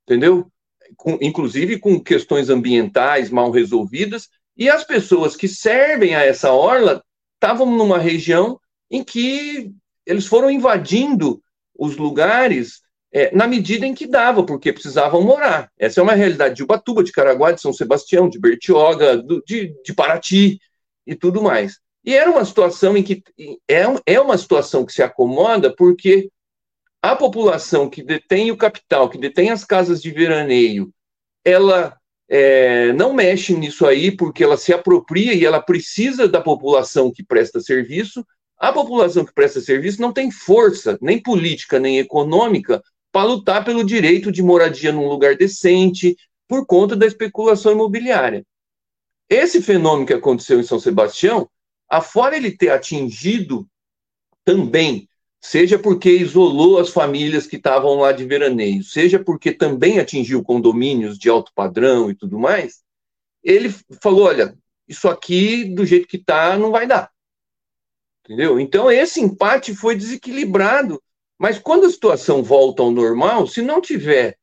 entendeu? 0.05 0.51
Com, 0.97 1.19
inclusive 1.21 1.79
com 1.79 2.01
questões 2.01 2.49
ambientais 2.49 3.31
mal 3.31 3.51
resolvidas, 3.51 4.29
e 4.57 4.69
as 4.69 4.85
pessoas 4.85 5.37
que 5.37 5.49
servem 5.49 6.15
a 6.15 6.23
essa 6.23 6.53
orla 6.53 7.03
estavam 7.35 7.67
numa 7.67 7.99
região 7.99 8.59
em 8.91 9.03
que 9.03 9.73
eles 10.07 10.27
foram 10.27 10.51
invadindo 10.51 11.43
os 11.77 11.97
lugares 11.97 12.82
é, 13.13 13.35
na 13.35 13.47
medida 13.47 13.87
em 13.87 13.95
que 13.95 14.07
dava, 14.07 14.45
porque 14.45 14.73
precisavam 14.73 15.23
morar. 15.23 15.71
Essa 15.79 16.01
é 16.01 16.03
uma 16.03 16.15
realidade 16.15 16.55
de 16.57 16.63
Ubatuba, 16.63 17.05
de 17.05 17.13
Caraguá, 17.13 17.53
de 17.53 17.61
São 17.61 17.73
Sebastião, 17.73 18.29
de 18.29 18.39
Bertioga, 18.39 19.17
do, 19.17 19.43
de, 19.47 19.75
de 19.85 19.95
Paraty 19.95 20.59
e 21.07 21.15
tudo 21.15 21.43
mais. 21.43 21.79
E 22.05 22.15
era 22.15 22.31
uma 22.31 22.45
situação 22.45 22.97
em 22.97 23.03
que 23.03 23.23
é, 23.69 23.83
é 24.07 24.21
uma 24.21 24.39
situação 24.39 24.85
que 24.85 24.93
se 24.93 25.03
acomoda 25.03 25.75
porque 25.77 26.31
a 27.03 27.15
população 27.15 27.91
que 27.91 28.03
detém 28.03 28.51
o 28.51 28.57
capital, 28.57 29.11
que 29.11 29.19
detém 29.19 29.51
as 29.51 29.65
casas 29.65 30.01
de 30.01 30.11
veraneio, 30.11 30.91
ela 31.45 31.97
é, 32.29 32.93
não 32.95 33.13
mexe 33.13 33.53
nisso 33.55 33.87
aí 33.87 34.11
porque 34.11 34.43
ela 34.43 34.57
se 34.57 34.73
apropria 34.73 35.35
e 35.35 35.45
ela 35.45 35.61
precisa 35.61 36.27
da 36.27 36.41
população 36.41 37.13
que 37.13 37.23
presta 37.23 37.61
serviço. 37.61 38.25
A 38.57 38.73
população 38.73 39.25
que 39.25 39.35
presta 39.35 39.61
serviço 39.61 40.01
não 40.01 40.13
tem 40.13 40.31
força, 40.31 40.97
nem 41.03 41.21
política, 41.21 41.79
nem 41.79 41.99
econômica, 41.99 42.83
para 43.13 43.27
lutar 43.27 43.63
pelo 43.65 43.85
direito 43.85 44.33
de 44.33 44.43
moradia 44.43 44.91
num 44.91 45.07
lugar 45.07 45.37
decente, 45.37 46.17
por 46.49 46.67
conta 46.67 46.97
da 46.97 47.07
especulação 47.07 47.73
imobiliária. 47.73 48.45
Esse 49.29 49.63
fenômeno 49.63 50.07
que 50.07 50.15
aconteceu 50.15 50.59
em 50.59 50.65
São 50.65 50.81
Sebastião, 50.81 51.49
afora 51.89 52.37
ele 52.37 52.51
ter 52.51 52.71
atingido 52.71 53.69
também, 54.45 55.09
seja 55.41 55.79
porque 55.79 56.11
isolou 56.11 56.79
as 56.79 56.91
famílias 56.91 57.47
que 57.47 57.57
estavam 57.57 57.95
lá 57.97 58.13
de 58.13 58.25
veraneio, 58.25 58.83
seja 58.83 59.23
porque 59.23 59.53
também 59.53 59.99
atingiu 59.99 60.43
condomínios 60.43 61.19
de 61.19 61.29
alto 61.29 61.53
padrão 61.55 62.11
e 62.11 62.15
tudo 62.15 62.39
mais, 62.39 62.83
ele 63.43 63.75
falou: 64.01 64.27
olha, 64.27 64.57
isso 64.89 65.09
aqui, 65.09 65.65
do 65.65 65.85
jeito 65.85 66.09
que 66.09 66.17
está, 66.17 66.57
não 66.57 66.71
vai 66.71 66.87
dar. 66.87 67.11
Entendeu? 68.25 68.59
Então, 68.61 68.91
esse 68.91 69.21
empate 69.21 69.75
foi 69.75 69.97
desequilibrado 69.97 71.03
mas 71.43 71.59
quando 71.59 71.87
a 71.87 71.91
situação 71.91 72.41
volta 72.41 72.85
ao 72.85 72.93
normal, 72.93 73.49
se 73.49 73.61
não 73.61 73.81
tiver 73.81 74.39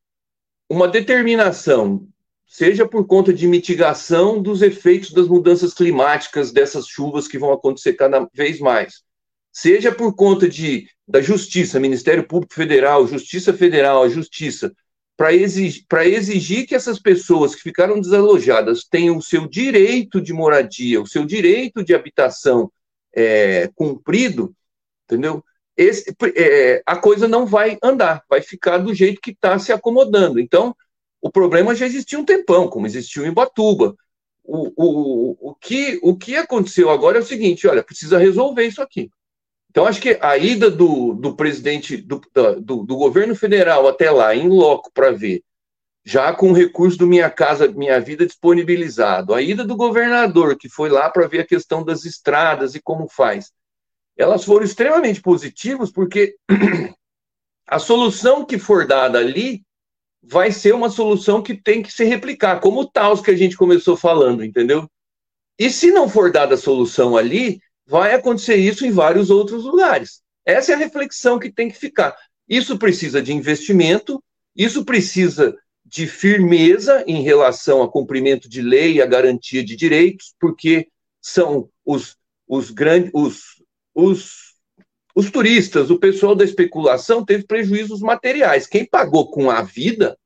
uma 0.68 0.86
determinação, 0.86 2.06
seja 2.46 2.86
por 2.86 3.06
conta 3.06 3.32
de 3.32 3.48
mitigação 3.48 4.42
dos 4.42 4.60
efeitos 4.60 5.10
das 5.10 5.26
mudanças 5.26 5.72
climáticas, 5.72 6.52
dessas 6.52 6.86
chuvas 6.86 7.26
que 7.26 7.38
vão 7.38 7.52
acontecer 7.54 7.94
cada 7.94 8.28
vez 8.34 8.60
mais, 8.60 9.02
seja 9.50 9.90
por 9.90 10.14
conta 10.14 10.46
de, 10.46 10.90
da 11.08 11.22
Justiça, 11.22 11.80
Ministério 11.80 12.28
Público 12.28 12.52
Federal, 12.52 13.06
Justiça 13.06 13.54
Federal, 13.54 14.02
a 14.02 14.08
Justiça, 14.10 14.70
para 15.16 15.32
exigir, 15.32 15.86
exigir 16.04 16.66
que 16.66 16.74
essas 16.74 16.98
pessoas 16.98 17.54
que 17.54 17.62
ficaram 17.62 17.98
desalojadas 17.98 18.84
tenham 18.84 19.16
o 19.16 19.22
seu 19.22 19.48
direito 19.48 20.20
de 20.20 20.34
moradia, 20.34 21.00
o 21.00 21.06
seu 21.06 21.24
direito 21.24 21.82
de 21.82 21.94
habitação 21.94 22.70
é, 23.16 23.70
cumprido, 23.74 24.54
entendeu? 25.06 25.42
Esse, 25.76 26.14
é, 26.36 26.82
a 26.84 26.96
coisa 26.96 27.26
não 27.26 27.46
vai 27.46 27.78
andar, 27.82 28.22
vai 28.28 28.42
ficar 28.42 28.78
do 28.78 28.94
jeito 28.94 29.20
que 29.20 29.30
está 29.30 29.58
se 29.58 29.72
acomodando. 29.72 30.38
Então, 30.38 30.74
o 31.20 31.30
problema 31.30 31.74
já 31.74 31.86
existia 31.86 32.18
um 32.18 32.24
tempão, 32.24 32.68
como 32.68 32.86
existiu 32.86 33.26
em 33.26 33.32
Batuba. 33.32 33.94
O, 34.42 34.72
o, 34.76 35.50
o, 35.50 35.54
que, 35.54 35.98
o 36.02 36.16
que 36.16 36.36
aconteceu 36.36 36.90
agora 36.90 37.18
é 37.18 37.20
o 37.20 37.24
seguinte: 37.24 37.66
olha, 37.66 37.82
precisa 37.82 38.18
resolver 38.18 38.66
isso 38.66 38.82
aqui. 38.82 39.10
Então, 39.70 39.86
acho 39.86 40.00
que 40.00 40.18
a 40.20 40.36
ida 40.36 40.68
do, 40.68 41.14
do 41.14 41.36
presidente 41.36 41.96
do, 41.96 42.20
do, 42.60 42.84
do 42.84 42.96
governo 42.96 43.36
federal 43.36 43.86
até 43.86 44.10
lá, 44.10 44.34
em 44.34 44.48
loco, 44.48 44.90
para 44.92 45.12
ver, 45.12 45.44
já 46.04 46.32
com 46.32 46.50
o 46.50 46.54
recurso 46.54 46.98
do 46.98 47.06
Minha 47.06 47.30
Casa 47.30 47.68
Minha 47.68 48.00
Vida 48.00 48.26
disponibilizado, 48.26 49.32
a 49.32 49.40
ida 49.40 49.64
do 49.64 49.76
governador, 49.76 50.56
que 50.58 50.68
foi 50.68 50.88
lá 50.88 51.08
para 51.08 51.28
ver 51.28 51.40
a 51.40 51.46
questão 51.46 51.84
das 51.84 52.04
estradas 52.04 52.74
e 52.74 52.82
como 52.82 53.08
faz, 53.08 53.52
elas 54.20 54.44
foram 54.44 54.64
extremamente 54.64 55.20
positivas, 55.22 55.90
porque 55.90 56.36
a 57.66 57.78
solução 57.78 58.44
que 58.44 58.58
for 58.58 58.86
dada 58.86 59.18
ali 59.18 59.62
vai 60.22 60.52
ser 60.52 60.74
uma 60.74 60.90
solução 60.90 61.42
que 61.42 61.54
tem 61.54 61.82
que 61.82 61.90
se 61.90 62.04
replicar, 62.04 62.60
como 62.60 62.80
o 62.80 62.86
Taos 62.86 63.22
que 63.22 63.30
a 63.30 63.36
gente 63.36 63.56
começou 63.56 63.96
falando, 63.96 64.44
entendeu? 64.44 64.86
E 65.58 65.70
se 65.70 65.90
não 65.90 66.08
for 66.08 66.30
dada 66.30 66.54
a 66.54 66.58
solução 66.58 67.16
ali, 67.16 67.60
vai 67.86 68.14
acontecer 68.14 68.56
isso 68.56 68.84
em 68.84 68.90
vários 68.90 69.30
outros 69.30 69.64
lugares. 69.64 70.20
Essa 70.44 70.72
é 70.72 70.74
a 70.74 70.78
reflexão 70.78 71.38
que 71.38 71.50
tem 71.50 71.70
que 71.70 71.78
ficar. 71.78 72.14
Isso 72.46 72.76
precisa 72.76 73.22
de 73.22 73.32
investimento, 73.32 74.22
isso 74.54 74.84
precisa 74.84 75.56
de 75.84 76.06
firmeza 76.06 77.02
em 77.06 77.22
relação 77.22 77.80
ao 77.80 77.90
cumprimento 77.90 78.48
de 78.48 78.60
lei 78.60 78.94
e 78.94 79.02
a 79.02 79.06
garantia 79.06 79.64
de 79.64 79.74
direitos, 79.74 80.34
porque 80.38 80.88
são 81.22 81.70
os, 81.84 82.16
os 82.46 82.70
grandes, 82.70 83.10
os, 83.14 83.59
os, 84.00 84.54
os 85.14 85.30
turistas, 85.30 85.90
o 85.90 85.98
pessoal 85.98 86.34
da 86.34 86.44
especulação 86.44 87.24
teve 87.24 87.44
prejuízos 87.44 88.00
materiais. 88.00 88.66
Quem 88.66 88.84
pagou 88.84 89.30
com 89.30 89.50
a 89.50 89.62
vida, 89.62 90.16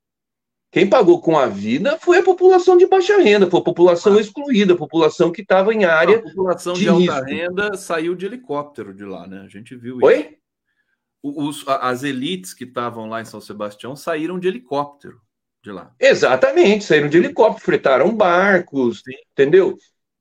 quem 0.70 0.88
pagou 0.88 1.20
com 1.20 1.38
a 1.38 1.46
vida 1.46 1.98
foi 2.00 2.18
a 2.18 2.22
população 2.22 2.76
de 2.76 2.86
baixa 2.86 3.16
renda, 3.18 3.48
foi 3.48 3.60
a 3.60 3.64
população 3.64 4.16
ah. 4.16 4.20
excluída, 4.20 4.74
a 4.74 4.76
população 4.76 5.30
que 5.30 5.42
estava 5.42 5.72
em 5.72 5.84
área. 5.84 6.18
A 6.18 6.22
população 6.22 6.72
de, 6.74 6.80
de 6.80 6.88
alta 6.88 7.24
renda 7.24 7.76
saiu 7.76 8.14
de 8.14 8.26
helicóptero 8.26 8.94
de 8.94 9.04
lá, 9.04 9.26
né? 9.26 9.42
A 9.44 9.48
gente 9.48 9.76
viu 9.76 9.98
isso. 9.98 10.06
Oi? 10.06 10.36
Os, 11.22 11.64
as 11.66 12.02
elites 12.02 12.52
que 12.52 12.64
estavam 12.64 13.08
lá 13.08 13.22
em 13.22 13.24
São 13.24 13.40
Sebastião 13.40 13.96
saíram 13.96 14.38
de 14.38 14.46
helicóptero 14.46 15.18
de 15.62 15.72
lá. 15.72 15.90
Exatamente, 15.98 16.84
saíram 16.84 17.08
de 17.08 17.16
helicóptero, 17.16 17.64
fretaram 17.64 18.14
barcos, 18.14 19.02
entendeu? 19.32 19.78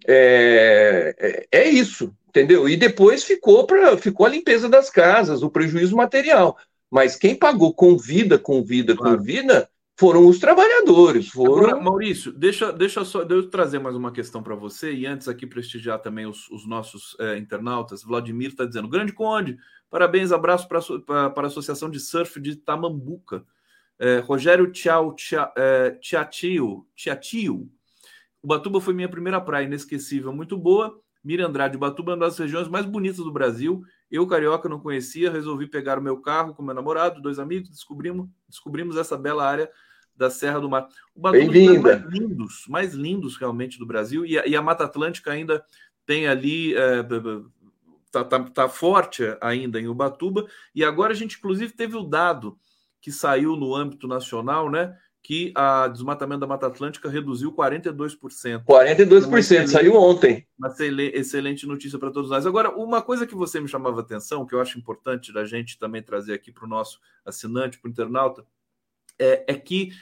É, 0.07 1.45
é, 1.51 1.59
é, 1.59 1.69
isso 1.69 2.15
entendeu? 2.33 2.67
E 2.67 2.75
depois 2.75 3.23
ficou 3.23 3.67
para 3.67 3.95
ficou 3.95 4.25
a 4.25 4.29
limpeza 4.29 4.67
das 4.67 4.89
casas, 4.89 5.43
o 5.43 5.51
prejuízo 5.51 5.95
material. 5.95 6.57
Mas 6.91 7.15
quem 7.15 7.35
pagou 7.35 7.73
com 7.73 7.95
vida, 7.95 8.39
com 8.39 8.63
vida, 8.63 8.95
claro. 8.95 9.17
com 9.17 9.23
vida, 9.23 9.69
foram 9.99 10.27
os 10.27 10.39
trabalhadores. 10.39 11.29
Foram... 11.29 11.67
Agora, 11.67 11.81
Maurício, 11.81 12.31
deixa, 12.31 12.73
deixa 12.73 13.05
só 13.05 13.23
deixa 13.23 13.45
eu 13.45 13.49
trazer 13.49 13.79
mais 13.79 13.95
uma 13.95 14.11
questão 14.11 14.41
para 14.41 14.55
você 14.55 14.91
e 14.91 15.05
antes 15.05 15.27
aqui 15.27 15.45
prestigiar 15.45 15.99
também 15.99 16.25
os, 16.25 16.49
os 16.49 16.67
nossos 16.67 17.15
é, 17.19 17.37
internautas. 17.37 18.03
Vladimir 18.03 18.49
está 18.49 18.65
dizendo: 18.65 18.89
Grande 18.89 19.13
Conde, 19.13 19.57
parabéns, 19.89 20.31
abraço 20.31 20.67
para 20.67 20.79
a 21.35 21.45
Associação 21.45 21.89
de 21.89 21.99
Surf 21.99 22.39
de 22.41 22.55
Tamambuca. 22.55 23.45
É, 23.99 24.17
Rogério 24.19 24.71
Tchau 24.71 25.15
é, 25.55 25.91
Tiatio, 26.01 26.87
Tiatio. 26.95 27.69
Ubatuba 28.41 28.81
foi 28.81 28.93
minha 28.93 29.07
primeira 29.07 29.39
praia, 29.39 29.65
inesquecível, 29.65 30.33
muito 30.33 30.57
boa. 30.57 30.99
Miriam 31.23 31.47
Andrade, 31.47 31.77
Batuba 31.77 32.11
é 32.11 32.15
uma 32.15 32.25
das 32.25 32.37
regiões 32.37 32.67
mais 32.67 32.85
bonitas 32.85 33.17
do 33.17 33.31
Brasil. 33.31 33.81
Eu, 34.11 34.27
carioca, 34.27 34.67
não 34.67 34.79
conhecia, 34.79 35.31
resolvi 35.31 35.67
pegar 35.67 35.97
o 35.97 36.01
meu 36.01 36.17
carro 36.17 36.53
com 36.53 36.61
meu 36.61 36.75
namorado, 36.75 37.21
dois 37.21 37.39
amigos, 37.39 37.69
descobrimos, 37.69 38.27
descobrimos 38.47 38.97
essa 38.97 39.17
bela 39.17 39.47
área 39.47 39.69
da 40.15 40.29
Serra 40.29 40.59
do 40.59 40.69
Mar. 40.69 40.87
O 41.15 41.21
Batuba 41.21 41.57
é 41.57 41.79
mais 41.79 42.03
lindos, 42.03 42.65
mais 42.67 42.93
lindos 42.93 43.37
realmente 43.37 43.79
do 43.79 43.85
Brasil. 43.85 44.25
E 44.25 44.37
a, 44.37 44.45
e 44.45 44.55
a 44.55 44.61
Mata 44.61 44.83
Atlântica 44.83 45.31
ainda 45.31 45.63
tem 46.05 46.27
ali. 46.27 46.75
É, 46.75 47.03
tá, 48.11 48.23
tá, 48.23 48.39
tá 48.43 48.69
forte 48.69 49.23
ainda 49.41 49.79
em 49.79 49.87
Ubatuba. 49.87 50.45
E 50.75 50.83
agora 50.83 51.13
a 51.13 51.15
gente, 51.15 51.37
inclusive, 51.37 51.73
teve 51.73 51.95
o 51.95 52.03
dado 52.03 52.59
que 53.01 53.11
saiu 53.11 53.55
no 53.55 53.75
âmbito 53.75 54.07
nacional, 54.07 54.69
né? 54.69 54.95
Que 55.23 55.53
a 55.55 55.87
desmatamento 55.87 56.41
da 56.41 56.47
Mata 56.47 56.67
Atlântica 56.67 57.09
reduziu 57.09 57.53
42%. 57.53 58.65
42%, 58.65 59.53
então, 59.53 59.67
saiu 59.67 59.95
ontem. 59.95 60.45
Uma 60.59 60.69
excelente 61.13 61.65
notícia 61.65 61.97
para 61.97 62.11
todos 62.11 62.29
nós. 62.29 62.45
Agora, 62.45 62.75
uma 62.75 63.01
coisa 63.01 63.25
que 63.25 63.33
você 63.33 63.61
me 63.61 63.69
chamava 63.69 64.01
atenção, 64.01 64.45
que 64.45 64.53
eu 64.53 64.59
acho 64.59 64.77
importante 64.77 65.31
da 65.31 65.45
gente 65.45 65.79
também 65.79 66.03
trazer 66.03 66.33
aqui 66.33 66.51
para 66.51 66.65
o 66.65 66.67
nosso 66.67 66.99
assinante, 67.25 67.79
para 67.79 67.87
o 67.87 67.91
internauta, 67.91 68.45
é, 69.17 69.45
é 69.47 69.55
que 69.55 69.93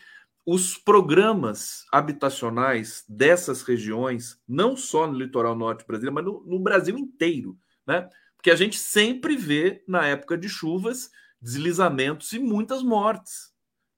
os 0.43 0.75
programas 0.75 1.85
habitacionais 1.91 3.05
dessas 3.07 3.61
regiões, 3.61 4.39
não 4.47 4.75
só 4.75 5.05
no 5.05 5.13
litoral 5.13 5.55
norte 5.55 5.85
brasileiro, 5.85 6.15
mas 6.15 6.25
no, 6.25 6.43
no 6.47 6.59
Brasil 6.59 6.97
inteiro, 6.97 7.55
né? 7.85 8.09
Porque 8.35 8.49
a 8.49 8.55
gente 8.55 8.79
sempre 8.79 9.37
vê, 9.37 9.83
na 9.87 10.03
época 10.07 10.35
de 10.35 10.49
chuvas, 10.49 11.11
deslizamentos 11.39 12.33
e 12.33 12.39
muitas 12.39 12.81
mortes 12.81 13.50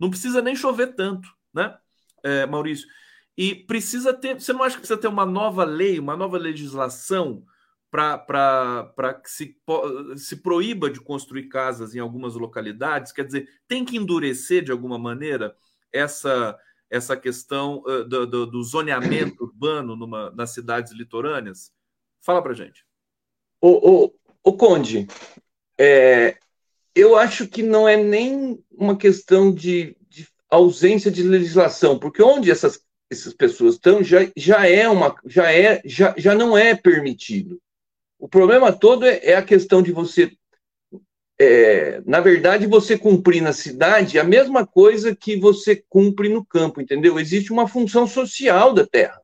não 0.03 0.09
precisa 0.09 0.41
nem 0.41 0.53
chover 0.53 0.95
tanto, 0.95 1.29
né, 1.53 1.77
é, 2.21 2.45
Maurício? 2.45 2.87
E 3.37 3.55
precisa 3.55 4.13
ter. 4.13 4.39
Você 4.39 4.51
não 4.51 4.61
acha 4.61 4.75
que 4.75 4.81
precisa 4.81 4.99
ter 4.99 5.07
uma 5.07 5.25
nova 5.25 5.63
lei, 5.63 5.97
uma 5.97 6.15
nova 6.15 6.37
legislação 6.37 7.45
para 7.89 9.13
que 9.23 9.29
se, 9.29 9.57
se 10.17 10.35
proíba 10.37 10.89
de 10.89 10.99
construir 10.99 11.47
casas 11.47 11.95
em 11.95 11.99
algumas 11.99 12.35
localidades? 12.35 13.11
Quer 13.11 13.25
dizer, 13.25 13.47
tem 13.67 13.85
que 13.85 13.97
endurecer 13.97 14.63
de 14.63 14.71
alguma 14.71 14.99
maneira 14.99 15.55
essa, 15.91 16.57
essa 16.89 17.15
questão 17.15 17.81
uh, 17.87 18.03
do, 18.03 18.27
do, 18.27 18.45
do, 18.45 18.63
zoneamento 18.63 19.41
urbano 19.45 19.95
numa, 19.95 20.29
nas 20.31 20.51
cidades 20.51 20.91
litorâneas? 20.91 21.71
Fala 22.21 22.41
para 22.41 22.53
gente. 22.53 22.85
O, 23.61 24.05
o, 24.05 24.13
o 24.43 24.57
Conde, 24.57 25.07
é, 25.79 26.37
eu 26.95 27.15
acho 27.15 27.47
que 27.47 27.63
não 27.63 27.87
é 27.87 27.97
nem 27.97 28.63
uma 28.71 28.97
questão 28.97 29.53
de, 29.53 29.95
de 30.07 30.27
ausência 30.49 31.11
de 31.11 31.23
legislação, 31.23 31.97
porque 31.97 32.21
onde 32.21 32.51
essas, 32.51 32.79
essas 33.09 33.33
pessoas 33.33 33.75
estão 33.75 34.03
já, 34.03 34.19
já 34.35 34.67
é 34.67 34.87
uma 34.87 35.15
já 35.25 35.51
é 35.51 35.81
já, 35.85 36.13
já 36.17 36.35
não 36.35 36.57
é 36.57 36.75
permitido. 36.75 37.59
O 38.19 38.27
problema 38.27 38.71
todo 38.71 39.05
é, 39.05 39.19
é 39.23 39.35
a 39.35 39.43
questão 39.43 39.81
de 39.81 39.91
você 39.91 40.31
é, 41.39 41.99
na 42.05 42.21
verdade, 42.21 42.67
você 42.67 42.97
cumprir 42.97 43.41
na 43.41 43.53
cidade 43.53 44.19
a 44.19 44.23
mesma 44.23 44.65
coisa 44.65 45.15
que 45.15 45.35
você 45.35 45.83
cumpre 45.89 46.29
no 46.29 46.45
campo, 46.45 46.79
entendeu? 46.79 47.19
Existe 47.19 47.51
uma 47.51 47.67
função 47.67 48.07
social 48.07 48.73
da 48.73 48.85
terra. 48.85 49.19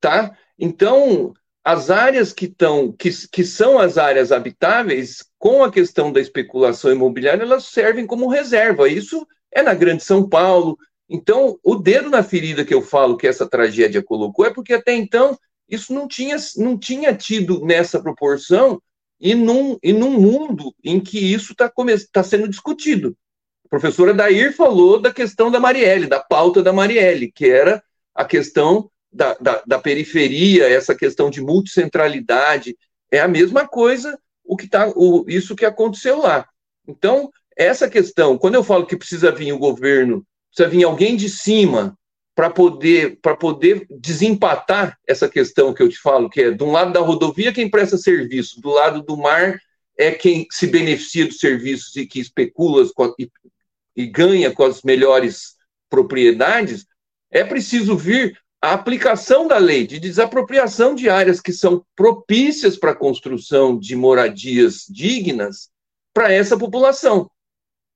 Tá? 0.00 0.36
Então, 0.58 1.34
as 1.64 1.90
áreas 1.90 2.32
que 2.32 2.46
estão, 2.46 2.92
que, 2.92 3.10
que 3.28 3.44
são 3.44 3.78
as 3.78 3.98
áreas 3.98 4.30
habitáveis, 4.30 5.24
com 5.46 5.62
a 5.62 5.70
questão 5.70 6.10
da 6.10 6.20
especulação 6.20 6.90
imobiliária, 6.90 7.44
elas 7.44 7.66
servem 7.66 8.04
como 8.04 8.26
reserva. 8.26 8.88
Isso 8.88 9.24
é 9.52 9.62
na 9.62 9.74
Grande 9.74 10.02
São 10.02 10.28
Paulo. 10.28 10.76
Então, 11.08 11.56
o 11.62 11.76
dedo 11.76 12.10
na 12.10 12.20
ferida 12.24 12.64
que 12.64 12.74
eu 12.74 12.82
falo 12.82 13.16
que 13.16 13.28
essa 13.28 13.48
tragédia 13.48 14.02
colocou 14.02 14.44
é 14.44 14.52
porque 14.52 14.74
até 14.74 14.92
então 14.92 15.38
isso 15.68 15.94
não 15.94 16.08
tinha, 16.08 16.36
não 16.56 16.76
tinha 16.76 17.14
tido 17.14 17.64
nessa 17.64 18.02
proporção 18.02 18.82
e 19.20 19.36
num, 19.36 19.78
e 19.84 19.92
num 19.92 20.20
mundo 20.20 20.74
em 20.82 20.98
que 20.98 21.32
isso 21.32 21.52
está 21.52 21.72
tá 22.12 22.24
sendo 22.24 22.48
discutido. 22.48 23.16
A 23.66 23.68
professora 23.68 24.12
Dair 24.12 24.52
falou 24.52 25.00
da 25.00 25.12
questão 25.12 25.48
da 25.48 25.60
Marielle, 25.60 26.08
da 26.08 26.18
pauta 26.18 26.60
da 26.60 26.72
Marielle, 26.72 27.30
que 27.30 27.48
era 27.48 27.80
a 28.12 28.24
questão 28.24 28.90
da, 29.12 29.34
da, 29.34 29.62
da 29.64 29.78
periferia, 29.78 30.68
essa 30.68 30.92
questão 30.92 31.30
de 31.30 31.40
multicentralidade, 31.40 32.76
é 33.12 33.20
a 33.20 33.28
mesma 33.28 33.64
coisa 33.64 34.18
o 34.46 34.56
que 34.56 34.68
tá, 34.68 34.92
o, 34.94 35.24
isso 35.28 35.56
que 35.56 35.64
aconteceu 35.64 36.18
lá. 36.18 36.46
Então, 36.86 37.30
essa 37.56 37.88
questão, 37.88 38.38
quando 38.38 38.54
eu 38.54 38.62
falo 38.62 38.86
que 38.86 38.96
precisa 38.96 39.32
vir 39.32 39.52
o 39.52 39.58
governo, 39.58 40.24
precisa 40.50 40.68
vir 40.68 40.84
alguém 40.84 41.16
de 41.16 41.28
cima 41.28 41.96
para 42.34 42.50
poder, 42.50 43.18
poder 43.40 43.86
desempatar 43.90 44.98
essa 45.06 45.28
questão 45.28 45.72
que 45.72 45.82
eu 45.82 45.88
te 45.88 45.98
falo, 45.98 46.28
que 46.28 46.42
é 46.42 46.50
de 46.50 46.62
um 46.62 46.70
lado 46.70 46.92
da 46.92 47.00
rodovia 47.00 47.52
quem 47.52 47.70
presta 47.70 47.96
serviço, 47.96 48.60
do 48.60 48.70
lado 48.70 49.02
do 49.02 49.16
mar 49.16 49.58
é 49.98 50.10
quem 50.10 50.46
se 50.50 50.66
beneficia 50.66 51.26
dos 51.26 51.38
serviços 51.38 51.96
e 51.96 52.06
que 52.06 52.20
especula 52.20 52.86
e, 53.18 53.30
e 53.96 54.06
ganha 54.06 54.50
com 54.50 54.64
as 54.64 54.82
melhores 54.82 55.54
propriedades, 55.88 56.86
é 57.30 57.42
preciso 57.42 57.96
vir 57.96 58.38
a 58.60 58.72
aplicação 58.72 59.46
da 59.46 59.58
lei 59.58 59.86
de 59.86 59.98
desapropriação 59.98 60.94
de 60.94 61.08
áreas 61.08 61.40
que 61.40 61.52
são 61.52 61.84
propícias 61.94 62.76
para 62.76 62.92
a 62.92 62.96
construção 62.96 63.78
de 63.78 63.94
moradias 63.94 64.86
dignas 64.88 65.68
para 66.12 66.32
essa 66.32 66.56
população. 66.56 67.30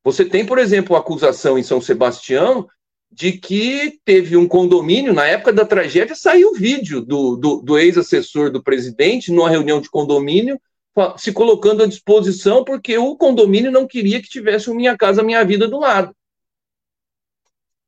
Você 0.05 0.25
tem, 0.25 0.45
por 0.45 0.59
exemplo, 0.59 0.97
a 0.97 1.01
acusação 1.01 1.59
em 1.59 1.63
São 1.63 1.81
Sebastião 1.81 2.69
de 3.11 3.33
que 3.33 3.99
teve 4.05 4.37
um 4.37 4.47
condomínio, 4.47 5.13
na 5.13 5.27
época 5.27 5.53
da 5.53 5.65
tragédia, 5.65 6.15
saiu 6.15 6.51
o 6.51 6.55
vídeo 6.55 7.01
do, 7.01 7.37
do, 7.37 7.61
do 7.61 7.79
ex-assessor 7.79 8.51
do 8.51 8.63
presidente, 8.63 9.33
numa 9.33 9.51
reunião 9.51 9.81
de 9.81 9.91
condomínio, 9.91 10.61
se 11.17 11.33
colocando 11.33 11.83
à 11.83 11.87
disposição, 11.87 12.63
porque 12.63 12.97
o 12.99 13.17
condomínio 13.17 13.71
não 13.71 13.87
queria 13.87 14.23
que 14.23 14.29
tivesse 14.29 14.71
o 14.71 14.75
Minha 14.75 14.97
Casa 14.97 15.23
Minha 15.23 15.45
Vida 15.45 15.67
do 15.67 15.79
lado. 15.79 16.15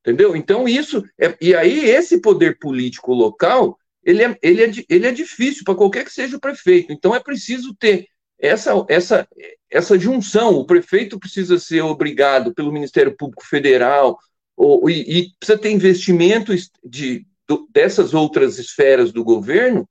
Entendeu? 0.05 0.35
Então, 0.35 0.69
isso. 0.69 1.05
É, 1.19 1.37
e 1.41 1.55
aí, 1.55 1.89
esse 1.89 2.21
poder 2.21 2.59
político 2.59 3.13
local, 3.15 3.79
ele 4.05 4.25
é, 4.25 4.39
ele 4.43 4.65
é, 4.65 4.71
ele 4.89 5.07
é 5.07 5.13
difícil 5.13 5.63
para 5.65 5.77
qualquer 5.77 6.05
que 6.05 6.13
seja 6.13 6.37
o 6.37 6.41
prefeito. 6.41 6.93
Então, 6.93 7.15
é 7.15 7.21
preciso 7.21 7.75
ter 7.75 8.09
essa, 8.39 8.73
essa, 8.89 9.29
essa 9.71 9.99
junção. 9.99 10.57
O 10.57 10.67
prefeito 10.67 11.19
precisa 11.19 11.59
ser 11.59 11.83
obrigado 11.83 12.53
pelo 12.53 12.73
Ministério 12.73 13.17
Público 13.17 13.47
Federal, 13.47 14.19
ou, 14.57 14.91
e, 14.91 15.01
e 15.01 15.33
precisa 15.39 15.59
ter 15.59 15.71
investimento 15.71 16.53
de, 16.85 17.25
dessas 17.71 18.13
outras 18.13 18.59
esferas 18.59 19.13
do 19.13 19.25
governo 19.25 19.89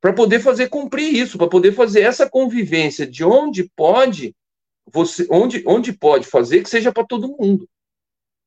para 0.00 0.12
poder 0.12 0.40
fazer 0.40 0.68
cumprir 0.68 1.14
isso, 1.14 1.38
para 1.38 1.48
poder 1.48 1.72
fazer 1.72 2.00
essa 2.00 2.28
convivência 2.28 3.06
de 3.06 3.24
onde 3.24 3.70
pode 3.76 4.34
você, 4.92 5.26
onde, 5.30 5.62
onde 5.64 5.92
pode 5.92 6.26
fazer 6.26 6.62
que 6.62 6.68
seja 6.68 6.90
para 6.90 7.06
todo 7.06 7.36
mundo, 7.38 7.68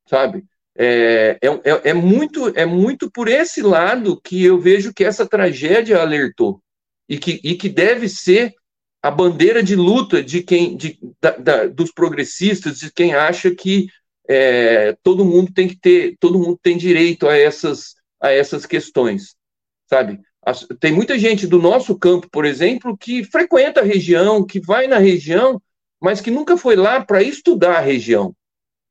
sabe? 0.07 0.43
É, 0.77 1.37
é, 1.41 1.47
é, 1.47 1.89
é, 1.89 1.93
muito, 1.93 2.49
é 2.49 2.65
muito 2.65 3.09
por 3.09 3.29
esse 3.29 3.61
lado 3.61 4.19
que 4.21 4.43
eu 4.43 4.59
vejo 4.59 4.93
que 4.93 5.05
essa 5.05 5.25
tragédia 5.25 6.01
alertou 6.01 6.61
e 7.07 7.17
que, 7.17 7.39
e 7.43 7.55
que 7.55 7.69
deve 7.69 8.09
ser 8.09 8.53
a 9.01 9.09
bandeira 9.09 9.63
de 9.63 9.75
luta 9.75 10.21
de 10.21 10.41
quem, 10.41 10.75
de, 10.75 10.99
da, 11.21 11.31
da, 11.31 11.65
dos 11.67 11.91
progressistas, 11.91 12.79
de 12.79 12.91
quem 12.91 13.13
acha 13.13 13.53
que 13.53 13.87
é, 14.27 14.97
todo 15.03 15.23
mundo 15.23 15.53
tem 15.53 15.67
que 15.67 15.77
ter, 15.77 16.15
todo 16.19 16.39
mundo 16.39 16.59
tem 16.61 16.75
direito 16.75 17.27
a 17.27 17.37
essas, 17.37 17.95
a 18.19 18.31
essas 18.31 18.65
questões, 18.65 19.35
sabe? 19.87 20.19
Tem 20.79 20.91
muita 20.91 21.17
gente 21.17 21.47
do 21.47 21.59
nosso 21.59 21.97
campo, 21.97 22.27
por 22.29 22.45
exemplo, 22.45 22.97
que 22.97 23.23
frequenta 23.23 23.81
a 23.81 23.83
região, 23.83 24.45
que 24.45 24.59
vai 24.59 24.87
na 24.87 24.97
região, 24.97 25.61
mas 26.01 26.21
que 26.21 26.31
nunca 26.31 26.57
foi 26.57 26.75
lá 26.75 27.03
para 27.03 27.23
estudar 27.23 27.77
a 27.77 27.81
região, 27.81 28.35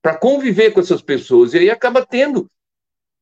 para 0.05 0.19
conviver 0.19 0.71
com 0.73 0.81
essas 0.81 1.01
pessoas, 1.01 1.55
e 1.55 1.59
aí 1.61 1.71
acaba 1.71 2.05
tendo 2.05 2.47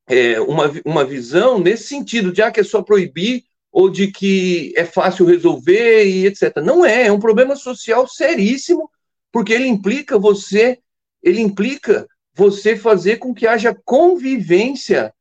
é, 0.08 0.40
uma, 0.40 0.68
uma 0.84 1.04
visão 1.04 1.60
nesse 1.60 1.84
sentido, 1.84 2.32
de 2.32 2.42
ah, 2.42 2.50
que 2.50 2.58
é 2.58 2.64
só 2.64 2.82
proibir, 2.82 3.44
ou 3.70 3.88
de 3.88 4.10
que 4.10 4.74
é 4.76 4.84
fácil 4.84 5.24
resolver 5.24 6.04
e 6.04 6.26
etc. 6.26 6.56
Não 6.56 6.84
é, 6.84 7.06
é 7.06 7.12
um 7.12 7.20
problema 7.20 7.54
social 7.54 8.08
seríssimo, 8.08 8.90
porque 9.30 9.52
ele 9.52 9.68
implica 9.68 10.18
você 10.18 10.80
ele 11.22 11.40
implica 11.40 12.04
você 12.34 12.76
fazer 12.76 13.18
com 13.18 13.32
que 13.32 13.46
haja 13.46 13.72
convivência 13.84 15.14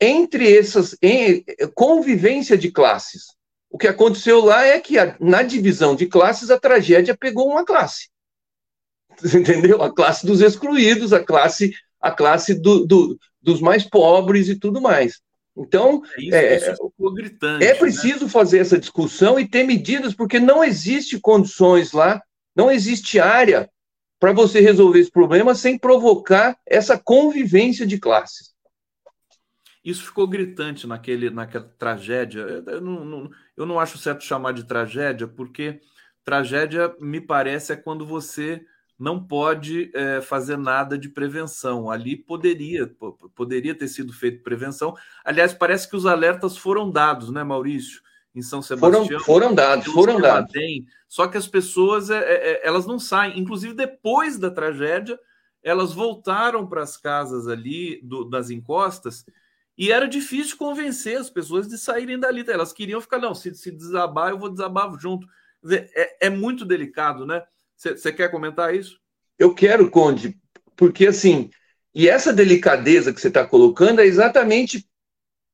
entre 0.00 0.52
essas 0.52 0.96
em, 1.00 1.44
convivência 1.74 2.58
de 2.58 2.72
classes. 2.72 3.26
O 3.70 3.78
que 3.78 3.86
aconteceu 3.86 4.44
lá 4.44 4.64
é 4.64 4.80
que 4.80 4.98
a, 4.98 5.16
na 5.20 5.44
divisão 5.44 5.94
de 5.94 6.06
classes 6.06 6.50
a 6.50 6.58
tragédia 6.58 7.16
pegou 7.16 7.48
uma 7.48 7.64
classe. 7.64 8.08
Entendeu? 9.34 9.82
A 9.82 9.92
classe 9.92 10.26
dos 10.26 10.40
excluídos, 10.40 11.12
a 11.12 11.22
classe 11.22 11.72
a 12.04 12.10
classe 12.10 12.54
do, 12.54 12.84
do, 12.84 13.18
dos 13.40 13.62
mais 13.62 13.82
pobres 13.82 14.50
e 14.50 14.56
tudo 14.56 14.78
mais. 14.78 15.22
Então, 15.56 16.02
é, 16.18 16.36
é, 16.36 16.56
isso 16.56 16.70
é 17.40 17.58
né? 17.58 17.74
preciso 17.74 18.24
né? 18.24 18.30
fazer 18.30 18.58
essa 18.58 18.78
discussão 18.78 19.40
e 19.40 19.48
ter 19.48 19.64
medidas, 19.64 20.12
porque 20.12 20.38
não 20.38 20.62
existe 20.62 21.18
condições 21.18 21.92
lá, 21.92 22.20
não 22.54 22.70
existe 22.70 23.18
área 23.18 23.70
para 24.20 24.32
você 24.32 24.60
resolver 24.60 24.98
esse 24.98 25.10
problema 25.10 25.54
sem 25.54 25.78
provocar 25.78 26.58
essa 26.66 26.98
convivência 26.98 27.86
de 27.86 27.98
classes. 27.98 28.52
Isso 29.82 30.04
ficou 30.04 30.26
gritante 30.26 30.86
naquele, 30.86 31.30
naquela 31.30 31.70
tragédia. 31.78 32.40
Eu 32.66 32.80
não, 32.82 33.04
não, 33.04 33.30
eu 33.56 33.64
não 33.64 33.80
acho 33.80 33.96
certo 33.96 34.24
chamar 34.24 34.52
de 34.52 34.64
tragédia, 34.64 35.26
porque 35.26 35.80
tragédia, 36.22 36.94
me 37.00 37.20
parece, 37.20 37.72
é 37.72 37.76
quando 37.76 38.04
você 38.04 38.62
não 39.04 39.22
pode 39.22 39.90
é, 39.94 40.22
fazer 40.22 40.56
nada 40.56 40.96
de 40.96 41.10
prevenção. 41.10 41.90
Ali 41.90 42.16
poderia, 42.16 42.90
poderia 43.34 43.74
ter 43.74 43.86
sido 43.88 44.14
feito 44.14 44.42
prevenção. 44.42 44.96
Aliás, 45.22 45.52
parece 45.52 45.88
que 45.88 45.94
os 45.94 46.06
alertas 46.06 46.56
foram 46.56 46.90
dados, 46.90 47.30
né, 47.30 47.44
Maurício? 47.44 48.02
em 48.34 48.42
São 48.42 48.60
Sebastião. 48.60 49.04
Foram, 49.04 49.20
foram 49.20 49.54
dados, 49.54 49.86
foram 49.86 50.20
dados. 50.20 50.50
Tem, 50.50 50.88
só 51.06 51.28
que 51.28 51.36
as 51.36 51.46
pessoas 51.46 52.10
é, 52.10 52.18
é, 52.18 52.34
é, 52.34 52.66
elas 52.66 52.84
não 52.84 52.98
saem. 52.98 53.38
Inclusive, 53.38 53.74
depois 53.74 54.36
da 54.36 54.50
tragédia, 54.50 55.16
elas 55.62 55.92
voltaram 55.92 56.66
para 56.66 56.82
as 56.82 56.96
casas 56.96 57.46
ali 57.46 58.00
do, 58.02 58.24
das 58.24 58.50
encostas 58.50 59.24
e 59.78 59.92
era 59.92 60.08
difícil 60.08 60.56
convencer 60.56 61.16
as 61.16 61.30
pessoas 61.30 61.68
de 61.68 61.78
saírem 61.78 62.18
dali. 62.18 62.44
Elas 62.48 62.72
queriam 62.72 63.00
ficar, 63.00 63.18
não, 63.18 63.36
se, 63.36 63.54
se 63.54 63.70
desabar, 63.70 64.30
eu 64.30 64.38
vou 64.38 64.50
desabar 64.50 64.92
junto. 64.98 65.28
Dizer, 65.62 65.88
é, 65.94 66.26
é, 66.26 66.30
muito 66.30 66.64
delicado, 66.64 67.24
né? 67.24 67.40
Você 67.76 68.12
quer 68.12 68.30
comentar 68.30 68.74
isso? 68.74 68.98
Eu 69.38 69.54
quero, 69.54 69.90
Conde, 69.90 70.36
porque 70.76 71.06
assim, 71.06 71.50
e 71.94 72.08
essa 72.08 72.32
delicadeza 72.32 73.12
que 73.12 73.20
você 73.20 73.28
está 73.28 73.46
colocando 73.46 74.00
é 74.00 74.06
exatamente 74.06 74.86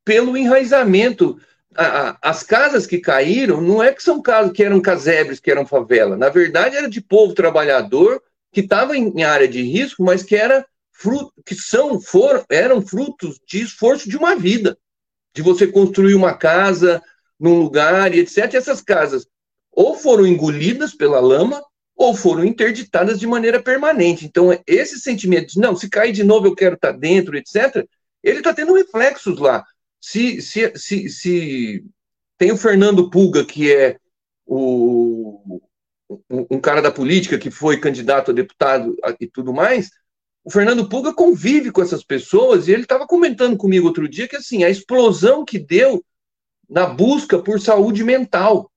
pelo 0.05 0.37
enraizamento 0.37 1.41
a, 1.77 2.19
as 2.23 2.43
casas 2.43 2.87
que 2.87 2.99
caíram 2.99 3.61
não 3.61 3.83
é 3.83 3.93
que 3.93 4.03
são 4.03 4.21
casas 4.21 4.53
que 4.53 4.63
eram 4.63 4.81
casebres, 4.81 5.41
que 5.41 5.51
eram 5.51 5.67
favela. 5.67 6.17
Na 6.17 6.29
verdade, 6.29 6.77
era 6.77 6.89
de 6.89 7.01
povo 7.01 7.35
trabalhador 7.35 8.23
que 8.53 8.61
estava 8.61 8.97
em, 8.97 9.09
em, 9.09 9.23
área 9.23 9.47
de 9.47 9.63
risco, 9.63 10.03
mas 10.03 10.23
que 10.23 10.35
era 10.35 10.67
fruto, 10.93 11.33
que 11.45 11.55
são, 11.55 12.01
foram, 12.01 12.45
eram 12.51 12.83
frutos 12.83 13.41
de 13.47 13.63
esforço 13.63 14.09
de 14.09 14.17
uma 14.17 14.35
vida, 14.35 14.77
de 15.35 15.43
você 15.43 15.67
construir 15.67 16.15
uma 16.15 16.35
casa 16.35 17.01
num 17.39 17.59
lugar 17.59 18.15
e 18.15 18.21
etc. 18.21 18.53
E 18.53 18.57
essas 18.57 18.83
casas 18.83 19.27
ou 19.71 19.97
foram 19.97 20.27
engolidas 20.27 20.93
pela 20.93 21.21
lama 21.21 21.63
ou 22.01 22.15
foram 22.15 22.43
interditadas 22.43 23.21
de 23.21 23.27
maneira 23.27 23.63
permanente. 23.63 24.25
Então, 24.25 24.59
esse 24.67 24.99
sentimento 24.99 25.49
de 25.49 25.59
não, 25.59 25.77
se 25.77 25.87
cair 25.87 26.13
de 26.13 26.25
novo 26.25 26.47
eu 26.47 26.55
quero 26.55 26.75
estar 26.75 26.93
dentro, 26.93 27.37
etc., 27.37 27.87
ele 28.23 28.39
está 28.39 28.55
tendo 28.55 28.73
reflexos 28.73 29.39
lá. 29.39 29.63
Se, 30.01 30.41
se, 30.41 30.73
se, 30.77 31.11
se 31.11 31.85
tem 32.39 32.53
o 32.53 32.57
Fernando 32.57 33.11
Pulga, 33.11 33.45
que 33.45 33.71
é 33.71 33.99
o, 34.47 35.61
um 36.51 36.59
cara 36.59 36.81
da 36.81 36.91
política 36.91 37.39
que 37.39 37.51
foi 37.51 37.79
candidato 37.79 38.31
a 38.31 38.35
deputado 38.35 38.97
e 39.21 39.27
tudo 39.27 39.53
mais, 39.53 39.91
o 40.43 40.51
Fernando 40.51 40.89
Puga 40.89 41.13
convive 41.13 41.71
com 41.71 41.83
essas 41.83 42.03
pessoas 42.03 42.67
e 42.67 42.73
ele 42.73 42.85
estava 42.85 43.07
comentando 43.07 43.59
comigo 43.59 43.87
outro 43.87 44.09
dia 44.09 44.27
que 44.27 44.37
assim 44.37 44.65
a 44.65 44.71
explosão 44.71 45.45
que 45.45 45.59
deu 45.59 46.03
na 46.67 46.87
busca 46.87 47.39
por 47.39 47.61
saúde 47.61 48.03
mental, 48.03 48.73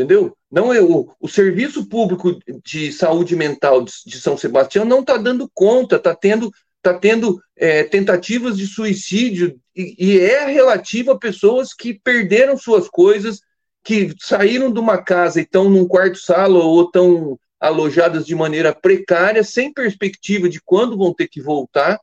entendeu? 0.00 0.34
Não 0.50 0.72
é 0.72 0.80
o, 0.80 1.12
o 1.20 1.28
serviço 1.28 1.86
público 1.86 2.38
de 2.64 2.90
saúde 2.92 3.36
mental 3.36 3.84
de, 3.84 3.92
de 4.06 4.20
São 4.20 4.36
Sebastião 4.36 4.84
não 4.84 5.00
está 5.00 5.16
dando 5.16 5.50
conta, 5.54 5.96
está 5.96 6.14
tendo 6.14 6.50
tá 6.82 6.94
tendo 6.94 7.38
é, 7.54 7.84
tentativas 7.84 8.56
de 8.56 8.66
suicídio 8.66 9.60
e, 9.76 9.94
e 9.98 10.18
é 10.18 10.46
relativo 10.46 11.10
a 11.10 11.18
pessoas 11.18 11.74
que 11.74 11.92
perderam 11.92 12.56
suas 12.56 12.88
coisas, 12.88 13.40
que 13.84 14.14
saíram 14.18 14.72
de 14.72 14.80
uma 14.80 14.96
casa 14.96 15.40
e 15.40 15.42
estão 15.42 15.68
num 15.68 15.86
quarto-sala 15.86 16.58
ou 16.58 16.84
estão 16.84 17.38
alojadas 17.60 18.24
de 18.24 18.34
maneira 18.34 18.74
precária, 18.74 19.44
sem 19.44 19.70
perspectiva 19.70 20.48
de 20.48 20.58
quando 20.62 20.96
vão 20.96 21.12
ter 21.12 21.28
que 21.28 21.42
voltar. 21.42 22.00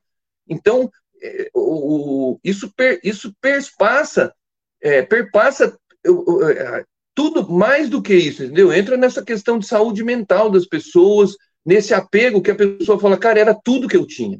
Então, 0.47 0.91
é, 1.19 1.49
o, 1.55 2.39
isso, 2.43 2.71
per, 2.75 2.99
isso 3.03 3.33
perpassa, 3.41 4.31
é, 4.79 5.01
perpassa 5.01 5.75
é, 6.05 6.85
tudo 7.17 7.51
mais 7.51 7.89
do 7.89 7.99
que 7.99 8.13
isso, 8.13 8.43
entendeu? 8.43 8.71
Entra 8.71 8.95
nessa 8.95 9.25
questão 9.25 9.57
de 9.57 9.65
saúde 9.65 10.03
mental 10.03 10.51
das 10.51 10.67
pessoas, 10.67 11.35
nesse 11.65 11.91
apego 11.91 12.43
que 12.43 12.51
a 12.51 12.55
pessoa 12.55 12.99
fala, 12.99 13.17
cara, 13.17 13.39
era 13.39 13.55
tudo 13.55 13.87
que 13.87 13.97
eu 13.97 14.05
tinha. 14.05 14.39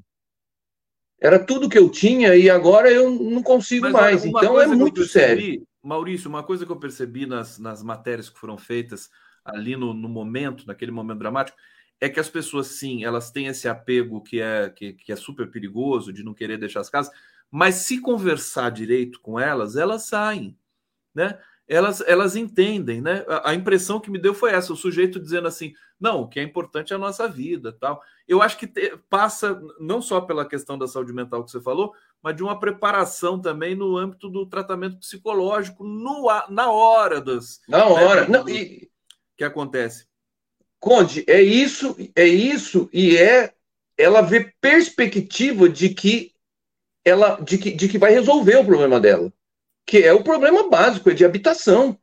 Era 1.19 1.43
tudo 1.43 1.67
que 1.67 1.77
eu 1.77 1.89
tinha 1.89 2.35
e 2.35 2.51
agora 2.51 2.91
eu 2.91 3.09
não 3.09 3.41
consigo 3.41 3.89
Mas, 3.89 3.93
mais. 3.93 4.25
Então 4.25 4.61
é 4.61 4.67
muito 4.67 5.01
percebi, 5.01 5.11
sério. 5.11 5.67
Maurício, 5.81 6.29
uma 6.29 6.43
coisa 6.43 6.67
que 6.67 6.71
eu 6.71 6.79
percebi 6.79 7.25
nas, 7.25 7.57
nas 7.57 7.81
matérias 7.81 8.29
que 8.29 8.37
foram 8.37 8.59
feitas 8.59 9.09
ali 9.43 9.75
no, 9.75 9.91
no, 9.91 10.07
momento, 10.07 10.67
naquele 10.67 10.91
momento 10.91 11.17
dramático, 11.17 11.57
é 11.99 12.07
que 12.07 12.19
as 12.19 12.29
pessoas, 12.29 12.67
sim, 12.67 13.03
elas 13.03 13.31
têm 13.31 13.47
esse 13.47 13.67
apego 13.67 14.21
que 14.21 14.39
é, 14.39 14.69
que, 14.69 14.93
que 14.93 15.11
é 15.11 15.15
super 15.15 15.49
perigoso 15.49 16.13
de 16.13 16.23
não 16.23 16.35
querer 16.35 16.59
deixar 16.59 16.81
as 16.81 16.91
casas, 16.91 17.11
mas 17.49 17.73
se 17.73 17.99
conversar 17.99 18.69
direito 18.69 19.19
com 19.19 19.39
elas, 19.39 19.75
elas 19.75 20.03
saem, 20.03 20.55
né? 21.15 21.39
Elas, 21.68 22.02
elas 22.02 22.35
entendem, 22.35 23.02
né? 23.02 23.26
A, 23.27 23.52
a, 23.52 23.56
impressão 23.56 23.99
que 23.99 24.10
me 24.10 24.18
deu 24.18 24.34
foi 24.34 24.52
essa: 24.52 24.72
o 24.72 24.77
sujeito 24.77 25.19
dizendo 25.19 25.48
assim, 25.48 25.73
não, 25.99 26.22
o 26.22 26.27
que 26.27 26.39
é 26.39 26.44
importante 26.44 26.94
é 26.94 26.95
a 26.95 26.99
nossa 26.99 27.27
vida, 27.27 27.73
tal. 27.73 28.02
Eu 28.27 28.41
acho 28.41 28.57
que 28.57 28.65
te, 28.65 28.98
passa 29.10 29.61
não 29.80 30.02
só 30.02 30.22
pela 30.22 30.48
questão 30.48 30.77
da 30.77 30.88
saúde 30.88 31.11
mental 31.11 31.44
que 31.44 31.52
você 31.52 31.60
falou, 31.60 31.94
mas 32.22 32.35
de 32.35 32.44
uma 32.44 32.60
preparação 32.60 33.39
também 33.39 33.76
no 33.76 33.98
âmbito 33.98 34.30
do 34.30 34.45
tratamento 34.45 34.98
psicológico 34.98 35.84
no, 35.84 36.27
na 36.49 36.72
hora 36.72 37.19
das. 37.19 37.60
Na 37.68 37.85
hora, 37.85 38.22
né, 38.22 38.38
não, 38.38 38.48
e... 38.48 38.89
que 39.35 39.44
acontece. 39.44 40.07
Conde, 40.80 41.26
é 41.27 41.41
isso, 41.41 41.98
é 42.15 42.26
isso, 42.26 42.89
e 42.94 43.18
é 43.18 43.53
ela 43.98 44.22
vê 44.22 44.53
perspectiva 44.61 45.68
de 45.68 45.89
que 45.89 46.31
ela 47.03 47.39
de 47.41 47.57
que, 47.57 47.72
de 47.72 47.89
que 47.89 47.98
vai 47.98 48.11
resolver 48.11 48.57
o 48.57 48.65
problema 48.65 48.99
dela 48.99 49.34
que 49.88 49.99
é 50.03 50.11
o 50.11 50.23
problema 50.23 50.69
básico, 50.69 51.09
é 51.09 51.14
de 51.14 51.23
habitação. 51.23 51.97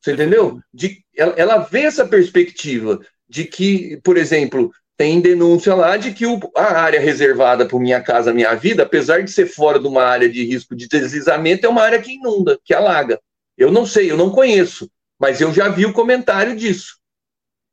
Você 0.00 0.12
entendeu? 0.12 0.60
De, 0.72 1.04
ela, 1.14 1.34
ela 1.36 1.58
vê 1.58 1.82
essa 1.82 2.06
perspectiva 2.06 2.98
de 3.28 3.44
que, 3.44 4.00
por 4.02 4.16
exemplo, 4.16 4.72
tem 4.96 5.20
denúncia 5.20 5.74
lá 5.74 5.96
de 5.96 6.12
que 6.12 6.26
o, 6.26 6.40
a 6.56 6.80
área 6.80 6.98
reservada 6.98 7.66
para 7.66 7.78
Minha 7.78 8.00
Casa 8.00 8.32
Minha 8.32 8.54
Vida, 8.54 8.84
apesar 8.84 9.22
de 9.22 9.30
ser 9.30 9.46
fora 9.46 9.78
de 9.78 9.86
uma 9.86 10.02
área 10.02 10.28
de 10.28 10.44
risco 10.44 10.74
de 10.74 10.88
deslizamento, 10.88 11.66
é 11.66 11.68
uma 11.68 11.82
área 11.82 12.00
que 12.00 12.14
inunda, 12.14 12.58
que 12.64 12.72
alaga. 12.72 13.20
Eu 13.56 13.70
não 13.70 13.84
sei, 13.84 14.10
eu 14.10 14.16
não 14.16 14.30
conheço, 14.30 14.90
mas 15.18 15.40
eu 15.40 15.52
já 15.52 15.68
vi 15.68 15.84
o 15.84 15.92
comentário 15.92 16.56
disso. 16.56 16.96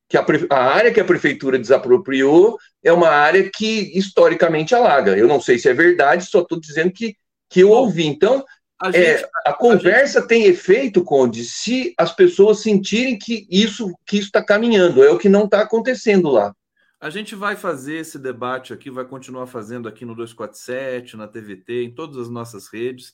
Que 0.09 0.17
a, 0.17 0.25
a 0.51 0.63
área 0.75 0.93
que 0.93 0.99
a 0.99 1.05
prefeitura 1.05 1.57
desapropriou 1.57 2.57
é 2.83 2.91
uma 2.91 3.09
área 3.09 3.49
que 3.49 3.97
historicamente 3.97 4.75
alaga. 4.75 5.17
Eu 5.17 5.27
não 5.27 5.39
sei 5.39 5.57
se 5.57 5.69
é 5.69 5.73
verdade, 5.73 6.25
só 6.25 6.41
estou 6.41 6.59
dizendo 6.59 6.91
que, 6.91 7.15
que 7.49 7.61
eu 7.61 7.71
ouvi. 7.71 8.05
Então, 8.05 8.43
a, 8.85 8.89
é, 8.89 9.17
gente, 9.17 9.23
é, 9.23 9.29
a 9.45 9.53
conversa 9.53 10.19
a 10.19 10.21
gente... 10.21 10.29
tem 10.29 10.45
efeito, 10.45 11.03
Conde, 11.03 11.43
se 11.43 11.93
as 11.97 12.13
pessoas 12.13 12.59
sentirem 12.59 13.17
que 13.17 13.47
isso 13.49 13.93
que 14.05 14.17
está 14.17 14.43
caminhando, 14.43 15.03
é 15.03 15.09
o 15.09 15.17
que 15.17 15.29
não 15.29 15.45
está 15.45 15.61
acontecendo 15.61 16.29
lá. 16.29 16.55
A 16.99 17.09
gente 17.09 17.35
vai 17.35 17.55
fazer 17.55 17.97
esse 17.97 18.17
debate 18.17 18.73
aqui, 18.73 18.89
vai 18.89 19.05
continuar 19.05 19.47
fazendo 19.47 19.87
aqui 19.87 20.05
no 20.05 20.15
247, 20.15 21.17
na 21.17 21.27
TVT, 21.27 21.83
em 21.83 21.93
todas 21.93 22.17
as 22.17 22.29
nossas 22.29 22.67
redes, 22.67 23.13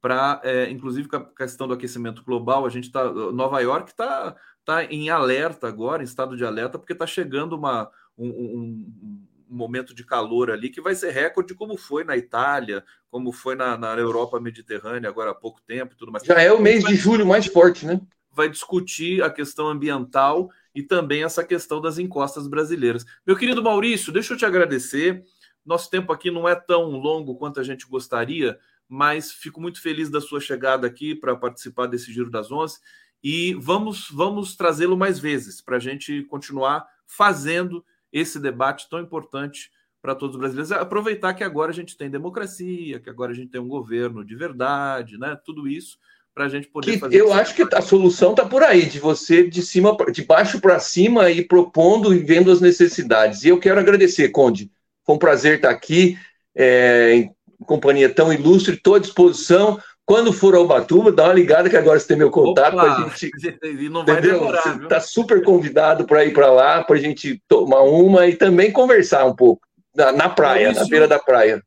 para, 0.00 0.40
é, 0.44 0.68
inclusive, 0.70 1.08
com 1.08 1.16
a 1.16 1.24
questão 1.24 1.68
do 1.68 1.74
aquecimento 1.74 2.24
global, 2.24 2.66
a 2.66 2.68
gente 2.68 2.84
está. 2.84 3.10
Nova 3.12 3.60
York 3.60 3.90
está 3.90 4.36
tá 4.64 4.84
em 4.84 5.10
alerta 5.10 5.68
agora, 5.68 6.02
em 6.02 6.04
estado 6.04 6.36
de 6.36 6.44
alerta, 6.44 6.78
porque 6.78 6.92
está 6.92 7.06
chegando 7.06 7.56
uma, 7.56 7.88
um, 8.18 8.28
um 8.28 9.26
momento 9.54 9.94
de 9.94 10.04
calor 10.04 10.50
ali 10.50 10.70
que 10.70 10.80
vai 10.80 10.94
ser 10.94 11.10
recorde, 11.10 11.54
como 11.54 11.76
foi 11.76 12.04
na 12.04 12.16
Itália, 12.16 12.84
como 13.10 13.32
foi 13.32 13.54
na, 13.54 13.76
na 13.76 13.94
Europa 13.94 14.40
Mediterrânea 14.40 15.08
agora 15.08 15.30
há 15.30 15.34
pouco 15.34 15.60
tempo 15.62 15.94
e 15.94 15.96
tudo 15.96 16.12
mais. 16.12 16.24
Já 16.24 16.40
é 16.40 16.52
o 16.52 16.60
mês 16.60 16.84
de 16.84 16.94
julho 16.94 17.26
mais 17.26 17.46
forte, 17.46 17.86
né? 17.86 18.00
Vai 18.30 18.48
discutir 18.48 19.22
a 19.22 19.30
questão 19.30 19.68
ambiental 19.68 20.50
e 20.74 20.82
também 20.82 21.22
essa 21.22 21.44
questão 21.44 21.80
das 21.80 21.98
encostas 21.98 22.46
brasileiras. 22.46 23.04
Meu 23.26 23.36
querido 23.36 23.62
Maurício, 23.62 24.12
deixa 24.12 24.32
eu 24.32 24.38
te 24.38 24.46
agradecer. 24.46 25.22
Nosso 25.64 25.90
tempo 25.90 26.12
aqui 26.12 26.30
não 26.30 26.48
é 26.48 26.54
tão 26.54 26.90
longo 26.90 27.36
quanto 27.36 27.60
a 27.60 27.62
gente 27.62 27.86
gostaria, 27.86 28.58
mas 28.88 29.32
fico 29.32 29.60
muito 29.60 29.80
feliz 29.80 30.10
da 30.10 30.20
sua 30.20 30.40
chegada 30.40 30.86
aqui 30.86 31.14
para 31.14 31.36
participar 31.36 31.86
desse 31.86 32.12
Giro 32.12 32.30
das 32.30 32.50
Onze 32.50 32.78
e 33.22 33.54
vamos, 33.54 34.08
vamos 34.10 34.56
trazê-lo 34.56 34.96
mais 34.96 35.18
vezes 35.18 35.60
para 35.60 35.76
a 35.76 35.80
gente 35.80 36.22
continuar 36.24 36.86
fazendo 37.06 37.84
esse 38.12 38.38
debate 38.38 38.88
tão 38.88 39.00
importante 39.00 39.70
para 40.00 40.14
todos 40.14 40.34
os 40.34 40.40
brasileiros. 40.40 40.72
Aproveitar 40.72 41.32
que 41.34 41.44
agora 41.44 41.70
a 41.70 41.74
gente 41.74 41.96
tem 41.96 42.10
democracia, 42.10 42.98
que 42.98 43.08
agora 43.08 43.32
a 43.32 43.34
gente 43.34 43.50
tem 43.50 43.60
um 43.60 43.68
governo 43.68 44.24
de 44.24 44.34
verdade, 44.34 45.16
né? 45.16 45.38
Tudo 45.44 45.68
isso 45.68 45.96
para 46.34 46.46
a 46.46 46.48
gente 46.48 46.66
poder 46.68 46.92
que 46.92 46.98
fazer. 46.98 47.20
Eu 47.20 47.32
acho 47.32 47.54
que 47.54 47.62
a 47.62 47.82
solução 47.82 48.30
está 48.30 48.44
por 48.44 48.62
aí, 48.62 48.86
de 48.86 48.98
você 48.98 49.48
de 49.48 49.62
cima, 49.62 49.96
de 50.10 50.24
baixo 50.24 50.60
para 50.60 50.78
cima 50.80 51.30
e 51.30 51.44
propondo 51.44 52.14
e 52.14 52.18
vendo 52.18 52.50
as 52.50 52.60
necessidades. 52.60 53.44
E 53.44 53.48
eu 53.48 53.60
quero 53.60 53.78
agradecer, 53.78 54.30
Conde. 54.30 54.70
Foi 55.04 55.14
um 55.14 55.18
prazer 55.18 55.56
estar 55.56 55.70
aqui 55.70 56.18
é, 56.54 57.14
em 57.14 57.34
companhia 57.64 58.12
tão 58.12 58.32
ilustre, 58.32 58.74
estou 58.74 58.94
à 58.94 58.98
disposição. 58.98 59.80
Quando 60.04 60.32
for 60.32 60.54
ao 60.54 60.66
Batuba, 60.66 61.12
dá 61.12 61.24
uma 61.24 61.32
ligada 61.32 61.70
que 61.70 61.76
agora 61.76 61.98
você 61.98 62.08
tem 62.08 62.16
meu 62.16 62.30
contato 62.30 62.74
para 62.74 62.92
a 62.92 63.00
gente. 63.00 63.30
E 63.62 63.88
não 63.88 64.04
vai 64.04 64.18
entendeu? 64.18 64.40
demorar. 64.40 64.62
Você 64.62 64.82
está 64.82 65.00
super 65.00 65.42
convidado 65.42 66.04
para 66.04 66.24
ir 66.24 66.32
para 66.32 66.50
lá, 66.50 66.82
para 66.82 66.96
a 66.96 67.00
gente 67.00 67.40
tomar 67.48 67.82
uma 67.82 68.26
e 68.26 68.36
também 68.36 68.72
conversar 68.72 69.24
um 69.24 69.34
pouco 69.34 69.62
na, 69.94 70.10
na 70.12 70.28
praia, 70.28 70.64
Maurício, 70.64 70.82
na 70.82 70.90
beira 70.90 71.08
da 71.08 71.18
praia. 71.18 71.62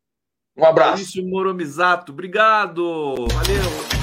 Um 0.57 0.65
abraço. 0.65 0.91
Maurício 0.91 1.25
Moromizato, 1.27 2.11
obrigado. 2.11 3.15
Valeu. 3.31 3.94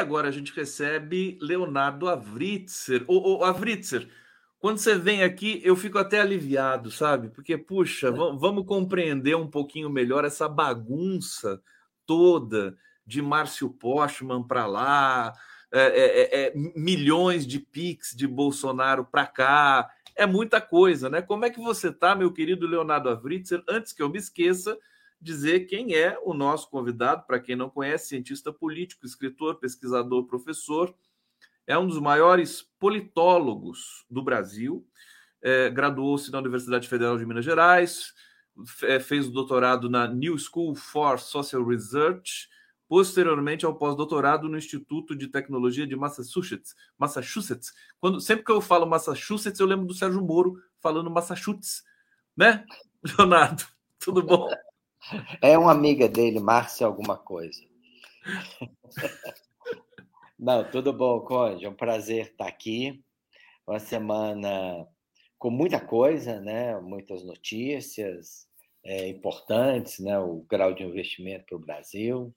Agora 0.00 0.28
a 0.28 0.32
gente 0.32 0.52
recebe 0.52 1.38
Leonardo 1.40 2.08
Avritzer. 2.08 3.04
Ô, 3.06 3.38
ô, 3.38 3.44
Avritzer, 3.44 4.08
quando 4.58 4.78
você 4.78 4.98
vem 4.98 5.22
aqui, 5.22 5.60
eu 5.64 5.76
fico 5.76 5.98
até 5.98 6.20
aliviado, 6.20 6.90
sabe? 6.90 7.28
Porque, 7.28 7.56
puxa, 7.56 8.08
é. 8.08 8.10
vamos 8.10 8.66
compreender 8.66 9.36
um 9.36 9.48
pouquinho 9.48 9.88
melhor 9.88 10.24
essa 10.24 10.48
bagunça 10.48 11.62
toda 12.04 12.76
de 13.06 13.22
Márcio 13.22 13.70
Postman 13.70 14.42
para 14.42 14.66
lá, 14.66 15.32
é, 15.72 15.80
é, 15.80 16.20
é, 16.20 16.46
é, 16.46 16.52
milhões 16.54 17.46
de 17.46 17.60
pics 17.60 18.14
de 18.14 18.26
Bolsonaro 18.26 19.04
para 19.04 19.26
cá. 19.26 19.90
É 20.16 20.26
muita 20.26 20.60
coisa, 20.60 21.08
né? 21.08 21.22
Como 21.22 21.44
é 21.44 21.50
que 21.50 21.60
você 21.60 21.92
tá, 21.92 22.14
meu 22.14 22.32
querido 22.32 22.66
Leonardo 22.66 23.08
Avritzer? 23.08 23.62
Antes 23.68 23.92
que 23.92 24.02
eu 24.02 24.08
me 24.08 24.18
esqueça, 24.18 24.76
dizer 25.20 25.66
quem 25.66 25.94
é 25.94 26.18
o 26.24 26.32
nosso 26.32 26.70
convidado, 26.70 27.26
para 27.26 27.38
quem 27.38 27.54
não 27.54 27.68
conhece, 27.68 28.08
cientista 28.08 28.52
político, 28.52 29.04
escritor, 29.04 29.56
pesquisador, 29.56 30.24
professor, 30.26 30.94
é 31.66 31.76
um 31.78 31.86
dos 31.86 32.00
maiores 32.00 32.62
politólogos 32.78 34.04
do 34.10 34.22
Brasil, 34.22 34.86
é, 35.42 35.70
graduou-se 35.70 36.30
na 36.32 36.38
Universidade 36.38 36.88
Federal 36.88 37.18
de 37.18 37.26
Minas 37.26 37.44
Gerais, 37.44 38.14
é, 38.82 38.98
fez 38.98 39.28
o 39.28 39.30
doutorado 39.30 39.88
na 39.88 40.06
New 40.08 40.36
School 40.38 40.74
for 40.74 41.18
Social 41.18 41.64
Research, 41.64 42.48
posteriormente 42.88 43.64
ao 43.64 43.76
pós-doutorado 43.76 44.48
no 44.48 44.58
Instituto 44.58 45.14
de 45.14 45.28
Tecnologia 45.28 45.86
de 45.86 45.94
Massachusetts. 45.94 46.74
Massachusetts. 46.98 47.72
Quando, 48.00 48.20
sempre 48.20 48.44
que 48.44 48.50
eu 48.50 48.60
falo 48.60 48.84
Massachusetts, 48.84 49.60
eu 49.60 49.66
lembro 49.66 49.86
do 49.86 49.94
Sérgio 49.94 50.20
Moro 50.20 50.60
falando 50.80 51.08
Massachusetts, 51.10 51.84
né? 52.36 52.64
Leonardo, 53.16 53.64
tudo 53.98 54.22
bom? 54.22 54.48
É 55.42 55.56
uma 55.56 55.72
amiga 55.72 56.08
dele, 56.08 56.40
Márcia 56.40 56.86
alguma 56.86 57.16
coisa. 57.16 57.60
Não, 60.38 60.64
tudo 60.70 60.92
bom, 60.92 61.20
Conde. 61.20 61.64
É 61.64 61.68
um 61.68 61.74
prazer 61.74 62.26
estar 62.26 62.46
aqui. 62.46 63.02
Uma 63.66 63.78
semana 63.78 64.86
com 65.38 65.50
muita 65.50 65.80
coisa, 65.80 66.40
né? 66.40 66.78
Muitas 66.80 67.24
notícias 67.24 68.46
é, 68.84 69.08
importantes, 69.08 69.98
né? 69.98 70.18
O 70.18 70.44
grau 70.48 70.72
de 70.74 70.82
investimento 70.82 71.44
para 71.46 71.56
o 71.56 71.60
Brasil, 71.60 72.34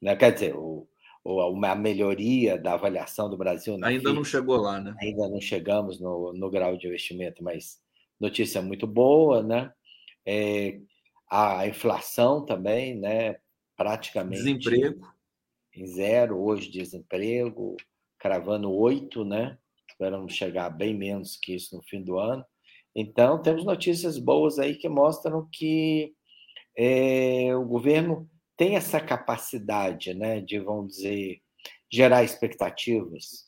né? 0.00 0.14
Quer 0.16 0.32
dizer, 0.32 0.56
o, 0.56 0.88
o, 1.24 1.64
a 1.64 1.74
melhoria 1.74 2.56
da 2.56 2.74
avaliação 2.74 3.28
do 3.28 3.36
Brasil. 3.36 3.76
Ainda 3.82 4.12
não 4.12 4.24
chegou 4.24 4.56
lá, 4.56 4.80
né? 4.80 4.94
Ainda 5.00 5.28
não 5.28 5.40
chegamos 5.40 6.00
no, 6.00 6.32
no 6.32 6.50
grau 6.50 6.76
de 6.76 6.86
investimento, 6.86 7.42
mas 7.42 7.80
notícia 8.18 8.62
muito 8.62 8.86
boa, 8.86 9.42
né? 9.42 9.72
É, 10.24 10.78
a 11.30 11.66
inflação 11.66 12.44
também, 12.44 12.94
né? 12.94 13.36
Praticamente. 13.76 14.42
Desemprego 14.42 15.20
em 15.74 15.86
zero, 15.86 16.38
hoje 16.38 16.70
desemprego, 16.70 17.76
cravando 18.18 18.72
oito, 18.72 19.24
né? 19.24 19.58
Esperamos 19.88 20.34
chegar 20.34 20.70
bem 20.70 20.96
menos 20.96 21.36
que 21.36 21.54
isso 21.54 21.76
no 21.76 21.82
fim 21.82 22.02
do 22.02 22.18
ano. 22.18 22.44
Então, 22.94 23.40
temos 23.40 23.64
notícias 23.64 24.18
boas 24.18 24.58
aí 24.58 24.74
que 24.74 24.88
mostram 24.88 25.48
que 25.52 26.12
é, 26.76 27.54
o 27.54 27.64
governo 27.64 28.28
tem 28.56 28.76
essa 28.76 29.00
capacidade, 29.00 30.12
né, 30.12 30.40
de, 30.40 30.58
vamos 30.58 30.96
dizer, 30.96 31.40
gerar 31.90 32.24
expectativas 32.24 33.46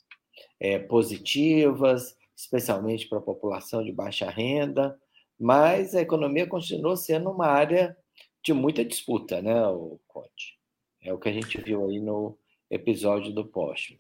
é, 0.61 0.79
positivas, 0.79 2.17
especialmente 2.37 3.09
para 3.09 3.19
a 3.19 3.23
população 3.23 3.85
de 3.85 3.93
baixa 3.93 4.31
renda, 4.31 4.99
mas 5.43 5.93
a 5.93 6.01
economia 6.01 6.47
continua 6.47 6.97
sendo 6.97 7.29
uma 7.29 7.49
área 7.49 7.97
de 8.45 8.53
muita 8.53 8.85
disputa, 8.85 9.43
né, 9.43 9.67
o 9.67 9.99
Conte? 10.07 10.57
É 11.01 11.13
o 11.13 11.19
que 11.19 11.29
a 11.29 11.33
gente 11.33 11.61
viu 11.61 11.85
aí 11.89 11.99
no 11.99 12.39
episódio 12.71 13.35
do 13.35 13.45
Postman. 13.45 13.99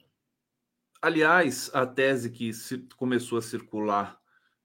Aliás, 1.02 1.68
a 1.74 1.84
tese 1.84 2.30
que 2.30 2.52
começou 2.96 3.38
a 3.38 3.42
circular 3.42 4.16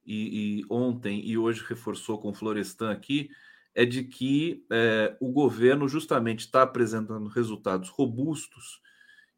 e, 0.06 0.60
e, 0.60 0.66
ontem 0.70 1.20
e 1.26 1.36
hoje 1.36 1.66
reforçou 1.68 2.20
com 2.20 2.30
o 2.30 2.34
Florestan 2.36 2.92
aqui 2.92 3.32
é 3.74 3.84
de 3.84 4.04
que 4.04 4.64
é, 4.72 5.18
o 5.20 5.32
governo 5.32 5.90
justamente 5.90 6.42
está 6.42 6.62
apresentando 6.62 7.28
resultados 7.28 7.90
robustos 7.90 8.82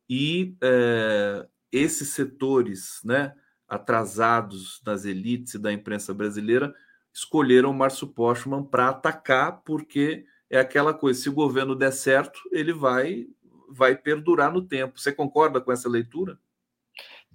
e 0.10 0.58
é, 0.62 1.48
esses 1.72 2.10
setores, 2.10 3.00
né, 3.06 3.34
atrasados 3.66 4.82
das 4.84 5.06
elites 5.06 5.54
e 5.54 5.60
da 5.60 5.72
imprensa 5.72 6.14
brasileira 6.14 6.76
escolheram 7.20 7.74
Márcio 7.74 8.08
Postman 8.08 8.64
para 8.64 8.90
atacar 8.90 9.62
porque 9.64 10.26
é 10.50 10.60
aquela 10.60 10.94
coisa, 10.94 11.22
se 11.22 11.30
o 11.30 11.34
governo 11.34 11.76
der 11.76 11.92
certo, 11.92 12.40
ele 12.52 12.74
vai 12.74 13.28
vai 13.72 13.96
perdurar 13.96 14.52
no 14.52 14.64
tempo. 14.64 15.00
Você 15.00 15.12
concorda 15.12 15.62
com 15.62 15.72
essa 15.72 15.88
leitura? 15.88 16.40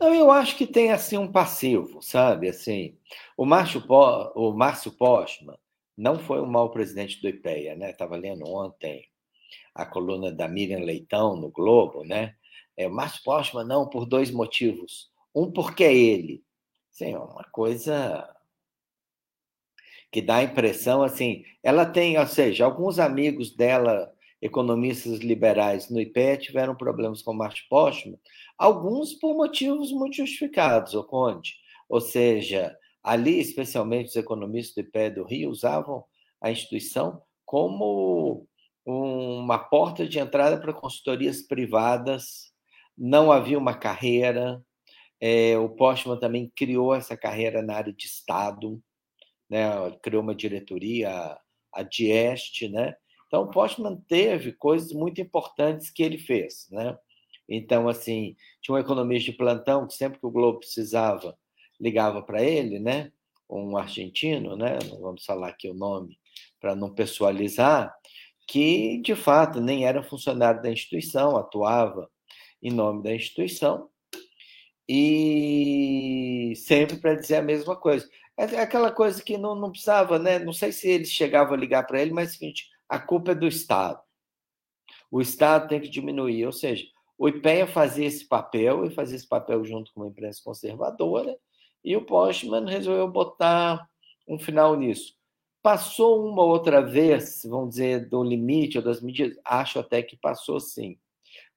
Não, 0.01 0.12
eu 0.12 0.32
acho 0.32 0.56
que 0.56 0.66
tem 0.66 0.90
assim 0.90 1.16
um 1.16 1.31
passivo, 1.31 2.02
sabe? 2.02 2.48
Assim, 2.48 2.98
o 3.36 3.47
Márcio, 3.47 3.85
o 4.35 4.52
Márcio 4.52 4.90
Postman 4.90 5.56
não 5.97 6.19
foi 6.19 6.40
um 6.40 6.47
mau 6.47 6.70
presidente 6.70 7.23
do 7.23 7.28
IPEA, 7.28 7.77
né? 7.77 7.90
Estava 7.90 8.16
lendo 8.16 8.44
ontem 8.48 9.06
a 9.73 9.86
coluna 9.86 10.32
da 10.32 10.48
Miriam 10.48 10.81
Leitão 10.81 11.36
no 11.36 11.51
Globo, 11.51 12.02
né? 12.02 12.35
É, 12.77 12.89
o 12.89 12.93
Márcio 12.93 13.23
Postman 13.23 13.65
não 13.65 13.89
por 13.89 14.06
dois 14.06 14.32
motivos. 14.32 15.12
Um 15.32 15.52
porque 15.52 15.85
é 15.85 15.94
ele. 15.94 16.43
Sim, 16.90 17.12
é 17.12 17.19
uma 17.19 17.44
coisa 17.44 18.28
que 20.15 20.23
dá 20.23 20.36
a 20.36 20.45
impressão 20.45 21.03
assim, 21.03 21.43
ela 21.61 21.85
tem, 21.85 22.16
ou 22.16 22.27
seja, 22.28 22.65
alguns 22.65 23.01
amigos 23.01 23.53
dela, 23.53 24.12
economistas 24.41 25.19
liberais 25.19 25.91
no 25.91 26.01
IPE, 26.01 26.39
tiveram 26.39 26.77
problemas 26.77 27.20
com 27.20 27.32
o 27.32 27.35
Márcio 27.35 27.65
Postman, 27.69 28.16
alguns 28.57 29.15
por 29.15 29.35
motivos 29.35 29.91
muito 29.91 30.15
justificados, 30.19 30.95
o 30.95 31.03
Conde. 31.03 31.55
Ou 31.89 32.01
seja, 32.01 32.77
ali, 33.03 33.41
especialmente 33.41 34.11
os 34.11 34.15
economistas 34.15 34.77
do 34.77 34.86
IPE 34.86 35.11
do 35.11 35.24
Rio, 35.24 35.51
usavam 35.51 36.05
a 36.41 36.49
instituição 36.49 37.20
como 37.45 38.47
uma 38.86 39.59
porta 39.59 40.07
de 40.07 40.20
entrada 40.20 40.61
para 40.61 40.73
consultorias 40.73 41.43
privadas, 41.43 42.53
não 42.97 43.32
havia 43.32 43.59
uma 43.59 43.74
carreira, 43.74 44.62
é, 45.20 45.59
o 45.59 45.69
Postman 45.70 46.20
também 46.20 46.53
criou 46.55 46.95
essa 46.95 47.16
carreira 47.16 47.61
na 47.62 47.74
área 47.74 47.93
de 47.93 48.07
Estado, 48.07 48.81
né? 49.49 49.66
criou 50.03 50.23
uma 50.23 50.35
diretoria, 50.35 51.39
a 51.73 51.83
Dieste, 51.83 52.69
né? 52.69 52.95
Então, 53.27 53.43
o 53.43 53.51
Postman 53.51 53.97
teve 54.09 54.53
coisas 54.53 54.93
muito 54.93 55.21
importantes 55.21 55.91
que 55.91 56.03
ele 56.03 56.19
fez, 56.19 56.69
né? 56.71 56.97
Então, 57.49 57.89
assim, 57.89 58.37
tinha 58.62 58.77
um 58.77 58.79
economista 58.79 59.31
de 59.31 59.37
plantão 59.37 59.87
que 59.87 59.95
sempre 59.95 60.19
que 60.19 60.27
o 60.27 60.31
Globo 60.31 60.61
precisava, 60.61 61.37
ligava 61.81 62.23
para 62.23 62.43
ele, 62.43 62.79
né? 62.79 63.12
Um 63.51 63.77
argentino, 63.77 64.57
né? 64.57 64.79
Não 64.89 65.01
vamos 65.01 65.25
falar 65.25 65.49
aqui 65.49 65.69
o 65.69 65.75
nome 65.75 66.19
para 66.61 66.75
não 66.75 66.95
pessoalizar, 66.95 67.95
que 68.49 69.01
de 69.03 69.15
fato 69.15 69.61
nem 69.61 69.87
era 69.87 70.03
funcionário 70.03 70.62
da 70.62 70.71
instituição, 70.71 71.37
atuava 71.37 72.09
em 72.62 72.71
nome 72.73 73.03
da 73.03 73.15
instituição 73.15 73.89
e 74.89 76.53
sempre 76.57 76.97
para 76.97 77.15
dizer 77.15 77.37
a 77.37 77.43
mesma 77.43 77.77
coisa. 77.77 78.09
É, 78.36 78.44
é 78.44 78.61
aquela 78.61 78.90
coisa 78.90 79.23
que 79.23 79.39
não, 79.39 79.55
não 79.55 79.70
precisava, 79.70 80.19
né? 80.19 80.39
Não 80.39 80.52
sei 80.52 80.73
se 80.73 80.89
eles 80.89 81.11
chegavam 81.11 81.55
a 81.55 81.56
ligar 81.56 81.86
para 81.86 82.01
ele, 82.01 82.12
mas 82.12 82.31
é 82.31 82.32
seguinte: 82.32 82.69
a 82.89 82.98
culpa 82.98 83.32
é 83.32 83.35
do 83.35 83.47
Estado. 83.47 84.01
O 85.11 85.20
Estado 85.20 85.69
tem 85.69 85.81
que 85.81 85.89
diminuir. 85.89 86.47
Ou 86.47 86.52
seja, 86.52 86.85
o 87.16 87.28
IPEA 87.28 87.66
fazia 87.66 88.06
esse 88.06 88.27
papel, 88.27 88.85
e 88.85 88.90
fazia 88.90 89.16
esse 89.16 89.28
papel 89.28 89.65
junto 89.65 89.93
com 89.93 90.01
uma 90.01 90.09
imprensa 90.09 90.40
conservadora, 90.44 91.36
e 91.85 91.97
o 91.97 92.05
Postman 92.05 92.66
resolveu 92.66 93.09
botar 93.09 93.89
um 94.27 94.39
final 94.39 94.77
nisso. 94.77 95.15
Passou 95.62 96.28
uma 96.28 96.43
outra 96.43 96.82
vez, 96.82 97.43
vamos 97.44 97.70
dizer, 97.70 98.09
do 98.09 98.23
limite 98.23 98.78
ou 98.78 98.85
das 98.85 99.01
medidas? 99.01 99.39
Acho 99.44 99.78
até 99.78 100.02
que 100.02 100.16
passou 100.16 100.61
sim. 100.61 100.98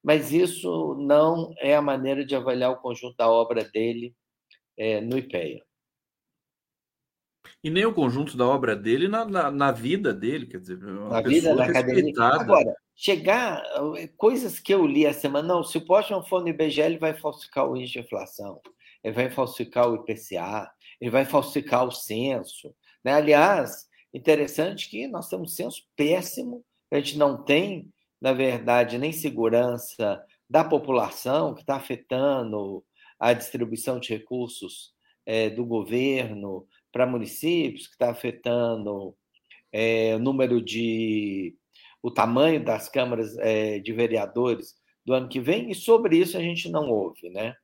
Mas 0.02 0.32
isso 0.32 0.94
não 0.94 1.52
é 1.58 1.74
a 1.76 1.82
maneira 1.82 2.24
de 2.24 2.34
avaliar 2.34 2.70
o 2.70 2.80
conjunto 2.80 3.16
da 3.16 3.30
obra 3.30 3.64
dele 3.64 4.14
é, 4.76 5.00
no 5.00 5.18
IPEA. 5.18 5.62
E 7.62 7.70
nem 7.70 7.84
o 7.84 7.94
conjunto 7.94 8.36
da 8.36 8.46
obra 8.46 8.76
dele 8.76 9.08
na, 9.08 9.24
na, 9.24 9.50
na 9.50 9.72
vida 9.72 10.14
dele, 10.14 10.46
quer 10.46 10.60
dizer, 10.60 10.82
uma 10.82 11.08
na 11.08 11.20
vida, 11.20 11.54
na 11.54 11.64
academia. 11.64 12.12
Agora, 12.18 12.74
chegar, 12.94 13.62
coisas 14.16 14.60
que 14.60 14.72
eu 14.72 14.86
li 14.86 15.06
a 15.06 15.12
semana, 15.12 15.48
não, 15.48 15.64
se 15.64 15.76
o 15.78 15.84
Postman 15.84 16.24
for 16.24 16.40
no 16.40 16.48
IBGE, 16.48 16.80
ele 16.80 16.98
vai 16.98 17.14
falsificar 17.14 17.68
o 17.68 17.76
índice 17.76 17.94
de 17.94 17.98
inflação, 18.00 18.60
ele 19.02 19.14
vai 19.14 19.30
falsificar 19.30 19.88
o 19.88 19.96
IPCA, 19.96 20.70
ele 21.00 21.10
vai 21.10 21.24
falsificar 21.24 21.84
o 21.84 21.90
censo. 21.90 22.74
Né? 23.04 23.12
Aliás, 23.12 23.88
interessante 24.14 24.88
que 24.88 25.08
nós 25.08 25.28
temos 25.28 25.52
um 25.52 25.54
censo 25.54 25.82
péssimo, 25.96 26.64
a 26.90 26.96
gente 26.96 27.18
não 27.18 27.42
tem, 27.44 27.92
na 28.20 28.32
verdade, 28.32 28.98
nem 28.98 29.12
segurança 29.12 30.22
da 30.48 30.64
população, 30.64 31.54
que 31.54 31.60
está 31.60 31.76
afetando 31.76 32.84
a 33.18 33.32
distribuição 33.32 33.98
de 33.98 34.08
recursos 34.08 34.92
é, 35.26 35.50
do 35.50 35.64
governo, 35.64 36.66
para 36.98 37.06
municípios, 37.06 37.86
que 37.86 37.92
está 37.92 38.10
afetando 38.10 39.14
é, 39.70 40.16
o 40.16 40.18
número 40.18 40.60
de. 40.60 41.54
o 42.02 42.10
tamanho 42.10 42.64
das 42.64 42.88
câmaras 42.88 43.38
é, 43.38 43.78
de 43.78 43.92
vereadores 43.92 44.74
do 45.06 45.14
ano 45.14 45.28
que 45.28 45.38
vem, 45.38 45.70
e 45.70 45.76
sobre 45.76 46.16
isso 46.18 46.36
a 46.36 46.40
gente 46.40 46.68
não 46.68 46.90
ouve, 46.90 47.30
né? 47.30 47.54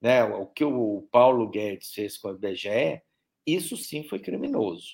né? 0.00 0.22
O 0.22 0.46
que 0.46 0.64
o 0.64 1.08
Paulo 1.10 1.48
Guedes 1.48 1.92
fez 1.92 2.16
com 2.16 2.28
o 2.28 2.34
IBGE, 2.36 3.02
isso 3.44 3.76
sim 3.76 4.04
foi 4.04 4.20
criminoso. 4.20 4.86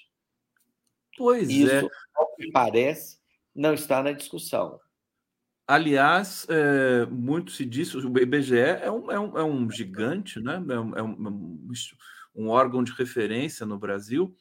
Pois 1.18 1.50
isso, 1.50 1.70
é. 1.70 1.88
Ao 2.14 2.34
que 2.36 2.50
parece, 2.50 3.18
não 3.54 3.74
está 3.74 4.02
na 4.02 4.12
discussão. 4.12 4.80
Aliás, 5.68 6.46
é, 6.48 7.04
muito 7.04 7.52
se 7.52 7.66
diz, 7.66 7.94
o 7.94 8.18
IBGE 8.18 8.56
é 8.56 8.90
um, 8.90 9.12
é 9.12 9.20
um, 9.20 9.38
é 9.38 9.44
um 9.44 9.70
gigante, 9.70 10.40
né? 10.40 10.54
É 10.54 10.80
um, 10.80 10.96
é 10.96 11.02
um, 11.02 11.26
é 11.26 11.70
um 12.35 12.48
órgão 12.48 12.82
de 12.82 12.93
referência 12.93 13.66
no 13.66 13.78
Brasil, 13.78 14.35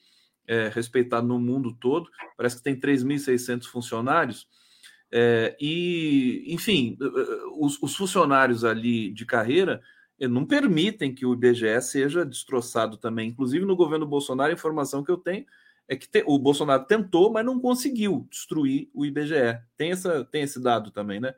é, 0.47 0.69
respeitado 0.69 1.27
no 1.27 1.39
mundo 1.39 1.75
todo, 1.79 2.09
parece 2.35 2.57
que 2.57 2.63
tem 2.63 2.79
3.600 2.79 3.65
funcionários. 3.65 4.47
É, 5.11 5.55
e, 5.59 6.45
enfim, 6.47 6.97
os, 7.57 7.81
os, 7.81 7.95
funcionários 7.95 8.63
ali 8.63 9.11
de 9.11 9.25
carreira 9.25 9.81
eh, 10.19 10.27
não 10.27 10.45
permitem 10.45 11.13
que 11.13 11.25
o 11.25 11.33
IBGE 11.33 11.81
seja 11.81 12.25
destroçado 12.25 12.97
também. 12.97 13.29
Inclusive, 13.29 13.65
no 13.65 13.75
governo 13.75 14.05
Bolsonaro, 14.05 14.51
a 14.51 14.53
informação 14.53 15.03
que 15.03 15.11
eu 15.11 15.17
tenho 15.17 15.45
é 15.87 15.95
que 15.95 16.07
te, 16.07 16.23
o 16.27 16.37
Bolsonaro 16.37 16.85
tentou, 16.85 17.31
mas 17.31 17.43
não 17.43 17.59
conseguiu 17.59 18.27
destruir 18.29 18.89
o 18.93 19.03
IBGE. 19.03 19.59
Tem, 19.75 19.91
essa, 19.91 20.23
tem 20.25 20.43
esse 20.43 20.61
dado 20.61 20.91
também, 20.91 21.19
né? 21.19 21.33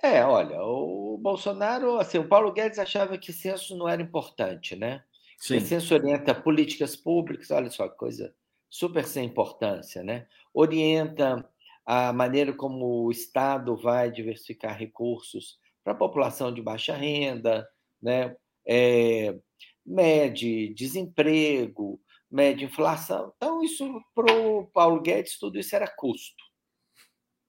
É, 0.00 0.24
olha, 0.24 0.62
o 0.62 1.18
Bolsonaro, 1.18 1.98
assim, 1.98 2.18
o 2.18 2.28
Paulo 2.28 2.52
Guedes 2.52 2.78
achava 2.78 3.18
que 3.18 3.32
censo 3.32 3.76
não 3.76 3.88
era 3.88 4.00
importante, 4.00 4.76
né? 4.76 5.02
Sim. 5.38 5.60
Censo 5.60 5.94
orienta 5.94 6.34
políticas 6.34 6.96
públicas, 6.96 7.50
olha 7.50 7.70
só 7.70 7.88
que 7.88 7.96
coisa 7.96 8.34
super 8.68 9.04
sem 9.04 9.24
importância, 9.24 10.02
né? 10.02 10.26
Orienta 10.52 11.48
a 11.86 12.12
maneira 12.12 12.52
como 12.52 13.04
o 13.04 13.10
Estado 13.10 13.76
vai 13.76 14.10
diversificar 14.10 14.76
recursos 14.76 15.58
para 15.82 15.92
a 15.92 15.96
população 15.96 16.52
de 16.52 16.60
baixa 16.60 16.94
renda, 16.94 17.66
né? 18.02 18.36
É, 18.66 19.38
mede 19.86 20.74
desemprego, 20.74 22.00
mede 22.30 22.64
inflação. 22.64 23.32
Então, 23.36 23.62
isso 23.62 24.02
para 24.14 24.30
o 24.32 24.66
Paulo 24.66 25.00
Guedes, 25.00 25.38
tudo 25.38 25.58
isso 25.58 25.74
era 25.74 25.88
custo. 25.88 26.44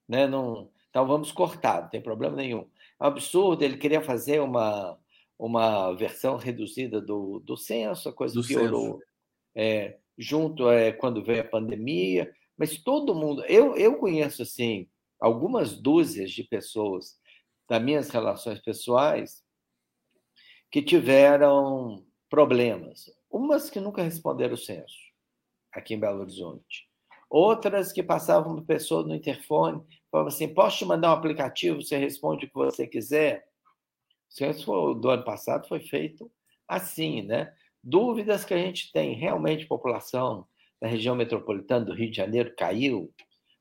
Né? 0.08 0.26
Não, 0.26 0.72
então, 0.90 1.06
vamos 1.06 1.32
cortar, 1.32 1.82
não 1.82 1.90
tem 1.90 2.02
problema 2.02 2.36
nenhum. 2.36 2.70
É 3.00 3.04
um 3.04 3.08
absurdo, 3.08 3.64
ele 3.64 3.78
queria 3.78 4.02
fazer 4.02 4.40
uma, 4.40 4.98
uma 5.40 5.94
versão 5.94 6.36
reduzida 6.36 7.00
do, 7.00 7.40
do 7.40 7.56
censo, 7.56 8.10
a 8.10 8.14
coisa 8.14 8.36
do 8.36 8.46
piorou. 8.46 9.00
É, 9.56 9.98
junto 10.18 10.70
é, 10.70 10.92
quando 10.92 11.24
veio 11.24 11.42
a 11.42 11.48
pandemia, 11.48 12.32
mas 12.58 12.78
todo 12.78 13.16
mundo. 13.16 13.44
Eu, 13.46 13.76
eu 13.78 13.98
conheço 13.98 14.42
assim 14.42 14.90
algumas 15.20 15.74
dúzias 15.74 16.32
de 16.32 16.44
pessoas 16.44 17.18
das 17.70 17.82
minhas 17.82 18.10
relações 18.10 18.60
pessoais 18.60 19.42
que 20.70 20.82
tiveram 20.82 22.06
problemas. 22.30 23.06
Umas 23.32 23.70
que 23.70 23.80
nunca 23.80 24.04
responderam 24.04 24.56
o 24.56 24.58
censo, 24.58 24.98
aqui 25.72 25.94
em 25.94 26.00
Belo 26.00 26.22
Horizonte. 26.22 26.90
Outras 27.30 27.92
que 27.92 28.04
passavam 28.04 28.54
uma 28.54 28.64
pessoa 28.64 29.04
no 29.04 29.16
interfone, 29.16 29.82
falavam 30.12 30.34
assim: 30.34 30.54
posso 30.54 30.80
te 30.80 30.86
mandar 30.86 31.12
um 31.12 31.18
aplicativo, 31.18 31.82
você 31.82 31.96
responde 31.98 32.46
o 32.46 32.50
que 32.50 32.56
você 32.56 32.88
quiser. 32.88 33.49
O 34.30 34.34
censo 34.34 34.94
do 34.94 35.10
ano 35.10 35.24
passado 35.24 35.68
foi 35.68 35.80
feito 35.80 36.32
assim, 36.68 37.24
né? 37.24 37.54
Dúvidas 37.84 38.46
que 38.46 38.54
a 38.54 38.58
gente 38.58 38.92
tem, 38.92 39.16
realmente 39.16 39.66
população 39.66 40.46
da 40.80 40.88
região 40.88 41.16
metropolitana 41.16 41.86
do 41.86 41.94
Rio 41.94 42.12
de 42.12 42.18
Janeiro 42.18 42.54
caiu, 42.56 43.12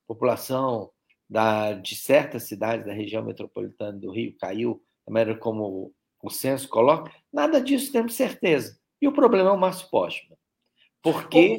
população 0.06 0.90
da, 1.28 1.72
de 1.72 1.96
certas 1.96 2.44
cidades 2.44 2.86
da 2.86 2.92
região 2.92 3.24
metropolitana 3.24 3.98
do 3.98 4.10
Rio 4.10 4.36
caiu, 4.38 4.82
da 5.06 5.12
maneira 5.12 5.38
como 5.38 5.92
o 6.22 6.30
censo 6.30 6.68
coloca, 6.68 7.12
nada 7.32 7.60
disso 7.60 7.92
temos 7.92 8.14
certeza. 8.14 8.78
E 9.00 9.06
o 9.06 9.12
problema 9.12 9.50
é 9.50 9.52
o 9.52 9.58
Márcio 9.58 9.88
Postman. 9.90 10.36
Porque. 11.02 11.58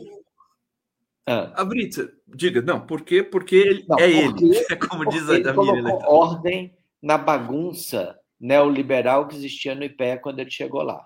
Ah. 1.26 1.62
A 1.62 1.66
Brita, 1.66 2.12
diga, 2.28 2.62
não, 2.62 2.86
por 2.86 3.02
quê? 3.02 3.24
Porque 3.24 3.56
ele, 3.56 3.86
não, 3.88 3.98
é 3.98 4.10
porque, 4.26 4.46
ele, 4.46 4.66
é 4.70 4.76
como 4.76 5.06
diz 5.06 5.30
a 5.30 5.36
ele 5.36 5.54
colocou 5.54 6.02
ordem 6.04 6.76
na 7.02 7.18
bagunça 7.18 8.20
neoliberal 8.40 9.28
que 9.28 9.36
existia 9.36 9.76
no 9.76 9.84
IPE 9.84 10.20
quando 10.22 10.40
ele 10.40 10.52
chegou 10.52 10.82
lá. 10.82 11.06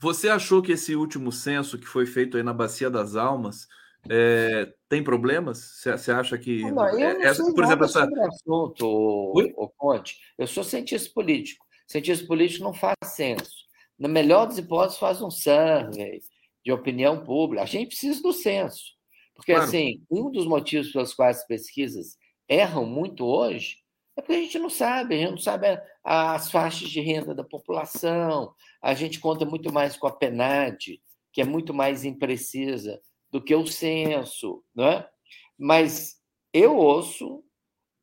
Você 0.00 0.28
achou 0.28 0.62
que 0.62 0.72
esse 0.72 0.94
último 0.94 1.32
censo 1.32 1.78
que 1.78 1.86
foi 1.86 2.06
feito 2.06 2.36
aí 2.36 2.42
na 2.42 2.52
Bacia 2.52 2.88
das 2.88 3.16
Almas 3.16 3.66
é, 4.08 4.72
tem 4.88 5.02
problemas? 5.02 5.80
Você 5.82 6.12
acha 6.12 6.38
que. 6.38 6.62
Não, 6.70 6.88
eu 6.88 6.98
é, 6.98 7.14
não 7.14 7.22
essa, 7.22 7.42
por 7.52 7.64
exemplo, 7.64 7.84
essa... 7.84 8.00
sobre 8.00 8.20
o 8.20 8.26
assunto, 8.26 8.86
o, 8.86 9.68
Conte. 9.76 10.16
Eu 10.38 10.46
sou 10.46 10.62
cientista 10.62 11.10
político. 11.12 11.64
Cientista 11.86 12.26
político 12.26 12.64
não 12.64 12.74
faz 12.74 12.96
censo. 13.06 13.66
Na 13.98 14.08
melhor 14.08 14.46
das 14.46 14.58
hipóteses, 14.58 14.98
faz 14.98 15.20
um 15.20 15.30
survey 15.30 16.20
de 16.64 16.70
opinião 16.70 17.24
pública. 17.24 17.62
A 17.62 17.66
gente 17.66 17.88
precisa 17.88 18.22
do 18.22 18.32
censo. 18.32 18.96
Porque, 19.34 19.52
claro. 19.52 19.66
assim, 19.66 20.02
um 20.10 20.30
dos 20.30 20.46
motivos 20.46 20.92
pelos 20.92 21.14
quais 21.14 21.38
as 21.38 21.46
pesquisas 21.46 22.16
erram 22.48 22.86
muito 22.86 23.24
hoje 23.24 23.76
é 24.18 24.20
porque 24.20 24.32
a 24.32 24.40
gente 24.40 24.58
não 24.58 24.68
sabe, 24.68 25.14
a 25.14 25.18
gente 25.18 25.30
não 25.30 25.38
sabe 25.38 25.80
as 26.02 26.50
faixas 26.50 26.88
de 26.90 27.00
renda 27.00 27.32
da 27.32 27.44
população, 27.44 28.52
a 28.82 28.92
gente 28.92 29.20
conta 29.20 29.44
muito 29.44 29.72
mais 29.72 29.96
com 29.96 30.08
a 30.08 30.12
PNAD, 30.12 31.00
que 31.32 31.40
é 31.40 31.44
muito 31.44 31.72
mais 31.72 32.04
imprecisa 32.04 33.00
do 33.30 33.40
que 33.40 33.54
o 33.54 33.64
censo, 33.64 34.64
não 34.74 34.86
é? 34.86 35.08
Mas 35.56 36.20
eu 36.52 36.76
ouço 36.76 37.44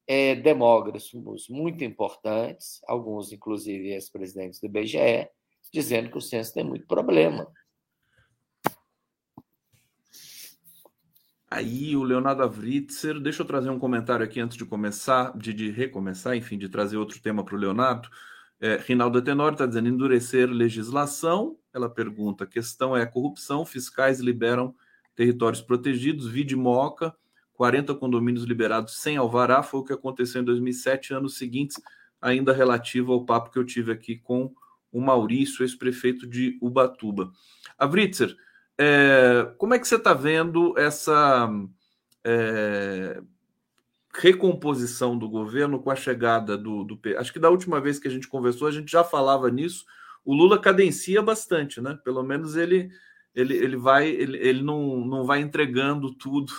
é, 0.08 0.36
demógrafos 0.36 1.50
muito 1.50 1.84
importantes, 1.84 2.80
alguns 2.88 3.34
inclusive 3.34 3.90
ex-presidentes 3.90 4.62
do 4.62 4.68
IBGE, 4.68 5.28
dizendo 5.74 6.10
que 6.10 6.18
o 6.18 6.22
censo 6.22 6.54
tem 6.54 6.64
muito 6.64 6.88
problema. 6.88 7.52
Aí 11.56 11.96
o 11.96 12.04
Leonardo 12.04 12.44
Avritzer, 12.44 13.18
deixa 13.18 13.42
eu 13.42 13.46
trazer 13.46 13.70
um 13.70 13.80
comentário 13.80 14.26
aqui 14.26 14.42
antes 14.42 14.58
de 14.58 14.66
começar, 14.66 15.32
de, 15.38 15.54
de 15.54 15.72
recomeçar, 15.72 16.36
enfim, 16.36 16.58
de 16.58 16.68
trazer 16.68 16.98
outro 16.98 17.18
tema 17.22 17.46
para 17.46 17.56
o 17.56 17.58
Leonardo. 17.58 18.10
É, 18.60 18.76
Rinaldo 18.76 19.22
Tenor 19.22 19.54
está 19.54 19.66
dizendo 19.66 19.88
endurecer 19.88 20.50
legislação. 20.50 21.58
Ela 21.74 21.90
pergunta: 21.90 22.46
questão 22.46 22.94
é 22.96 23.06
corrupção, 23.06 23.66
fiscais 23.66 24.20
liberam 24.20 24.76
territórios 25.16 25.62
protegidos, 25.62 26.28
vide 26.28 26.58
Moca, 26.58 27.16
40 27.54 27.96
condomínios 27.96 28.44
liberados 28.44 29.02
sem 29.02 29.16
alvará, 29.16 29.64
foi 29.64 29.80
o 29.80 29.86
que 29.86 29.94
aconteceu 29.94 30.42
em 30.42 30.46
2007, 30.46 31.14
anos 31.14 31.38
seguintes, 31.38 31.82
ainda 32.22 32.52
relativo 32.52 33.14
ao 33.14 33.26
papo 33.26 33.50
que 33.50 33.58
eu 33.58 33.64
tive 33.64 33.94
aqui 33.94 34.18
com 34.18 34.54
o 34.92 35.00
Maurício, 35.00 35.64
ex-prefeito 35.64 36.28
de 36.28 36.58
Ubatuba. 36.62 37.32
A 37.78 37.88
Britzer, 37.88 38.36
é, 38.78 39.54
como 39.58 39.74
é 39.74 39.80
que 39.80 39.88
você 39.88 39.96
está 39.96 40.14
vendo 40.14 40.78
essa 40.78 41.50
é, 42.24 43.22
recomposição 44.14 45.18
do 45.18 45.30
governo 45.30 45.80
com 45.80 45.92
a 45.92 45.96
chegada 45.96 46.58
do, 46.58 46.84
do 46.84 47.00
Acho 47.18 47.34
que 47.34 47.40
da 47.40 47.50
última 47.50 47.80
vez 47.80 48.00
que 48.00 48.08
a 48.08 48.12
gente 48.12 48.28
conversou, 48.28 48.68
a 48.68 48.72
gente 48.72 48.92
já 48.92 49.04
falava 49.04 49.50
nisso. 49.50 49.86
O 50.24 50.34
Lula 50.34 50.60
cadencia 50.60 51.22
bastante, 51.22 51.80
né? 51.80 51.98
Pelo 52.04 52.24
menos 52.24 52.56
ele 52.56 52.90
ele, 53.34 53.54
ele 53.54 53.76
vai 53.76 54.08
ele, 54.08 54.38
ele 54.38 54.62
não, 54.62 55.06
não 55.06 55.26
vai 55.26 55.42
entregando 55.42 56.14
tudo 56.14 56.52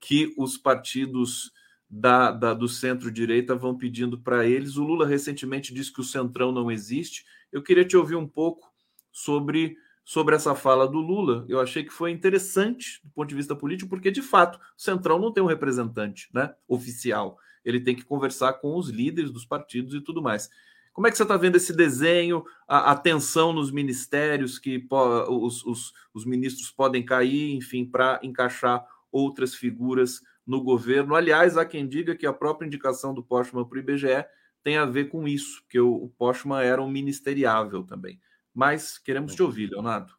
que 0.00 0.34
os 0.36 0.56
partidos 0.56 1.52
da, 1.88 2.32
da 2.32 2.54
do 2.54 2.66
centro-direita 2.66 3.54
vão 3.54 3.76
pedindo 3.76 4.18
para 4.18 4.46
eles. 4.46 4.76
O 4.76 4.82
Lula 4.82 5.06
recentemente 5.06 5.74
disse 5.74 5.92
que 5.92 6.00
o 6.00 6.04
centrão 6.04 6.50
não 6.50 6.70
existe. 6.70 7.24
Eu 7.52 7.62
queria 7.62 7.84
te 7.84 7.96
ouvir 7.96 8.16
um 8.16 8.26
pouco 8.26 8.72
sobre 9.12 9.76
sobre 10.04 10.34
essa 10.34 10.54
fala 10.54 10.86
do 10.86 10.98
Lula. 10.98 11.44
Eu 11.48 11.60
achei 11.60 11.84
que 11.84 11.92
foi 11.92 12.10
interessante 12.10 13.00
do 13.04 13.10
ponto 13.10 13.28
de 13.28 13.34
vista 13.34 13.54
político, 13.54 13.88
porque 13.88 14.10
de 14.10 14.22
fato 14.22 14.56
o 14.56 14.80
centrão 14.80 15.18
não 15.18 15.32
tem 15.32 15.42
um 15.42 15.46
representante, 15.46 16.28
né, 16.32 16.54
oficial. 16.68 17.38
Ele 17.64 17.80
tem 17.80 17.94
que 17.94 18.04
conversar 18.04 18.54
com 18.54 18.76
os 18.76 18.88
líderes 18.88 19.30
dos 19.30 19.44
partidos 19.44 19.94
e 19.94 20.00
tudo 20.00 20.20
mais. 20.20 20.50
Como 20.92 21.06
é 21.06 21.10
que 21.10 21.16
você 21.16 21.22
está 21.22 21.36
vendo 21.36 21.56
esse 21.56 21.74
desenho, 21.74 22.44
a, 22.68 22.92
a 22.92 22.96
tensão 22.96 23.52
nos 23.52 23.70
ministérios, 23.70 24.58
que 24.58 24.86
os, 24.90 25.64
os, 25.64 25.92
os 26.12 26.26
ministros 26.26 26.70
podem 26.70 27.02
cair, 27.02 27.54
enfim, 27.54 27.84
para 27.84 28.20
encaixar 28.22 28.84
outras 29.10 29.54
figuras 29.54 30.20
no 30.46 30.62
governo? 30.62 31.14
Aliás, 31.14 31.56
há 31.56 31.64
quem 31.64 31.88
diga 31.88 32.14
que 32.14 32.26
a 32.26 32.32
própria 32.32 32.66
indicação 32.66 33.14
do 33.14 33.22
Postman 33.22 33.64
para 33.64 33.76
o 33.76 33.80
IBGE 33.80 34.26
tem 34.62 34.76
a 34.76 34.84
ver 34.84 35.06
com 35.06 35.26
isso, 35.26 35.62
porque 35.62 35.80
o, 35.80 35.94
o 35.94 36.08
Postman 36.10 36.62
era 36.62 36.82
um 36.82 36.90
ministeriável 36.90 37.82
também. 37.82 38.20
Mas 38.54 38.98
queremos 38.98 39.34
te 39.34 39.42
ouvir, 39.42 39.70
Leonardo. 39.70 40.12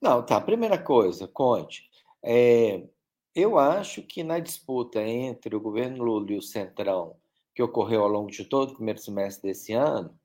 Não, 0.00 0.24
tá. 0.24 0.40
Primeira 0.40 0.78
coisa, 0.78 1.28
Conte. 1.28 1.88
É, 2.22 2.86
eu 3.34 3.58
acho 3.58 4.02
que 4.02 4.22
na 4.22 4.38
disputa 4.38 5.00
entre 5.02 5.54
o 5.54 5.60
governo 5.60 6.04
Lula 6.04 6.32
e 6.32 6.36
o 6.36 6.42
Centrão 6.42 7.16
que 7.54 7.62
ocorreu 7.62 8.02
ao 8.02 8.08
longo 8.08 8.30
de 8.30 8.44
todo 8.44 8.70
o 8.70 8.74
primeiro 8.76 9.00
semestre 9.00 9.50
desse 9.50 9.72
ano, 9.72 10.18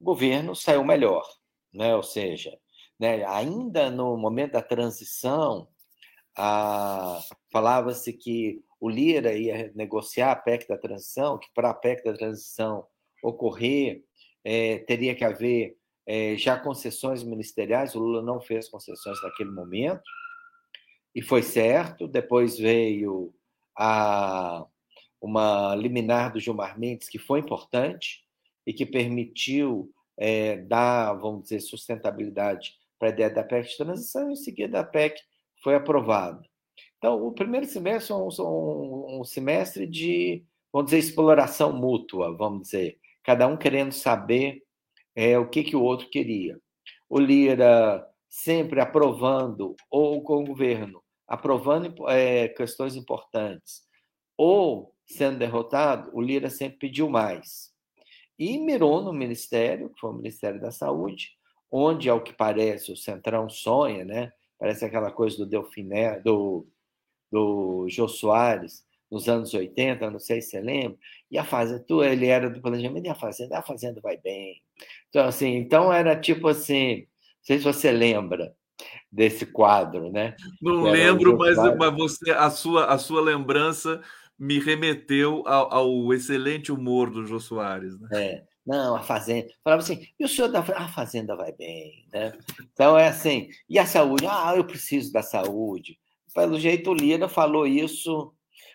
o 0.00 0.04
governo 0.04 0.54
saiu 0.54 0.84
melhor, 0.84 1.26
né? 1.72 1.94
Ou 1.94 2.02
seja, 2.02 2.58
né, 2.98 3.24
ainda 3.24 3.90
no 3.90 4.16
momento 4.16 4.52
da 4.52 4.62
transição, 4.62 5.68
falava-se 7.52 8.12
que 8.12 8.62
o 8.80 8.88
Lira 8.88 9.34
ia 9.34 9.72
negociar 9.74 10.32
a 10.32 10.36
PEC 10.36 10.68
da 10.68 10.78
transição, 10.78 11.38
que 11.38 11.48
para 11.52 11.70
a 11.70 11.74
PEC 11.74 12.04
da 12.04 12.14
transição 12.14 12.86
ocorrer, 13.22 14.04
é, 14.44 14.78
teria 14.78 15.14
que 15.14 15.24
haver 15.24 15.76
é, 16.08 16.38
já 16.38 16.58
concessões 16.58 17.22
ministeriais. 17.22 17.94
O 17.94 17.98
Lula 17.98 18.22
não 18.22 18.40
fez 18.40 18.66
concessões 18.66 19.22
naquele 19.22 19.50
momento, 19.50 20.02
e 21.14 21.20
foi 21.20 21.42
certo. 21.42 22.08
Depois 22.08 22.58
veio 22.58 23.34
a 23.76 24.66
uma 25.20 25.74
liminar 25.74 26.32
do 26.32 26.40
Gilmar 26.40 26.78
Mendes 26.78 27.08
que 27.08 27.18
foi 27.18 27.40
importante 27.40 28.24
e 28.66 28.72
que 28.72 28.86
permitiu 28.86 29.92
é, 30.16 30.56
dar, 30.56 31.12
vamos 31.14 31.42
dizer, 31.42 31.60
sustentabilidade 31.60 32.74
para 32.98 33.08
a 33.08 33.12
ideia 33.12 33.30
da 33.30 33.44
PEC 33.44 33.68
de 33.68 33.76
transição, 33.76 34.30
e 34.30 34.32
em 34.32 34.36
seguida 34.36 34.80
a 34.80 34.84
PEC 34.84 35.20
foi 35.62 35.74
aprovada. 35.74 36.42
Então, 36.96 37.22
o 37.24 37.32
primeiro 37.32 37.66
semestre 37.66 38.12
é 38.12 38.16
um, 38.16 38.28
um, 38.40 39.20
um 39.20 39.24
semestre 39.24 39.86
de, 39.86 40.44
vamos 40.72 40.90
dizer, 40.90 40.98
exploração 40.98 41.72
mútua, 41.72 42.36
vamos 42.36 42.62
dizer, 42.62 42.98
cada 43.22 43.46
um 43.46 43.56
querendo 43.56 43.92
saber 43.92 44.62
é, 45.18 45.36
o 45.36 45.48
que, 45.48 45.64
que 45.64 45.74
o 45.74 45.82
outro 45.82 46.08
queria. 46.08 46.56
O 47.10 47.18
Lira 47.18 48.06
sempre 48.28 48.80
aprovando, 48.80 49.74
ou 49.90 50.22
com 50.22 50.36
o 50.36 50.46
governo, 50.46 51.02
aprovando 51.26 52.08
é, 52.08 52.46
questões 52.46 52.94
importantes, 52.94 53.82
ou 54.36 54.94
sendo 55.04 55.40
derrotado, 55.40 56.08
o 56.14 56.20
Lira 56.20 56.48
sempre 56.48 56.78
pediu 56.78 57.10
mais. 57.10 57.72
E 58.38 58.58
mirou 58.58 59.02
no 59.02 59.12
Ministério, 59.12 59.90
que 59.90 59.98
foi 59.98 60.10
o 60.10 60.14
Ministério 60.16 60.60
da 60.60 60.70
Saúde, 60.70 61.30
onde, 61.68 62.08
ao 62.08 62.22
que 62.22 62.32
parece, 62.32 62.92
o 62.92 62.96
Centrão 62.96 63.50
sonha, 63.50 64.04
né? 64.04 64.32
Parece 64.56 64.84
aquela 64.84 65.10
coisa 65.10 65.36
do 65.36 65.46
Delfiné, 65.46 66.20
do, 66.20 66.64
do 67.28 67.88
Jô 67.88 68.06
Soares, 68.06 68.84
nos 69.10 69.28
anos 69.28 69.54
80, 69.54 70.10
não 70.10 70.18
sei 70.18 70.40
se 70.40 70.50
você 70.50 70.60
lembra, 70.60 70.98
e 71.30 71.38
a 71.38 71.44
fazenda, 71.44 71.84
ele 72.06 72.26
era 72.26 72.50
do 72.50 72.60
planejamento 72.60 73.06
e 73.06 73.08
a 73.08 73.14
fazenda, 73.14 73.58
a 73.58 73.62
fazenda 73.62 74.00
vai 74.00 74.16
bem. 74.16 74.62
Então, 75.08 75.26
assim, 75.26 75.56
então 75.56 75.92
era 75.92 76.18
tipo 76.18 76.48
assim, 76.48 76.98
não 76.98 77.06
sei 77.42 77.58
se 77.58 77.64
você 77.64 77.90
lembra 77.90 78.54
desse 79.10 79.46
quadro, 79.46 80.10
né? 80.10 80.36
Não 80.60 80.82
lembro, 80.82 81.36
mas, 81.36 81.56
mas 81.56 81.94
você, 81.94 82.30
a 82.30 82.50
sua, 82.50 82.86
a 82.86 82.98
sua 82.98 83.20
lembrança 83.20 84.02
me 84.38 84.58
remeteu 84.60 85.42
ao, 85.46 85.72
ao 85.72 86.12
excelente 86.12 86.70
humor 86.70 87.10
do 87.10 87.26
Jô 87.26 87.40
Soares. 87.40 87.98
Né? 87.98 88.08
É. 88.12 88.44
Não, 88.64 88.94
a 88.94 89.02
fazenda. 89.02 89.48
Falava 89.64 89.82
assim, 89.82 90.06
e 90.20 90.24
o 90.24 90.28
senhor 90.28 90.48
da 90.48 90.60
a 90.60 90.88
fazenda 90.88 91.34
vai 91.34 91.52
bem, 91.52 92.04
né? 92.12 92.34
Então 92.70 92.98
é 92.98 93.08
assim, 93.08 93.48
e 93.66 93.78
a 93.78 93.86
saúde? 93.86 94.26
Ah, 94.28 94.52
eu 94.54 94.64
preciso 94.64 95.10
da 95.10 95.22
saúde. 95.22 95.98
Pelo 96.34 96.60
jeito, 96.60 96.90
o 96.90 96.94
Lira 96.94 97.28
falou 97.28 97.66
isso 97.66 98.30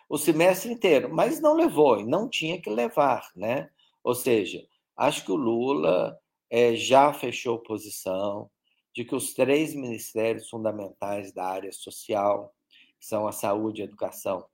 o 0.09 0.17
semestre 0.17 0.71
inteiro, 0.71 1.13
mas 1.13 1.39
não 1.39 1.53
levou, 1.53 1.99
e 1.99 2.05
não 2.05 2.29
tinha 2.29 2.61
que 2.61 2.69
levar, 2.69 3.31
né? 3.35 3.69
Ou 4.03 4.13
seja, 4.13 4.65
acho 4.95 5.23
que 5.25 5.31
o 5.31 5.35
Lula 5.35 6.19
é, 6.49 6.75
já 6.75 7.13
fechou 7.13 7.59
posição 7.59 8.49
de 8.93 9.03
que 9.03 9.15
os 9.15 9.33
três 9.33 9.73
ministérios 9.73 10.49
fundamentais 10.49 11.31
da 11.31 11.45
área 11.45 11.71
social, 11.71 12.53
que 12.99 13.05
são 13.05 13.27
a 13.27 13.31
saúde, 13.31 13.81
a 13.81 13.85
educação 13.85 14.45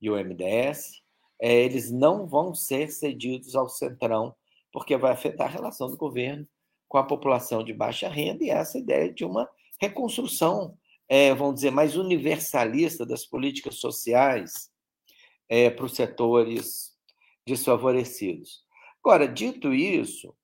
e 0.00 0.10
o 0.10 0.16
MDS, 0.16 1.02
é, 1.40 1.54
eles 1.54 1.90
não 1.90 2.26
vão 2.26 2.54
ser 2.54 2.90
cedidos 2.90 3.54
ao 3.54 3.68
Centrão 3.68 4.34
porque 4.72 4.96
vai 4.96 5.12
afetar 5.12 5.46
a 5.48 5.50
relação 5.50 5.88
do 5.88 5.96
governo 5.96 6.46
com 6.88 6.98
a 6.98 7.04
população 7.04 7.64
de 7.64 7.72
baixa 7.72 8.08
renda 8.08 8.44
e 8.44 8.50
essa 8.50 8.78
ideia 8.78 9.12
de 9.12 9.24
uma 9.24 9.48
reconstrução, 9.80 10.76
é, 11.08 11.34
vamos 11.34 11.56
dizer, 11.56 11.70
mais 11.70 11.96
universalista 11.96 13.06
das 13.06 13.24
políticas 13.24 13.76
sociais 13.76 14.70
é, 15.48 15.70
para 15.70 15.84
os 15.84 15.94
setores 15.94 16.92
desfavorecidos. 17.46 18.62
Agora, 19.02 19.26
dito 19.26 19.72
isso, 19.72 20.34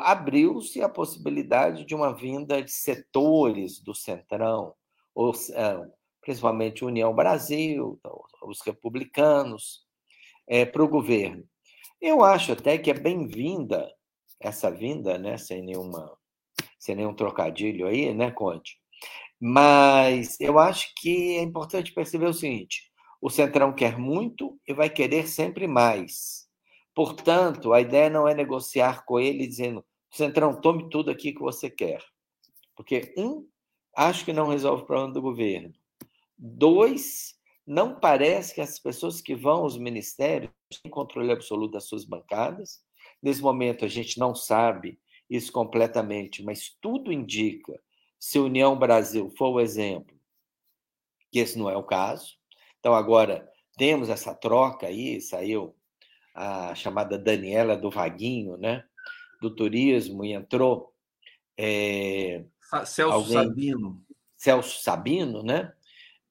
abriu-se 0.00 0.82
a 0.82 0.88
possibilidade 0.88 1.84
de 1.84 1.94
uma 1.94 2.12
vinda 2.14 2.62
de 2.62 2.70
setores 2.70 3.80
do 3.80 3.94
Centrão, 3.94 4.74
ou, 5.14 5.32
é, 5.52 5.88
principalmente 6.20 6.84
União 6.84 7.14
Brasil, 7.14 8.00
os 8.42 8.60
republicanos, 8.60 9.86
é, 10.46 10.64
para 10.64 10.82
o 10.82 10.88
governo. 10.88 11.44
Eu 12.00 12.24
acho 12.24 12.52
até 12.52 12.78
que 12.78 12.90
é 12.90 12.94
bem-vinda 12.94 13.92
essa 14.40 14.70
vinda, 14.70 15.18
né? 15.18 15.36
Sem 15.36 15.62
nenhuma, 15.62 16.16
sem 16.78 16.94
nenhum 16.94 17.14
trocadilho 17.14 17.86
aí, 17.86 18.14
né, 18.14 18.30
Conte? 18.30 18.78
Mas 19.40 20.40
eu 20.40 20.58
acho 20.58 20.92
que 20.96 21.36
é 21.36 21.42
importante 21.42 21.92
perceber 21.92 22.26
o 22.26 22.32
seguinte: 22.32 22.87
o 23.20 23.30
Centrão 23.30 23.72
quer 23.74 23.98
muito 23.98 24.58
e 24.66 24.72
vai 24.72 24.88
querer 24.88 25.26
sempre 25.26 25.66
mais. 25.66 26.48
Portanto, 26.94 27.72
a 27.72 27.80
ideia 27.80 28.10
não 28.10 28.26
é 28.26 28.34
negociar 28.34 29.04
com 29.04 29.18
ele 29.20 29.46
dizendo, 29.46 29.84
Centrão, 30.10 30.60
tome 30.60 30.88
tudo 30.88 31.10
aqui 31.10 31.32
que 31.32 31.40
você 31.40 31.68
quer. 31.68 32.02
Porque, 32.74 33.12
um, 33.16 33.46
acho 33.96 34.24
que 34.24 34.32
não 34.32 34.48
resolve 34.48 34.82
o 34.82 34.86
problema 34.86 35.12
do 35.12 35.22
governo. 35.22 35.74
Dois, 36.36 37.34
não 37.66 37.98
parece 37.98 38.54
que 38.54 38.60
as 38.60 38.78
pessoas 38.78 39.20
que 39.20 39.34
vão 39.34 39.62
aos 39.62 39.76
ministérios 39.76 40.50
têm 40.82 40.90
controle 40.90 41.32
absoluto 41.32 41.72
das 41.72 41.84
suas 41.84 42.04
bancadas. 42.04 42.80
Nesse 43.22 43.42
momento, 43.42 43.84
a 43.84 43.88
gente 43.88 44.18
não 44.18 44.34
sabe 44.34 44.98
isso 45.28 45.52
completamente, 45.52 46.42
mas 46.42 46.74
tudo 46.80 47.12
indica, 47.12 47.78
se 48.18 48.38
a 48.38 48.42
União 48.42 48.78
Brasil 48.78 49.30
for 49.36 49.50
o 49.50 49.60
exemplo, 49.60 50.18
que 51.30 51.40
esse 51.40 51.58
não 51.58 51.68
é 51.68 51.76
o 51.76 51.82
caso. 51.82 52.37
Então, 52.78 52.94
agora, 52.94 53.48
temos 53.76 54.08
essa 54.08 54.34
troca 54.34 54.86
aí, 54.86 55.20
saiu 55.20 55.74
a 56.34 56.74
chamada 56.74 57.18
Daniela 57.18 57.76
do 57.76 57.90
Vaguinho, 57.90 58.56
né? 58.56 58.84
do 59.40 59.54
turismo, 59.54 60.24
e 60.24 60.32
entrou. 60.32 60.92
É, 61.56 62.44
Celso 62.84 63.12
alguém, 63.12 63.32
Sabino. 63.32 64.02
Celso 64.36 64.82
Sabino, 64.82 65.42
né? 65.42 65.72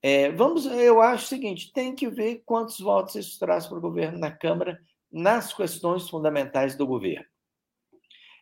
É, 0.01 0.31
vamos, 0.31 0.65
eu 0.65 1.01
acho 1.01 1.25
o 1.25 1.27
seguinte: 1.27 1.71
tem 1.73 1.95
que 1.95 2.07
ver 2.09 2.43
quantos 2.45 2.79
votos 2.79 3.15
isso 3.15 3.39
traz 3.39 3.65
para 3.65 3.77
o 3.77 3.81
governo 3.81 4.17
na 4.17 4.31
Câmara 4.31 4.79
nas 5.11 5.53
questões 5.53 6.09
fundamentais 6.09 6.75
do 6.75 6.85
governo. 6.85 7.25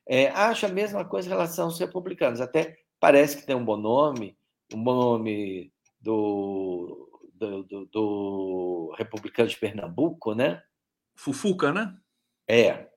É, 0.08 0.28
acho 0.30 0.66
a 0.66 0.70
mesma 0.70 1.04
coisa 1.06 1.28
em 1.28 1.32
relação 1.32 1.66
aos 1.66 1.80
republicanos. 1.80 2.42
Até 2.42 2.78
parece 3.00 3.38
que 3.38 3.46
tem 3.46 3.56
um 3.56 3.66
bom 3.66 3.78
nome, 3.78 4.38
um 4.74 4.84
bom 4.84 4.96
nome 4.96 5.72
do, 6.00 7.05
do, 7.38 7.64
do, 7.64 7.86
do 7.86 8.96
republicano 8.98 9.50
de 9.50 9.58
Pernambuco, 9.58 10.34
né? 10.34 10.62
Fufuca, 11.16 11.72
né? 11.72 11.96
É. 12.48 12.88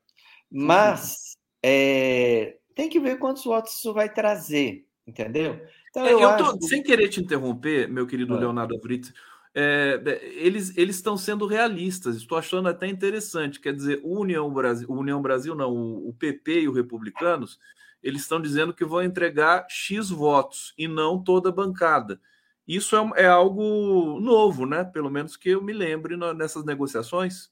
Mas 0.51 1.37
é, 1.63 2.59
tem 2.75 2.89
que 2.89 3.01
ver 3.01 3.19
quantos 3.19 3.45
votos 3.45 3.75
isso 3.75 3.93
vai 3.93 4.13
trazer, 4.13 4.87
entendeu? 5.07 5.61
Então, 5.91 6.07
é, 6.07 6.13
eu, 6.13 6.21
eu 6.21 6.37
tô, 6.37 6.67
sem 6.67 6.83
querer 6.83 7.09
te 7.09 7.21
interromper, 7.21 7.89
meu 7.89 8.07
querido 8.07 8.35
ah. 8.35 8.39
Leonardo 8.39 8.79
Fritz, 8.81 9.13
é, 9.55 10.01
eles 10.37 10.77
eles 10.77 10.97
estão 10.97 11.17
sendo 11.17 11.47
realistas. 11.47 12.17
Estou 12.17 12.39
achando 12.39 12.69
até 12.69 12.87
interessante. 12.87 13.61
Quer 13.61 13.75
dizer, 13.75 14.01
o 14.05 14.21
União 14.21 14.53
Brasil, 14.53 14.89
União 14.91 15.21
Brasil 15.21 15.55
não, 15.55 15.73
o, 15.73 16.09
o 16.09 16.15
PP 16.15 16.61
e 16.61 16.69
os 16.69 16.77
republicanos, 16.77 17.59
eles 18.03 18.23
estão 18.23 18.41
dizendo 18.41 18.73
que 18.73 18.85
vão 18.85 19.03
entregar 19.03 19.67
x 19.69 20.11
votos 20.11 20.73
e 20.79 20.87
não 20.87 21.23
toda 21.23 21.49
a 21.49 21.53
bancada. 21.53 22.21
Isso 22.69 22.95
é, 22.95 23.23
é 23.23 23.27
algo 23.27 24.21
novo, 24.21 24.67
né? 24.67 24.85
Pelo 24.85 25.11
menos 25.11 25.37
que 25.39 25.49
eu 25.49 25.63
me 25.63 25.73
lembre 25.73 26.17
nessas 26.35 26.67
negociações. 26.67 27.51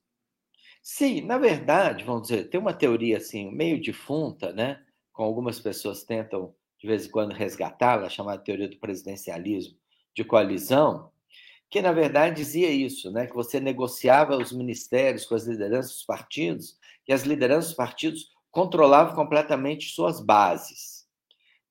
Sim, 0.82 1.22
na 1.22 1.38
verdade, 1.38 2.04
vamos 2.04 2.28
dizer, 2.28 2.50
tem 2.50 2.60
uma 2.60 2.74
teoria 2.74 3.16
assim, 3.16 3.50
meio 3.50 3.80
difunta, 3.80 4.52
né? 4.52 4.84
Com 5.12 5.24
algumas 5.24 5.58
pessoas 5.58 6.04
tentam 6.04 6.54
de 6.78 6.86
vez 6.86 7.06
em 7.06 7.10
quando 7.10 7.32
resgatá-la, 7.32 8.10
chamada 8.10 8.42
teoria 8.42 8.68
do 8.68 8.76
presidencialismo 8.76 9.76
de 10.14 10.22
coalizão, 10.22 11.10
que 11.70 11.80
na 11.80 11.92
verdade 11.92 12.36
dizia 12.36 12.70
isso, 12.70 13.10
né? 13.10 13.26
Que 13.26 13.34
você 13.34 13.58
negociava 13.58 14.36
os 14.36 14.52
ministérios 14.52 15.24
com 15.24 15.34
as 15.34 15.46
lideranças 15.46 15.92
dos 15.92 16.04
partidos 16.04 16.78
e 17.08 17.12
as 17.12 17.22
lideranças 17.22 17.68
dos 17.68 17.76
partidos 17.76 18.30
controlavam 18.50 19.14
completamente 19.14 19.88
suas 19.88 20.20
bases. 20.20 21.06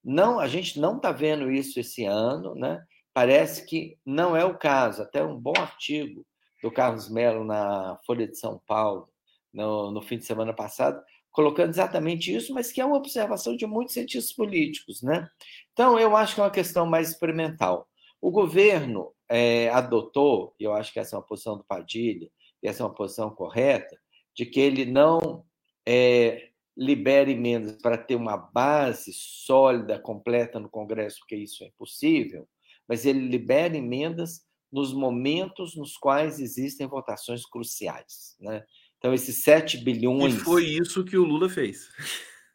Não, 0.04 0.38
a 0.38 0.46
gente 0.46 0.78
não 0.78 0.96
está 0.96 1.10
vendo 1.10 1.50
isso 1.50 1.80
esse 1.80 2.04
ano, 2.04 2.54
né? 2.54 2.84
Parece 3.16 3.64
que 3.64 3.98
não 4.04 4.36
é 4.36 4.44
o 4.44 4.58
caso. 4.58 5.00
Até 5.00 5.24
um 5.24 5.40
bom 5.40 5.54
artigo 5.56 6.22
do 6.62 6.70
Carlos 6.70 7.08
Melo 7.08 7.44
na 7.44 7.98
Folha 8.04 8.28
de 8.28 8.36
São 8.36 8.60
Paulo, 8.66 9.08
no, 9.54 9.90
no 9.90 10.02
fim 10.02 10.18
de 10.18 10.26
semana 10.26 10.52
passado, 10.52 11.02
colocando 11.32 11.70
exatamente 11.70 12.36
isso, 12.36 12.52
mas 12.52 12.70
que 12.70 12.78
é 12.78 12.84
uma 12.84 12.98
observação 12.98 13.56
de 13.56 13.66
muitos 13.66 13.94
cientistas 13.94 14.34
políticos. 14.34 15.00
Né? 15.00 15.26
Então, 15.72 15.98
eu 15.98 16.14
acho 16.14 16.34
que 16.34 16.42
é 16.42 16.44
uma 16.44 16.50
questão 16.50 16.84
mais 16.84 17.08
experimental. 17.08 17.88
O 18.20 18.30
governo 18.30 19.14
é, 19.30 19.70
adotou, 19.70 20.54
e 20.60 20.64
eu 20.64 20.74
acho 20.74 20.92
que 20.92 21.00
essa 21.00 21.16
é 21.16 21.18
uma 21.18 21.24
posição 21.24 21.56
do 21.56 21.64
Padilha, 21.64 22.30
e 22.62 22.68
essa 22.68 22.82
é 22.82 22.86
uma 22.86 22.94
posição 22.94 23.30
correta, 23.30 23.98
de 24.34 24.44
que 24.44 24.60
ele 24.60 24.84
não 24.84 25.42
é, 25.88 26.50
libere 26.76 27.32
emendas 27.32 27.80
para 27.80 27.96
ter 27.96 28.14
uma 28.14 28.36
base 28.36 29.10
sólida, 29.14 29.98
completa 29.98 30.60
no 30.60 30.68
Congresso, 30.68 31.20
porque 31.20 31.36
isso 31.36 31.64
é 31.64 31.68
impossível, 31.68 32.46
mas 32.88 33.04
ele 33.04 33.28
libera 33.28 33.76
emendas 33.76 34.44
nos 34.72 34.92
momentos 34.92 35.76
nos 35.76 35.96
quais 35.96 36.40
existem 36.40 36.86
votações 36.86 37.44
cruciais. 37.46 38.36
Né? 38.40 38.64
Então, 38.98 39.14
esses 39.14 39.42
7 39.42 39.78
bilhões. 39.78 40.34
E 40.34 40.38
foi 40.38 40.64
isso 40.64 41.04
que 41.04 41.16
o 41.16 41.24
Lula 41.24 41.48
fez. 41.48 41.88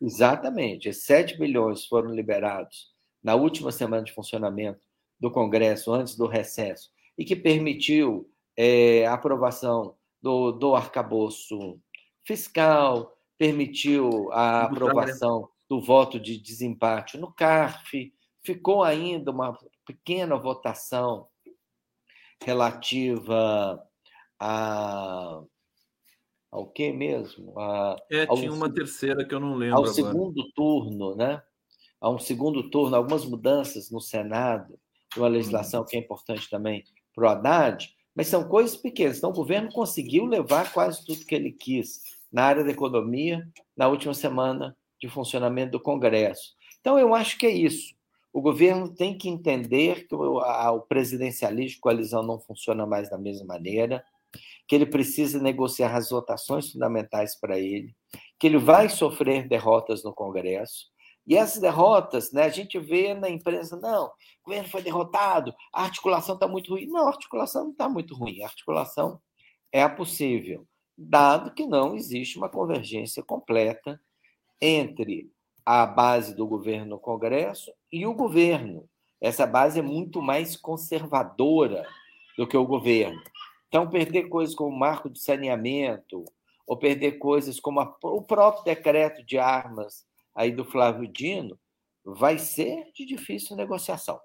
Exatamente. 0.02 0.90
Esses 0.90 1.06
7 1.06 1.38
bilhões 1.38 1.86
foram 1.86 2.14
liberados 2.14 2.92
na 3.24 3.36
última 3.36 3.72
semana 3.72 4.04
de 4.04 4.14
funcionamento 4.14 4.80
do 5.20 5.30
Congresso, 5.30 5.94
antes 5.94 6.16
do 6.16 6.26
recesso, 6.26 6.90
e 7.16 7.24
que 7.24 7.36
permitiu 7.36 8.28
é, 8.58 9.06
a 9.06 9.14
aprovação 9.14 9.96
do, 10.22 10.52
do 10.52 10.76
arcabouço 10.76 11.80
fiscal, 12.26 13.16
permitiu 13.38 14.32
a 14.32 14.64
aprovação 14.64 15.48
do 15.70 15.80
voto 15.80 16.20
de 16.20 16.38
desempate 16.38 17.18
no 17.18 17.32
CARF, 17.32 18.12
ficou 18.44 18.84
ainda 18.84 19.32
uma 19.32 19.58
pequena 19.92 20.38
votação 20.38 21.28
relativa 22.44 23.82
a 24.40 25.44
ao 26.52 26.68
que 26.68 26.92
mesmo? 26.92 27.58
A, 27.58 27.96
é, 28.12 28.26
tinha 28.28 28.52
uma 28.52 28.74
terceira 28.74 29.26
que 29.26 29.34
eu 29.34 29.40
não 29.40 29.56
lembro. 29.56 29.78
Ao 29.78 29.84
agora. 29.84 29.94
segundo 29.94 30.52
turno, 30.52 31.16
né? 31.16 31.42
A 32.00 32.10
um 32.10 32.20
segundo 32.20 32.70
turno, 32.70 32.96
algumas 32.96 33.26
mudanças 33.26 33.90
no 33.90 34.02
Senado, 34.02 34.78
uma 35.16 35.28
legislação 35.28 35.86
que 35.86 35.96
é 35.96 36.00
importante 36.00 36.50
também 36.50 36.84
para 37.16 37.26
o 37.26 37.30
Haddad, 37.30 37.90
mas 38.14 38.28
são 38.28 38.48
coisas 38.50 38.76
pequenas. 38.76 39.18
Então, 39.18 39.30
o 39.30 39.34
governo 39.34 39.72
conseguiu 39.72 40.26
levar 40.26 40.74
quase 40.74 41.06
tudo 41.06 41.26
que 41.26 41.36
ele 41.36 41.52
quis 41.52 42.02
na 42.32 42.44
área 42.44 42.64
da 42.64 42.72
economia 42.72 43.48
na 43.76 43.88
última 43.88 44.14
semana 44.14 44.76
de 45.00 45.08
funcionamento 45.08 45.72
do 45.72 45.80
Congresso. 45.80 46.54
Então, 46.82 47.00
eu 47.00 47.14
acho 47.16 47.38
que 47.38 47.46
é 47.46 47.52
isso. 47.52 47.96
O 48.34 48.42
governo 48.42 48.94
tem 48.94 49.18
que 49.18 49.28
entender 49.30 50.08
que 50.08 50.16
o, 50.16 50.40
a, 50.40 50.72
o 50.72 50.82
presidencialismo 50.82 51.76
de 51.76 51.80
coalizão 51.80 52.24
não 52.24 52.40
funciona 52.40 52.86
mais 52.86 53.10
da 53.10 53.18
mesma 53.18 53.46
maneira. 53.46 54.04
que 54.68 54.76
ele 54.76 54.86
precisa 54.86 55.40
negociar 55.42 55.96
as 55.96 56.10
votações 56.10 56.72
fundamentais 56.72 57.38
para 57.38 57.60
ele, 57.60 57.94
que 58.40 58.48
ele 58.48 58.58
vai 58.58 58.88
sofrer 58.90 59.48
derrotas 59.48 60.04
no 60.04 60.14
Congresso. 60.14 60.90
E 61.28 61.36
essas 61.36 61.62
derrotas, 61.62 62.32
né, 62.32 62.44
a 62.44 62.50
gente 62.50 62.80
vê 62.80 63.14
na 63.14 63.30
imprensa, 63.30 63.78
não, 63.78 64.06
o 64.06 64.12
governo 64.46 64.70
foi 64.70 64.82
derrotado, 64.82 65.54
a 65.74 65.84
articulação 65.84 66.36
está 66.36 66.48
muito 66.48 66.72
ruim. 66.72 66.88
Não, 66.88 67.06
a 67.06 67.10
articulação 67.10 67.66
não 67.66 67.72
está 67.72 67.90
muito 67.90 68.16
ruim, 68.16 68.42
a 68.42 68.48
articulação 68.48 69.22
é 69.72 69.88
possível, 69.88 70.66
dado 70.98 71.54
que 71.54 71.66
não 71.66 71.96
existe 71.96 72.38
uma 72.38 72.50
convergência 72.50 73.22
completa 73.22 74.00
entre 74.62 75.32
a 75.66 75.86
base 75.86 76.36
do 76.36 76.48
governo 76.48 76.92
no 76.92 77.00
Congresso 77.00 77.72
e 77.92 78.06
o 78.06 78.14
governo. 78.14 78.88
Essa 79.20 79.46
base 79.46 79.80
é 79.80 79.84
muito 79.84 80.22
mais 80.22 80.56
conservadora 80.56 81.88
do 82.38 82.48
que 82.48 82.58
o 82.58 82.66
governo. 82.66 83.22
Então, 83.68 83.90
perder 83.90 84.30
coisas 84.30 84.56
como 84.56 84.76
o 84.76 84.80
marco 84.80 85.10
de 85.10 85.20
saneamento, 85.20 86.26
ou 86.66 86.78
perder 86.78 87.14
coisas 87.14 87.60
como 87.60 87.80
a, 87.80 87.98
o 88.04 88.22
próprio 88.22 88.64
decreto 88.64 89.24
de 89.26 89.38
armas 89.38 90.06
aí 90.34 90.52
do 90.52 90.66
Flávio 90.66 91.08
Dino, 91.08 91.60
vai 92.04 92.38
ser 92.38 92.92
de 92.94 93.06
difícil 93.06 93.56
negociação. 93.56 94.20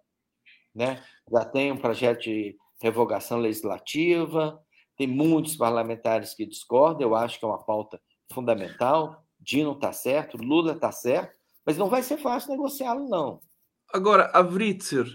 Né? 0.75 1.03
Já 1.31 1.45
tem 1.45 1.73
um 1.73 1.77
projeto 1.77 2.23
de 2.23 2.57
revogação 2.81 3.39
legislativa, 3.39 4.61
tem 4.97 5.07
muitos 5.07 5.57
parlamentares 5.57 6.35
que 6.35 6.47
discordam, 6.47 7.09
eu 7.09 7.15
acho 7.15 7.39
que 7.39 7.45
é 7.45 7.49
uma 7.49 7.65
pauta 7.65 8.01
fundamental. 8.33 9.26
Dino 9.47 9.73
está 9.73 9.93
certo, 9.93 10.37
Lula 10.37 10.73
está 10.73 10.91
certo, 10.91 11.39
mas 11.65 11.79
não 11.79 11.89
vai 11.89 12.03
ser 12.03 12.17
fácil 12.19 12.51
negociá-lo, 12.51 13.09
não. 13.09 13.41
Agora, 13.93 14.29
a 14.35 14.41
Writzer, 14.41 15.07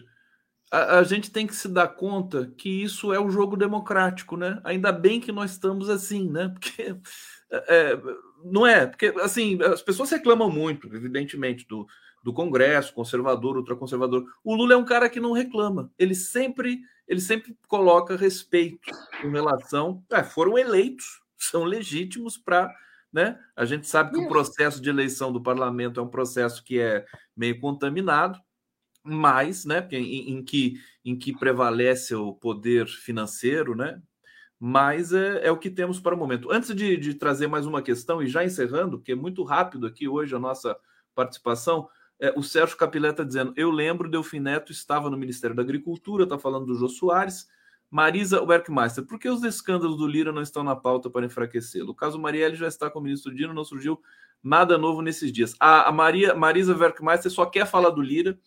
a, 0.71 0.99
a, 0.99 1.03
gente 1.03 1.29
tem 1.29 1.45
que 1.45 1.55
se 1.55 1.67
dar 1.67 1.89
conta 1.89 2.51
que 2.57 2.69
isso 2.69 3.13
é 3.13 3.19
um 3.19 3.29
jogo 3.29 3.57
democrático, 3.57 4.37
né? 4.37 4.61
Ainda 4.63 4.91
bem 4.91 5.19
que 5.19 5.31
nós 5.31 5.51
estamos 5.51 5.89
assim, 5.89 6.29
né? 6.29 6.47
Porque 6.47 6.95
é, 7.51 7.91
é, 7.91 8.01
não 8.45 8.65
é, 8.65 8.87
porque 8.87 9.07
assim, 9.21 9.61
as 9.61 9.81
pessoas 9.81 10.09
reclamam 10.09 10.49
muito, 10.49 10.87
evidentemente, 10.95 11.67
do, 11.67 11.85
do 12.23 12.31
Congresso, 12.31 12.93
conservador, 12.93 13.57
ultraconservador. 13.57 14.25
O 14.43 14.55
Lula 14.55 14.73
é 14.73 14.77
um 14.77 14.85
cara 14.85 15.09
que 15.09 15.19
não 15.19 15.33
reclama. 15.33 15.91
Ele 15.99 16.15
sempre, 16.15 16.79
ele 17.05 17.19
sempre 17.19 17.53
coloca 17.67 18.15
respeito 18.15 18.89
em 19.23 19.29
relação. 19.29 20.01
É, 20.09 20.23
foram 20.23 20.57
eleitos, 20.57 21.21
são 21.37 21.65
legítimos 21.65 22.37
para. 22.37 22.73
Né? 23.11 23.37
A 23.55 23.65
gente 23.65 23.87
sabe 23.87 24.11
que 24.11 24.19
o 24.19 24.27
processo 24.27 24.81
de 24.81 24.89
eleição 24.89 25.33
do 25.33 25.41
parlamento 25.41 25.99
é 25.99 26.03
um 26.03 26.07
processo 26.07 26.63
que 26.63 26.79
é 26.79 27.05
meio 27.35 27.59
contaminado, 27.59 28.39
mas, 29.03 29.65
né, 29.65 29.85
em, 29.91 30.31
em, 30.31 30.43
que, 30.43 30.79
em 31.03 31.17
que 31.17 31.35
prevalece 31.35 32.15
o 32.15 32.33
poder 32.33 32.87
financeiro, 32.87 33.75
né? 33.75 34.01
Mas 34.59 35.11
é, 35.11 35.47
é 35.47 35.51
o 35.51 35.57
que 35.57 35.71
temos 35.71 35.99
para 35.99 36.13
o 36.13 36.17
momento. 36.17 36.51
Antes 36.51 36.73
de, 36.75 36.95
de 36.95 37.15
trazer 37.15 37.47
mais 37.47 37.65
uma 37.65 37.81
questão, 37.81 38.21
e 38.21 38.27
já 38.27 38.45
encerrando, 38.45 39.01
que 39.01 39.11
é 39.11 39.15
muito 39.15 39.43
rápido 39.43 39.87
aqui 39.87 40.07
hoje 40.07 40.35
a 40.35 40.39
nossa 40.39 40.77
participação, 41.15 41.89
é, 42.19 42.31
o 42.37 42.43
Sérgio 42.43 42.77
Capilé 42.77 43.09
está 43.09 43.23
dizendo: 43.23 43.53
Eu 43.57 43.71
lembro, 43.71 44.09
Delfim 44.09 44.39
Neto 44.39 44.71
estava 44.71 45.09
no 45.09 45.17
Ministério 45.17 45.55
da 45.55 45.63
Agricultura, 45.63 46.25
está 46.25 46.37
falando 46.37 46.67
do 46.67 46.75
Jô 46.75 46.87
Soares. 46.87 47.47
Marisa 47.91 48.41
Werkmeister, 48.41 49.05
por 49.05 49.19
que 49.19 49.27
os 49.27 49.43
escândalos 49.43 49.97
do 49.97 50.07
Lira 50.07 50.31
não 50.31 50.41
estão 50.41 50.63
na 50.63 50.77
pauta 50.77 51.09
para 51.09 51.25
enfraquecê-lo? 51.25 51.91
O 51.91 51.95
caso 51.95 52.17
Marielle 52.17 52.55
já 52.55 52.69
está 52.69 52.89
com 52.89 52.99
o 52.99 53.01
ministro 53.03 53.35
Dino, 53.35 53.53
não 53.53 53.65
surgiu 53.65 54.01
nada 54.41 54.77
novo 54.77 55.01
nesses 55.01 55.29
dias. 55.29 55.53
A, 55.59 55.89
a 55.89 55.91
Maria, 55.91 56.33
Marisa 56.33 56.73
Werkmeister 56.73 57.29
só 57.29 57.45
quer 57.45 57.67
falar 57.67 57.89
do 57.89 58.01
Lira, 58.01 58.39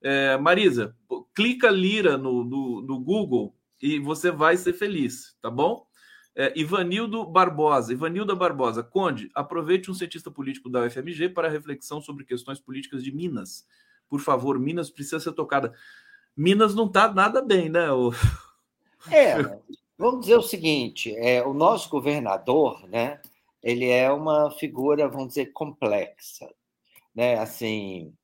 é, 0.00 0.38
Marisa, 0.38 0.96
clica 1.34 1.68
Lira 1.68 2.16
no, 2.16 2.42
no, 2.42 2.80
no, 2.80 2.98
Google 2.98 3.54
e 3.82 3.98
você 3.98 4.30
vai 4.30 4.56
ser 4.56 4.72
feliz, 4.72 5.36
tá 5.42 5.50
bom? 5.50 5.86
É, 6.34 6.58
Ivanildo 6.58 7.26
Barbosa, 7.26 7.92
Ivanilda 7.92 8.34
Barbosa, 8.34 8.82
Conde, 8.82 9.30
aproveite 9.34 9.90
um 9.90 9.94
cientista 9.94 10.30
político 10.30 10.70
da 10.70 10.82
UFMG 10.82 11.28
para 11.28 11.50
reflexão 11.50 12.00
sobre 12.00 12.24
questões 12.24 12.58
políticas 12.58 13.04
de 13.04 13.14
Minas. 13.14 13.66
Por 14.08 14.20
favor, 14.20 14.58
Minas 14.58 14.88
precisa 14.88 15.20
ser 15.20 15.32
tocada. 15.32 15.74
Minas 16.34 16.74
não 16.74 16.86
está 16.86 17.12
nada 17.12 17.42
bem, 17.42 17.68
né? 17.68 17.92
O... 17.92 18.10
É, 19.10 19.36
vamos 19.98 20.20
dizer 20.20 20.36
o 20.36 20.42
seguinte: 20.42 21.14
é, 21.16 21.42
o 21.44 21.52
nosso 21.52 21.88
governador, 21.88 22.86
né? 22.88 23.20
Ele 23.62 23.88
é 23.88 24.10
uma 24.12 24.50
figura, 24.50 25.08
vamos 25.08 25.28
dizer, 25.28 25.46
complexa, 25.52 26.48
né? 27.14 27.38
Assim, 27.38 28.14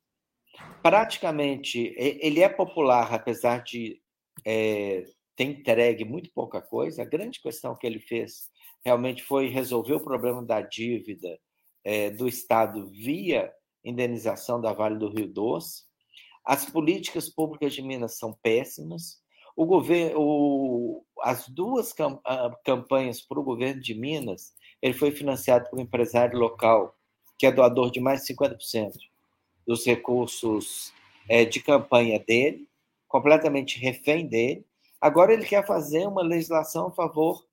praticamente 0.83 1.95
ele 1.97 2.41
é 2.41 2.49
popular, 2.49 3.13
apesar 3.13 3.63
de 3.63 4.01
é, 4.45 5.05
ter 5.37 5.45
entregue 5.45 6.05
muito 6.05 6.31
pouca 6.33 6.61
coisa. 6.61 7.03
A 7.03 7.07
grande 7.07 7.41
questão 7.41 7.77
que 7.77 7.87
ele 7.87 7.99
fez 7.99 8.51
realmente 8.85 9.23
foi 9.23 9.49
resolver 9.49 9.95
o 9.95 10.01
problema 10.01 10.43
da 10.43 10.61
dívida 10.61 11.39
é, 11.85 12.11
do 12.11 12.29
Estado 12.29 12.89
via 12.89 13.53
indenização 13.85 14.61
da 14.61 14.73
Vale 14.73 14.99
do 14.99 15.09
Rio 15.09 15.29
Doce. 15.29 15.85
As 16.45 16.65
políticas 16.65 17.29
públicas 17.29 17.73
de 17.75 17.83
Minas 17.83 18.19
são 18.19 18.33
péssimas. 18.43 19.22
O 19.57 19.67
governo, 19.67 21.05
as 21.21 21.49
duas 21.49 21.95
campanhas 22.65 23.21
para 23.21 23.39
o 23.39 23.45
governo 23.45 23.81
de 23.81 23.95
Minas, 23.95 24.55
ele 24.81 24.95
foi 24.95 25.11
financiado 25.11 25.69
por 25.69 25.79
um 25.79 25.83
empresário 25.83 26.39
local 26.39 26.97
que 27.39 27.47
é 27.47 27.53
doador 27.53 27.91
de 27.91 28.01
mais 28.01 28.25
de 28.25 28.35
50% 28.35 28.93
dos 29.67 29.85
recursos 29.85 30.93
é, 31.29 31.45
de 31.45 31.61
campanha 31.61 32.19
dele, 32.19 32.69
completamente 33.09 33.79
refém 33.79 34.27
dele. 34.27 34.65
Agora 35.01 35.33
ele 35.33 35.45
quer 35.45 35.67
fazer 35.67 36.07
uma 36.07 36.23
legislação 36.23 36.87
a 36.87 36.93
favor 36.93 37.45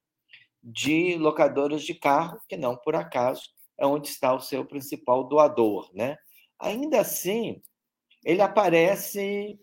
de 0.63 1.15
locadoras 1.17 1.84
de 1.84 1.93
carro, 1.93 2.39
que 2.47 2.55
não 2.57 2.76
por 2.76 2.95
acaso 2.95 3.49
é 3.80 3.85
onde 3.85 4.09
está 4.09 4.34
o 4.34 4.41
seu 4.41 4.65
principal 4.65 5.23
doador, 5.23 5.89
né? 5.93 6.17
Ainda 6.59 6.99
assim, 6.99 7.61
ele 8.23 8.41
aparece 8.41 9.57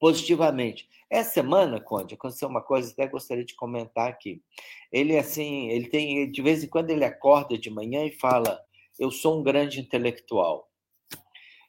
positivamente. 0.00 0.88
Essa 1.14 1.34
semana, 1.34 1.80
Conde, 1.80 2.16
aconteceu 2.16 2.48
uma 2.48 2.60
coisa 2.60 2.90
até 2.90 3.06
gostaria 3.06 3.44
de 3.44 3.54
comentar 3.54 4.08
aqui. 4.08 4.42
Ele 4.90 5.16
assim, 5.16 5.68
ele 5.68 5.88
tem 5.88 6.28
de 6.28 6.42
vez 6.42 6.64
em 6.64 6.66
quando 6.66 6.90
ele 6.90 7.04
acorda 7.04 7.56
de 7.56 7.70
manhã 7.70 8.04
e 8.04 8.10
fala: 8.10 8.60
"Eu 8.98 9.12
sou 9.12 9.38
um 9.38 9.42
grande 9.44 9.78
intelectual". 9.78 10.68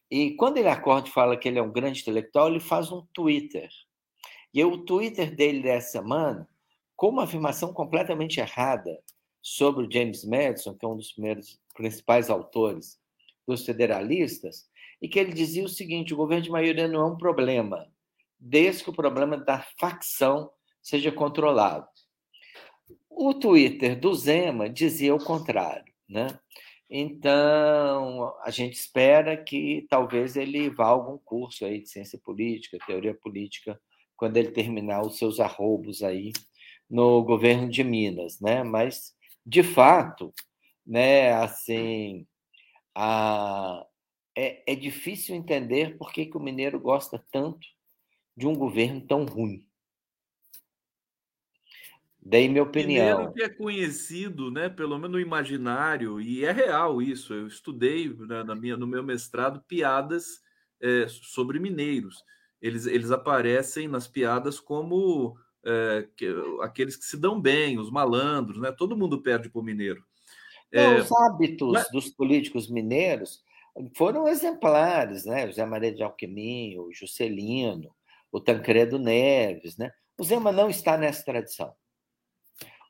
E 0.10 0.32
quando 0.32 0.58
ele 0.58 0.68
acorda 0.68 1.10
e 1.10 1.12
fala 1.12 1.38
que 1.38 1.48
ele 1.48 1.60
é 1.60 1.62
um 1.62 1.72
grande 1.72 2.02
intelectual, 2.02 2.48
ele 2.48 2.60
faz 2.60 2.92
um 2.92 3.06
Twitter. 3.14 3.70
E 4.52 4.64
o 4.66 4.84
Twitter 4.84 5.36
dele 5.36 5.62
dessa 5.62 6.00
semana, 6.00 6.50
com 6.96 7.10
uma 7.10 7.26
afirmação 7.26 7.72
completamente 7.72 8.40
errada 8.40 9.00
sobre 9.44 9.86
o 9.86 9.92
James 9.92 10.26
Madison, 10.26 10.74
que 10.74 10.84
é 10.84 10.90
um 10.90 10.98
dos 10.98 11.12
primeiros 11.12 11.62
principais 11.76 12.32
autores 12.32 13.00
dos 13.48 13.64
federalistas, 13.64 14.68
e 15.00 15.08
que 15.08 15.20
ele 15.20 15.34
dizia 15.34 15.64
o 15.64 15.70
seguinte: 15.70 16.16
o 16.16 16.18
governo 16.18 16.46
de 16.46 16.50
maioria 16.50 16.88
não 16.88 17.02
é 17.02 17.06
um 17.06 17.18
problema, 17.18 17.94
desde 18.40 18.84
que 18.84 18.90
o 18.90 18.96
problema 18.96 19.38
da 19.38 19.66
facção 19.80 20.52
seja 20.82 21.12
controlado. 21.12 21.88
O 23.10 23.34
Twitter 23.34 24.00
do 24.00 24.14
Zema 24.14 24.70
dizia 24.70 25.16
o 25.16 25.24
contrário, 25.24 25.94
né? 26.08 26.28
Então, 26.90 28.34
a 28.44 28.52
gente 28.52 28.74
espera 28.74 29.36
que 29.36 29.88
talvez 29.90 30.36
ele 30.36 30.70
vá 30.70 30.86
a 30.86 30.90
algum 30.90 31.18
curso 31.18 31.66
aí 31.66 31.82
de 31.82 31.90
ciência 31.90 32.20
política, 32.24 32.78
teoria 32.86 33.14
política, 33.16 33.80
quando 34.16 34.38
ele 34.38 34.52
terminar 34.52 35.02
os 35.02 35.18
seus 35.18 35.40
arrobos 35.40 36.04
aí 36.04 36.32
no 36.90 37.24
governo 37.24 37.70
de 37.70 37.84
Minas, 37.84 38.40
né? 38.40 38.64
Mas, 38.64 39.14
de 39.46 39.64
fato, 39.64 40.32
né, 40.86 41.34
assim, 41.34 42.28
a, 42.94 43.86
é, 44.38 44.74
é 44.74 44.76
difícil 44.76 45.36
entender 45.36 45.98
por 45.98 46.14
que, 46.14 46.26
que 46.28 46.38
o 46.38 46.42
mineiro 46.42 46.80
gosta 46.80 47.24
tanto 47.32 47.66
de 48.36 48.48
um 48.48 48.54
governo 48.54 49.02
tão 49.02 49.26
ruim. 49.26 49.66
Dei 52.20 52.50
minha 52.50 52.64
opinião. 52.64 53.20
Mineiro 53.20 53.34
que 53.34 53.44
é 53.44 53.50
conhecido, 53.50 54.50
né, 54.50 54.68
pelo 54.68 54.98
menos 54.98 55.12
no 55.12 55.20
imaginário, 55.20 56.20
e 56.20 56.44
é 56.44 56.52
real 56.52 57.00
isso. 57.00 57.34
Eu 57.34 57.46
estudei 57.46 58.10
né, 58.10 58.44
na 58.44 58.56
minha, 58.56 58.76
no 58.76 58.88
meu 58.88 59.04
mestrado 59.04 59.64
piadas 59.68 60.42
é, 60.82 61.06
sobre 61.08 61.60
mineiros. 61.60 62.24
Eles, 62.60 62.88
eles 62.88 63.12
aparecem 63.12 63.88
nas 63.88 64.08
piadas 64.08 64.60
como 64.60 65.38
é, 65.64 66.08
que, 66.18 66.28
aqueles 66.62 66.96
que 66.96 67.06
se 67.06 67.16
dão 67.16 67.40
bem, 67.40 67.78
os 67.78 67.92
malandros, 67.92 68.60
né? 68.60 68.72
Todo 68.72 68.98
mundo 68.98 69.22
perde 69.22 69.48
para 69.48 69.62
o 69.62 69.64
mineiro. 69.64 70.04
É, 70.72 70.96
os 70.96 71.12
hábitos 71.12 71.74
mas... 71.74 71.90
dos 71.92 72.10
políticos 72.10 72.70
mineiros 72.70 73.44
foram 73.96 74.28
exemplares, 74.28 75.26
né? 75.26 75.48
José 75.48 75.64
Maria 75.64 75.94
de 75.94 76.02
Alquimim, 76.02 76.78
o 76.80 76.92
Juscelino, 76.92 77.94
o 78.32 78.40
Tancredo 78.40 79.00
Neves, 79.00 79.78
né? 79.78 79.92
O 80.18 80.24
Zema 80.24 80.52
não 80.52 80.70
está 80.70 80.98
nessa 80.98 81.24
tradição. 81.24 81.74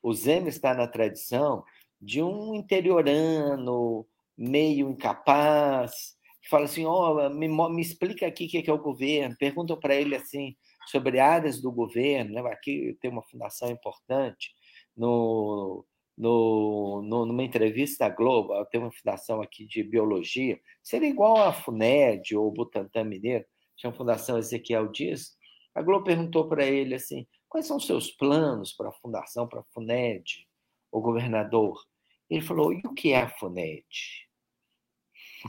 O 0.02 0.12
Zema 0.12 0.48
está 0.48 0.74
na 0.74 0.86
tradição 0.86 1.64
de 2.00 2.22
um 2.22 2.54
interiorano 2.54 4.06
meio 4.36 4.90
incapaz, 4.90 6.16
que 6.42 6.48
fala 6.48 6.64
assim: 6.66 6.84
oh, 6.84 7.28
me, 7.30 7.48
me 7.48 7.82
explica 7.82 8.26
aqui 8.26 8.46
o 8.46 8.48
que 8.48 8.70
é, 8.70 8.72
o 8.72 8.78
governo. 8.78 9.36
Perguntam 9.38 9.78
para 9.78 9.94
ele 9.94 10.14
assim 10.14 10.56
sobre 10.86 11.18
áreas 11.18 11.60
do 11.60 11.72
governo. 11.72 12.34
Né? 12.34 12.40
Aqui 12.52 12.96
tem 13.00 13.10
uma 13.10 13.22
fundação 13.22 13.70
importante 13.70 14.54
no, 14.96 15.84
no, 16.16 17.02
no, 17.02 17.26
numa 17.26 17.42
entrevista 17.42 18.06
à 18.06 18.08
Globo, 18.08 18.64
tem 18.66 18.80
uma 18.80 18.92
fundação 18.92 19.42
aqui 19.42 19.66
de 19.66 19.82
biologia, 19.82 20.58
seria 20.82 21.08
igual 21.08 21.36
a 21.36 21.52
FUNED 21.52 22.36
ou 22.36 22.50
Butantan 22.50 23.04
Mineiro, 23.04 23.44
tinha 23.76 23.90
uma 23.90 23.96
fundação 23.96 24.38
Ezequiel 24.38 24.88
Dias. 24.88 25.36
A 25.74 25.82
Globo 25.82 26.04
perguntou 26.04 26.48
para 26.48 26.64
ele 26.64 26.94
assim: 26.94 27.26
quais 27.48 27.66
são 27.66 27.76
os 27.76 27.86
seus 27.86 28.10
planos 28.10 28.72
para 28.72 28.88
a 28.88 28.92
fundação, 28.92 29.46
para 29.46 29.60
a 29.60 29.64
FUNED, 29.72 30.46
o 30.90 31.00
governador? 31.00 31.84
Ele 32.28 32.40
falou: 32.40 32.72
e 32.72 32.80
o 32.84 32.94
que 32.94 33.12
é 33.12 33.22
a 33.22 33.28
FUNED? 33.28 33.84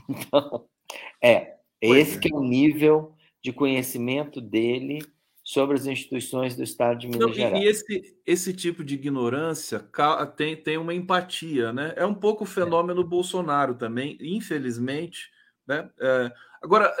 Então, 0.08 0.68
é, 1.20 1.56
esse 1.80 2.18
é. 2.18 2.20
que 2.20 2.32
é 2.32 2.36
o 2.36 2.42
nível 2.42 3.16
de 3.42 3.52
conhecimento 3.52 4.40
dele 4.40 5.00
sobre 5.42 5.76
as 5.76 5.86
instituições 5.86 6.54
do 6.54 6.62
Estado 6.62 6.98
de 6.98 7.08
Minas 7.08 7.28
Não, 7.28 7.32
Gerais. 7.32 7.64
E 7.64 7.66
esse, 7.66 8.18
esse 8.26 8.52
tipo 8.52 8.84
de 8.84 8.94
ignorância 8.94 9.82
tem, 10.36 10.54
tem 10.54 10.76
uma 10.76 10.92
empatia, 10.92 11.72
né? 11.72 11.94
É 11.96 12.04
um 12.04 12.14
pouco 12.14 12.44
o 12.44 12.46
é. 12.46 12.50
fenômeno 12.50 13.00
é. 13.00 13.04
Bolsonaro 13.04 13.74
também, 13.74 14.18
infelizmente. 14.20 15.30
Né? 15.66 15.90
É, 15.98 16.32
agora, 16.62 16.94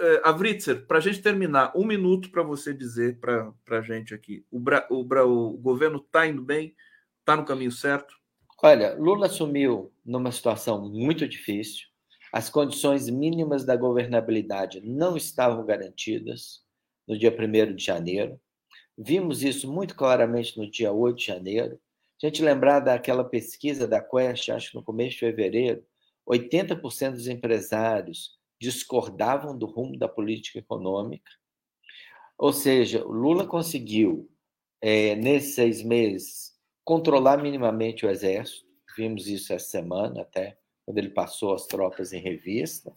é, 0.00 0.14
é, 0.14 0.20
Avritzer, 0.24 0.86
para 0.86 0.98
a 0.98 1.00
gente 1.00 1.20
terminar, 1.20 1.72
um 1.76 1.84
minuto 1.84 2.30
para 2.30 2.42
você 2.42 2.72
dizer 2.72 3.18
para 3.20 3.52
a 3.68 3.82
gente 3.82 4.14
aqui: 4.14 4.44
o, 4.50 4.58
Bra, 4.58 4.86
o, 4.90 5.04
Bra, 5.04 5.26
o 5.26 5.52
governo 5.58 5.98
está 5.98 6.26
indo 6.26 6.42
bem? 6.42 6.74
Está 7.20 7.36
no 7.36 7.44
caminho 7.44 7.70
certo? 7.70 8.14
Olha, 8.62 8.94
Lula 8.94 9.26
assumiu 9.26 9.92
numa 10.04 10.32
situação 10.32 10.88
muito 10.90 11.28
difícil. 11.28 11.86
As 12.32 12.48
condições 12.48 13.08
mínimas 13.08 13.64
da 13.64 13.76
governabilidade 13.76 14.80
não 14.82 15.16
estavam 15.16 15.64
garantidas 15.64 16.62
no 17.06 17.18
dia 17.18 17.34
1 17.34 17.74
de 17.74 17.84
janeiro. 17.84 18.40
Vimos 18.96 19.42
isso 19.42 19.70
muito 19.70 19.96
claramente 19.96 20.56
no 20.58 20.70
dia 20.70 20.92
8 20.92 21.16
de 21.16 21.26
janeiro. 21.26 21.80
A 22.22 22.26
gente 22.26 22.42
lembrar 22.42 22.80
daquela 22.80 23.24
pesquisa 23.24 23.88
da 23.88 24.00
Quest, 24.00 24.50
acho 24.50 24.70
que 24.70 24.76
no 24.76 24.84
começo 24.84 25.12
de 25.12 25.20
fevereiro, 25.20 25.82
80% 26.28 27.12
dos 27.12 27.26
empresários 27.26 28.39
discordavam 28.60 29.56
do 29.56 29.66
rumo 29.66 29.98
da 29.98 30.06
política 30.06 30.58
econômica. 30.58 31.30
Ou 32.36 32.52
seja, 32.52 33.02
Lula 33.04 33.46
conseguiu, 33.46 34.30
é, 34.80 35.14
nesses 35.16 35.54
seis 35.54 35.82
meses, 35.82 36.52
controlar 36.84 37.38
minimamente 37.38 38.04
o 38.04 38.10
exército. 38.10 38.66
Vimos 38.96 39.26
isso 39.26 39.52
essa 39.52 39.66
semana, 39.66 40.22
até 40.22 40.58
quando 40.84 40.98
ele 40.98 41.10
passou 41.10 41.54
as 41.54 41.66
tropas 41.66 42.12
em 42.12 42.20
revista. 42.20 42.92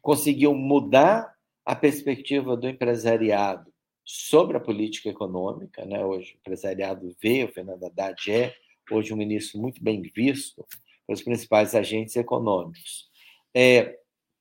Conseguiu 0.00 0.54
mudar 0.54 1.34
a 1.64 1.76
perspectiva 1.76 2.56
do 2.56 2.68
empresariado 2.68 3.72
sobre 4.04 4.56
a 4.56 4.60
política 4.60 5.10
econômica. 5.10 5.84
Né? 5.84 6.04
Hoje, 6.04 6.34
o 6.34 6.38
empresariado 6.38 7.14
vê, 7.20 7.44
o 7.44 7.52
Fernando 7.52 7.84
Haddad 7.84 8.32
é 8.32 8.54
hoje 8.90 9.12
um 9.12 9.16
ministro 9.16 9.60
muito 9.60 9.82
bem 9.82 10.00
visto 10.00 10.64
pelos 11.06 11.22
principais 11.22 11.74
agentes 11.74 12.16
econômicos. 12.16 13.08
É, 13.54 13.98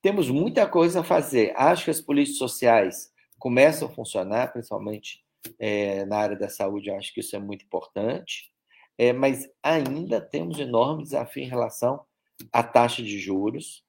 temos 0.08 0.30
muita 0.30 0.66
coisa 0.66 1.02
a 1.02 1.04
fazer. 1.04 1.52
Acho 1.58 1.84
que 1.84 1.92
as 1.92 2.00
políticas 2.00 2.38
sociais 2.38 3.12
começam 3.38 3.90
a 3.90 3.92
funcionar, 3.92 4.54
principalmente 4.54 5.22
é, 5.60 6.06
na 6.06 6.18
área 6.18 6.38
da 6.38 6.48
saúde, 6.48 6.90
acho 6.90 7.14
que 7.14 7.20
isso 7.20 7.36
é 7.36 7.40
muito 7.40 7.66
importante, 7.66 8.50
é, 8.98 9.12
mas 9.12 9.50
ainda 9.62 10.22
temos 10.22 10.60
enorme 10.60 11.04
desafio 11.04 11.44
em 11.44 11.50
relação 11.50 12.06
à 12.54 12.64
taxa 12.64 13.04
de 13.04 13.20
juros, 13.20 13.84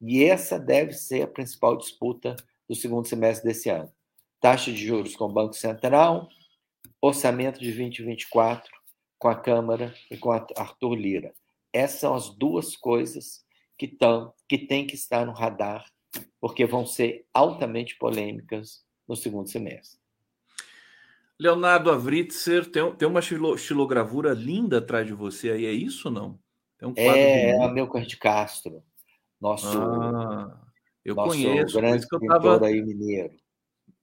e 0.00 0.24
essa 0.24 0.58
deve 0.58 0.92
ser 0.92 1.22
a 1.22 1.28
principal 1.28 1.76
disputa 1.76 2.34
do 2.68 2.74
segundo 2.74 3.06
semestre 3.06 3.46
desse 3.46 3.68
ano. 3.68 3.92
Taxa 4.40 4.72
de 4.72 4.84
juros 4.84 5.14
com 5.14 5.26
o 5.26 5.32
Banco 5.32 5.54
Central, 5.54 6.28
orçamento 7.00 7.60
de 7.60 7.66
2024 7.66 8.68
com 9.20 9.28
a 9.28 9.36
Câmara 9.36 9.94
e 10.10 10.16
com 10.16 10.32
Arthur 10.32 10.96
Lira. 10.96 11.32
Essas 11.72 12.00
são 12.00 12.12
as 12.12 12.28
duas 12.28 12.74
coisas 12.74 13.44
que, 13.78 13.86
tão, 13.86 14.34
que 14.50 14.58
têm 14.58 14.84
que 14.84 14.96
estar 14.96 15.24
no 15.24 15.30
radar, 15.30 15.84
porque 16.40 16.66
vão 16.66 16.84
ser 16.84 17.24
altamente 17.32 17.96
polêmicas 17.96 18.84
no 19.06 19.14
segundo 19.14 19.48
semestre. 19.48 20.00
Leonardo 21.38 21.88
Avritzer, 21.88 22.68
tem, 22.68 22.92
tem 22.96 23.06
uma 23.06 23.20
estilogravura 23.20 24.32
linda 24.32 24.78
atrás 24.78 25.06
de 25.06 25.14
você 25.14 25.52
aí, 25.52 25.66
é 25.66 25.70
isso 25.70 26.08
ou 26.08 26.14
não? 26.14 26.40
Um 26.82 26.92
é, 26.96 27.50
é 27.50 27.64
a 27.64 27.68
Melchior 27.68 28.04
de 28.04 28.16
Castro, 28.16 28.82
nosso 29.40 29.68
ah. 29.68 30.60
Eu 31.04 31.14
Nosso 31.14 31.28
conheço, 31.28 31.78
grande 31.78 32.08
que 32.08 32.16
eu 32.16 32.20
tava, 32.26 32.66
aí 32.66 32.82
mineiro. 32.82 33.32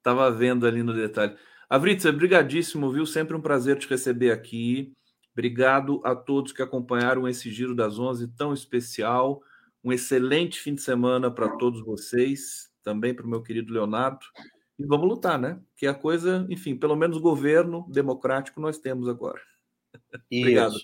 Tava 0.02 0.32
vendo 0.32 0.66
ali 0.66 0.82
no 0.82 0.94
detalhe. 0.94 1.36
Avritza, 1.70 2.10
brigadíssimo, 2.10 2.90
viu? 2.90 3.06
Sempre 3.06 3.36
um 3.36 3.42
prazer 3.42 3.78
te 3.78 3.88
receber 3.90 4.32
aqui. 4.32 4.94
Obrigado 5.34 6.00
a 6.06 6.16
todos 6.16 6.54
que 6.54 6.62
acompanharam 6.62 7.28
esse 7.28 7.52
Giro 7.52 7.76
das 7.76 8.00
Onze 8.00 8.30
tão 8.30 8.54
especial. 8.54 9.44
Um 9.88 9.94
excelente 9.94 10.60
fim 10.60 10.76
de 10.76 10.82
semana 10.82 11.32
para 11.32 11.48
todos 11.56 11.82
vocês, 11.82 12.70
também 12.84 13.14
para 13.14 13.26
o 13.26 13.30
meu 13.30 13.42
querido 13.42 13.72
Leonardo. 13.72 14.20
E 14.78 14.86
vamos 14.86 15.08
lutar, 15.08 15.40
né? 15.40 15.62
Que 15.78 15.88
a 15.88 15.94
coisa, 15.94 16.46
enfim, 16.50 16.76
pelo 16.76 16.94
menos 16.94 17.18
governo 17.20 17.86
democrático 17.88 18.60
nós 18.60 18.78
temos 18.78 19.08
agora. 19.08 19.40
Obrigado. 20.30 20.76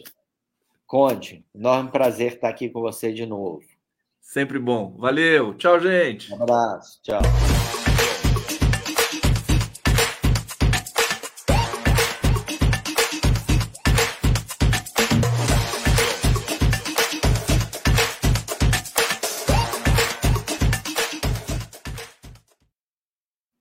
Conde, 0.88 1.45
enorme 1.53 1.91
prazer 1.91 2.35
estar 2.35 2.47
aqui 2.47 2.69
com 2.69 2.80
você 2.80 3.11
de 3.11 3.25
novo. 3.25 3.59
Sempre 4.21 4.57
bom. 4.57 4.95
Valeu. 4.97 5.53
Tchau, 5.55 5.81
gente. 5.81 6.31
Um 6.31 6.41
abraço. 6.41 7.01
Tchau. 7.03 7.19